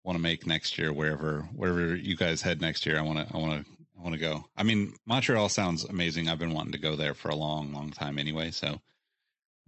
want 0.03 0.17
to 0.17 0.21
make 0.21 0.47
next 0.47 0.77
year 0.77 0.91
wherever 0.91 1.41
wherever 1.55 1.95
you 1.95 2.15
guys 2.15 2.41
head 2.41 2.61
next 2.61 2.85
year. 2.85 2.97
I 2.97 3.01
want 3.01 3.27
to 3.27 3.35
I 3.35 3.37
want 3.37 3.63
to 3.63 3.71
I 3.97 4.01
want 4.01 4.13
to 4.13 4.19
go. 4.19 4.45
I 4.57 4.63
mean, 4.63 4.93
Montreal 5.05 5.49
sounds 5.49 5.83
amazing. 5.83 6.27
I've 6.27 6.39
been 6.39 6.53
wanting 6.53 6.71
to 6.73 6.79
go 6.79 6.95
there 6.95 7.13
for 7.13 7.29
a 7.29 7.35
long 7.35 7.73
long 7.73 7.91
time 7.91 8.17
anyway. 8.17 8.49
So, 8.51 8.81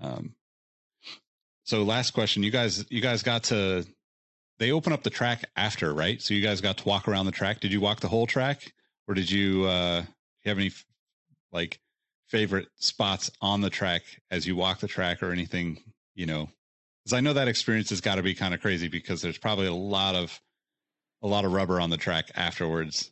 um, 0.02 0.34
so 1.64 1.84
last 1.84 2.12
question, 2.12 2.42
you 2.42 2.52
guys 2.52 2.86
you 2.90 3.02
guys 3.02 3.22
got 3.22 3.44
to 3.46 3.86
they 4.60 4.72
open 4.72 4.94
up 4.94 5.04
the 5.04 5.10
track 5.10 5.46
after 5.56 5.94
right? 5.94 6.22
So 6.22 6.34
you 6.34 6.42
guys 6.42 6.62
got 6.62 6.78
to 6.78 6.88
walk 6.88 7.08
around 7.08 7.26
the 7.26 7.32
track. 7.32 7.60
Did 7.60 7.72
you 7.72 7.82
walk 7.82 8.00
the 8.00 8.08
whole 8.08 8.28
track, 8.28 8.74
or 9.08 9.14
did 9.14 9.30
you 9.30 9.66
uh, 9.66 10.04
have 10.46 10.58
any 10.58 10.72
like 11.52 11.80
favorite 12.30 12.68
spots 12.76 13.32
on 13.42 13.62
the 13.62 13.70
track 13.70 14.04
as 14.32 14.46
you 14.48 14.56
walk 14.56 14.80
the 14.80 14.88
track 14.88 15.22
or 15.24 15.32
anything? 15.32 15.80
You 16.16 16.26
know, 16.26 16.50
because 17.04 17.14
I 17.14 17.22
know 17.22 17.34
that 17.34 17.48
experience 17.48 17.90
has 17.92 18.02
got 18.02 18.16
to 18.16 18.24
be 18.24 18.34
kind 18.34 18.54
of 18.54 18.62
crazy 18.62 18.88
because 18.88 19.22
there's 19.22 19.38
probably 19.38 19.68
a 19.68 19.74
lot 19.74 20.16
of 20.16 20.42
a 21.22 21.28
lot 21.28 21.46
of 21.46 21.54
rubber 21.54 21.80
on 21.80 21.90
the 21.90 21.98
track 21.98 22.32
afterwards. 22.36 23.12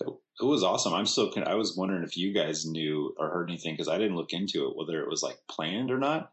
It 0.00 0.44
was 0.44 0.62
awesome. 0.62 0.94
I'm 0.94 1.06
so 1.06 1.32
I 1.44 1.54
was 1.54 1.76
wondering 1.76 2.04
if 2.04 2.16
you 2.16 2.32
guys 2.32 2.64
knew 2.64 3.14
or 3.18 3.28
heard 3.28 3.50
anything 3.50 3.74
because 3.74 3.88
I 3.88 3.98
didn't 3.98 4.16
look 4.16 4.32
into 4.32 4.68
it 4.68 4.76
whether 4.76 5.00
it 5.00 5.08
was 5.08 5.22
like 5.22 5.38
planned 5.48 5.90
or 5.90 5.98
not, 5.98 6.30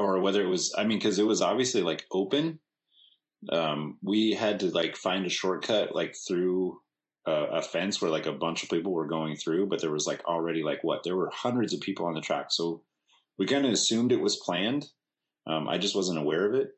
or 0.00 0.20
whether 0.20 0.42
it 0.42 0.48
was. 0.48 0.74
I 0.76 0.84
mean, 0.84 0.98
because 0.98 1.18
it 1.18 1.26
was 1.26 1.42
obviously 1.42 1.82
like 1.82 2.04
open. 2.10 2.58
Um, 3.50 3.98
we 4.02 4.32
had 4.32 4.60
to 4.60 4.66
like 4.70 4.96
find 4.96 5.24
a 5.26 5.30
shortcut 5.30 5.94
like 5.94 6.14
through 6.28 6.78
a, 7.26 7.32
a 7.32 7.62
fence 7.62 8.00
where 8.00 8.10
like 8.10 8.26
a 8.26 8.32
bunch 8.32 8.62
of 8.62 8.68
people 8.68 8.92
were 8.92 9.06
going 9.06 9.36
through, 9.36 9.66
but 9.66 9.80
there 9.80 9.90
was 9.92 10.06
like 10.06 10.24
already 10.26 10.62
like 10.62 10.82
what 10.82 11.02
there 11.04 11.16
were 11.16 11.30
hundreds 11.32 11.72
of 11.72 11.80
people 11.80 12.06
on 12.06 12.14
the 12.14 12.20
track, 12.20 12.46
so 12.50 12.82
we 13.38 13.46
kind 13.46 13.64
of 13.64 13.72
assumed 13.72 14.12
it 14.12 14.20
was 14.20 14.36
planned. 14.36 14.86
Um, 15.46 15.68
I 15.68 15.78
just 15.78 15.96
wasn't 15.96 16.18
aware 16.18 16.46
of 16.46 16.54
it. 16.54 16.68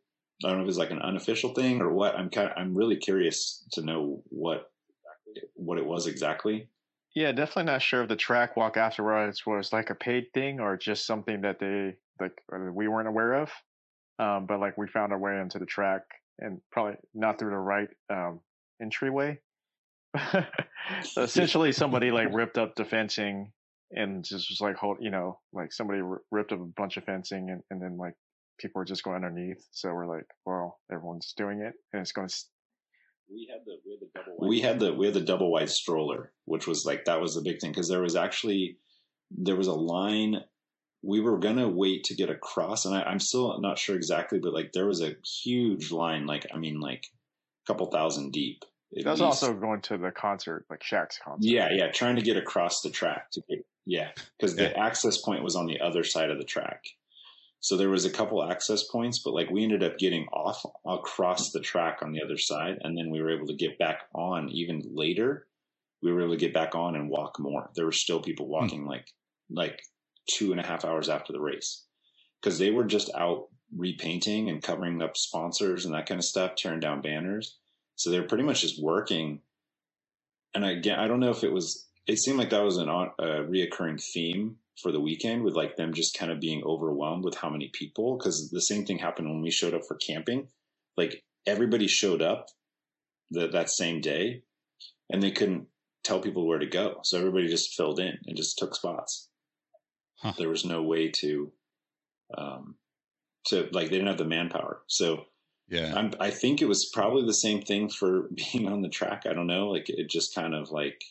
I 0.45 0.49
don't 0.49 0.59
know 0.59 0.65
if 0.65 0.69
it's 0.69 0.79
like 0.79 0.93
an 0.93 1.03
unofficial 1.03 1.53
thing 1.55 1.81
or 1.81 1.93
what. 1.93 2.15
I'm 2.17 2.31
kind 2.31 2.49
of, 2.49 2.55
I'm 2.57 2.77
really 2.77 2.97
curious 2.97 3.65
to 3.73 3.83
know 3.83 4.23
what 4.29 4.71
what 5.55 5.79
it 5.79 5.87
was 5.87 6.07
exactly. 6.07 6.69
yeah, 7.15 7.33
definitely 7.33 7.65
not 7.65 7.83
sure 7.83 8.03
if 8.03 8.09
the 8.09 8.17
track 8.17 8.57
walk 8.57 8.77
afterwards 8.77 9.45
was 9.47 9.73
like 9.73 9.91
a 9.91 9.95
paid 9.95 10.27
thing 10.33 10.61
or 10.61 10.77
just 10.77 11.07
something 11.07 11.43
that 11.43 11.59
they 11.59 11.97
like 12.21 12.33
we 12.51 12.89
weren't 12.89 13.09
aware 13.09 13.43
of. 13.43 13.51
Um, 14.19 14.47
but 14.47 14.61
like 14.61 14.77
we 14.77 14.87
found 14.87 15.13
our 15.13 15.19
way 15.19 15.41
into 15.41 15.59
the 15.59 15.67
track 15.67 16.03
and 16.39 16.61
probably 16.71 16.95
not 17.15 17.39
through 17.39 17.51
the 17.51 17.57
right 17.57 17.89
um, 18.11 18.41
entryway. 18.81 19.39
Essentially, 21.17 21.73
somebody 21.73 22.11
like 22.11 22.29
ripped 22.33 22.59
up 22.59 22.75
the 22.77 22.85
fencing 22.85 23.53
and 23.91 24.25
just 24.25 24.51
was 24.51 24.61
like, 24.61 24.77
hold, 24.77 24.99
you 25.01 25.11
know, 25.11 25.39
like 25.53 25.73
somebody 25.73 26.01
r- 26.01 26.23
ripped 26.31 26.53
up 26.53 26.61
a 26.61 26.65
bunch 26.65 26.97
of 26.97 27.05
fencing 27.05 27.51
and, 27.51 27.63
and 27.71 27.81
then 27.81 27.97
like 27.97 28.15
people 28.59 28.79
were 28.79 28.85
just 28.85 29.03
going 29.03 29.25
underneath. 29.25 29.67
So 29.71 29.93
we're 29.93 30.07
like, 30.07 30.27
well, 30.45 30.79
everyone's 30.93 31.33
doing 31.37 31.61
it 31.61 31.75
and 31.93 32.01
it's 32.01 32.13
going 32.13 32.29
to. 32.29 32.35
We 33.31 33.49
had 33.51 33.61
the 33.65 33.79
we 33.87 33.93
had 33.93 34.01
the 34.01 34.11
double 34.15 34.49
we 34.49 34.61
had 34.61 34.81
the 34.81 34.93
we 34.93 35.07
had 35.07 35.15
the 35.15 35.21
double 35.21 35.51
wide 35.51 35.71
stroller, 35.71 36.33
which 36.45 36.67
was 36.67 36.85
like 36.85 37.07
that 37.07 37.21
was 37.21 37.35
the 37.35 37.41
big 37.41 37.61
thing 37.61 37.71
because 37.71 37.89
there 37.89 38.03
was 38.03 38.17
actually 38.17 38.77
there 39.31 39.57
was 39.57 39.69
a 39.69 39.73
line. 39.73 40.43
We 41.03 41.21
were 41.21 41.39
gonna 41.39 41.69
wait 41.69 42.05
to 42.05 42.15
get 42.15 42.31
across, 42.31 42.85
and 42.85 42.95
I, 42.95 43.03
I'm 43.03 43.19
still 43.19 43.61
not 43.61 43.79
sure 43.79 43.97
exactly, 43.97 44.39
but 44.39 44.55
like 44.55 44.73
there 44.73 44.87
was 44.87 45.03
a 45.03 45.17
huge 45.25 45.91
line, 45.91 46.27
like 46.27 46.47
I 46.55 46.59
mean, 46.59 46.81
like 46.81 47.07
a 47.65 47.73
couple 47.73 47.87
thousand 47.87 48.33
deep. 48.33 48.65
at 48.97 49.05
That 49.05 49.11
was 49.11 49.21
least. 49.21 49.43
also 49.43 49.55
going 49.55 49.81
to 49.83 49.99
the 49.99 50.13
concert, 50.13 50.65
like 50.71 50.81
Shaq's 50.81 51.19
concert. 51.19 51.49
Yeah, 51.49 51.69
yeah, 51.73 51.91
trying 51.91 52.17
to 52.17 52.23
get 52.23 52.37
across 52.37 52.83
the 52.83 52.91
track 52.91 53.31
to 53.33 53.43
get 53.49 53.67
yeah, 53.85 54.11
because 54.39 54.55
the 54.55 54.77
access 54.79 55.19
point 55.19 55.43
was 55.43 55.57
on 55.57 55.67
the 55.67 55.81
other 55.81 56.05
side 56.05 56.31
of 56.31 56.39
the 56.39 56.45
track. 56.45 56.85
So 57.61 57.77
there 57.77 57.91
was 57.91 58.05
a 58.05 58.11
couple 58.11 58.43
access 58.43 58.83
points, 58.83 59.21
but 59.21 59.35
like 59.35 59.51
we 59.51 59.63
ended 59.63 59.85
up 59.85 59.97
getting 59.97 60.27
off 60.33 60.65
across 60.85 61.53
the 61.53 61.61
track 61.61 62.01
on 62.03 62.13
the 62.13 62.23
other 62.23 62.37
side, 62.37 62.79
and 62.83 62.97
then 62.97 63.11
we 63.11 63.23
were 63.23 63.31
able 63.31 63.47
to 63.47 63.55
get 63.55 63.79
back 63.79 64.03
on 64.15 64.49
even 64.51 64.83
later. 64.93 65.47
We 66.03 66.13
were 66.13 66.23
able 66.23 66.35
to 66.35 66.41
get 66.41 66.55
back 66.55 66.75
on 66.75 66.97
and 66.97 67.09
walk 67.09 67.39
more. 67.39 67.71
There 67.77 67.85
were 67.85 67.93
still 67.93 68.21
people 68.21 68.47
hmm. 68.47 68.53
walking 68.53 68.87
like 68.87 69.07
like 69.51 69.83
two 70.29 70.53
and 70.53 70.61
a 70.61 70.67
half 70.67 70.85
hours 70.85 71.09
after 71.09 71.33
the 71.33 71.41
race 71.41 71.85
because 72.41 72.59
they 72.59 72.71
were 72.71 72.85
just 72.85 73.11
out 73.15 73.49
repainting 73.77 74.49
and 74.49 74.63
covering 74.63 75.01
up 75.03 75.17
sponsors 75.17 75.85
and 75.85 75.95
that 75.95 76.07
kind 76.07 76.19
of 76.19 76.25
stuff, 76.25 76.55
tearing 76.57 76.81
down 76.81 77.01
banners. 77.01 77.59
So 77.97 78.11
they're 78.11 78.27
pretty 78.27 78.45
much 78.45 78.61
just 78.61 78.83
working. 78.83 79.41
And 80.55 80.65
again, 80.65 80.99
I 80.99 81.07
don't 81.09 81.21
know 81.21 81.31
if 81.31 81.45
it 81.45 81.53
was. 81.53 81.87
It 82.07 82.19
seemed 82.19 82.39
like 82.39 82.51
that 82.51 82.65
was 82.65 82.79
an 82.79 82.89
a 82.89 83.45
reoccurring 83.45 84.03
theme 84.03 84.57
for 84.81 84.91
the 84.91 85.01
weekend 85.01 85.45
with 85.45 85.55
like 85.55 85.77
them 85.77 85.95
just 85.95 86.19
kind 86.19 86.33
of 86.33 86.41
being 86.41 86.65
overwhelmed 86.65 87.25
with 87.25 87.37
how 87.37 87.49
many 87.49 87.69
people. 87.73 88.17
Because 88.17 88.51
the 88.51 88.61
same 88.61 88.85
thing 88.85 88.99
happened 88.99 89.29
when 89.29 89.43
we 89.43 89.51
showed 89.51 89.75
up 89.75 89.83
for 89.87 89.97
camping. 89.97 90.49
Like 90.97 91.25
everybody 91.47 91.87
showed 91.87 92.23
up 92.23 92.49
that 93.31 93.53
that 93.53 93.71
same 93.71 94.01
day, 94.01 94.43
and 95.11 95.23
they 95.23 95.31
couldn't 95.31 95.69
tell 96.05 96.21
people 96.21 96.47
where 96.47 96.59
to 96.59 96.67
go. 96.67 97.01
So 97.05 97.19
everybody 97.19 97.49
just 97.49 97.75
filled 97.75 98.01
in 98.01 98.19
and 98.27 98.37
just 98.37 98.59
took 98.59 98.75
spots. 98.75 99.29
Huh. 100.23 100.33
There 100.39 100.49
was 100.49 100.65
no 100.65 100.83
way 100.83 101.09
to, 101.11 101.53
um, 102.39 102.77
to 103.47 103.69
like 103.73 103.87
they 103.91 103.97
didn't 103.97 104.07
have 104.09 104.19
the 104.19 104.25
manpower. 104.25 104.83
So 104.87 105.25
Yeah. 105.69 105.93
I'm, 105.97 106.13
I 106.21 106.31
think 106.31 106.63
it 106.63 106.69
was 106.69 106.87
probably 106.87 107.27
the 107.27 107.35
same 107.35 107.61
thing 107.63 107.89
for 107.89 108.29
being 108.53 108.69
on 108.69 108.83
the 108.83 108.89
track. 108.89 109.25
I 109.29 109.33
don't 109.33 109.49
know. 109.49 109.69
Like 109.69 109.89
it 109.91 110.09
just 110.09 110.35
kind 110.35 110.55
of 110.55 110.71
like 110.71 111.03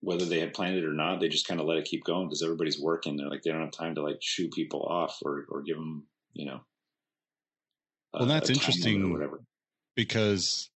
whether 0.00 0.24
they 0.24 0.38
had 0.38 0.54
planned 0.54 0.76
it 0.76 0.84
or 0.84 0.92
not, 0.92 1.18
they 1.20 1.28
just 1.28 1.48
kind 1.48 1.58
of 1.60 1.66
let 1.66 1.78
it 1.78 1.84
keep 1.86 2.04
going 2.04 2.28
because 2.28 2.42
everybody's 2.42 2.80
working. 2.80 3.16
They're 3.16 3.28
like 3.28 3.42
they 3.42 3.50
don't 3.50 3.62
have 3.62 3.72
time 3.72 3.94
to 3.96 4.02
like 4.02 4.18
shoo 4.20 4.48
people 4.50 4.82
off 4.82 5.18
or 5.24 5.46
or 5.48 5.62
give 5.62 5.76
them 5.76 6.06
you 6.32 6.46
know. 6.46 6.60
Well, 8.12 8.22
a- 8.24 8.26
that's 8.26 8.50
a 8.50 8.52
interesting. 8.52 9.02
or 9.04 9.12
whatever. 9.12 9.40
because 9.96 10.70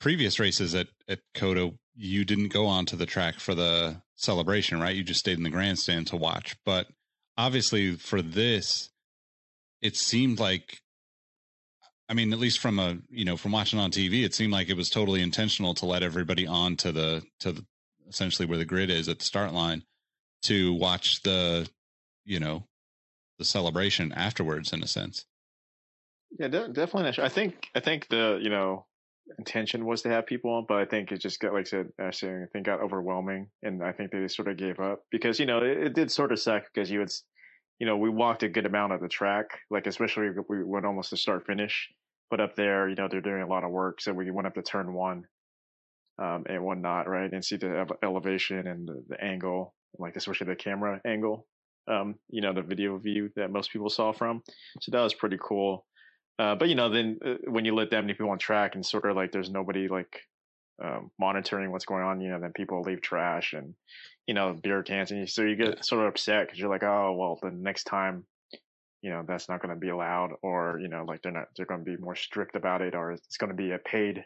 previous 0.00 0.38
races 0.38 0.74
at 0.74 0.88
at 1.08 1.20
COTA, 1.34 1.72
you 1.96 2.24
didn't 2.24 2.48
go 2.52 2.66
onto 2.66 2.96
the 2.96 3.06
track 3.06 3.40
for 3.40 3.54
the 3.54 4.00
celebration, 4.22 4.80
right? 4.80 4.94
You 4.94 5.04
just 5.04 5.20
stayed 5.20 5.36
in 5.36 5.44
the 5.44 5.50
grandstand 5.50 6.08
to 6.08 6.16
watch. 6.16 6.56
But 6.64 6.86
obviously, 7.36 7.96
for 7.96 8.22
this, 8.22 8.90
it 9.80 9.96
seemed 9.96 10.38
like, 10.38 10.80
I 12.08 12.14
mean, 12.14 12.32
at 12.32 12.38
least 12.38 12.60
from 12.60 12.78
a 12.78 12.98
you 13.10 13.24
know 13.24 13.36
from 13.36 13.52
watching 13.52 13.78
on 13.78 13.90
TV, 13.90 14.24
it 14.24 14.34
seemed 14.34 14.52
like 14.52 14.68
it 14.68 14.76
was 14.76 14.90
totally 14.90 15.22
intentional 15.22 15.74
to 15.74 15.86
let 15.86 16.02
everybody 16.02 16.46
on 16.46 16.76
to 16.76 16.92
the 16.92 17.22
to 17.40 17.52
the, 17.52 17.66
essentially 18.08 18.46
where 18.46 18.58
the 18.58 18.64
grid 18.64 18.90
is 18.90 19.08
at 19.08 19.18
the 19.18 19.24
start 19.24 19.52
line 19.52 19.82
to 20.42 20.74
watch 20.74 21.22
the 21.22 21.68
you 22.24 22.40
know 22.40 22.66
the 23.38 23.44
celebration 23.44 24.12
afterwards 24.12 24.72
in 24.72 24.82
a 24.82 24.86
sense. 24.86 25.24
Yeah, 26.38 26.48
de- 26.48 26.68
definitely. 26.68 27.22
I 27.22 27.28
think 27.28 27.68
I 27.74 27.80
think 27.80 28.08
the 28.08 28.38
you 28.40 28.50
know 28.50 28.86
intention 29.38 29.84
was 29.84 30.02
to 30.02 30.08
have 30.08 30.26
people 30.26 30.52
on, 30.52 30.66
but 30.68 30.78
I 30.78 30.84
think 30.84 31.12
it 31.12 31.18
just 31.18 31.40
got 31.40 31.52
like 31.52 31.66
I 31.98 32.10
said, 32.10 32.38
I 32.44 32.46
think 32.52 32.66
got 32.66 32.80
overwhelming, 32.80 33.48
and 33.62 33.82
I 33.82 33.92
think 33.92 34.10
they 34.10 34.20
just 34.20 34.36
sort 34.36 34.48
of 34.48 34.56
gave 34.56 34.80
up 34.80 35.04
because 35.10 35.38
you 35.38 35.46
know 35.46 35.58
it, 35.58 35.78
it 35.78 35.94
did 35.94 36.10
sort 36.10 36.32
of 36.32 36.38
suck 36.38 36.64
because 36.72 36.90
you 36.90 37.00
would, 37.00 37.12
you 37.78 37.86
know, 37.86 37.96
we 37.96 38.10
walked 38.10 38.42
a 38.42 38.48
good 38.48 38.66
amount 38.66 38.92
of 38.92 39.00
the 39.00 39.08
track, 39.08 39.60
like 39.70 39.86
especially 39.86 40.28
we 40.48 40.64
went 40.64 40.86
almost 40.86 41.10
to 41.10 41.16
start 41.16 41.46
finish. 41.46 41.88
But 42.30 42.40
up 42.40 42.56
there, 42.56 42.88
you 42.88 42.94
know, 42.94 43.08
they're 43.10 43.20
doing 43.20 43.42
a 43.42 43.46
lot 43.46 43.64
of 43.64 43.70
work, 43.70 44.00
so 44.00 44.12
we 44.12 44.30
went 44.30 44.46
up 44.46 44.54
to 44.54 44.62
turn 44.62 44.94
one, 44.94 45.24
um, 46.18 46.44
and 46.48 46.64
whatnot, 46.64 47.08
right, 47.08 47.30
and 47.30 47.44
see 47.44 47.56
the 47.56 47.86
elevation 48.02 48.66
and 48.66 48.88
the, 48.88 49.04
the 49.08 49.22
angle, 49.22 49.74
like 49.98 50.16
especially 50.16 50.46
the 50.46 50.56
camera 50.56 51.00
angle, 51.06 51.46
um, 51.88 52.14
you 52.30 52.40
know, 52.40 52.52
the 52.52 52.62
video 52.62 52.96
view 52.98 53.30
that 53.36 53.50
most 53.50 53.72
people 53.72 53.90
saw 53.90 54.12
from. 54.12 54.42
So 54.80 54.92
that 54.92 55.02
was 55.02 55.14
pretty 55.14 55.38
cool. 55.42 55.84
Uh, 56.42 56.56
but 56.56 56.68
you 56.68 56.74
know, 56.74 56.88
then 56.88 57.20
uh, 57.24 57.34
when 57.46 57.64
you 57.64 57.72
let 57.72 57.90
that 57.90 58.00
many 58.00 58.14
people 58.14 58.30
on 58.30 58.38
track 58.38 58.74
and 58.74 58.84
sort 58.84 59.08
of 59.08 59.14
like 59.14 59.30
there's 59.30 59.48
nobody 59.48 59.86
like 59.86 60.22
um, 60.82 61.12
monitoring 61.16 61.70
what's 61.70 61.84
going 61.84 62.02
on, 62.02 62.20
you 62.20 62.30
know, 62.30 62.40
then 62.40 62.52
people 62.52 62.82
leave 62.82 63.00
trash 63.00 63.52
and 63.52 63.74
you 64.26 64.34
know 64.34 64.52
beer 64.52 64.82
cans, 64.82 65.12
and 65.12 65.20
you, 65.20 65.26
so 65.28 65.42
you 65.42 65.54
get 65.54 65.84
sort 65.84 66.02
of 66.02 66.08
upset 66.08 66.46
because 66.46 66.58
you're 66.58 66.68
like, 66.68 66.82
oh 66.82 67.14
well, 67.16 67.38
the 67.40 67.56
next 67.56 67.84
time, 67.84 68.24
you 69.02 69.10
know, 69.10 69.22
that's 69.24 69.48
not 69.48 69.62
going 69.62 69.72
to 69.72 69.78
be 69.78 69.90
allowed, 69.90 70.32
or 70.42 70.80
you 70.80 70.88
know, 70.88 71.04
like 71.06 71.22
they're 71.22 71.30
not 71.30 71.46
they're 71.56 71.66
going 71.66 71.84
to 71.84 71.88
be 71.88 71.96
more 71.96 72.16
strict 72.16 72.56
about 72.56 72.82
it, 72.82 72.96
or 72.96 73.12
it's 73.12 73.36
going 73.36 73.50
to 73.50 73.56
be 73.56 73.70
a 73.70 73.78
paid, 73.78 74.24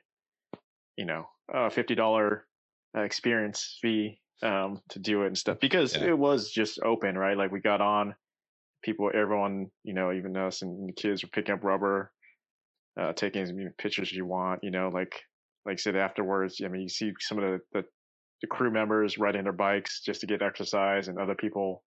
you 0.97 1.05
know, 1.05 1.29
uh, 1.53 1.69
fifty 1.69 1.95
dollar 1.95 2.47
experience 2.95 3.79
fee 3.83 4.19
um, 4.43 4.81
to 4.89 4.99
do 4.99 5.25
it 5.25 5.27
and 5.27 5.37
stuff 5.37 5.61
because 5.61 5.95
yeah. 5.95 6.05
it 6.05 6.19
was 6.19 6.51
just 6.51 6.81
open, 6.83 7.19
right? 7.19 7.37
Like 7.37 7.53
we 7.53 7.61
got 7.61 7.83
on, 7.83 8.15
people, 8.87 9.11
everyone, 9.13 9.67
you 9.83 9.93
know, 9.93 10.13
even 10.13 10.37
us 10.37 10.63
and 10.63 10.89
the 10.89 10.93
kids 10.93 11.23
were 11.23 11.29
picking 11.29 11.55
up 11.55 11.65
rubber, 11.65 12.13
uh, 12.99 13.13
taking 13.13 13.43
as 13.43 13.53
many 13.53 13.69
pictures 13.77 14.13
you 14.13 14.25
want, 14.25 14.61
you 14.63 14.71
know, 14.71 14.91
like 14.95 15.21
like 15.67 15.75
I 15.75 15.77
said 15.77 15.97
afterwards. 15.97 16.61
I 16.65 16.69
mean, 16.69 16.83
you 16.83 16.89
see 16.89 17.13
some 17.21 17.39
of 17.39 17.45
the, 17.45 17.59
the 17.73 17.85
the 18.43 18.47
crew 18.47 18.71
members 18.71 19.19
riding 19.19 19.43
their 19.43 19.53
bikes 19.53 20.03
just 20.03 20.21
to 20.21 20.27
get 20.27 20.41
exercise, 20.41 21.09
and 21.09 21.19
other 21.19 21.35
people, 21.35 21.83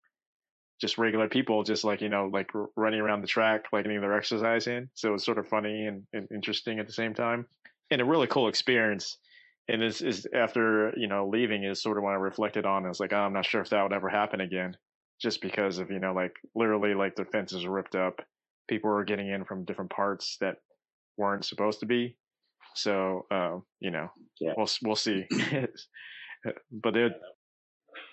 just 0.81 0.97
regular 0.97 1.29
people, 1.29 1.63
just 1.63 1.85
like 1.85 2.01
you 2.01 2.09
know, 2.09 2.29
like 2.31 2.49
running 2.75 2.99
around 2.99 3.21
the 3.21 3.27
track, 3.27 3.65
like 3.71 3.85
getting 3.85 4.01
their 4.01 4.17
exercise 4.17 4.67
in. 4.67 4.89
So 4.93 5.13
it's 5.13 5.25
sort 5.25 5.37
of 5.37 5.47
funny 5.47 5.85
and, 5.85 6.03
and 6.11 6.27
interesting 6.33 6.79
at 6.79 6.87
the 6.87 6.93
same 6.93 7.13
time, 7.13 7.47
and 7.89 8.01
a 8.01 8.05
really 8.05 8.27
cool 8.27 8.49
experience 8.49 9.17
and 9.69 9.83
is 9.83 10.01
is 10.01 10.27
after 10.33 10.91
you 10.97 11.07
know 11.07 11.29
leaving 11.31 11.63
is 11.63 11.81
sort 11.81 11.97
of 11.97 12.03
when 12.03 12.13
I 12.13 12.17
reflected 12.17 12.65
on. 12.65 12.83
It 12.83 12.89
was 12.89 12.99
like 12.99 13.13
oh, 13.13 13.17
I'm 13.17 13.33
not 13.33 13.45
sure 13.45 13.61
if 13.61 13.69
that 13.69 13.83
would 13.83 13.93
ever 13.93 14.09
happen 14.09 14.41
again, 14.41 14.75
just 15.21 15.41
because 15.41 15.79
of 15.79 15.91
you 15.91 15.99
know 15.99 16.13
like 16.13 16.35
literally 16.55 16.93
like 16.93 17.15
the 17.15 17.25
fences 17.25 17.65
are 17.65 17.71
ripped 17.71 17.95
up, 17.95 18.21
people 18.67 18.89
were 18.89 19.03
getting 19.03 19.29
in 19.29 19.45
from 19.45 19.65
different 19.65 19.91
parts 19.91 20.37
that 20.41 20.57
weren't 21.17 21.45
supposed 21.45 21.81
to 21.81 21.85
be. 21.85 22.15
So 22.75 23.25
uh, 23.31 23.57
you 23.79 23.91
know, 23.91 24.09
yeah. 24.39 24.53
we'll 24.57 24.69
we'll 24.83 24.95
see. 24.95 25.25
but 26.71 26.95
it, 26.95 27.13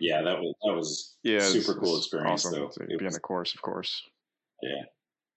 yeah, 0.01 0.23
that 0.23 0.39
was 0.39 0.55
that 0.63 0.73
was 0.73 1.17
yeah, 1.23 1.41
super 1.41 1.79
cool 1.79 1.99
experience. 1.99 2.45
Awesome 2.45 2.61
though. 2.61 2.69
to 2.69 2.99
be 2.99 3.07
on 3.07 3.13
the 3.13 3.21
course, 3.21 3.55
of 3.55 3.63
course. 3.63 4.03
Yeah, 4.63 4.85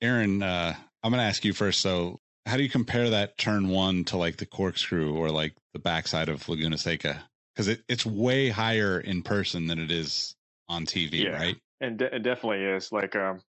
Aaron, 0.01 0.41
uh, 0.41 0.74
I'm 1.03 1.11
going 1.11 1.22
to 1.22 1.28
ask 1.28 1.43
you 1.43 1.53
first. 1.53 1.82
So 1.82 2.20
how 2.45 2.57
do 2.57 2.63
you 2.63 2.70
compare 2.70 3.09
that 3.09 3.38
turn 3.38 3.70
one 3.70 4.05
to 4.05 4.17
like 4.17 4.38
the 4.38 4.45
corkscrew 4.45 5.15
or 5.15 5.30
like 5.30 5.53
the 5.74 5.80
backside 5.80 6.30
of 6.30 6.47
Laguna 6.47 6.78
Seca? 6.78 7.24
Because 7.53 7.67
it, 7.67 7.84
it's 7.89 8.05
way 8.05 8.49
higher 8.49 8.99
in 8.99 9.22
person 9.22 9.67
than 9.67 9.80
it 9.80 9.91
is 9.91 10.36
on 10.70 10.86
TV, 10.86 11.24
yeah. 11.24 11.32
right? 11.32 11.57
And 11.82 11.97
de- 11.97 12.15
it 12.15 12.24
definitely 12.24 12.63
is. 12.63 12.91
Like, 12.91 13.15
um, 13.15 13.41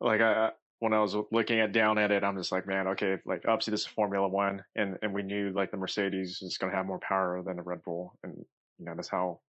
like 0.00 0.20
I 0.20 0.50
when 0.78 0.94
I 0.94 1.00
was 1.00 1.14
looking 1.30 1.60
at 1.60 1.72
down 1.72 1.98
at 1.98 2.10
it, 2.10 2.24
I'm 2.24 2.38
just 2.38 2.52
like, 2.52 2.66
man, 2.66 2.88
okay, 2.88 3.18
like 3.26 3.44
obviously 3.46 3.72
this 3.72 3.82
is 3.82 3.86
Formula 3.86 4.26
One, 4.28 4.64
and 4.74 4.98
and 5.02 5.12
we 5.12 5.22
knew 5.22 5.50
like 5.50 5.70
the 5.70 5.76
Mercedes 5.76 6.40
is 6.40 6.56
going 6.58 6.70
to 6.70 6.76
have 6.76 6.86
more 6.86 7.00
power 7.00 7.42
than 7.44 7.56
the 7.56 7.62
Red 7.62 7.82
Bull, 7.82 8.14
and 8.22 8.34
you 8.78 8.84
know 8.86 8.94
that's 8.94 9.08
how 9.08 9.40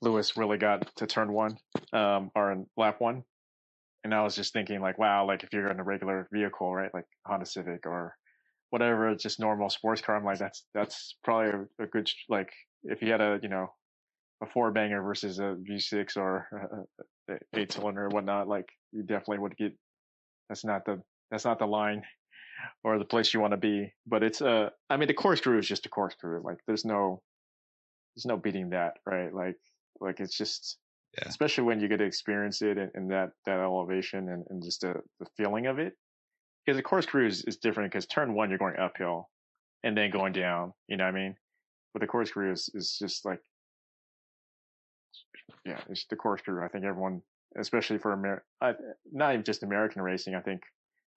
Lewis 0.00 0.36
really 0.36 0.56
got 0.56 0.96
to 0.96 1.06
turn 1.06 1.32
one, 1.32 1.58
um, 1.92 2.30
or 2.34 2.52
in 2.52 2.66
lap 2.76 3.00
one 3.00 3.24
and 4.04 4.14
I 4.14 4.22
was 4.22 4.36
just 4.36 4.52
thinking 4.52 4.80
like, 4.80 4.98
wow, 4.98 5.26
like 5.26 5.42
if 5.42 5.52
you're 5.52 5.70
in 5.70 5.80
a 5.80 5.84
regular 5.84 6.28
vehicle, 6.30 6.72
right, 6.72 6.92
like 6.92 7.06
Honda 7.26 7.46
Civic 7.46 7.86
or 7.86 8.16
whatever, 8.68 9.14
just 9.16 9.40
normal 9.40 9.70
sports 9.70 10.02
car, 10.02 10.16
I'm 10.16 10.24
like, 10.24 10.38
that's 10.38 10.64
that's 10.74 11.16
probably 11.24 11.66
a, 11.80 11.84
a 11.84 11.86
good 11.86 12.10
like 12.28 12.52
if 12.84 13.00
you 13.00 13.10
had 13.10 13.22
a 13.22 13.40
you 13.42 13.48
know 13.48 13.72
a 14.44 14.50
four 14.50 14.70
banger 14.70 15.02
versus 15.02 15.38
a 15.38 15.56
V6 15.68 16.16
or 16.16 16.86
a, 17.28 17.34
eight 17.58 17.72
cylinder 17.72 18.06
or 18.06 18.08
whatnot, 18.08 18.48
like 18.48 18.68
you 18.92 19.02
definitely 19.02 19.38
would 19.38 19.56
get. 19.56 19.72
That's 20.48 20.64
not 20.64 20.84
the 20.84 21.02
that's 21.30 21.44
not 21.44 21.58
the 21.58 21.66
line 21.66 22.02
or 22.82 22.98
the 22.98 23.04
place 23.04 23.32
you 23.32 23.40
want 23.40 23.52
to 23.52 23.58
be. 23.58 23.92
But 24.06 24.22
it's 24.22 24.40
a, 24.40 24.70
uh, 24.90 24.96
mean, 24.96 25.08
the 25.08 25.14
corkscrew 25.14 25.58
is 25.58 25.66
just 25.66 25.86
a 25.86 25.88
corkscrew. 25.88 26.42
Like 26.42 26.58
there's 26.66 26.84
no 26.84 27.22
there's 28.14 28.26
no 28.26 28.36
beating 28.36 28.70
that, 28.70 28.94
right? 29.06 29.32
Like 29.32 29.56
like 30.00 30.20
it's 30.20 30.36
just 30.36 30.78
yeah. 31.16 31.24
especially 31.26 31.64
when 31.64 31.80
you 31.80 31.88
get 31.88 31.98
to 31.98 32.04
experience 32.04 32.62
it 32.62 32.78
in, 32.94 33.08
that 33.08 33.30
that 33.46 33.60
elevation 33.60 34.28
and, 34.28 34.44
and 34.50 34.62
just 34.62 34.82
the, 34.82 34.94
the 35.20 35.26
feeling 35.36 35.66
of 35.66 35.78
it. 35.78 35.94
Because 36.64 36.78
the 36.78 36.82
corkscrew 36.82 37.26
is, 37.26 37.44
is 37.44 37.58
different 37.58 37.92
because 37.92 38.06
turn 38.06 38.34
one 38.34 38.48
you're 38.48 38.58
going 38.58 38.78
uphill 38.78 39.28
and 39.82 39.96
then 39.96 40.10
going 40.10 40.32
down. 40.32 40.72
You 40.88 40.96
know 40.96 41.04
what 41.04 41.14
I 41.14 41.18
mean? 41.18 41.36
But 41.92 42.00
the 42.00 42.06
corkscrew 42.06 42.52
is 42.52 42.70
is 42.74 42.96
just 42.98 43.24
like 43.24 43.40
yeah, 45.64 45.80
it's 45.88 46.06
the 46.06 46.16
corkscrew. 46.16 46.64
I 46.64 46.68
think 46.68 46.84
everyone, 46.84 47.22
especially 47.58 47.98
for 47.98 48.12
Amer- 48.12 48.44
not 49.12 49.32
even 49.32 49.44
just 49.44 49.62
American 49.62 50.02
racing, 50.02 50.34
I 50.34 50.40
think 50.40 50.62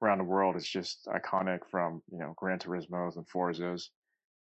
around 0.01 0.19
the 0.19 0.23
world 0.23 0.55
is 0.55 0.67
just 0.67 1.07
iconic 1.07 1.59
from 1.71 2.01
you 2.11 2.19
know 2.19 2.34
Gran 2.36 2.59
Turismo's 2.59 3.17
and 3.17 3.28
Forzas 3.28 3.89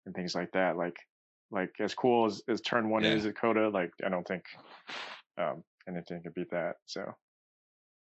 and 0.06 0.14
things 0.14 0.34
like 0.34 0.52
that. 0.52 0.76
Like 0.76 0.96
like 1.50 1.70
as 1.80 1.94
cool 1.94 2.26
as, 2.26 2.42
as 2.48 2.60
turn 2.60 2.90
one 2.90 3.04
yeah. 3.04 3.12
is 3.12 3.26
at 3.26 3.36
COTA, 3.36 3.70
like 3.70 3.92
I 4.04 4.08
don't 4.08 4.26
think 4.26 4.44
um, 5.38 5.62
anything 5.88 6.22
can 6.22 6.32
beat 6.34 6.50
that. 6.50 6.76
So 6.86 7.14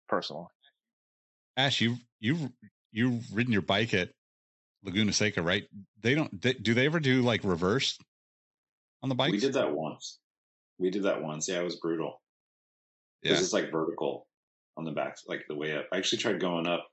personal. 0.07 0.51
Ash, 1.57 1.81
you 1.81 1.97
you 2.19 2.51
you've 2.91 3.23
ridden 3.33 3.53
your 3.53 3.61
bike 3.61 3.93
at 3.93 4.09
Laguna 4.83 5.13
Seca, 5.13 5.41
right? 5.41 5.65
They 6.01 6.15
don't. 6.15 6.41
They, 6.41 6.53
do 6.53 6.73
they 6.73 6.85
ever 6.85 6.99
do 6.99 7.21
like 7.21 7.41
reverse 7.43 7.97
on 9.01 9.09
the 9.09 9.15
bike? 9.15 9.31
We 9.31 9.39
did 9.39 9.53
that 9.53 9.73
once. 9.73 10.19
We 10.77 10.89
did 10.89 11.03
that 11.03 11.21
once. 11.21 11.47
Yeah, 11.47 11.59
it 11.59 11.63
was 11.63 11.77
brutal. 11.77 12.21
Because 13.21 13.39
yeah. 13.39 13.43
it's 13.43 13.53
like 13.53 13.71
vertical 13.71 14.27
on 14.77 14.85
the 14.85 14.91
back, 14.91 15.17
like 15.27 15.45
the 15.47 15.55
way 15.55 15.75
up. 15.75 15.87
I 15.91 15.97
actually 15.97 16.19
tried 16.19 16.39
going 16.39 16.67
up 16.67 16.87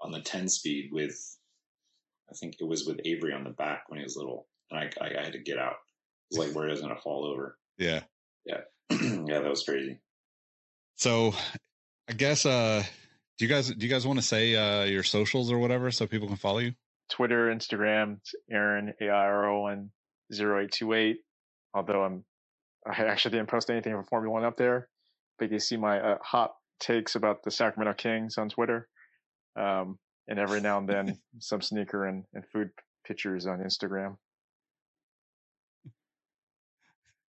on 0.00 0.12
the 0.12 0.20
10 0.20 0.48
speed 0.48 0.90
with, 0.92 1.18
I 2.30 2.34
think 2.34 2.56
it 2.60 2.64
was 2.68 2.86
with 2.86 3.00
Avery 3.04 3.32
on 3.32 3.44
the 3.44 3.50
back 3.50 3.84
when 3.88 3.98
he 3.98 4.04
was 4.04 4.16
little. 4.16 4.46
And 4.70 4.78
I, 4.78 4.90
I, 5.04 5.20
I 5.20 5.24
had 5.24 5.32
to 5.32 5.38
get 5.38 5.58
out. 5.58 5.76
It 6.30 6.38
was 6.38 6.46
like 6.46 6.56
where 6.56 6.66
he 6.66 6.70
was 6.70 6.80
going 6.80 6.94
to 6.94 7.00
fall 7.00 7.24
over. 7.24 7.58
Yeah. 7.78 8.02
Yeah. 8.44 8.60
yeah, 8.90 9.40
that 9.40 9.50
was 9.50 9.64
crazy. 9.64 9.98
So, 10.96 11.34
I 12.08 12.14
guess 12.14 12.46
uh 12.46 12.82
do 13.38 13.44
you 13.44 13.48
guys 13.48 13.68
do 13.68 13.86
you 13.86 13.92
guys 13.92 14.06
want 14.06 14.18
to 14.18 14.24
say 14.24 14.56
uh 14.56 14.84
your 14.84 15.02
socials 15.02 15.52
or 15.52 15.58
whatever 15.58 15.90
so 15.90 16.06
people 16.06 16.26
can 16.26 16.36
follow 16.36 16.58
you? 16.58 16.72
Twitter, 17.10 17.54
Instagram, 17.54 18.20
Aaron 18.50 18.94
A 19.00 19.04
I 19.04 19.26
R 19.26 19.50
O 19.50 19.66
N 19.66 19.90
0828. 20.32 21.18
Although 21.74 22.02
I'm 22.02 22.24
I 22.88 23.04
actually 23.04 23.32
didn't 23.32 23.48
post 23.48 23.70
anything 23.70 23.92
for 23.92 24.02
Formula 24.04 24.32
One 24.32 24.44
up 24.44 24.56
there, 24.56 24.88
but 25.38 25.52
you 25.52 25.58
see 25.58 25.76
my 25.76 26.00
uh, 26.00 26.18
hot 26.22 26.54
takes 26.80 27.14
about 27.14 27.42
the 27.42 27.50
Sacramento 27.50 27.94
Kings 27.94 28.38
on 28.38 28.48
Twitter. 28.48 28.88
Um, 29.56 29.98
and 30.28 30.38
every 30.38 30.60
now 30.60 30.78
and 30.78 30.88
then 30.88 31.18
some 31.38 31.60
sneaker 31.60 32.06
and, 32.06 32.24
and 32.34 32.44
food 32.52 32.70
pictures 33.06 33.46
on 33.46 33.58
Instagram. 33.58 34.16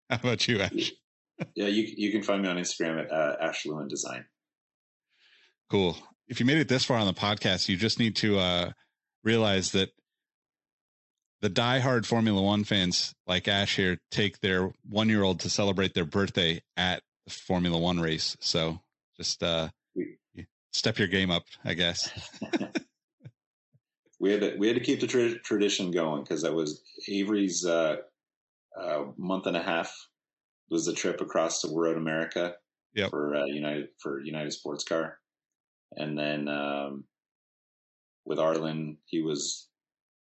How 0.09 0.17
about 0.17 0.47
you, 0.47 0.59
Ash? 0.61 0.91
yeah, 1.55 1.67
you 1.67 1.87
you 1.95 2.11
can 2.11 2.23
find 2.23 2.41
me 2.41 2.49
on 2.49 2.57
Instagram 2.57 3.05
at 3.05 3.11
uh, 3.11 3.35
Ash 3.41 3.65
Lewin 3.65 3.87
Design. 3.87 4.25
Cool. 5.69 5.95
If 6.27 6.39
you 6.39 6.45
made 6.45 6.57
it 6.57 6.67
this 6.67 6.83
far 6.83 6.97
on 6.97 7.07
the 7.07 7.13
podcast, 7.13 7.69
you 7.69 7.77
just 7.77 7.99
need 7.99 8.15
to 8.17 8.39
uh, 8.39 8.71
realize 9.23 9.71
that 9.71 9.89
the 11.41 11.49
diehard 11.49 12.05
Formula 12.05 12.41
One 12.41 12.63
fans 12.63 13.13
like 13.27 13.47
Ash 13.47 13.75
here 13.75 13.99
take 14.11 14.39
their 14.41 14.71
one 14.87 15.09
year 15.09 15.23
old 15.23 15.41
to 15.41 15.49
celebrate 15.49 15.93
their 15.93 16.05
birthday 16.05 16.61
at 16.75 17.01
the 17.25 17.31
Formula 17.31 17.77
One 17.77 17.99
race. 17.99 18.35
So 18.39 18.79
just 19.17 19.41
uh, 19.43 19.69
step 20.71 20.97
your 20.97 21.07
game 21.07 21.31
up, 21.31 21.43
I 21.63 21.73
guess. 21.73 22.09
we 24.19 24.31
had 24.31 24.41
to, 24.41 24.55
we 24.57 24.67
had 24.67 24.75
to 24.75 24.83
keep 24.83 24.99
the 24.99 25.07
tra- 25.07 25.39
tradition 25.39 25.91
going 25.91 26.23
because 26.23 26.41
that 26.41 26.53
was 26.53 26.81
Avery's 27.07 27.65
uh, 27.65 27.97
uh, 28.79 29.05
month 29.17 29.47
and 29.47 29.57
a 29.57 29.63
half 29.63 29.93
was 30.69 30.85
the 30.85 30.93
trip 30.93 31.21
across 31.21 31.61
the 31.61 31.69
Road 31.73 31.97
America 31.97 32.55
yep. 32.93 33.09
for 33.09 33.35
uh, 33.35 33.45
United 33.45 33.87
for 33.97 34.19
United 34.19 34.53
Sports 34.53 34.83
Car, 34.83 35.17
and 35.95 36.17
then 36.17 36.47
um, 36.47 37.05
with 38.25 38.39
Arlen, 38.39 38.97
he 39.05 39.21
was 39.21 39.68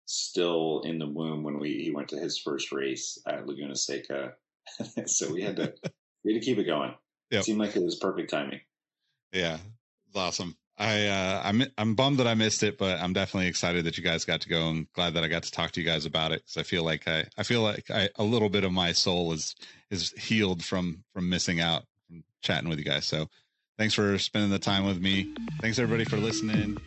still 0.05 0.81
in 0.85 0.99
the 0.99 1.07
womb 1.07 1.43
when 1.43 1.59
we 1.59 1.83
he 1.83 1.91
went 1.91 2.09
to 2.09 2.17
his 2.17 2.37
first 2.37 2.71
race 2.71 3.19
at 3.27 3.45
Laguna 3.47 3.75
Seca, 3.75 4.33
so 5.05 5.31
we 5.31 5.41
had 5.41 5.55
to 5.57 5.73
we 6.23 6.33
had 6.33 6.41
to 6.41 6.45
keep 6.45 6.57
it 6.57 6.65
going. 6.65 6.93
Yep. 7.31 7.41
It 7.41 7.43
seemed 7.45 7.59
like 7.59 7.75
it 7.75 7.83
was 7.83 7.95
perfect 7.95 8.29
timing. 8.29 8.61
Yeah, 9.31 9.57
it's 10.07 10.15
awesome. 10.15 10.55
I 10.77 11.07
uh, 11.07 11.41
I'm 11.43 11.63
I'm 11.77 11.95
bummed 11.95 12.17
that 12.19 12.27
I 12.27 12.33
missed 12.33 12.63
it, 12.63 12.77
but 12.77 12.99
I'm 12.99 13.13
definitely 13.13 13.47
excited 13.47 13.85
that 13.85 13.97
you 13.97 14.03
guys 14.03 14.25
got 14.25 14.41
to 14.41 14.49
go 14.49 14.69
and 14.69 14.91
glad 14.93 15.13
that 15.13 15.23
I 15.23 15.27
got 15.27 15.43
to 15.43 15.51
talk 15.51 15.71
to 15.71 15.81
you 15.81 15.85
guys 15.85 16.05
about 16.05 16.31
it 16.31 16.43
because 16.43 16.57
I 16.57 16.63
feel 16.63 16.83
like 16.83 17.07
I 17.07 17.25
I 17.37 17.43
feel 17.43 17.61
like 17.61 17.89
I, 17.91 18.09
a 18.15 18.23
little 18.23 18.49
bit 18.49 18.63
of 18.63 18.71
my 18.71 18.91
soul 18.91 19.31
is 19.33 19.55
is 19.89 20.11
healed 20.11 20.63
from 20.63 21.03
from 21.13 21.29
missing 21.29 21.59
out 21.59 21.83
from 22.07 22.23
chatting 22.41 22.69
with 22.69 22.79
you 22.79 22.85
guys. 22.85 23.05
So 23.05 23.29
Thanks 23.77 23.95
for 23.95 24.17
spending 24.19 24.51
the 24.51 24.59
time 24.59 24.85
with 24.85 25.01
me. 25.01 25.33
Thanks 25.61 25.79
everybody 25.79 26.05
for 26.05 26.17
listening. 26.17 26.77